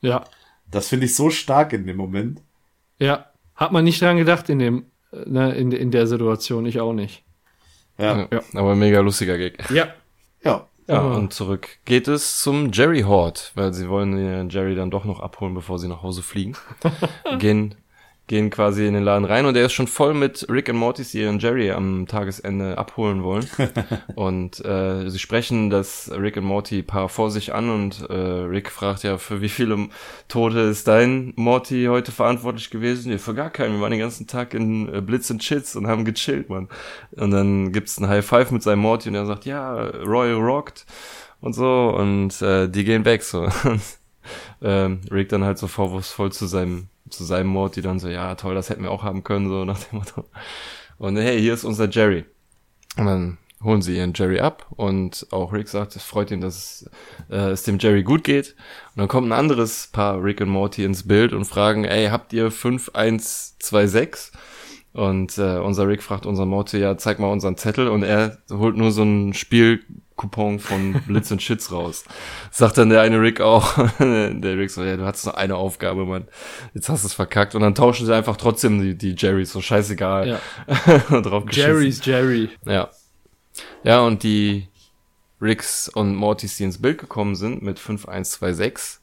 Ja, 0.00 0.24
Das 0.70 0.88
finde 0.88 1.06
ich 1.06 1.14
so 1.14 1.30
stark 1.30 1.72
in 1.72 1.86
dem 1.86 1.96
Moment. 1.96 2.40
ja. 2.98 3.26
Hat 3.54 3.70
man 3.70 3.84
nicht 3.84 4.00
dran 4.00 4.16
gedacht 4.16 4.48
in 4.48 4.58
dem, 4.58 4.86
äh, 5.12 5.28
ne, 5.28 5.52
in, 5.54 5.70
in 5.72 5.90
der 5.90 6.06
Situation. 6.06 6.64
Ich 6.66 6.80
auch 6.80 6.94
nicht. 6.94 7.22
Ja. 7.98 8.26
ja. 8.32 8.40
Aber 8.54 8.74
mega 8.74 9.00
lustiger 9.00 9.36
Gag. 9.36 9.70
Ja. 9.70 9.88
Ja. 10.42 10.66
Ja, 10.88 11.00
und 11.00 11.32
zurück 11.32 11.68
geht 11.84 12.08
es 12.08 12.40
zum 12.40 12.72
Jerry 12.72 13.02
Hort, 13.02 13.52
weil 13.54 13.72
sie 13.72 13.88
wollen 13.88 14.16
den 14.16 14.48
Jerry 14.48 14.74
dann 14.74 14.90
doch 14.90 15.04
noch 15.04 15.20
abholen, 15.20 15.54
bevor 15.54 15.78
sie 15.78 15.86
nach 15.86 16.02
Hause 16.02 16.22
fliegen. 16.22 16.56
gehen, 17.38 17.74
gehen 18.32 18.48
quasi 18.48 18.86
in 18.86 18.94
den 18.94 19.02
Laden 19.02 19.26
rein 19.26 19.44
und 19.44 19.58
er 19.58 19.66
ist 19.66 19.74
schon 19.74 19.86
voll 19.86 20.14
mit 20.14 20.46
Rick 20.48 20.70
und 20.70 20.76
Mortys, 20.76 21.10
die 21.10 21.20
ihren 21.20 21.38
Jerry 21.38 21.70
am 21.70 22.06
Tagesende 22.06 22.78
abholen 22.78 23.22
wollen. 23.22 23.46
und 24.14 24.64
äh, 24.64 25.10
sie 25.10 25.18
sprechen 25.18 25.68
das 25.68 26.10
Rick 26.10 26.38
und 26.38 26.44
Morty 26.44 26.82
Paar 26.82 27.10
vor 27.10 27.30
sich 27.30 27.52
an 27.52 27.68
und 27.68 28.08
äh, 28.08 28.14
Rick 28.14 28.70
fragt 28.70 29.02
ja, 29.02 29.18
für 29.18 29.42
wie 29.42 29.50
viele 29.50 29.88
Tote 30.28 30.60
ist 30.60 30.88
dein 30.88 31.34
Morty 31.36 31.84
heute 31.90 32.10
verantwortlich 32.10 32.70
gewesen? 32.70 33.12
Ja, 33.12 33.18
für 33.18 33.34
gar 33.34 33.50
keinen. 33.50 33.74
Wir 33.74 33.82
waren 33.82 33.90
den 33.90 34.00
ganzen 34.00 34.26
Tag 34.26 34.54
in 34.54 34.88
äh, 34.88 35.02
Blitz 35.02 35.28
und 35.28 35.42
Chits 35.42 35.76
und 35.76 35.86
haben 35.86 36.06
gechillt, 36.06 36.48
Mann. 36.48 36.70
Und 37.10 37.32
dann 37.32 37.70
gibt's 37.70 37.98
ein 37.98 38.08
High 38.08 38.24
Five 38.24 38.50
mit 38.50 38.62
seinem 38.62 38.78
Morty 38.78 39.10
und 39.10 39.14
er 39.14 39.26
sagt, 39.26 39.44
ja, 39.44 39.74
Roy 39.74 40.32
rockt 40.32 40.86
und 41.42 41.52
so 41.52 41.94
und 41.94 42.40
äh, 42.40 42.66
die 42.66 42.84
gehen 42.84 43.04
weg 43.04 43.24
so. 43.24 43.46
Ähm, 44.62 45.00
Rick 45.10 45.28
dann 45.28 45.44
halt 45.44 45.58
so 45.58 45.66
vorwurfsvoll 45.66 46.32
zu 46.32 46.46
seinem 46.46 46.88
zu 47.10 47.24
seinem 47.24 47.48
Morty 47.48 47.82
dann 47.82 47.98
so, 47.98 48.08
ja 48.08 48.34
toll, 48.34 48.54
das 48.54 48.70
hätten 48.70 48.82
wir 48.82 48.90
auch 48.90 49.02
haben 49.02 49.22
können 49.22 49.48
so 49.48 49.64
nach 49.64 49.78
dem 49.78 49.98
Motto. 49.98 50.24
Und 50.98 51.16
hey, 51.16 51.40
hier 51.40 51.54
ist 51.54 51.64
unser 51.64 51.88
Jerry. 51.88 52.24
Und 52.96 53.06
dann 53.06 53.38
holen 53.62 53.82
sie 53.82 53.96
ihren 53.96 54.12
Jerry 54.14 54.40
ab 54.40 54.66
und 54.70 55.26
auch 55.30 55.52
Rick 55.52 55.68
sagt, 55.68 55.94
es 55.96 56.02
freut 56.02 56.30
ihn, 56.30 56.40
dass 56.40 56.88
äh, 57.30 57.50
es 57.50 57.62
dem 57.62 57.78
Jerry 57.78 58.02
gut 58.02 58.24
geht. 58.24 58.56
Und 58.94 59.00
dann 59.00 59.08
kommt 59.08 59.28
ein 59.28 59.32
anderes 59.32 59.88
Paar 59.92 60.22
Rick 60.22 60.40
und 60.40 60.48
Morty 60.48 60.84
ins 60.84 61.06
Bild 61.06 61.32
und 61.32 61.44
fragen, 61.44 61.84
ey, 61.84 62.08
habt 62.08 62.32
ihr 62.32 62.50
5126? 62.50 64.32
Und 64.92 65.38
äh, 65.38 65.58
unser 65.58 65.88
Rick 65.88 66.02
fragt 66.02 66.26
unseren 66.26 66.50
Morty, 66.50 66.78
ja, 66.78 66.98
zeig 66.98 67.18
mal 67.18 67.30
unseren 67.30 67.56
Zettel 67.56 67.88
und 67.88 68.02
er 68.02 68.38
holt 68.50 68.76
nur 68.76 68.90
so 68.90 69.02
einen 69.02 69.32
Spielcoupon 69.32 70.58
von 70.58 71.00
Blitz 71.06 71.30
und 71.30 71.40
Shits 71.40 71.72
raus. 71.72 72.04
Sagt 72.50 72.76
dann 72.76 72.90
der 72.90 73.00
eine 73.00 73.18
Rick 73.20 73.40
auch. 73.40 73.74
der 73.98 74.58
Rick 74.58 74.70
so, 74.70 74.84
ja, 74.84 74.98
du 74.98 75.06
hattest 75.06 75.24
nur 75.24 75.38
eine 75.38 75.56
Aufgabe, 75.56 76.04
Mann. 76.04 76.28
Jetzt 76.74 76.90
hast 76.90 77.04
du 77.04 77.06
es 77.06 77.14
verkackt. 77.14 77.54
Und 77.54 77.62
dann 77.62 77.74
tauschen 77.74 78.04
sie 78.04 78.14
einfach 78.14 78.36
trotzdem 78.36 78.82
die, 78.82 78.94
die 78.94 79.14
Jerrys, 79.16 79.52
so 79.52 79.62
scheißegal. 79.62 80.28
Ja. 80.28 80.40
Drauf. 81.20 81.44
Jerry's 81.50 82.04
Jerry. 82.04 82.50
Ja. 82.66 82.90
Ja, 83.84 84.00
und 84.00 84.22
die 84.22 84.68
Ricks 85.40 85.88
und 85.88 86.14
Mortys, 86.14 86.58
die 86.58 86.64
ins 86.64 86.80
Bild 86.80 86.98
gekommen 86.98 87.34
sind 87.34 87.62
mit 87.62 87.78
5126, 87.78 89.00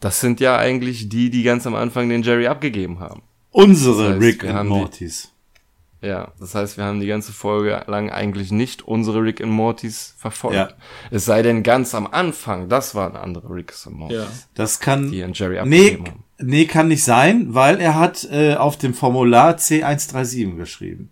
das 0.00 0.20
sind 0.20 0.40
ja 0.40 0.56
eigentlich 0.56 1.08
die, 1.08 1.28
die 1.28 1.42
ganz 1.42 1.66
am 1.66 1.74
Anfang 1.74 2.08
den 2.08 2.22
Jerry 2.22 2.46
abgegeben 2.46 3.00
haben. 3.00 3.22
Unsere 3.50 4.04
Das 4.04 4.12
heißt, 4.14 4.22
Rick 4.22 4.40
die- 4.40 4.64
Mortys. 4.68 5.32
Ja, 6.00 6.28
das 6.38 6.54
heißt, 6.54 6.76
wir 6.76 6.84
haben 6.84 7.00
die 7.00 7.08
ganze 7.08 7.32
Folge 7.32 7.82
lang 7.88 8.10
eigentlich 8.10 8.52
nicht 8.52 8.82
unsere 8.86 9.20
Rick 9.20 9.40
und 9.40 9.50
Mortys 9.50 10.14
verfolgt. 10.16 10.54
Ja. 10.54 10.68
Es 11.10 11.24
sei 11.24 11.42
denn, 11.42 11.64
ganz 11.64 11.92
am 11.92 12.06
Anfang, 12.06 12.68
das 12.68 12.94
waren 12.94 13.16
andere 13.16 13.52
Ricks 13.52 13.84
und 13.88 13.94
Mortys, 13.94 14.16
Ja. 14.18 14.26
Das 14.54 14.78
kann. 14.78 15.10
die 15.10 15.18
ihren 15.18 15.32
Jerry 15.32 15.58
Nee, 15.66 15.94
haben. 15.94 16.24
nee, 16.38 16.66
kann 16.66 16.86
nicht 16.86 17.02
sein, 17.02 17.52
weil 17.52 17.80
er 17.80 17.96
hat 17.96 18.28
äh, 18.30 18.54
auf 18.54 18.76
dem 18.76 18.94
Formular 18.94 19.56
C137 19.56 20.54
geschrieben. 20.56 21.10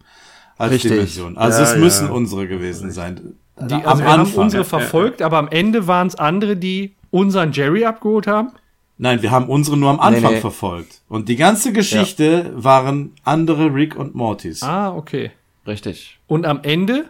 Als 0.57 0.73
Richtig. 0.75 0.93
Dimension. 0.93 1.37
Also 1.37 1.63
Ja, 1.63 1.71
es 1.73 1.77
müssen 1.77 2.07
ja. 2.07 2.13
unsere 2.13 2.47
gewesen 2.47 2.93
sein. 2.93 3.35
Die, 3.59 3.75
also 3.75 4.03
wir 4.05 4.09
haben 4.13 4.33
unsere 4.35 4.65
verfolgt, 4.65 5.21
aber 5.21 5.39
am 5.39 5.49
Ende 5.49 5.87
waren 5.89 6.07
es 6.07 6.15
andere, 6.15 6.57
die 6.57 6.95
unseren 7.11 7.51
Jerry 7.53 7.85
abgeholt 7.85 8.27
haben. 8.29 8.53
Nein, 8.99 9.21
wir 9.23 9.31
haben 9.31 9.49
unsere 9.49 9.77
nur 9.77 9.91
am 9.91 10.01
Anfang 10.01 10.35
nee. 10.35 10.41
verfolgt. 10.41 11.03
Und 11.09 11.29
die 11.29 11.37
ganze 11.37 11.73
Geschichte 11.73 12.51
waren 12.55 13.13
andere 13.25 13.75
Rick 13.75 13.95
und 13.97 14.15
Mortys. 14.15 14.63
Ah, 14.63 14.95
okay. 14.95 15.33
Richtig. 15.67 16.19
Und 16.27 16.47
am 16.47 16.61
Ende 16.63 17.07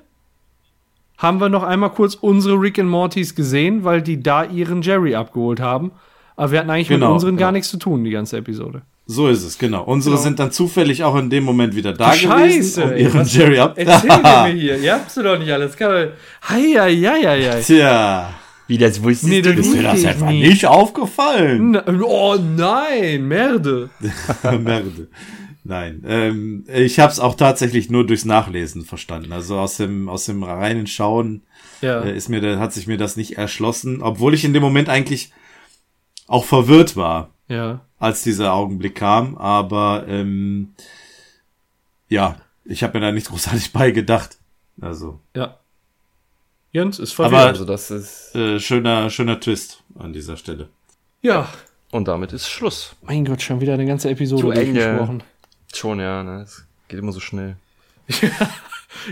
haben 1.19 1.41
wir 1.41 1.49
noch 1.49 1.63
einmal 1.63 1.91
kurz 1.91 2.15
unsere 2.15 2.61
Rick 2.61 2.79
and 2.79 2.91
Mortys 2.91 3.35
gesehen, 3.35 3.85
weil 3.85 4.03
die 4.03 4.23
da 4.23 4.45
ihren 4.45 4.83
Jerry 4.83 5.15
abgeholt 5.15 5.61
haben. 5.61 5.93
Aber 6.35 6.53
wir 6.53 6.59
hatten 6.59 6.71
eigentlich 6.71 6.89
Genau, 6.89 7.07
mit 7.07 7.15
unseren 7.15 7.37
gar 7.37 7.49
genau. 7.49 7.53
nichts 7.57 7.71
zu 7.71 7.79
tun, 7.79 8.05
die 8.05 8.11
ganze 8.11 8.37
Episode. 8.37 8.83
So 9.07 9.29
ist 9.29 9.45
es, 9.45 9.57
genau. 9.57 9.85
Unsere 9.85 10.19
sind 10.19 10.41
dann 10.41 10.51
zufällig 10.51 11.05
auch 11.05 11.15
in 11.15 11.31
dem 11.31 11.45
Moment 11.45 11.77
wieder 11.77 11.93
da 11.93 12.11
gewesen, 12.11 12.29
Scheiße, 12.29 12.85
um 12.85 12.91
ey, 12.91 13.03
ihren 13.05 13.21
was- 13.21 13.35
Jerry 13.35 13.59
ab. 13.61 13.75
Erzähl 13.77 14.11
mir 14.21 14.47
hier, 14.61 14.79
ihr 14.79 14.95
habt's 14.95 15.15
doch 15.15 15.39
nicht 15.39 15.53
alles. 15.53 15.77
Hei, 15.79 16.13
hei, 16.49 16.97
hei, 16.97 17.23
hei. 17.53 17.61
Tja, 17.63 18.31
Wie 18.69 18.79
das 18.79 19.03
wusstest 19.03 19.29
Nee, 19.31 19.43
das 19.43 19.57
ist 19.59 19.75
mir 19.75 19.83
das 19.83 20.05
einfach 20.05 20.29
nie. 20.31 20.47
nicht 20.49 20.67
aufgefallen. 20.67 21.71
Na- 21.73 21.85
Oh 22.03 22.37
nein, 22.37 23.27
Merde. 23.29 23.91
Merde. 24.43 25.09
Nein, 25.63 26.03
ähm, 26.07 26.65
ich 26.73 26.99
habe 27.01 27.13
es 27.13 27.19
auch 27.21 27.35
tatsächlich 27.35 27.91
nur 27.91 28.07
durchs 28.07 28.25
Nachlesen 28.25 28.85
verstanden. 28.85 29.33
Also 29.33 29.59
aus 29.59 29.77
dem 29.79 30.09
aus 30.09 30.25
dem 30.27 30.43
reinen 30.45 30.87
Schauen 30.87 31.43
Ja. 31.81 32.03
äh, 32.03 32.17
ist 32.17 32.29
mir 32.29 32.41
da, 32.41 32.59
hat 32.59 32.73
sich 32.73 32.87
mir 32.87 32.97
das 32.99 33.17
nicht 33.17 33.37
erschlossen, 33.39 34.01
obwohl 34.03 34.35
ich 34.35 34.45
in 34.45 34.53
dem 34.53 34.63
Moment 34.63 34.89
eigentlich 34.89 35.33
auch 36.29 36.45
verwirrt 36.45 36.97
war, 36.97 37.31
ja. 37.49 37.81
als 37.99 38.23
dieser 38.23 38.53
Augenblick 38.53 38.95
kam. 38.97 39.37
Aber 39.39 40.05
ähm, 40.09 40.75
ja, 42.09 42.37
ich 42.65 42.83
habe 42.83 42.99
mir 42.99 43.07
da 43.07 43.13
nicht 43.13 43.27
großartig 43.31 43.73
bei 43.73 43.91
gedacht. 43.91 44.39
Also 44.81 45.21
Ja. 45.35 45.59
Jens 46.77 46.99
ist 46.99 47.19
Aber- 47.19 47.31
verwirrt. 47.31 47.49
Also 47.49 47.65
das 47.65 47.91
ist, 47.91 48.35
äh, 48.35 48.61
schöner 48.61 49.09
schöner 49.11 49.41
Twist 49.41 49.83
an 49.99 50.13
dieser 50.13 50.37
Stelle. 50.37 50.69
ja. 51.23 51.49
und 51.93 52.07
damit 52.09 52.33
ist 52.35 52.49
Schluss. 52.49 52.95
Mein 53.03 53.25
Gott, 53.25 53.41
schon 53.41 53.61
wieder 53.61 53.73
eine 53.75 53.87
ganze 53.87 54.11
Episode 54.11 54.43
durchgesprochen. 54.43 55.23
Schon, 55.75 55.99
ja, 56.01 56.23
ne, 56.23 56.43
es 56.43 56.67
geht 56.89 56.99
immer 56.99 57.13
so 57.13 57.21
schnell. 57.21 57.57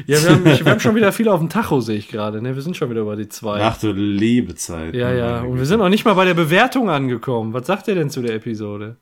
Ja, 0.06 0.22
wir 0.22 0.30
haben, 0.30 0.44
wir 0.46 0.64
haben 0.72 0.80
schon 0.80 0.94
wieder 0.94 1.12
viel 1.12 1.28
auf 1.28 1.40
dem 1.40 1.50
Tacho, 1.50 1.80
sehe 1.80 1.98
ich 1.98 2.08
gerade. 2.08 2.40
Ne? 2.40 2.54
Wir 2.54 2.62
sind 2.62 2.74
schon 2.76 2.88
wieder 2.88 3.04
bei 3.04 3.16
die 3.16 3.28
zwei. 3.28 3.60
Ach 3.62 3.78
du 3.78 3.92
liebe 3.92 4.54
Zeit. 4.54 4.94
ja, 4.94 5.12
ja. 5.12 5.42
Und 5.42 5.58
wir 5.58 5.66
sind 5.66 5.78
noch 5.78 5.90
nicht 5.90 6.06
mal 6.06 6.14
bei 6.14 6.24
der 6.24 6.32
Bewertung 6.34 6.88
angekommen. 6.88 7.52
Was 7.52 7.66
sagt 7.66 7.86
ihr 7.88 7.94
denn 7.94 8.08
zu 8.08 8.22
der 8.22 8.34
Episode? 8.34 8.96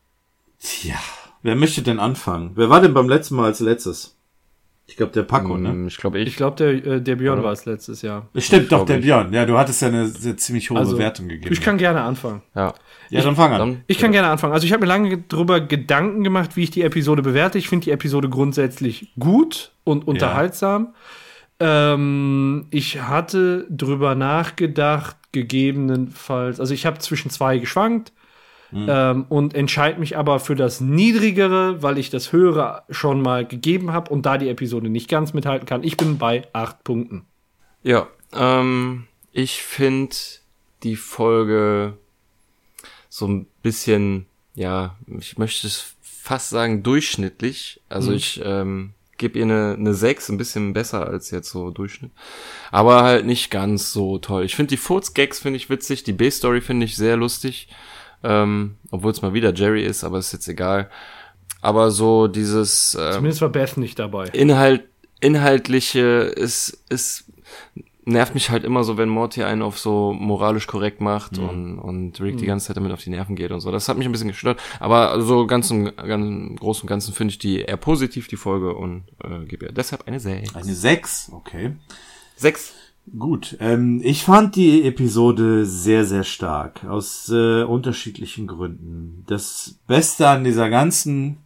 Tja, 0.58 0.96
wer 1.42 1.54
möchte 1.54 1.82
denn 1.82 2.00
anfangen? 2.00 2.50
Wer 2.56 2.68
war 2.68 2.80
denn 2.80 2.94
beim 2.94 3.08
letzten 3.08 3.36
Mal 3.36 3.44
als 3.46 3.60
letztes? 3.60 4.16
Ich 4.86 4.96
glaube, 4.96 5.12
der 5.12 5.22
Paco, 5.22 5.56
ne? 5.56 5.70
Ähm, 5.70 5.86
Ich 5.86 5.96
glaube 5.96 6.18
ich. 6.18 6.28
Ich 6.28 6.36
glaube, 6.36 6.56
der, 6.56 6.70
äh, 6.86 7.00
der 7.00 7.16
Björn 7.16 7.42
war 7.42 7.52
es 7.52 7.64
letztes 7.64 8.02
Jahr. 8.02 8.28
Stimmt, 8.36 8.72
doch, 8.72 8.84
der 8.84 8.98
ich. 8.98 9.04
Björn. 9.04 9.32
Ja, 9.32 9.46
du 9.46 9.56
hattest 9.56 9.80
ja 9.80 9.88
eine 9.88 10.08
sehr, 10.08 10.36
ziemlich 10.36 10.70
hohe 10.70 10.78
Also, 10.78 10.96
Bewertung 10.96 11.28
gegeben. 11.28 11.52
ich 11.52 11.60
kann 11.60 11.78
gerne 11.78 12.02
anfangen. 12.02 12.42
ja. 12.54 12.74
ja, 13.08 13.22
dann 13.22 13.36
fang 13.36 13.52
an. 13.52 13.58
Dann, 13.58 13.84
Ich 13.86 13.98
kann 13.98 14.12
gerne 14.12 14.28
anfangen. 14.28 14.52
Also 14.52 14.66
ich 14.66 14.72
habe 14.72 14.80
mir 14.82 14.88
lange 14.88 15.16
drüber 15.18 15.60
Gedanken 15.60 16.24
gemacht, 16.24 16.56
wie 16.56 16.64
ich 16.64 16.70
die 16.70 16.82
Episode 16.82 17.22
bewerte. 17.22 17.58
Ich 17.58 17.68
finde 17.68 17.84
die 17.84 17.90
Episode 17.92 18.28
grundsätzlich 18.28 19.12
gut 19.18 19.72
und 19.84 20.06
unterhaltsam. 20.06 20.94
Ähm, 21.60 22.66
ich 22.70 23.00
hatte 23.00 23.66
drüber 23.70 24.14
nachgedacht, 24.14 25.16
gegebenenfalls, 25.32 26.60
also 26.60 26.74
ich 26.74 26.84
habe 26.86 26.98
zwischen 26.98 27.30
zwei 27.30 27.58
geschwankt 27.58 28.12
ähm, 28.74 29.26
und 29.28 29.54
entscheide 29.54 30.00
mich 30.00 30.16
aber 30.16 30.40
für 30.40 30.54
das 30.54 30.80
Niedrigere, 30.80 31.82
weil 31.82 31.98
ich 31.98 32.10
das 32.10 32.32
Höhere 32.32 32.84
schon 32.90 33.20
mal 33.20 33.46
gegeben 33.46 33.92
habe 33.92 34.10
und 34.10 34.26
da 34.26 34.38
die 34.38 34.48
Episode 34.48 34.88
nicht 34.88 35.08
ganz 35.08 35.34
mithalten 35.34 35.66
kann. 35.66 35.84
Ich 35.84 35.96
bin 35.96 36.18
bei 36.18 36.48
acht 36.52 36.82
Punkten. 36.84 37.26
Ja, 37.82 38.08
ähm, 38.32 39.06
ich 39.32 39.62
finde 39.62 40.14
die 40.82 40.96
Folge 40.96 41.94
so 43.08 43.26
ein 43.26 43.46
bisschen, 43.62 44.26
ja, 44.54 44.96
ich 45.06 45.38
möchte 45.38 45.66
es 45.66 45.94
fast 46.00 46.50
sagen, 46.50 46.82
durchschnittlich. 46.82 47.80
Also 47.88 48.12
ich 48.12 48.40
ähm, 48.44 48.94
gebe 49.18 49.38
ihr 49.38 49.44
eine, 49.44 49.76
eine 49.78 49.94
6, 49.94 50.30
ein 50.30 50.38
bisschen 50.38 50.72
besser 50.72 51.06
als 51.06 51.30
jetzt 51.30 51.50
so 51.50 51.70
Durchschnitt. 51.70 52.10
Aber 52.70 53.02
halt 53.02 53.26
nicht 53.26 53.50
ganz 53.50 53.92
so 53.92 54.18
toll. 54.18 54.44
Ich 54.44 54.56
finde 54.56 54.70
die 54.70 54.76
Furz-Gags 54.76 55.40
finde 55.40 55.56
ich 55.56 55.70
witzig, 55.70 56.04
die 56.04 56.12
B-Story 56.12 56.60
finde 56.60 56.86
ich 56.86 56.96
sehr 56.96 57.16
lustig. 57.16 57.68
Ähm, 58.22 58.76
obwohl 58.90 59.10
es 59.10 59.22
mal 59.22 59.34
wieder 59.34 59.52
Jerry 59.52 59.84
ist, 59.84 60.04
aber 60.04 60.18
ist 60.18 60.32
jetzt 60.32 60.48
egal. 60.48 60.90
Aber 61.60 61.90
so 61.90 62.28
dieses 62.28 62.96
ähm, 63.00 63.12
Zumindest 63.12 63.40
war 63.40 63.48
Beth 63.48 63.76
nicht 63.76 63.98
dabei. 63.98 64.26
Inhalt, 64.28 64.82
inhaltliche 65.20 66.00
ist, 66.00 66.82
ist, 66.88 67.24
nervt 68.04 68.34
mich 68.34 68.50
halt 68.50 68.64
immer 68.64 68.82
so, 68.84 68.96
wenn 68.96 69.08
Morty 69.08 69.44
einen 69.44 69.62
auf 69.62 69.78
so 69.78 70.12
moralisch 70.12 70.66
korrekt 70.66 71.00
macht 71.00 71.38
und, 71.38 71.78
und 71.78 72.20
Rick 72.20 72.38
die 72.38 72.46
ganze 72.46 72.66
Zeit 72.66 72.76
damit 72.76 72.92
auf 72.92 73.02
die 73.02 73.10
Nerven 73.10 73.36
geht 73.36 73.52
und 73.52 73.60
so. 73.60 73.70
Das 73.70 73.88
hat 73.88 73.96
mich 73.96 74.06
ein 74.06 74.12
bisschen 74.12 74.28
gestört. 74.28 74.60
Aber 74.80 75.20
so 75.22 75.46
ganz 75.46 75.70
im, 75.70 75.84
ganz 75.84 76.26
im 76.26 76.56
Großen 76.56 76.82
und 76.82 76.88
Ganzen 76.88 77.14
finde 77.14 77.32
ich 77.32 77.38
die 77.38 77.60
eher 77.60 77.76
positiv, 77.76 78.26
die 78.26 78.36
Folge, 78.36 78.74
und 78.74 79.04
äh, 79.22 79.44
gebe 79.46 79.66
ihr 79.66 79.72
deshalb 79.72 80.08
eine 80.08 80.18
6. 80.18 80.56
Eine 80.56 80.74
6, 80.74 81.30
okay. 81.32 81.72
6. 82.36 82.74
Gut, 83.18 83.56
ähm, 83.58 84.00
ich 84.04 84.22
fand 84.22 84.54
die 84.54 84.84
Episode 84.84 85.66
sehr, 85.66 86.04
sehr 86.04 86.22
stark, 86.22 86.84
aus 86.84 87.28
äh, 87.30 87.64
unterschiedlichen 87.64 88.46
Gründen. 88.46 89.24
Das 89.26 89.76
Beste 89.88 90.28
an 90.28 90.44
dieser 90.44 90.70
ganzen 90.70 91.38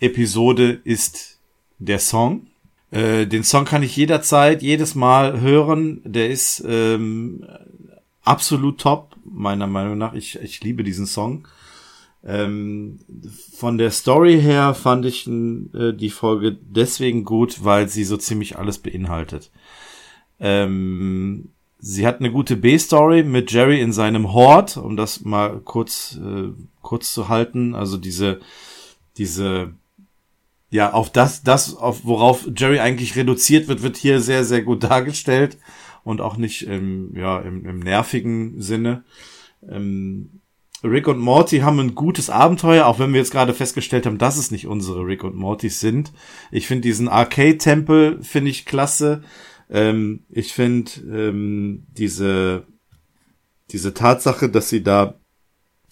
Episode 0.00 0.80
ist 0.82 1.38
der 1.78 2.00
Song. 2.00 2.48
Äh, 2.90 3.26
den 3.26 3.44
Song 3.44 3.64
kann 3.64 3.84
ich 3.84 3.96
jederzeit, 3.96 4.60
jedes 4.60 4.96
Mal 4.96 5.40
hören. 5.40 6.00
Der 6.04 6.30
ist 6.30 6.64
ähm, 6.66 7.46
absolut 8.24 8.80
top, 8.80 9.16
meiner 9.24 9.68
Meinung 9.68 9.96
nach. 9.96 10.14
Ich, 10.14 10.36
ich 10.40 10.62
liebe 10.62 10.82
diesen 10.82 11.06
Song. 11.06 11.46
Ähm, 12.24 12.98
von 13.56 13.78
der 13.78 13.90
Story 13.90 14.40
her 14.40 14.74
fand 14.74 15.04
ich 15.04 15.28
äh, 15.28 15.92
die 15.92 16.10
Folge 16.10 16.56
deswegen 16.60 17.24
gut, 17.24 17.64
weil 17.64 17.88
sie 17.88 18.04
so 18.04 18.16
ziemlich 18.16 18.58
alles 18.58 18.78
beinhaltet. 18.78 19.50
Ähm, 20.40 21.50
sie 21.78 22.06
hat 22.06 22.20
eine 22.20 22.30
gute 22.30 22.56
B-Story 22.56 23.22
mit 23.22 23.52
Jerry 23.52 23.80
in 23.80 23.92
seinem 23.92 24.32
Hort, 24.32 24.76
um 24.76 24.96
das 24.96 25.20
mal 25.22 25.60
kurz, 25.60 26.18
äh, 26.22 26.48
kurz 26.82 27.12
zu 27.12 27.28
halten. 27.28 27.74
Also 27.74 27.96
diese, 27.96 28.40
diese, 29.16 29.74
ja, 30.70 30.92
auf 30.92 31.10
das, 31.10 31.42
das, 31.42 31.76
auf 31.76 32.04
worauf 32.04 32.48
Jerry 32.56 32.80
eigentlich 32.80 33.16
reduziert 33.16 33.68
wird, 33.68 33.82
wird 33.82 33.96
hier 33.96 34.20
sehr, 34.20 34.44
sehr 34.44 34.62
gut 34.62 34.82
dargestellt 34.90 35.58
und 36.04 36.20
auch 36.20 36.36
nicht 36.36 36.62
im, 36.62 37.16
ja, 37.16 37.40
im, 37.40 37.64
im 37.66 37.78
nervigen 37.80 38.60
Sinne. 38.60 39.04
Ähm, 39.68 40.40
Rick 40.84 41.08
und 41.08 41.18
Morty 41.18 41.60
haben 41.60 41.80
ein 41.80 41.94
gutes 41.94 42.28
Abenteuer, 42.28 42.84
auch 42.86 42.98
wenn 42.98 43.12
wir 43.12 43.20
jetzt 43.20 43.32
gerade 43.32 43.54
festgestellt 43.54 44.04
haben, 44.04 44.18
dass 44.18 44.36
es 44.36 44.50
nicht 44.50 44.66
unsere 44.66 45.06
Rick 45.06 45.24
und 45.24 45.34
Mortys 45.34 45.80
sind. 45.80 46.12
Ich 46.50 46.66
finde 46.66 46.82
diesen 46.82 47.08
Arcade-Tempel, 47.08 48.22
finde 48.22 48.50
ich 48.50 48.66
klasse. 48.66 49.22
Ähm, 49.74 50.24
ich 50.30 50.52
finde 50.52 50.92
ähm, 51.10 51.84
diese, 51.90 52.64
diese 53.72 53.92
Tatsache, 53.92 54.48
dass 54.48 54.68
sie 54.68 54.84
da 54.84 55.18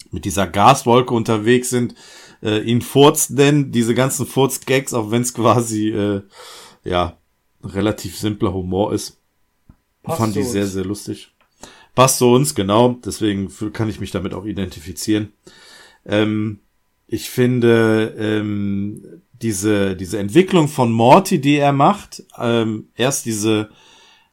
mit 0.09 0.23
dieser 0.23 0.47
Gaswolke 0.47 1.13
unterwegs 1.13 1.69
sind, 1.69 1.93
äh, 2.41 2.59
ihn 2.59 2.81
Furz 2.81 3.29
nennen, 3.29 3.73
diese 3.73 3.93
ganzen 3.93 4.25
Furz-Gags, 4.25 4.93
auch 4.93 5.11
wenn 5.11 5.23
es 5.23 5.33
quasi, 5.33 5.89
äh, 5.89 6.21
ja, 6.85 7.17
relativ 7.61 8.17
simpler 8.17 8.53
Humor 8.53 8.93
ist. 8.93 9.19
Passt 10.01 10.17
fand 10.17 10.37
ich 10.37 10.47
sehr, 10.47 10.65
sehr 10.65 10.85
lustig. 10.85 11.33
Passt 11.93 12.19
zu 12.19 12.27
uns, 12.31 12.55
genau. 12.55 12.99
Deswegen 13.05 13.51
kann 13.73 13.89
ich 13.89 13.99
mich 13.99 14.11
damit 14.11 14.33
auch 14.33 14.45
identifizieren. 14.45 15.33
Ähm, 16.05 16.59
ich 17.05 17.29
finde 17.29 18.15
ähm, 18.17 19.21
diese 19.43 19.95
diese 19.95 20.19
Entwicklung 20.19 20.67
von 20.67 20.91
Morty, 20.91 21.39
die 21.39 21.57
er 21.57 21.73
macht, 21.73 22.23
ähm, 22.39 22.87
erst 22.95 23.25
diese 23.25 23.69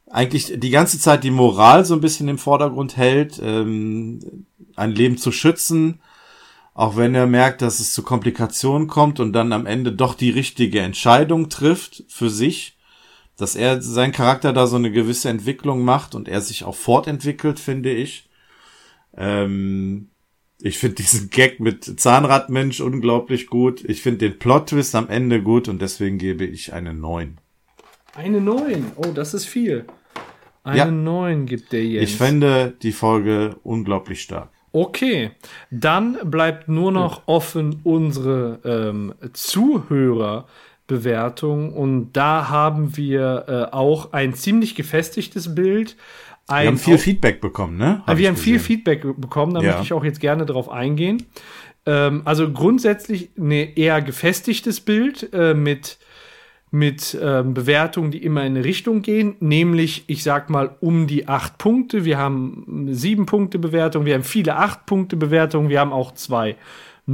eigentlich 0.09 0.53
die 0.55 0.69
ganze 0.69 0.99
Zeit 0.99 1.23
die 1.23 1.31
Moral 1.31 1.85
so 1.85 1.93
ein 1.93 2.01
bisschen 2.01 2.27
im 2.27 2.37
Vordergrund 2.37 2.97
hält, 2.97 3.39
ähm, 3.43 4.45
ein 4.75 4.91
Leben 4.91 5.17
zu 5.17 5.31
schützen, 5.31 6.01
auch 6.73 6.97
wenn 6.97 7.15
er 7.15 7.27
merkt, 7.27 7.61
dass 7.61 7.79
es 7.79 7.93
zu 7.93 8.03
Komplikationen 8.03 8.87
kommt 8.87 9.19
und 9.19 9.33
dann 9.33 9.53
am 9.53 9.65
Ende 9.65 9.91
doch 9.91 10.15
die 10.15 10.29
richtige 10.29 10.81
Entscheidung 10.81 11.49
trifft 11.49 12.03
für 12.07 12.29
sich, 12.29 12.77
dass 13.37 13.55
er 13.55 13.81
sein 13.81 14.11
Charakter 14.11 14.53
da 14.53 14.67
so 14.67 14.75
eine 14.75 14.91
gewisse 14.91 15.29
Entwicklung 15.29 15.83
macht 15.83 16.15
und 16.15 16.27
er 16.27 16.41
sich 16.41 16.63
auch 16.63 16.75
fortentwickelt, 16.75 17.59
finde 17.59 17.91
ich. 17.91 18.29
Ähm, 19.17 20.10
ich 20.63 20.77
finde 20.77 20.97
diesen 20.97 21.29
Gag 21.29 21.59
mit 21.59 21.99
Zahnradmensch 21.99 22.81
unglaublich 22.81 23.47
gut. 23.47 23.83
Ich 23.85 24.01
finde 24.01 24.29
den 24.29 24.39
Plot-Twist 24.39 24.95
am 24.95 25.09
Ende 25.09 25.41
gut 25.41 25.67
und 25.67 25.81
deswegen 25.81 26.17
gebe 26.17 26.45
ich 26.45 26.73
eine 26.73 26.93
9. 26.93 27.37
Eine 28.15 28.41
9. 28.41 28.91
Oh, 28.97 29.11
das 29.13 29.33
ist 29.33 29.45
viel. 29.45 29.85
Eine 30.63 30.77
Ja. 30.77 30.91
9 30.91 31.45
gibt 31.45 31.71
der 31.71 31.85
jetzt. 31.85 32.03
Ich 32.03 32.17
finde 32.17 32.73
die 32.81 32.91
Folge 32.91 33.55
unglaublich 33.63 34.21
stark. 34.21 34.49
Okay, 34.73 35.31
dann 35.69 36.17
bleibt 36.23 36.69
nur 36.69 36.93
noch 36.93 37.23
offen 37.25 37.81
unsere 37.83 38.59
ähm, 38.63 39.13
Zuhörerbewertung 39.33 41.73
und 41.73 42.13
da 42.13 42.47
haben 42.47 42.95
wir 42.95 43.45
äh, 43.47 43.65
auch 43.75 44.13
ein 44.13 44.33
ziemlich 44.33 44.75
gefestigtes 44.75 45.53
Bild. 45.55 45.97
Ein 46.47 46.63
Wir 46.63 46.67
haben 46.69 46.77
viel 46.77 46.95
auch- 46.95 46.99
Feedback 46.99 47.41
bekommen, 47.41 47.77
ne? 47.77 48.01
wir 48.05 48.17
ich 48.19 48.27
haben 48.27 48.35
viel 48.35 48.53
gesehen. 48.53 48.65
Feedback 48.65 49.05
bekommen, 49.17 49.53
da 49.53 49.61
Ja. 49.61 49.67
möchte 49.67 49.83
ich 49.83 49.93
auch 49.93 50.03
jetzt 50.03 50.19
gerne 50.19 50.45
drauf 50.45 50.69
eingehen. 50.69 51.23
Ähm, 51.85 52.21
also 52.25 52.51
grundsätzlich 52.51 53.29
eine 53.39 53.77
eher 53.77 54.01
gefestigtes 54.01 54.81
Bild 54.81 55.29
äh, 55.33 55.53
mit, 55.53 55.97
mit 56.69 57.17
ähm, 57.21 57.53
Bewertungen, 57.53 58.11
die 58.11 58.23
immer 58.23 58.41
in 58.45 58.55
eine 58.55 58.63
Richtung 58.65 59.01
gehen, 59.01 59.35
nämlich, 59.39 60.03
ich 60.07 60.23
sag 60.23 60.49
mal, 60.49 60.75
um 60.79 61.07
die 61.07 61.27
acht 61.27 61.57
Punkte. 61.57 62.05
Wir 62.05 62.17
haben 62.17 62.87
sieben 62.91 63.25
Punkte 63.25 63.57
Bewertung, 63.59 64.05
wir 64.05 64.13
haben 64.13 64.23
viele 64.23 64.55
acht 64.57 64.85
Punkte 64.85 65.15
Bewertungen, 65.17 65.69
wir 65.69 65.79
haben 65.79 65.91
auch 65.93 66.13
zwei 66.13 66.55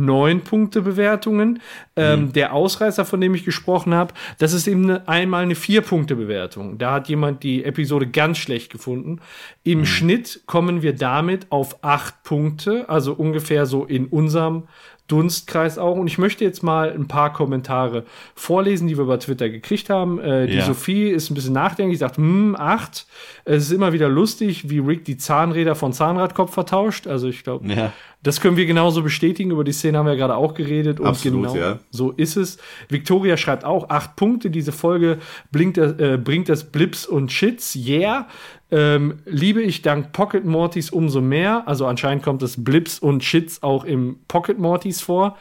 neun 0.06 0.42
Punkte 0.42 0.82
Bewertungen. 0.82 1.62
Ähm, 1.96 2.34
Der 2.34 2.54
Ausreißer, 2.54 3.06
von 3.06 3.22
dem 3.22 3.34
ich 3.36 3.44
gesprochen 3.44 3.94
habe, 3.94 4.14
das 4.38 4.54
ist 4.54 4.68
eben 4.68 4.84
eine, 4.84 5.08
einmal 5.08 5.44
eine 5.44 5.56
vier 5.56 5.82
Punkte 5.82 6.16
Bewertung. 6.16 6.78
Da 6.78 6.94
hat 6.94 7.10
jemand 7.10 7.44
die 7.44 7.64
Episode 7.64 8.08
ganz 8.08 8.38
schlecht 8.38 8.72
gefunden. 8.72 9.20
Im 9.64 9.86
Schnitt 9.86 10.42
kommen 10.46 10.82
wir 10.82 10.94
damit 10.94 11.52
auf 11.52 11.84
acht 11.84 12.24
Punkte, 12.24 12.88
also 12.90 13.14
ungefähr 13.14 13.66
so 13.66 13.86
in 13.86 14.06
unserem 14.08 14.64
Dunstkreis 15.08 15.78
auch. 15.78 15.96
Und 15.96 16.08
ich 16.08 16.18
möchte 16.18 16.44
jetzt 16.44 16.64
mal 16.64 16.92
ein 16.92 17.08
paar 17.08 17.32
Kommentare 17.34 18.04
vorlesen, 18.36 18.88
die 18.88 18.98
wir 18.98 19.06
bei 19.06 19.18
Twitter 19.18 19.50
gekriegt 19.50 19.90
haben. 19.90 20.20
Äh, 20.20 20.48
die 20.48 20.56
Ja. 20.58 20.66
Sophie 20.66 21.10
ist 21.10 21.30
ein 21.32 21.36
bisschen 21.36 21.54
nachdenklich, 21.54 22.00
sagt, 22.00 22.18
hm, 22.18 22.56
acht. 22.58 23.08
Es 23.46 23.64
ist 23.64 23.72
immer 23.72 23.94
wieder 23.94 24.10
lustig, 24.10 24.70
wie 24.70 24.80
Rick 24.80 25.06
die 25.06 25.18
Zahnräder 25.18 25.76
von 25.76 25.94
Zahnradkopf 25.94 26.54
vertauscht. 26.54 27.08
Also 27.08 27.28
ich 27.30 27.44
glaube, 27.44 27.68
Ja. 27.72 27.94
das 28.22 28.42
können 28.42 28.58
wir 28.58 28.66
genauso 28.66 29.02
bestätigen. 29.04 29.52
Über 29.52 29.64
die 29.64 29.72
Szene 29.72 29.98
haben 29.98 30.06
wir 30.08 30.16
gerade 30.18 30.36
auch 30.36 30.54
geredet. 30.54 31.00
Und 31.00 31.08
Absolut, 31.08 31.48
genau 31.54 31.56
ja. 31.56 31.80
so 31.90 32.12
ist 32.12 32.36
es. 32.36 32.58
Victoria 32.90 33.38
schreibt 33.38 33.64
auch 33.64 33.90
acht 33.90 34.16
Punkte. 34.18 34.50
Diese 34.50 34.72
Folge 34.72 35.20
blinkt, 35.52 35.78
äh, 35.78 36.20
bringt 36.22 36.50
das 36.50 36.66
Blips 36.66 37.06
und 37.06 37.32
Shits. 37.32 37.76
Yeah. 37.76 38.28
Ähm, 38.70 39.20
liebe 39.26 39.62
ich 39.62 39.82
dank 39.82 40.12
Pocket 40.12 40.44
Mortys 40.46 40.90
umso 40.90 41.22
mehr. 41.22 41.64
Also 41.68 41.86
anscheinend 41.86 42.24
kommt 42.24 42.42
das 42.42 42.62
Blips 42.64 43.00
und 43.00 43.24
Shits 43.24 43.64
auch 43.64 43.86
im 43.86 44.18
Pocket 44.28 44.60
Mortys 44.60 45.02
vor. 45.02 45.38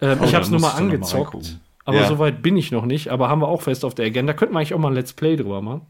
Ähm, 0.00 0.18
Oh, 0.20 0.24
ich 0.24 0.34
habe 0.34 0.44
es 0.44 0.50
nur 0.50 0.60
mal 0.60 0.72
mal 0.72 0.78
angezockt. 0.78 1.34
reingucken. 1.34 1.60
aber 1.84 1.98
Ja. 1.98 2.08
so 2.08 2.18
weit 2.18 2.42
bin 2.42 2.56
ich 2.56 2.72
noch 2.72 2.86
nicht. 2.86 3.08
Aber 3.08 3.28
haben 3.28 3.42
wir 3.42 3.48
auch 3.48 3.60
fest 3.62 3.84
auf 3.84 3.94
der 3.94 4.06
Agenda. 4.06 4.32
Könnten 4.32 4.54
wir 4.54 4.58
eigentlich 4.60 4.72
auch 4.74 4.78
mal 4.78 4.88
ein 4.88 4.94
Let's 4.94 5.12
Play 5.12 5.36
drüber 5.36 5.60
machen. 5.60 5.82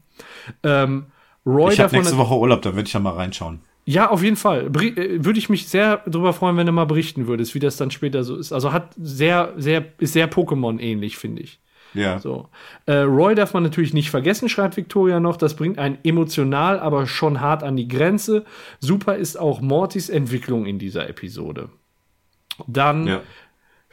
Ähm, 0.63 1.05
Roy 1.45 1.71
Ich 1.73 1.79
habe 1.79 1.95
nächste 1.95 2.17
Woche 2.17 2.35
Urlaub, 2.35 2.61
da 2.61 2.75
werde 2.75 2.87
ich 2.87 2.93
ja 2.93 2.99
mal 2.99 3.13
reinschauen. 3.13 3.61
ja, 3.85 4.09
auf 4.11 4.21
jeden 4.21 4.35
Fall. 4.35 4.69
Beri 4.69 4.89
äh, 4.89 5.23
Würde 5.25 5.39
ich 5.39 5.47
mich 5.49 5.69
sehr 5.69 6.01
darüber 6.05 6.33
freuen, 6.33 6.57
wenn 6.57 6.67
du 6.67 6.71
mal 6.73 6.85
berichten 6.85 7.25
würdest, 7.27 7.55
wie 7.55 7.59
das 7.59 7.77
dann 7.77 7.89
später 7.89 8.23
so 8.25 8.35
ist. 8.35 8.51
Also 8.51 8.73
hat 8.73 8.91
sehr, 9.01 9.53
sehr, 9.57 9.85
ist 9.97 10.11
sehr 10.13 10.29
Pokémon 10.29 10.79
ähnlich, 10.79 11.17
finde 11.17 11.41
ich. 11.43 11.59
Ja. 11.93 12.19
So. 12.19 12.49
Äh, 12.85 12.99
Roy 12.99 13.35
darf 13.35 13.53
man 13.53 13.63
natürlich 13.63 13.93
nicht 13.93 14.09
vergessen, 14.09 14.49
schreibt 14.49 14.77
Victoria 14.77 15.19
noch. 15.19 15.37
Das 15.37 15.55
bringt 15.55 15.77
einen 15.77 15.97
emotional, 16.03 16.79
aber 16.79 17.07
schon 17.07 17.41
hart 17.41 17.63
an 17.63 17.75
die 17.75 17.87
Grenze. 17.87 18.45
Super 18.79 19.15
ist 19.15 19.37
auch 19.37 19.61
Mortys 19.61 20.09
Entwicklung 20.09 20.65
in 20.65 20.79
dieser 20.79 21.09
Episode. 21.09 21.69
Dann 22.67 23.07
Ja. 23.07 23.21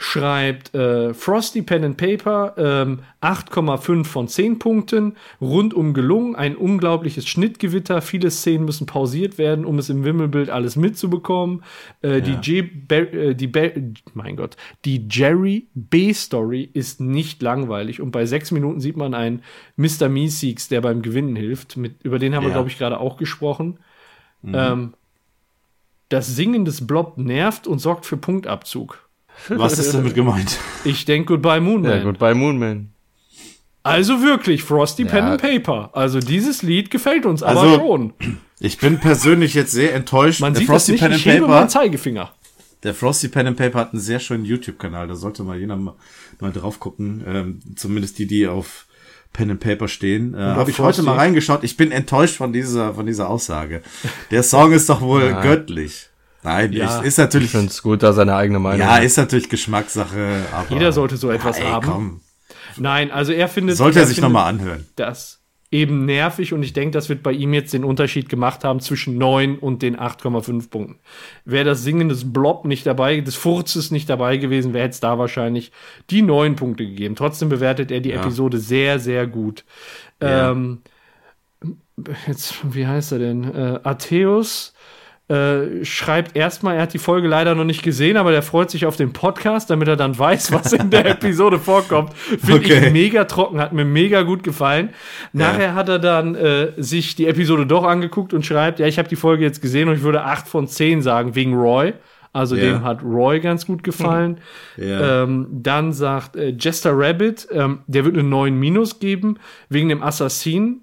Schreibt 0.01 0.75
äh, 0.77 1.13
Frosty 1.13 1.61
Pen 1.63 1.83
and 1.83 1.97
Paper 1.97 2.55
ähm, 2.57 3.01
8,5 3.21 4.05
von 4.05 4.29
10 4.29 4.61
Punkten. 4.61 5.17
Rundum 5.41 5.93
gelungen, 5.93 6.37
ein 6.37 6.57
unglaubliches 6.57 7.27
Schnittgewitter. 7.29 8.01
Viele 8.01 8.31
Szenen 8.31 8.65
müssen 8.65 8.87
pausiert 8.87 9.39
werden, 9.39 9.65
um 9.65 9.77
es 9.81 9.91
im 9.91 10.05
Wimmelbild 10.05 10.51
alles 10.51 10.77
mitzubekommen. 10.77 11.65
Äh, 12.01 12.23
Die 12.23 12.35
J. 12.35 12.67
Äh, 12.93 13.35
die 13.35 13.49
Ber- 13.49 13.73
mein 14.15 14.37
Gott, 14.37 14.57
die 14.85 15.05
Jerry 15.11 15.67
B. 15.75 16.13
Story 16.13 16.71
ist 16.73 17.01
nicht 17.01 17.43
langweilig 17.43 18.01
und 18.01 18.13
bei 18.13 18.25
sechs 18.25 18.53
Minuten 18.53 18.79
sieht 18.79 18.97
man 18.97 19.15
einen 19.15 19.43
Mr. 19.77 20.09
Meeseeks, 20.09 20.69
der 20.69 20.81
beim 20.81 21.03
Gewinnen 21.03 21.35
hilft. 21.35 21.77
Mit, 21.77 22.05
über 22.05 22.21
den 22.21 22.37
haben 22.37 22.45
wir, 22.45 22.51
Ja. 22.51 22.55
glaube 22.55 22.69
ich, 22.71 22.79
gerade 22.79 23.01
auch 23.01 23.17
gesprochen. 23.17 23.81
Ähm, 24.45 24.95
das 26.09 26.29
Singen 26.37 26.65
des 26.65 26.87
Blob 26.87 27.19
nervt 27.19 27.67
und 27.67 27.81
sorgt 27.81 28.07
für 28.07 28.17
Punktabzug. 28.17 29.08
Was 29.49 29.79
ist 29.79 29.95
damit 29.95 30.15
gemeint? 30.15 30.59
Ich 30.85 31.05
denke 31.05 31.35
Goodbye 31.35 31.61
Moonman. 31.61 31.91
Ja, 31.91 32.03
gut, 32.03 32.19
bei 32.19 32.35
Moonman. 32.35 32.91
Also 33.83 34.23
wirklich, 34.23 34.63
Frosty 34.63 35.05
Pen 35.05 35.25
Ja. 35.25 35.33
and 35.33 35.41
Paper. 35.41 35.91
Also 35.95 36.21
dieses 36.21 36.63
Lied 36.63 36.91
gefällt 36.91 37.25
uns 37.25 37.43
aber 37.43 37.61
Also, 37.63 37.77
schon. 37.77 38.13
Ich 38.61 38.79
bin 38.79 38.99
persönlich 38.99 39.55
jetzt 39.55 39.73
sehr 39.73 39.95
enttäuscht. 39.95 40.41
Man 40.41 40.53
der 40.53 40.61
sieht 40.61 40.69
das 40.69 40.89
nicht, 40.89 41.01
Pen 41.01 41.13
ich 41.13 41.17
and 41.27 41.35
hebe 41.37 41.47
Paper, 41.47 41.61
meinen 41.61 41.69
Zeigefinger. 41.71 42.31
der 42.83 42.93
Frosty 42.95 43.29
Pen 43.29 43.47
and 43.47 43.57
Paper 43.57 43.79
hat 43.79 43.93
einen 43.93 44.01
sehr 44.03 44.21
schönen 44.21 44.45
YouTube-Kanal. 44.45 45.07
Da 45.09 45.15
sollte 45.15 45.43
mal 45.45 45.59
jeder 45.59 45.77
mal, 45.77 45.95
mal 46.41 46.53
drauf 46.53 46.81
gucken. 46.81 47.25
Ähm, 47.27 47.61
zumindest 47.77 48.19
die, 48.19 48.27
die 48.27 48.47
auf 48.47 48.87
Pen 49.33 49.51
and 49.53 49.61
Paper 49.61 49.89
stehen. 49.89 50.35
Äh, 50.35 50.39
Habe 50.39 50.71
ich 50.71 50.77
Frosty. 50.77 50.99
heute 50.99 51.03
mal 51.07 51.17
reingeschaut. 51.17 51.63
Ich 51.63 51.77
bin 51.77 51.93
enttäuscht 51.93 52.37
von 52.37 52.53
dieser, 52.53 52.95
von 52.95 53.07
dieser 53.07 53.31
Aussage. 53.31 53.83
Der 54.31 54.43
Song 54.43 54.73
ist 54.73 54.89
doch 54.91 55.01
wohl 55.01 55.33
göttlich. 55.43 56.09
Nein, 56.43 56.73
Ja. 56.73 57.01
ich, 57.01 57.07
ist 57.07 57.19
natürlich, 57.19 57.47
Ich 57.47 57.53
finde 57.53 57.67
es 57.69 57.83
gut, 57.83 58.03
da 58.03 58.13
seine 58.13 58.35
eigene 58.35 58.59
Meinung 58.59 58.81
ja, 58.81 58.95
hat. 58.97 59.03
ist 59.05 59.17
natürlich 59.17 59.49
Geschmackssache. 59.49 60.45
Aber, 60.53 60.73
Jeder 60.73 60.93
sollte 60.93 61.17
so 61.17 61.31
etwas 61.31 61.59
ey, 61.59 61.65
haben. 61.65 61.87
Komm, 61.87 62.21
Nein, 62.77 63.11
also 63.11 63.33
er 63.33 63.49
findet. 63.49 63.77
sollte 63.77 63.99
er 63.99 64.07
sich 64.07 64.21
nochmal 64.21 64.49
anhören. 64.49 64.87
Das 64.97 65.39
eben 65.71 66.07
nervig 66.07 66.55
und 66.55 66.63
ich 66.63 66.73
denke, 66.73 66.93
das 66.93 67.09
wird 67.11 67.23
bei 67.23 67.33
ihm 67.33 67.53
jetzt 67.53 67.75
den 67.75 67.85
Unterschied 67.85 68.29
gemacht 68.31 68.65
haben 68.65 68.81
zwischen 68.81 69.19
9 69.19 69.59
und 69.59 69.83
den 69.83 69.97
8,5 69.99 70.71
Punkten. 70.71 70.99
Wäre 71.45 71.67
das 71.67 71.83
Singen 71.83 72.09
des 72.09 72.33
Blob 72.33 72.65
nicht 72.65 72.87
dabei, 72.87 73.21
des 73.21 73.35
Furzes 73.35 73.91
nicht 73.91 74.09
dabei 74.09 74.39
gewesen, 74.39 74.73
wäre 74.73 74.89
es 74.89 75.01
da 75.01 75.19
wahrscheinlich 75.19 75.71
die 76.09 76.23
9 76.23 76.57
Punkte 76.57 76.87
gegeben. 76.87 77.17
Trotzdem 77.17 77.51
bewertet 77.51 77.91
er 77.91 78.01
die 78.01 78.13
Episode 78.13 78.59
sehr, 78.59 78.99
sehr 78.99 79.27
gut. 79.27 79.65
Ja. 80.23 80.53
Ähm, 80.53 80.81
jetzt, 82.27 82.55
wie 82.75 82.87
heißt 82.87 83.13
er 83.13 83.19
denn? 83.19 83.45
Äh, 83.45 83.81
Atheus 83.83 84.73
äh, 85.29 85.85
schreibt 85.85 86.37
erstmal, 86.37 86.77
er 86.77 86.83
hat 86.83 86.95
die 86.95 86.99
Folge 86.99 87.29
leider 87.29 87.55
noch 87.55 87.65
nicht 87.65 87.83
gesehen, 87.83 88.17
aber 88.17 88.31
der 88.31 88.43
freut 88.43 88.71
sich 88.71 88.87
auf 88.87 88.97
den 88.97 89.13
Podcast, 89.13 89.69
damit 89.71 89.87
er 89.89 89.97
dann 89.97 90.19
weiß, 90.19 90.53
was 90.53 90.73
in 90.73 90.91
der 90.91 91.05
Episode 91.11 91.59
vorkommt. 91.59 92.15
Finde 92.15 92.55
Okay. 92.55 92.87
ich 92.87 92.93
mega 92.93 93.25
trocken, 93.25 93.61
hat 93.61 93.73
mir 93.73 93.85
mega 93.85 94.23
gut 94.23 94.43
gefallen. 94.43 94.91
Nachher 95.33 95.75
hat 95.75 95.89
er 95.91 95.99
dann 95.99 96.35
äh, 96.35 96.73
sich 96.79 97.15
die 97.15 97.27
Episode 97.27 97.67
doch 97.67 97.85
angeguckt 97.85 98.33
und 98.33 98.47
schreibt, 98.47 98.79
ja, 98.79 98.87
ich 98.87 98.99
habe 98.99 99.09
die 99.09 99.17
Folge 99.17 99.45
jetzt 99.45 99.61
gesehen 99.61 99.89
und 99.89 99.97
ich 99.97 100.03
würde 100.03 100.25
8 100.25 100.49
von 100.49 100.67
10 100.67 101.03
sagen, 101.03 101.35
wegen 101.35 101.55
Roy. 101.55 101.93
Also 102.33 102.57
Ja. 102.57 102.63
dem 102.65 102.85
hat 102.85 103.03
Roy 103.03 103.41
ganz 103.41 103.67
gut 103.67 103.83
gefallen. 103.83 104.41
Ja. 104.77 105.25
Ähm, 105.25 105.49
dann 105.51 105.93
sagt 105.93 106.37
äh, 106.37 106.51
Jester 106.59 106.93
Rabbit, 106.95 107.49
ähm, 107.53 107.81
der 107.87 108.05
wird 108.05 108.15
eine 108.17 108.23
9 108.27 108.55
Minus 108.59 108.99
geben, 109.01 109.39
wegen 109.69 109.89
dem 109.89 110.03
Assassin. 110.03 110.83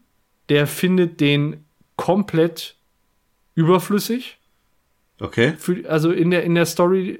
Der 0.50 0.68
findet 0.68 1.20
den 1.22 1.64
komplett 1.96 2.76
überflüssig. 3.56 4.38
Okay. 5.20 5.54
Für, 5.58 5.90
also 5.90 6.12
in 6.12 6.32
der, 6.32 6.44
in 6.44 6.56
der 6.56 6.66
Story. 6.66 7.20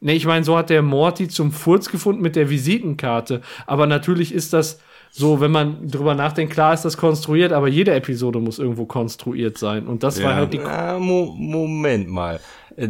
Ne, 0.00 0.14
ich 0.14 0.26
meine, 0.26 0.44
so 0.44 0.56
hat 0.56 0.70
der 0.70 0.82
Morty 0.82 1.28
zum 1.28 1.52
Furz 1.52 1.88
gefunden 1.90 2.22
mit 2.22 2.36
der 2.36 2.50
Visitenkarte. 2.50 3.40
Aber 3.66 3.86
natürlich 3.86 4.32
ist 4.32 4.52
das 4.52 4.80
so, 5.10 5.40
wenn 5.40 5.50
man 5.50 5.88
drüber 5.88 6.14
nachdenkt, 6.14 6.52
klar 6.52 6.74
ist 6.74 6.84
das 6.84 6.96
konstruiert, 6.98 7.52
aber 7.52 7.68
jede 7.68 7.94
Episode 7.94 8.38
muss 8.38 8.58
irgendwo 8.58 8.84
konstruiert 8.84 9.56
sein. 9.56 9.86
Und 9.86 10.02
das 10.02 10.22
war 10.22 10.32
Ja. 10.32 10.36
halt 10.36 10.52
die. 10.52 10.60
Ah, 10.60 10.98
Mo 10.98 11.34
Moment 11.38 12.08
mal. 12.08 12.40
Äh, 12.76 12.88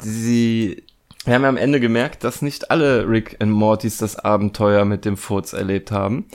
Sie, 0.00 0.84
wir 1.24 1.34
haben 1.34 1.42
ja 1.42 1.48
am 1.48 1.56
Ende 1.56 1.80
gemerkt, 1.80 2.22
dass 2.22 2.42
nicht 2.42 2.70
alle 2.70 3.08
Rick 3.08 3.36
and 3.40 3.50
Mortys 3.50 3.98
das 3.98 4.16
Abenteuer 4.16 4.84
mit 4.84 5.04
dem 5.04 5.16
Furz 5.16 5.52
erlebt 5.52 5.90
haben. 5.90 6.26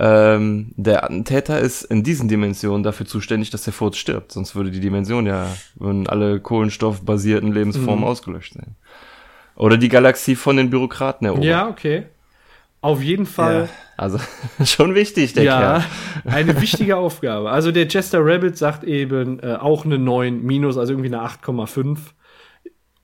Ähm, 0.00 0.70
der 0.76 1.02
Attentäter 1.02 1.58
ist 1.58 1.82
in 1.82 2.04
diesen 2.04 2.28
Dimensionen 2.28 2.84
dafür 2.84 3.04
zuständig, 3.04 3.50
dass 3.50 3.64
der 3.64 3.72
Furz 3.72 3.96
stirbt. 3.96 4.30
Sonst 4.30 4.54
würde 4.54 4.70
die 4.70 4.78
Dimension 4.78 5.26
ja, 5.26 5.48
würden 5.74 6.06
alle 6.06 6.38
kohlenstoffbasierten 6.38 7.52
Lebensformen 7.52 8.04
ausgelöscht 8.04 8.54
sein. 8.54 8.76
Oder 9.56 9.76
die 9.76 9.88
Galaxie 9.88 10.36
von 10.36 10.56
den 10.56 10.70
Bürokraten 10.70 11.26
erobert. 11.26 11.44
Ja, 11.44 11.68
okay. 11.68 12.04
Auf 12.80 13.02
jeden 13.02 13.26
Fall. 13.26 13.68
Also, 13.96 14.20
schon 14.64 14.94
wichtig, 14.94 15.32
der 15.32 15.42
ja, 15.42 15.58
Kerl. 15.58 16.32
eine 16.32 16.60
wichtige 16.60 16.96
Aufgabe. 16.96 17.50
Also 17.50 17.72
der 17.72 17.88
Jester 17.88 18.20
Rabbit 18.22 18.56
sagt 18.56 18.84
eben 18.84 19.40
äh, 19.40 19.56
auch 19.56 19.84
eine 19.84 19.98
9 19.98 20.44
minus, 20.44 20.78
also 20.78 20.92
irgendwie 20.92 21.12
eine 21.12 21.26
8,5. 21.26 21.98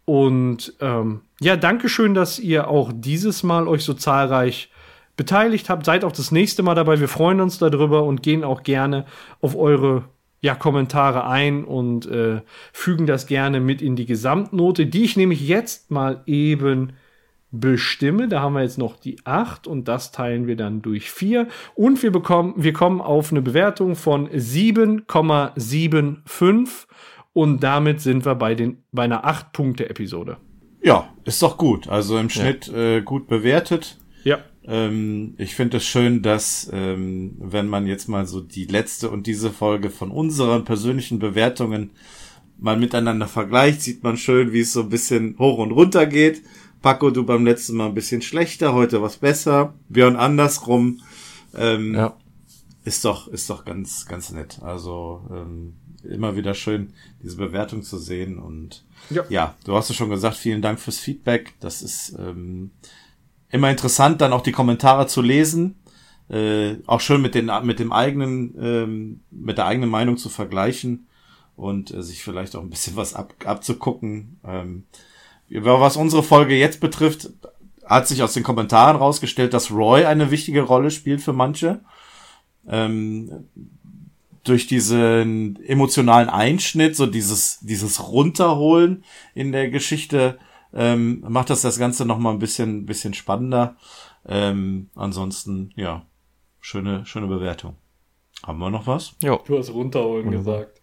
Und 0.05 0.75
ähm, 0.81 1.23
ja, 1.41 1.57
danke 1.57 1.89
schön, 1.89 2.15
dass 2.15 2.39
ihr 2.39 2.69
auch 2.69 2.93
dieses 2.95 3.43
Mal 3.43 3.66
euch 3.66 3.83
so 3.83 3.95
zahlreich 3.95 4.71
beteiligt 5.16 5.69
habt. 5.69 5.86
Seid 5.86 6.05
auch 6.05 6.12
das 6.12 6.32
nächste 6.32 6.62
Mal 6.62 6.74
dabei. 6.74 7.01
Wir 7.01 7.09
freuen 7.09 7.41
uns 7.41 7.59
darüber 7.59 8.05
und 8.05 8.23
gehen 8.23 8.45
auch 8.45 8.62
gerne 8.62 9.07
auf 9.41 9.57
eure 9.57 10.05
ja, 10.41 10.55
Kommentare 10.55 11.27
ein 11.27 11.65
und 11.65 12.07
äh, 12.07 12.43
fügen 12.73 13.07
das 13.07 13.27
gerne 13.27 13.61
mit 13.61 13.81
in 13.81 13.97
die 13.97 14.05
Gesamtnote, 14.05 14.85
die 14.86 15.05
ich 15.05 15.16
nämlich 15.16 15.49
jetzt 15.49 15.91
mal 15.91 16.23
eben 16.27 16.93
bestimme. 17.51 18.28
Da 18.28 18.41
haben 18.41 18.53
wir 18.55 18.62
jetzt 18.62 18.78
noch 18.78 18.97
die 18.97 19.16
8 19.24 19.66
und 19.66 19.89
das 19.89 20.12
teilen 20.12 20.47
wir 20.47 20.57
dann 20.57 20.82
durch 20.82 21.11
4. 21.11 21.49
Und 21.74 22.03
wir 22.03 22.12
bekommen, 22.12 22.53
wir 22.57 22.74
kommen 22.74 23.01
auf 23.01 23.31
eine 23.31 23.41
Bewertung 23.41 23.97
von 23.97 24.28
7,75 24.28 26.86
und 27.32 27.62
damit 27.62 28.01
sind 28.01 28.27
wir 28.27 28.35
bei, 28.35 28.55
den, 28.55 28.85
bei 28.93 29.05
einer 29.05 29.24
8-Punkte-Episode. 29.24 30.36
Ja, 30.82 31.09
ist 31.24 31.43
doch 31.43 31.57
gut. 31.57 31.89
Also 31.89 32.19
im 32.19 32.28
Schnitt 32.28 32.69
äh, 32.69 33.01
gut 33.01 33.28
bewertet. 33.28 33.97
Ja. 34.24 34.41
Ähm, 34.66 35.35
ich 35.39 35.55
finde 35.55 35.77
es 35.78 35.85
schön, 35.85 36.23
dass, 36.23 36.70
ähm, 36.73 37.36
wenn 37.39 37.69
man 37.69 37.86
jetzt 37.86 38.09
mal 38.09 38.27
so 38.27 38.41
die 38.41 38.65
letzte 38.65 39.11
und 39.11 39.27
diese 39.27 39.51
Folge 39.51 39.91
von 39.91 40.11
unseren 40.11 40.65
persönlichen 40.65 41.19
Bewertungen 41.19 41.91
mal 42.59 42.77
miteinander 42.78 43.28
vergleicht, 43.28 43.82
sieht 43.82 44.03
man 44.03 44.16
schön, 44.16 44.53
wie 44.53 44.61
es 44.61 44.73
so 44.73 44.82
ein 44.82 44.89
bisschen 44.89 45.36
hoch 45.39 45.59
und 45.59 45.73
runter 45.73 46.07
geht. 46.07 46.43
Paco, 46.82 47.11
du 47.11 47.24
beim 47.24 47.45
letzten 47.45 47.77
Mal 47.77 47.86
ein 47.89 47.95
bisschen 47.95 48.23
schlechter, 48.23 48.74
heute 48.74 49.03
was 49.03 49.16
besser. 49.19 49.74
Björn 49.89 50.16
andersrum. 50.16 51.01
Ähm, 51.57 51.95
Ja. 51.95 52.16
ist 52.85 53.05
doch, 53.05 53.28
ist 53.28 53.49
doch 53.51 53.65
ganz, 53.65 54.07
ganz 54.07 54.31
nett. 54.32 54.61
Also 54.62 55.23
ähm, 55.31 55.74
immer 56.09 56.36
wieder 56.36 56.55
schön, 56.55 56.93
diese 57.23 57.36
Bewertung 57.36 57.82
zu 57.82 57.99
sehen. 57.99 58.39
Und 58.39 58.85
Ja. 59.11 59.24
ja, 59.28 59.55
du 59.65 59.74
hast 59.74 59.91
es 59.91 59.97
schon 59.97 60.11
gesagt, 60.11 60.36
vielen 60.36 60.62
Dank 60.62 60.78
fürs 60.78 60.99
Feedback. 60.99 61.55
Das 61.61 61.81
ist 61.82 62.16
ähm, 62.19 62.70
immer 63.55 63.70
interessant, 63.70 64.20
dann 64.20 64.32
auch 64.32 64.43
die 64.43 64.52
Kommentare 64.52 65.06
zu 65.06 65.22
lesen. 65.22 65.76
Äh, 66.28 66.78
auch 66.86 67.01
schön 67.01 67.22
mit 67.22 67.35
den 67.35 67.51
mit 67.62 67.78
dem 67.78 67.93
eigenen, 67.93 68.55
ähm, 68.60 69.20
mit 69.31 69.59
der 69.59 69.66
eigenen 69.66 69.90
Meinung 69.90 70.16
zu 70.16 70.28
vergleichen 70.28 71.06
und 71.55 71.93
äh, 71.93 72.02
sich 72.02 72.24
vielleicht 72.24 72.56
auch 72.56 72.62
ein 72.62 72.70
bisschen 72.70 72.97
was 72.97 73.14
ab, 73.14 73.32
abzugucken. 73.44 74.40
Ähm, 74.44 74.85
was 75.48 75.97
unsere 75.97 76.24
Folge 76.24 76.56
jetzt 76.56 76.81
betrifft, 76.81 77.31
hat 77.85 78.09
sich 78.09 78.22
aus 78.22 78.32
den 78.32 78.43
Kommentaren 78.43 78.97
rausgestellt, 78.97 79.55
dass 79.55 79.70
Roy 79.70 80.05
eine 80.05 80.32
wichtige 80.32 80.62
Rolle 80.62 80.90
spielt 80.90 81.20
für 81.20 81.35
manche. 81.35 81.81
Ähm, 82.66 83.44
durch 84.43 84.66
diesen 84.66 85.62
emotionalen 85.64 86.28
Einschnitt, 86.28 86.97
so 86.97 87.06
dieses, 87.06 87.60
dieses 87.60 88.09
Runterholen 88.09 89.05
in 89.35 89.52
der 89.52 89.70
Geschichte, 89.70 90.39
ähm, 90.74 91.24
macht 91.28 91.51
das 91.51 91.62
das 91.62 91.78
Ganze 91.78 92.05
nochmal 92.05 92.32
ein 92.32 92.38
bisschen, 92.38 92.86
bisschen 92.86 93.14
spannender. 93.14 93.76
Ähm, 94.26 94.90
ansonsten, 94.94 95.70
ja, 95.76 96.02
schöne, 96.60 97.06
schöne 97.06 97.26
Bewertung. 97.26 97.76
Haben 98.44 98.59
wir 98.59 98.70
noch 98.70 98.86
was? 98.86 99.14
Jo. 99.22 99.40
Du 99.46 99.59
hast 99.59 99.70
runterholen 99.70 100.30
gesagt. 100.30 100.80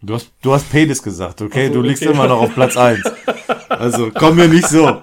Du 0.00 0.14
hast, 0.14 0.30
du 0.42 0.52
hast 0.52 0.70
Penis 0.70 1.02
gesagt, 1.02 1.42
okay? 1.42 1.68
So, 1.68 1.74
du 1.74 1.82
liegst 1.82 2.02
okay. 2.02 2.12
immer 2.12 2.28
noch 2.28 2.40
auf 2.40 2.54
Platz 2.54 2.76
eins. 2.76 3.02
Also, 3.68 4.10
komm 4.12 4.36
mir 4.36 4.48
nicht 4.48 4.66
so. 4.66 5.02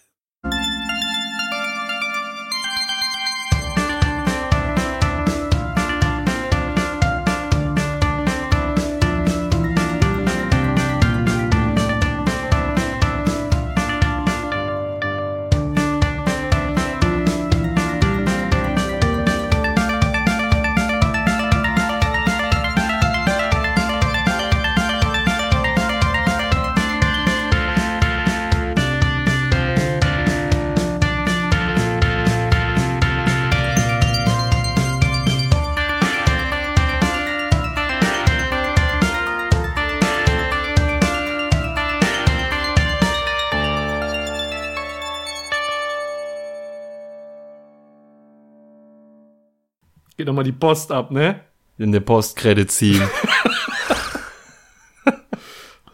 Geht 50.25 50.29
nochmal 50.29 50.43
die 50.43 50.53
Post 50.53 50.91
ab, 50.91 51.11
ne? 51.11 51.41
In 51.77 51.91
der 51.91 51.99
Post-Credit 51.99 52.71
ziehen. 52.71 53.07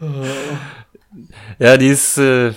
ja, 1.58 1.76
die 1.76 1.88
ist 1.88 2.16
äh, 2.16 2.54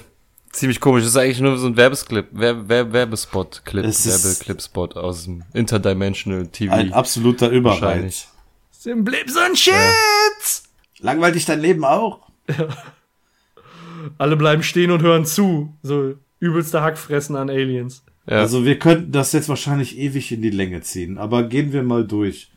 ziemlich 0.53 0.79
komisch. 0.79 1.03
Das 1.03 1.09
ist 1.11 1.17
eigentlich 1.17 1.41
nur 1.41 1.57
so 1.57 1.67
ein 1.67 1.75
Werbesclip, 1.75 2.27
Werb 2.31 2.69
Werb 2.69 2.93
Werbespot-Clip, 2.93 3.83
Werbeclip-Spot 3.83 4.87
aus 4.93 5.25
dem 5.25 5.43
Interdimensional 5.51 6.47
TV. 6.47 6.73
Ein 6.73 6.93
absoluter 6.93 7.49
Überreiz. 7.49 7.81
Wahrscheinlich. 7.81 8.27
Simblips 8.71 9.35
und 9.35 9.59
Shits! 9.59 10.63
Langweilig 10.99 11.43
dein 11.43 11.59
Leben 11.59 11.83
auch? 11.83 12.21
Alle 14.17 14.37
bleiben 14.37 14.63
stehen 14.63 14.91
und 14.91 15.01
hören 15.01 15.25
zu. 15.25 15.73
So 15.83 16.13
übelster 16.39 16.81
Hackfressen 16.81 17.35
an 17.35 17.49
Aliens. 17.49 18.04
Ja. 18.27 18.39
Also 18.39 18.65
wir 18.65 18.79
könnten 18.79 19.11
das 19.11 19.33
jetzt 19.33 19.49
wahrscheinlich 19.49 19.97
ewig 19.97 20.31
in 20.31 20.41
die 20.41 20.49
Länge 20.49 20.81
ziehen, 20.81 21.17
aber 21.17 21.43
gehen 21.43 21.73
wir 21.73 21.83
mal 21.83 22.05
durch. 22.07 22.49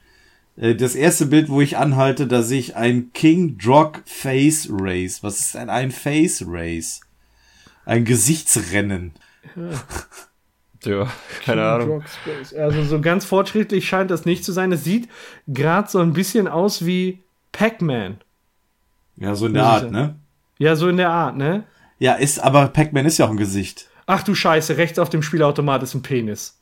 Äh, 0.57 0.75
Das 0.75 0.95
erste 0.95 1.27
Bild, 1.27 1.49
wo 1.49 1.61
ich 1.61 1.77
anhalte, 1.77 2.27
da 2.27 2.43
sehe 2.43 2.61
ich 2.61 2.77
ein 2.77 3.13
King 3.13 3.59
Drog 3.59 4.01
Face 4.07 4.69
Race. 4.71 5.23
Was 5.23 5.41
ist 5.41 5.55
denn 5.55 5.69
ein 5.71 5.91
Face 5.91 6.45
Race? 6.47 7.01
Ein 7.85 8.05
Gesichtsrennen. 8.05 9.13
ja, 10.85 11.09
keine 11.45 11.63
Ahnung. 11.65 12.05
Also 12.57 12.85
so 12.85 13.01
ganz 13.01 13.25
fortschrittlich 13.25 13.89
scheint 13.89 14.11
das 14.11 14.25
nicht 14.25 14.45
zu 14.45 14.53
sein. 14.53 14.73
Es 14.73 14.85
sieht 14.85 15.09
gerade 15.47 15.89
so 15.91 15.99
ein 15.99 16.13
bisschen 16.13 16.49
aus 16.49 16.85
wie 16.87 17.23
Pac-Man. 17.53 18.19
Ja, 19.17 19.35
so 19.35 19.47
in 19.47 19.55
der 19.55 19.65
Art, 19.65 19.91
ne? 19.91 20.17
Ja, 20.59 20.77
so 20.77 20.89
in 20.89 20.97
der 20.97 21.11
Art, 21.11 21.37
ne? 21.37 21.65
Ja, 21.99 22.15
ist, 22.15 22.39
aber 22.39 22.69
Pac-Man 22.69 23.07
ist 23.07 23.19
ja 23.19 23.27
auch 23.27 23.31
ein 23.31 23.37
Gesicht. 23.37 23.89
Ach 24.11 24.23
du 24.23 24.35
Scheiße, 24.35 24.79
rechts 24.79 24.99
auf 24.99 25.11
dem 25.11 25.23
Spielautomat 25.23 25.83
ist 25.83 25.95
ein 25.95 26.01
Penis. 26.03 26.59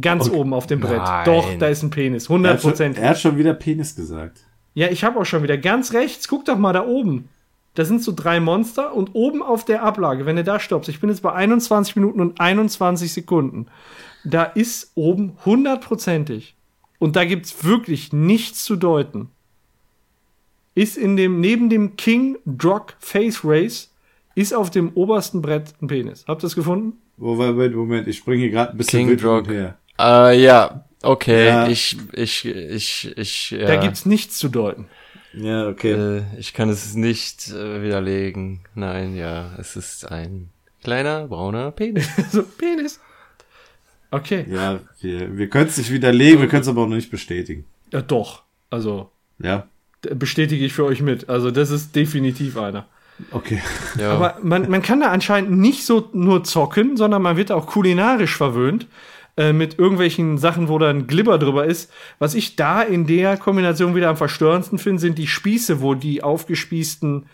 Ganz 0.00 0.28
Okay. 0.28 0.36
oben 0.36 0.54
auf 0.54 0.66
dem 0.66 0.80
Brett. 0.80 0.96
Nein. 1.02 1.24
Doch, 1.26 1.46
da 1.58 1.66
ist 1.68 1.82
ein 1.82 1.90
Penis. 1.90 2.30
Er 2.30 2.38
hat, 2.48 2.62
schon, 2.62 2.72
100%. 2.72 2.96
er 2.98 3.10
hat 3.10 3.20
schon 3.20 3.36
wieder 3.36 3.52
Penis 3.52 3.94
gesagt. 3.94 4.40
Ja, 4.72 4.88
ich 4.88 5.04
habe 5.04 5.20
auch 5.20 5.26
schon 5.26 5.42
wieder 5.42 5.58
ganz 5.58 5.92
rechts. 5.92 6.28
Guck 6.28 6.46
doch 6.46 6.56
mal 6.56 6.72
da 6.72 6.86
oben. 6.86 7.28
Da 7.74 7.84
sind 7.84 8.02
so 8.02 8.12
drei 8.16 8.40
Monster 8.40 8.94
und 8.94 9.10
oben 9.14 9.42
auf 9.42 9.66
der 9.66 9.82
Ablage, 9.82 10.24
wenn 10.24 10.36
du 10.36 10.44
da 10.44 10.58
stoppst, 10.58 10.88
ich 10.88 11.00
bin 11.00 11.10
jetzt 11.10 11.20
bei 11.22 11.32
21 11.32 11.96
Minuten 11.96 12.20
und 12.22 12.40
21 12.40 13.12
Sekunden. 13.12 13.66
Da 14.24 14.44
ist 14.44 14.92
oben 14.94 15.36
hundertprozentig. 15.44 16.54
Und 16.98 17.14
da 17.16 17.26
gibt's 17.26 17.62
wirklich 17.64 18.12
nichts 18.14 18.64
zu 18.64 18.76
deuten. 18.76 19.28
Ist 20.74 20.96
in 20.96 21.16
dem, 21.18 21.40
neben 21.40 21.68
dem 21.68 21.96
King 21.96 22.38
Drog 22.46 22.94
Face 22.98 23.40
Race, 23.44 23.91
ist 24.34 24.54
auf 24.54 24.70
dem 24.70 24.92
obersten 24.94 25.42
Brett 25.42 25.74
ein 25.80 25.86
Penis. 25.86 26.24
Habt 26.26 26.42
ihr 26.42 26.46
das 26.46 26.54
gefunden? 26.54 26.94
Moment, 27.16 27.74
Moment, 27.74 28.08
ich 28.08 28.16
springe 28.16 28.42
hier 28.42 28.50
gerade 28.50 28.72
ein 28.72 28.76
bisschen 28.78 29.08
King 29.16 29.28
und 29.28 29.48
her. 29.48 29.76
Äh, 29.98 30.42
ja, 30.42 30.84
okay. 31.02 31.46
Ja. 31.46 31.68
Ich, 31.68 31.96
ich, 32.12 32.44
ich, 32.44 33.12
ich, 33.16 33.50
ja. 33.50 33.66
Da 33.66 33.76
gibt's 33.76 34.06
nichts 34.06 34.38
zu 34.38 34.48
deuten. 34.48 34.86
Ja, 35.34 35.68
okay. 35.68 35.92
Äh, 35.92 36.22
ich 36.38 36.52
kann 36.52 36.68
es 36.68 36.94
nicht 36.94 37.50
äh, 37.50 37.82
widerlegen. 37.82 38.60
Nein, 38.74 39.16
ja, 39.16 39.52
es 39.58 39.76
ist 39.76 40.10
ein 40.10 40.50
kleiner 40.82 41.28
brauner 41.28 41.70
Penis. 41.70 42.08
so, 42.32 42.42
Penis. 42.42 43.00
Okay. 44.10 44.44
Ja, 44.50 44.80
wir, 45.00 45.36
wir 45.38 45.48
können 45.48 45.68
es 45.68 45.78
nicht 45.78 45.90
widerlegen, 45.90 46.40
wir 46.40 46.48
können 46.48 46.62
es 46.62 46.68
aber 46.68 46.82
auch 46.82 46.88
noch 46.88 46.96
nicht 46.96 47.10
bestätigen. 47.10 47.64
Ja, 47.92 48.02
doch. 48.02 48.42
Also, 48.68 49.10
Ja, 49.38 49.66
bestätige 50.02 50.64
ich 50.64 50.72
für 50.72 50.84
euch 50.84 51.00
mit. 51.00 51.28
Also, 51.28 51.50
das 51.50 51.70
ist 51.70 51.94
definitiv 51.96 52.56
einer. 52.58 52.86
Okay. 53.30 53.60
Ja, 53.98 54.12
Aber 54.12 54.38
man, 54.42 54.70
man 54.70 54.82
kann 54.82 55.00
da 55.00 55.08
anscheinend 55.10 55.52
nicht 55.52 55.84
so 55.84 56.08
nur 56.12 56.44
zocken, 56.44 56.96
sondern 56.96 57.22
man 57.22 57.36
wird 57.36 57.52
auch 57.52 57.66
kulinarisch 57.66 58.36
verwöhnt. 58.36 58.86
Äh, 59.34 59.54
mit 59.54 59.78
irgendwelchen 59.78 60.36
Sachen, 60.36 60.68
wo 60.68 60.78
dann 60.78 61.06
Glibber 61.06 61.38
drüber 61.38 61.64
ist. 61.64 61.90
Was 62.18 62.34
ich 62.34 62.54
da 62.54 62.82
in 62.82 63.06
der 63.06 63.38
Kombination 63.38 63.94
wieder 63.94 64.10
am 64.10 64.18
verstörendsten 64.18 64.78
finde, 64.78 65.00
sind 65.00 65.16
die 65.16 65.26
Spieße, 65.26 65.80
wo 65.80 65.94
die 65.94 66.22
aufgespießten, 66.22 67.24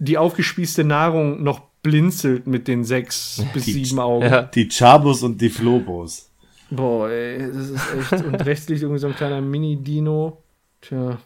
die 0.00 0.18
aufgespießte 0.18 0.82
Nahrung 0.82 1.40
noch 1.44 1.60
blinzelt 1.84 2.48
mit 2.48 2.66
den 2.66 2.82
sechs 2.82 3.44
bis 3.54 3.66
Die- 3.66 3.84
sieben 3.84 4.00
Augen. 4.00 4.24
ja. 4.24 4.42
Die 4.42 4.66
Chabos 4.68 5.22
und 5.22 5.40
die 5.40 5.50
Flobos. 5.50 6.30
Boah, 6.68 7.08
ey, 7.10 7.38
das 7.52 7.68
ist 7.70 8.12
echt. 8.12 8.24
Und 8.26 8.46
rechts 8.46 8.68
liegt 8.68 8.82
irgendwie 8.82 9.00
so 9.00 9.06
ein 9.08 9.14
kleiner 9.16 9.40
Mini-Dino. 9.40 10.42
Tja, 10.80 11.18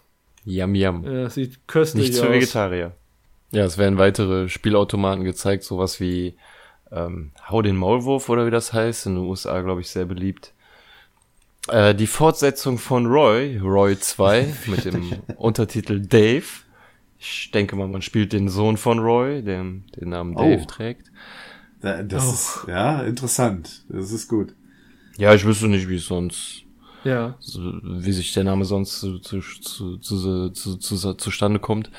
Yam 0.44 0.74
Yam. 0.74 1.04
äh, 1.06 1.22
das 1.24 1.34
sieht 1.34 1.66
köstlich 1.66 2.04
Nichts 2.08 2.20
aus. 2.20 2.26
für 2.26 2.32
Vegetarier. 2.32 2.92
Ja, 3.54 3.64
es 3.64 3.78
werden 3.78 3.98
weitere 3.98 4.48
Spielautomaten 4.48 5.24
gezeigt, 5.24 5.64
sowas 5.64 6.00
wie 6.00 6.34
ähm, 6.92 7.30
Hau 7.48 7.62
den 7.62 7.76
Maulwurf 7.76 8.28
oder 8.28 8.46
wie 8.46 8.50
das 8.50 8.72
heißt, 8.72 9.06
in 9.06 9.14
den 9.14 9.24
USA, 9.24 9.60
glaube 9.62 9.80
ich, 9.80 9.88
sehr 9.88 10.04
beliebt. 10.04 10.52
Äh, 11.68 11.94
die 11.94 12.06
Fortsetzung 12.06 12.78
von 12.78 13.06
Roy, 13.06 13.58
Roy 13.58 13.98
2, 13.98 14.54
mit 14.66 14.84
dem 14.84 15.12
Untertitel 15.36 16.00
Dave. 16.00 16.44
Ich 17.18 17.50
denke 17.52 17.74
mal, 17.76 17.88
man 17.88 18.02
spielt 18.02 18.32
den 18.32 18.48
Sohn 18.48 18.76
von 18.76 18.98
Roy, 18.98 19.42
der 19.42 19.62
den 19.62 20.08
Namen 20.08 20.36
Oh. 20.36 20.42
Dave 20.42 20.66
trägt. 20.66 21.10
Da- 21.80 22.02
Das 22.02 22.24
ist, 22.32 22.64
ja, 22.68 23.02
interessant. 23.02 23.84
Das 23.88 24.10
ist 24.12 24.28
gut. 24.28 24.54
Ja, 25.16 25.32
ich 25.32 25.44
wüsste 25.44 25.68
nicht, 25.68 25.88
wie 25.88 25.96
es 25.96 26.06
sonst 26.06 26.63
Ja. 27.04 27.34
so, 27.38 27.60
wie 27.82 28.12
sich 28.12 28.32
der 28.32 28.44
Name 28.44 28.64
sonst 28.64 29.00
zu, 29.00 29.18
zu, 29.18 29.40
zu, 29.40 29.98
zu, 29.98 30.50
zu, 30.50 30.76
zu, 30.76 31.14
zustande 31.14 31.60
kommt. 31.60 31.90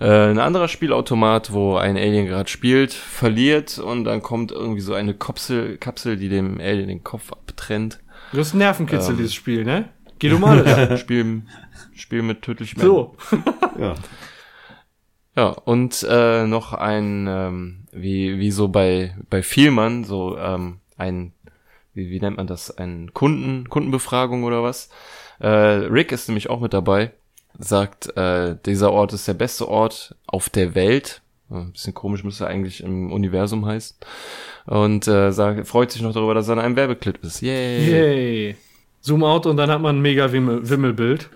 Äh, 0.00 0.30
ein 0.30 0.38
anderer 0.38 0.68
Spielautomat, 0.68 1.52
wo 1.52 1.76
ein 1.76 1.96
Alien 1.96 2.26
gerade 2.26 2.48
spielt, 2.48 2.92
verliert 2.92 3.78
und 3.78 4.04
dann 4.04 4.22
kommt 4.22 4.52
irgendwie 4.52 4.80
so 4.80 4.94
eine 4.94 5.14
Kapsel, 5.14 5.78
Kapsel, 5.78 6.16
die 6.16 6.28
dem 6.28 6.60
Alien 6.60 6.88
den 6.88 7.04
Kopf 7.04 7.32
abtrennt. 7.32 7.98
Das 8.32 8.48
ist 8.48 8.54
ein 8.54 8.58
Nervenkitzel, 8.58 9.10
Ähm. 9.12 9.16
dieses 9.18 9.34
Spiel, 9.34 9.64
ne? 9.64 9.88
Geht 10.18 10.32
um 10.32 10.44
alles. 10.44 11.00
Spiel, 11.00 11.42
Spiel 11.94 12.22
mit 12.22 12.42
tödlichem 12.42 12.80
so. 12.80 13.16
Ja. 13.78 13.94
Ja, 15.34 15.48
und 15.48 16.06
äh, 16.08 16.46
noch 16.46 16.74
ein, 16.74 17.26
ähm, 17.26 17.84
wie, 17.90 18.38
wie 18.38 18.50
so 18.50 18.68
bei, 18.68 19.16
bei 19.30 19.42
Vielmann, 19.42 20.04
so 20.04 20.36
ähm, 20.36 20.80
ein 20.98 21.32
wie, 21.94 22.10
wie 22.10 22.20
nennt 22.20 22.36
man 22.36 22.46
das, 22.46 22.76
ein 22.76 23.12
Kunden, 23.14 23.68
Kundenbefragung 23.68 24.44
oder 24.44 24.62
was. 24.62 24.88
Äh, 25.40 25.48
Rick 25.48 26.12
ist 26.12 26.28
nämlich 26.28 26.48
auch 26.50 26.60
mit 26.60 26.72
dabei, 26.72 27.12
sagt, 27.58 28.16
äh, 28.16 28.56
dieser 28.64 28.92
Ort 28.92 29.12
ist 29.12 29.26
der 29.28 29.34
beste 29.34 29.68
Ort 29.68 30.14
auf 30.26 30.48
der 30.50 30.74
Welt. 30.74 31.20
Äh, 31.50 31.54
Ein 31.56 31.72
bisschen 31.72 31.94
komisch 31.94 32.24
müsste 32.24 32.46
eigentlich 32.46 32.82
im 32.82 33.12
Universum 33.12 33.66
heißen. 33.66 33.96
Und 34.66 35.08
äh, 35.08 35.32
sagt, 35.32 35.66
freut 35.66 35.90
sich 35.90 36.02
noch 36.02 36.12
darüber, 36.12 36.34
dass 36.34 36.48
er 36.48 36.54
in 36.54 36.60
einem 36.60 36.76
Werbeclip 36.76 37.22
ist. 37.24 37.40
Yay. 37.40 37.90
Yay. 37.90 38.56
Zoom 39.00 39.24
out 39.24 39.46
und 39.46 39.56
dann 39.56 39.70
hat 39.70 39.80
man 39.80 39.96
ein 39.96 40.00
mega 40.02 40.30
Wimmel 40.30 40.68
Wimmelbild. 40.68 41.28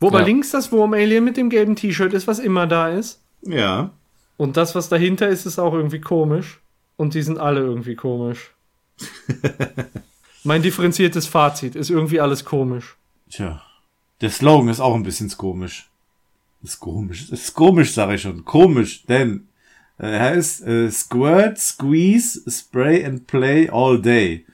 Wo 0.00 0.08
aber 0.08 0.20
Ja. 0.20 0.24
links 0.26 0.50
das 0.50 0.72
Wurm-Alien 0.72 1.22
mit 1.24 1.36
dem 1.36 1.50
gelben 1.50 1.76
T-Shirt 1.76 2.12
ist, 2.14 2.26
was 2.26 2.38
immer 2.38 2.66
da 2.66 2.88
ist. 2.88 3.20
Ja. 3.42 3.90
Und 4.38 4.56
das, 4.56 4.74
was 4.74 4.88
dahinter 4.88 5.28
ist, 5.28 5.44
ist 5.46 5.58
auch 5.58 5.74
irgendwie 5.74 6.00
komisch. 6.00 6.60
Und 6.96 7.12
die 7.14 7.22
sind 7.22 7.38
alle 7.38 7.60
irgendwie 7.60 7.94
komisch. 7.94 8.53
mein 10.44 10.62
differenziertes 10.62 11.26
Fazit 11.26 11.74
ist 11.76 11.90
irgendwie 11.90 12.20
alles 12.20 12.44
komisch. 12.44 12.96
Tja. 13.30 13.62
Der 14.20 14.30
Slogan 14.30 14.68
ist 14.68 14.80
auch 14.80 14.94
ein 14.94 15.02
bisschen 15.02 15.30
komisch. 15.30 15.90
Ist 16.62 16.80
komisch. 16.80 17.30
Ist 17.30 17.54
komisch, 17.54 17.92
sage 17.92 18.14
ich 18.14 18.22
schon. 18.22 18.44
Komisch, 18.44 19.04
denn 19.04 19.48
äh, 19.98 20.06
er 20.06 20.20
heißt 20.20 20.66
äh, 20.66 20.90
Squirt, 20.90 21.58
Squeeze, 21.58 22.40
Spray 22.50 23.04
and 23.04 23.26
Play 23.26 23.68
all 23.68 24.00
day. 24.00 24.46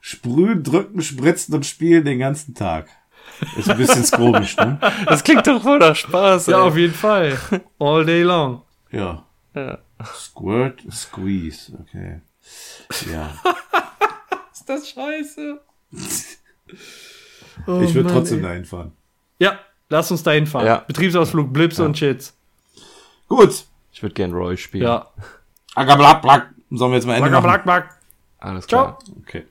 Sprühen, 0.00 0.62
drücken, 0.62 1.02
spritzen 1.02 1.54
und 1.54 1.66
spielen 1.66 2.04
den 2.04 2.20
ganzen 2.20 2.54
Tag. 2.54 2.88
Ist 3.56 3.68
ein 3.68 3.76
bisschen 3.76 4.04
komisch, 4.10 4.56
ne? 4.56 4.78
Das 5.06 5.24
klingt 5.24 5.46
doch 5.46 5.60
voll 5.60 5.80
nach 5.80 5.96
Spaß. 5.96 6.46
Ja, 6.46 6.58
ey. 6.58 6.68
auf 6.68 6.76
jeden 6.76 6.94
Fall. 6.94 7.36
All 7.78 8.04
day 8.04 8.22
long. 8.22 8.62
Ja. 8.92 9.24
Ja. 9.54 9.78
Squirt, 10.14 10.84
Squeeze, 10.92 11.76
okay. 11.80 12.20
Ja. 13.10 13.32
Ist 14.52 14.68
das 14.68 14.88
scheiße? 14.88 15.60
ich 15.92 16.36
Oh 17.66 17.80
würde 17.80 18.02
Mann, 18.04 18.12
trotzdem 18.12 18.38
ey. 18.38 18.42
dahin 18.44 18.64
fahren. 18.64 18.92
Ja, 19.38 19.58
lass 19.88 20.10
uns 20.10 20.22
dahin 20.22 20.46
fahren. 20.46 20.66
Ja. 20.66 20.78
Betriebsausflug, 20.86 21.52
Blips 21.52 21.78
und 21.78 21.96
Shits. 21.96 22.34
Gut. 23.28 23.64
Ich 23.92 24.02
würde 24.02 24.14
gern 24.14 24.32
Roy 24.32 24.56
spielen. 24.56 24.84
Ja. 24.84 25.06
Sollen 26.70 26.92
wir 26.92 26.96
jetzt 26.96 27.06
mal 27.06 27.14
Ende 27.14 27.28
Black, 27.30 27.42
machen? 27.42 27.42
black, 27.42 27.64
black. 27.64 27.96
Alles 28.38 28.66
Ciao. 28.66 28.84
klar. 28.84 28.98
Okay. 29.22 29.46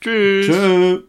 Tschüss. 0.00 0.46
Tschö. 0.46 1.02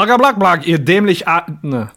Blagger, 0.00 0.16
black, 0.16 0.38
black, 0.38 0.66
ihr 0.66 0.78
dämlich 0.78 1.28
A 1.28 1.44
ne. 1.60 1.90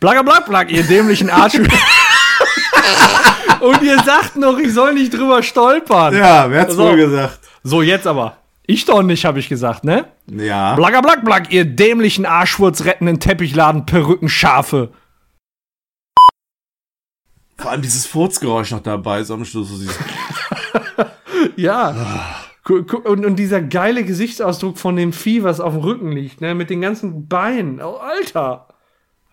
Blagger, 0.00 0.24
black, 0.24 0.46
black, 0.46 0.70
ihr 0.70 0.82
dämlichen 0.82 1.28
Arsch. 1.28 1.56
Und 3.60 3.82
ihr 3.82 4.02
sagt 4.02 4.36
noch, 4.36 4.56
ich 4.56 4.72
soll 4.72 4.94
nicht 4.94 5.12
drüber 5.12 5.42
stolpern. 5.42 6.16
Ja, 6.16 6.50
wer 6.50 6.62
hat's 6.62 6.74
So. 6.74 6.84
wohl 6.84 6.96
gesagt? 6.96 7.40
So, 7.62 7.82
jetzt 7.82 8.06
aber. 8.06 8.38
Ich 8.66 8.86
doch 8.86 9.02
nicht, 9.02 9.26
habe 9.26 9.40
ich 9.40 9.50
gesagt, 9.50 9.84
ne? 9.84 10.06
Ja. 10.26 10.74
Blagger, 10.74 11.02
black, 11.02 11.22
black, 11.22 11.52
ihr 11.52 11.66
dämlichen 11.66 12.24
Arschwurz 12.24 12.86
rettenden 12.86 13.20
Teppichladen, 13.20 13.84
Perücken, 13.84 14.30
Schafe. 14.30 14.94
Vor 17.58 17.72
allem 17.72 17.82
dieses 17.82 18.06
Furzgeräusch 18.06 18.70
noch 18.70 18.82
dabei 18.82 19.20
ist 19.20 19.30
am 19.30 19.44
Schluss. 19.44 19.68
So 19.68 19.76
dieses 19.76 19.98
Ja. 21.56 21.94
Und, 22.68 22.94
und 23.26 23.36
dieser 23.36 23.60
geile 23.60 24.04
Gesichtsausdruck 24.04 24.78
von 24.78 24.96
dem 24.96 25.12
Vieh, 25.12 25.42
was 25.42 25.60
auf 25.60 25.74
dem 25.74 25.82
Rücken 25.82 26.12
liegt, 26.12 26.40
ne? 26.40 26.54
Mit 26.54 26.70
den 26.70 26.80
ganzen 26.80 27.28
Beinen. 27.28 27.80
Oh, 27.82 27.96
Alter. 27.96 28.68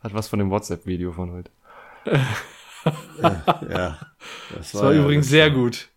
Hat 0.04 0.14
was 0.14 0.28
von 0.28 0.40
dem 0.40 0.50
WhatsApp-Video 0.50 1.12
von 1.14 1.32
heute. 1.32 1.52
ja. 3.70 3.98
Das 4.56 4.72
Das 4.72 4.82
war 4.82 4.94
ja 4.94 5.02
übrigens 5.02 5.28
das 5.28 5.32
sehr 5.32 5.48
war- 5.54 5.56
gut. 5.64 5.88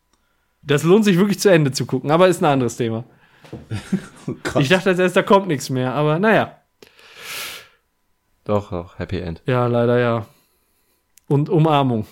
Das 0.63 0.83
lohnt 0.83 1.05
sich 1.05 1.19
wirklich 1.19 1.41
zu 1.41 1.51
Ende 1.51 1.73
zu 1.73 1.85
gucken, 1.87 2.11
aber 2.11 2.29
ist 2.29 2.41
ein 2.43 2.47
anderes 2.47 2.77
Thema. 2.77 3.05
Oh. 4.55 4.59
Ich 4.59 4.71
dachte 4.71 4.89
als 4.89 4.99
erst, 4.99 5.17
da 5.17 5.23
kommt 5.23 5.49
nichts 5.49 5.69
mehr, 5.69 5.93
aber 5.93 6.19
naja. 6.19 6.59
Doch, 8.45 8.71
doch, 8.71 8.99
Happy 8.99 9.19
End. 9.19 9.43
Ja, 9.45 9.67
leider 9.67 9.99
ja. 9.99 10.27
Und 11.29 11.51
Umarmung. 11.51 12.07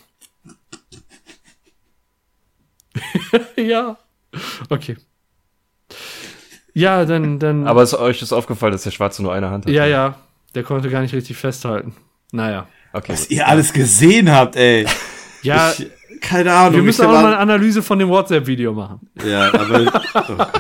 ja. 3.57 3.97
Okay. 4.69 4.99
Ja, 6.75 7.05
dann, 7.05 7.39
dann. 7.39 7.67
Aber 7.67 7.83
ist 7.83 7.95
euch 7.95 8.23
ist 8.23 8.33
aufgefallen, 8.33 8.73
dass 8.73 8.83
der 8.85 8.91
Schwarze 8.93 9.23
nur 9.23 9.33
eine 9.33 9.51
Hand 9.51 9.67
hat? 9.67 9.73
ja, 9.73 9.87
ja. 9.87 10.17
Der 10.55 10.63
konnte 10.65 10.91
gar 10.91 11.01
nicht 11.01 11.15
richtig 11.15 11.37
festhalten. 11.39 11.95
Naja. 12.31 12.67
Okay. 12.93 13.13
Was 13.13 13.31
ihr 13.31 13.49
alles 13.49 13.73
gesehen 13.73 14.31
habt, 14.31 14.57
ey. 14.57 14.87
Ja, 15.43 15.73
Ich, 15.77 15.91
keine 16.21 16.53
Ahnung. 16.53 16.75
wir 16.77 16.83
müssen 16.83 17.05
auch 17.05 17.11
mal 17.13 17.27
eine 17.27 17.39
Analyse 17.39 17.83
von 17.83 17.99
dem 17.99 18.09
WhatsApp-Video 18.09 18.73
machen. 18.73 19.09
Ja, 19.27 19.53
aber. 19.53 19.81
Oh 20.15 20.35
Gott. 20.37 20.51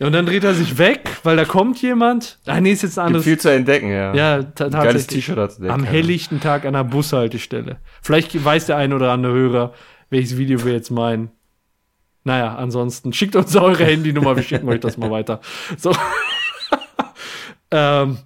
Ja, 0.00 0.06
und 0.06 0.12
dann 0.12 0.26
dreht 0.26 0.42
er 0.42 0.54
sich 0.54 0.76
weg, 0.78 1.08
weil 1.22 1.36
da 1.36 1.44
kommt 1.44 1.80
jemand. 1.82 2.38
Ah, 2.46 2.60
nee, 2.60 2.72
ist 2.72 2.82
jetzt 2.82 2.98
ein 2.98 3.02
Gibt 3.04 3.06
anderes. 3.06 3.24
viel 3.24 3.38
zu 3.38 3.52
entdecken, 3.52 3.90
ja. 3.90 4.12
Ja, 4.14 4.42
tatsächlich. 4.42 5.06
T-Shirt 5.06 5.38
hat 5.38 5.62
der 5.62 5.72
Am 5.72 5.84
helllichten 5.84 6.40
Tag 6.40 6.64
an 6.64 6.72
der 6.72 6.82
Bushaltestelle. 6.84 7.76
Vielleicht 8.02 8.44
weiß 8.44 8.66
der 8.66 8.76
ein 8.78 8.92
oder 8.92 9.12
andere 9.12 9.34
Hörer, 9.34 9.72
welches 10.10 10.36
Video 10.36 10.64
wir 10.64 10.72
jetzt 10.72 10.90
meinen. 10.90 11.30
Naja, 12.24 12.54
ansonsten 12.54 13.12
schickt 13.12 13.36
uns 13.36 13.56
eure 13.56 13.84
Handynummer, 13.84 14.36
wir 14.36 14.42
schicken 14.42 14.68
euch 14.68 14.80
das 14.80 14.96
mal 14.96 15.10
weiter. 15.10 15.40
So. 15.76 15.92
ähm, 17.70 18.18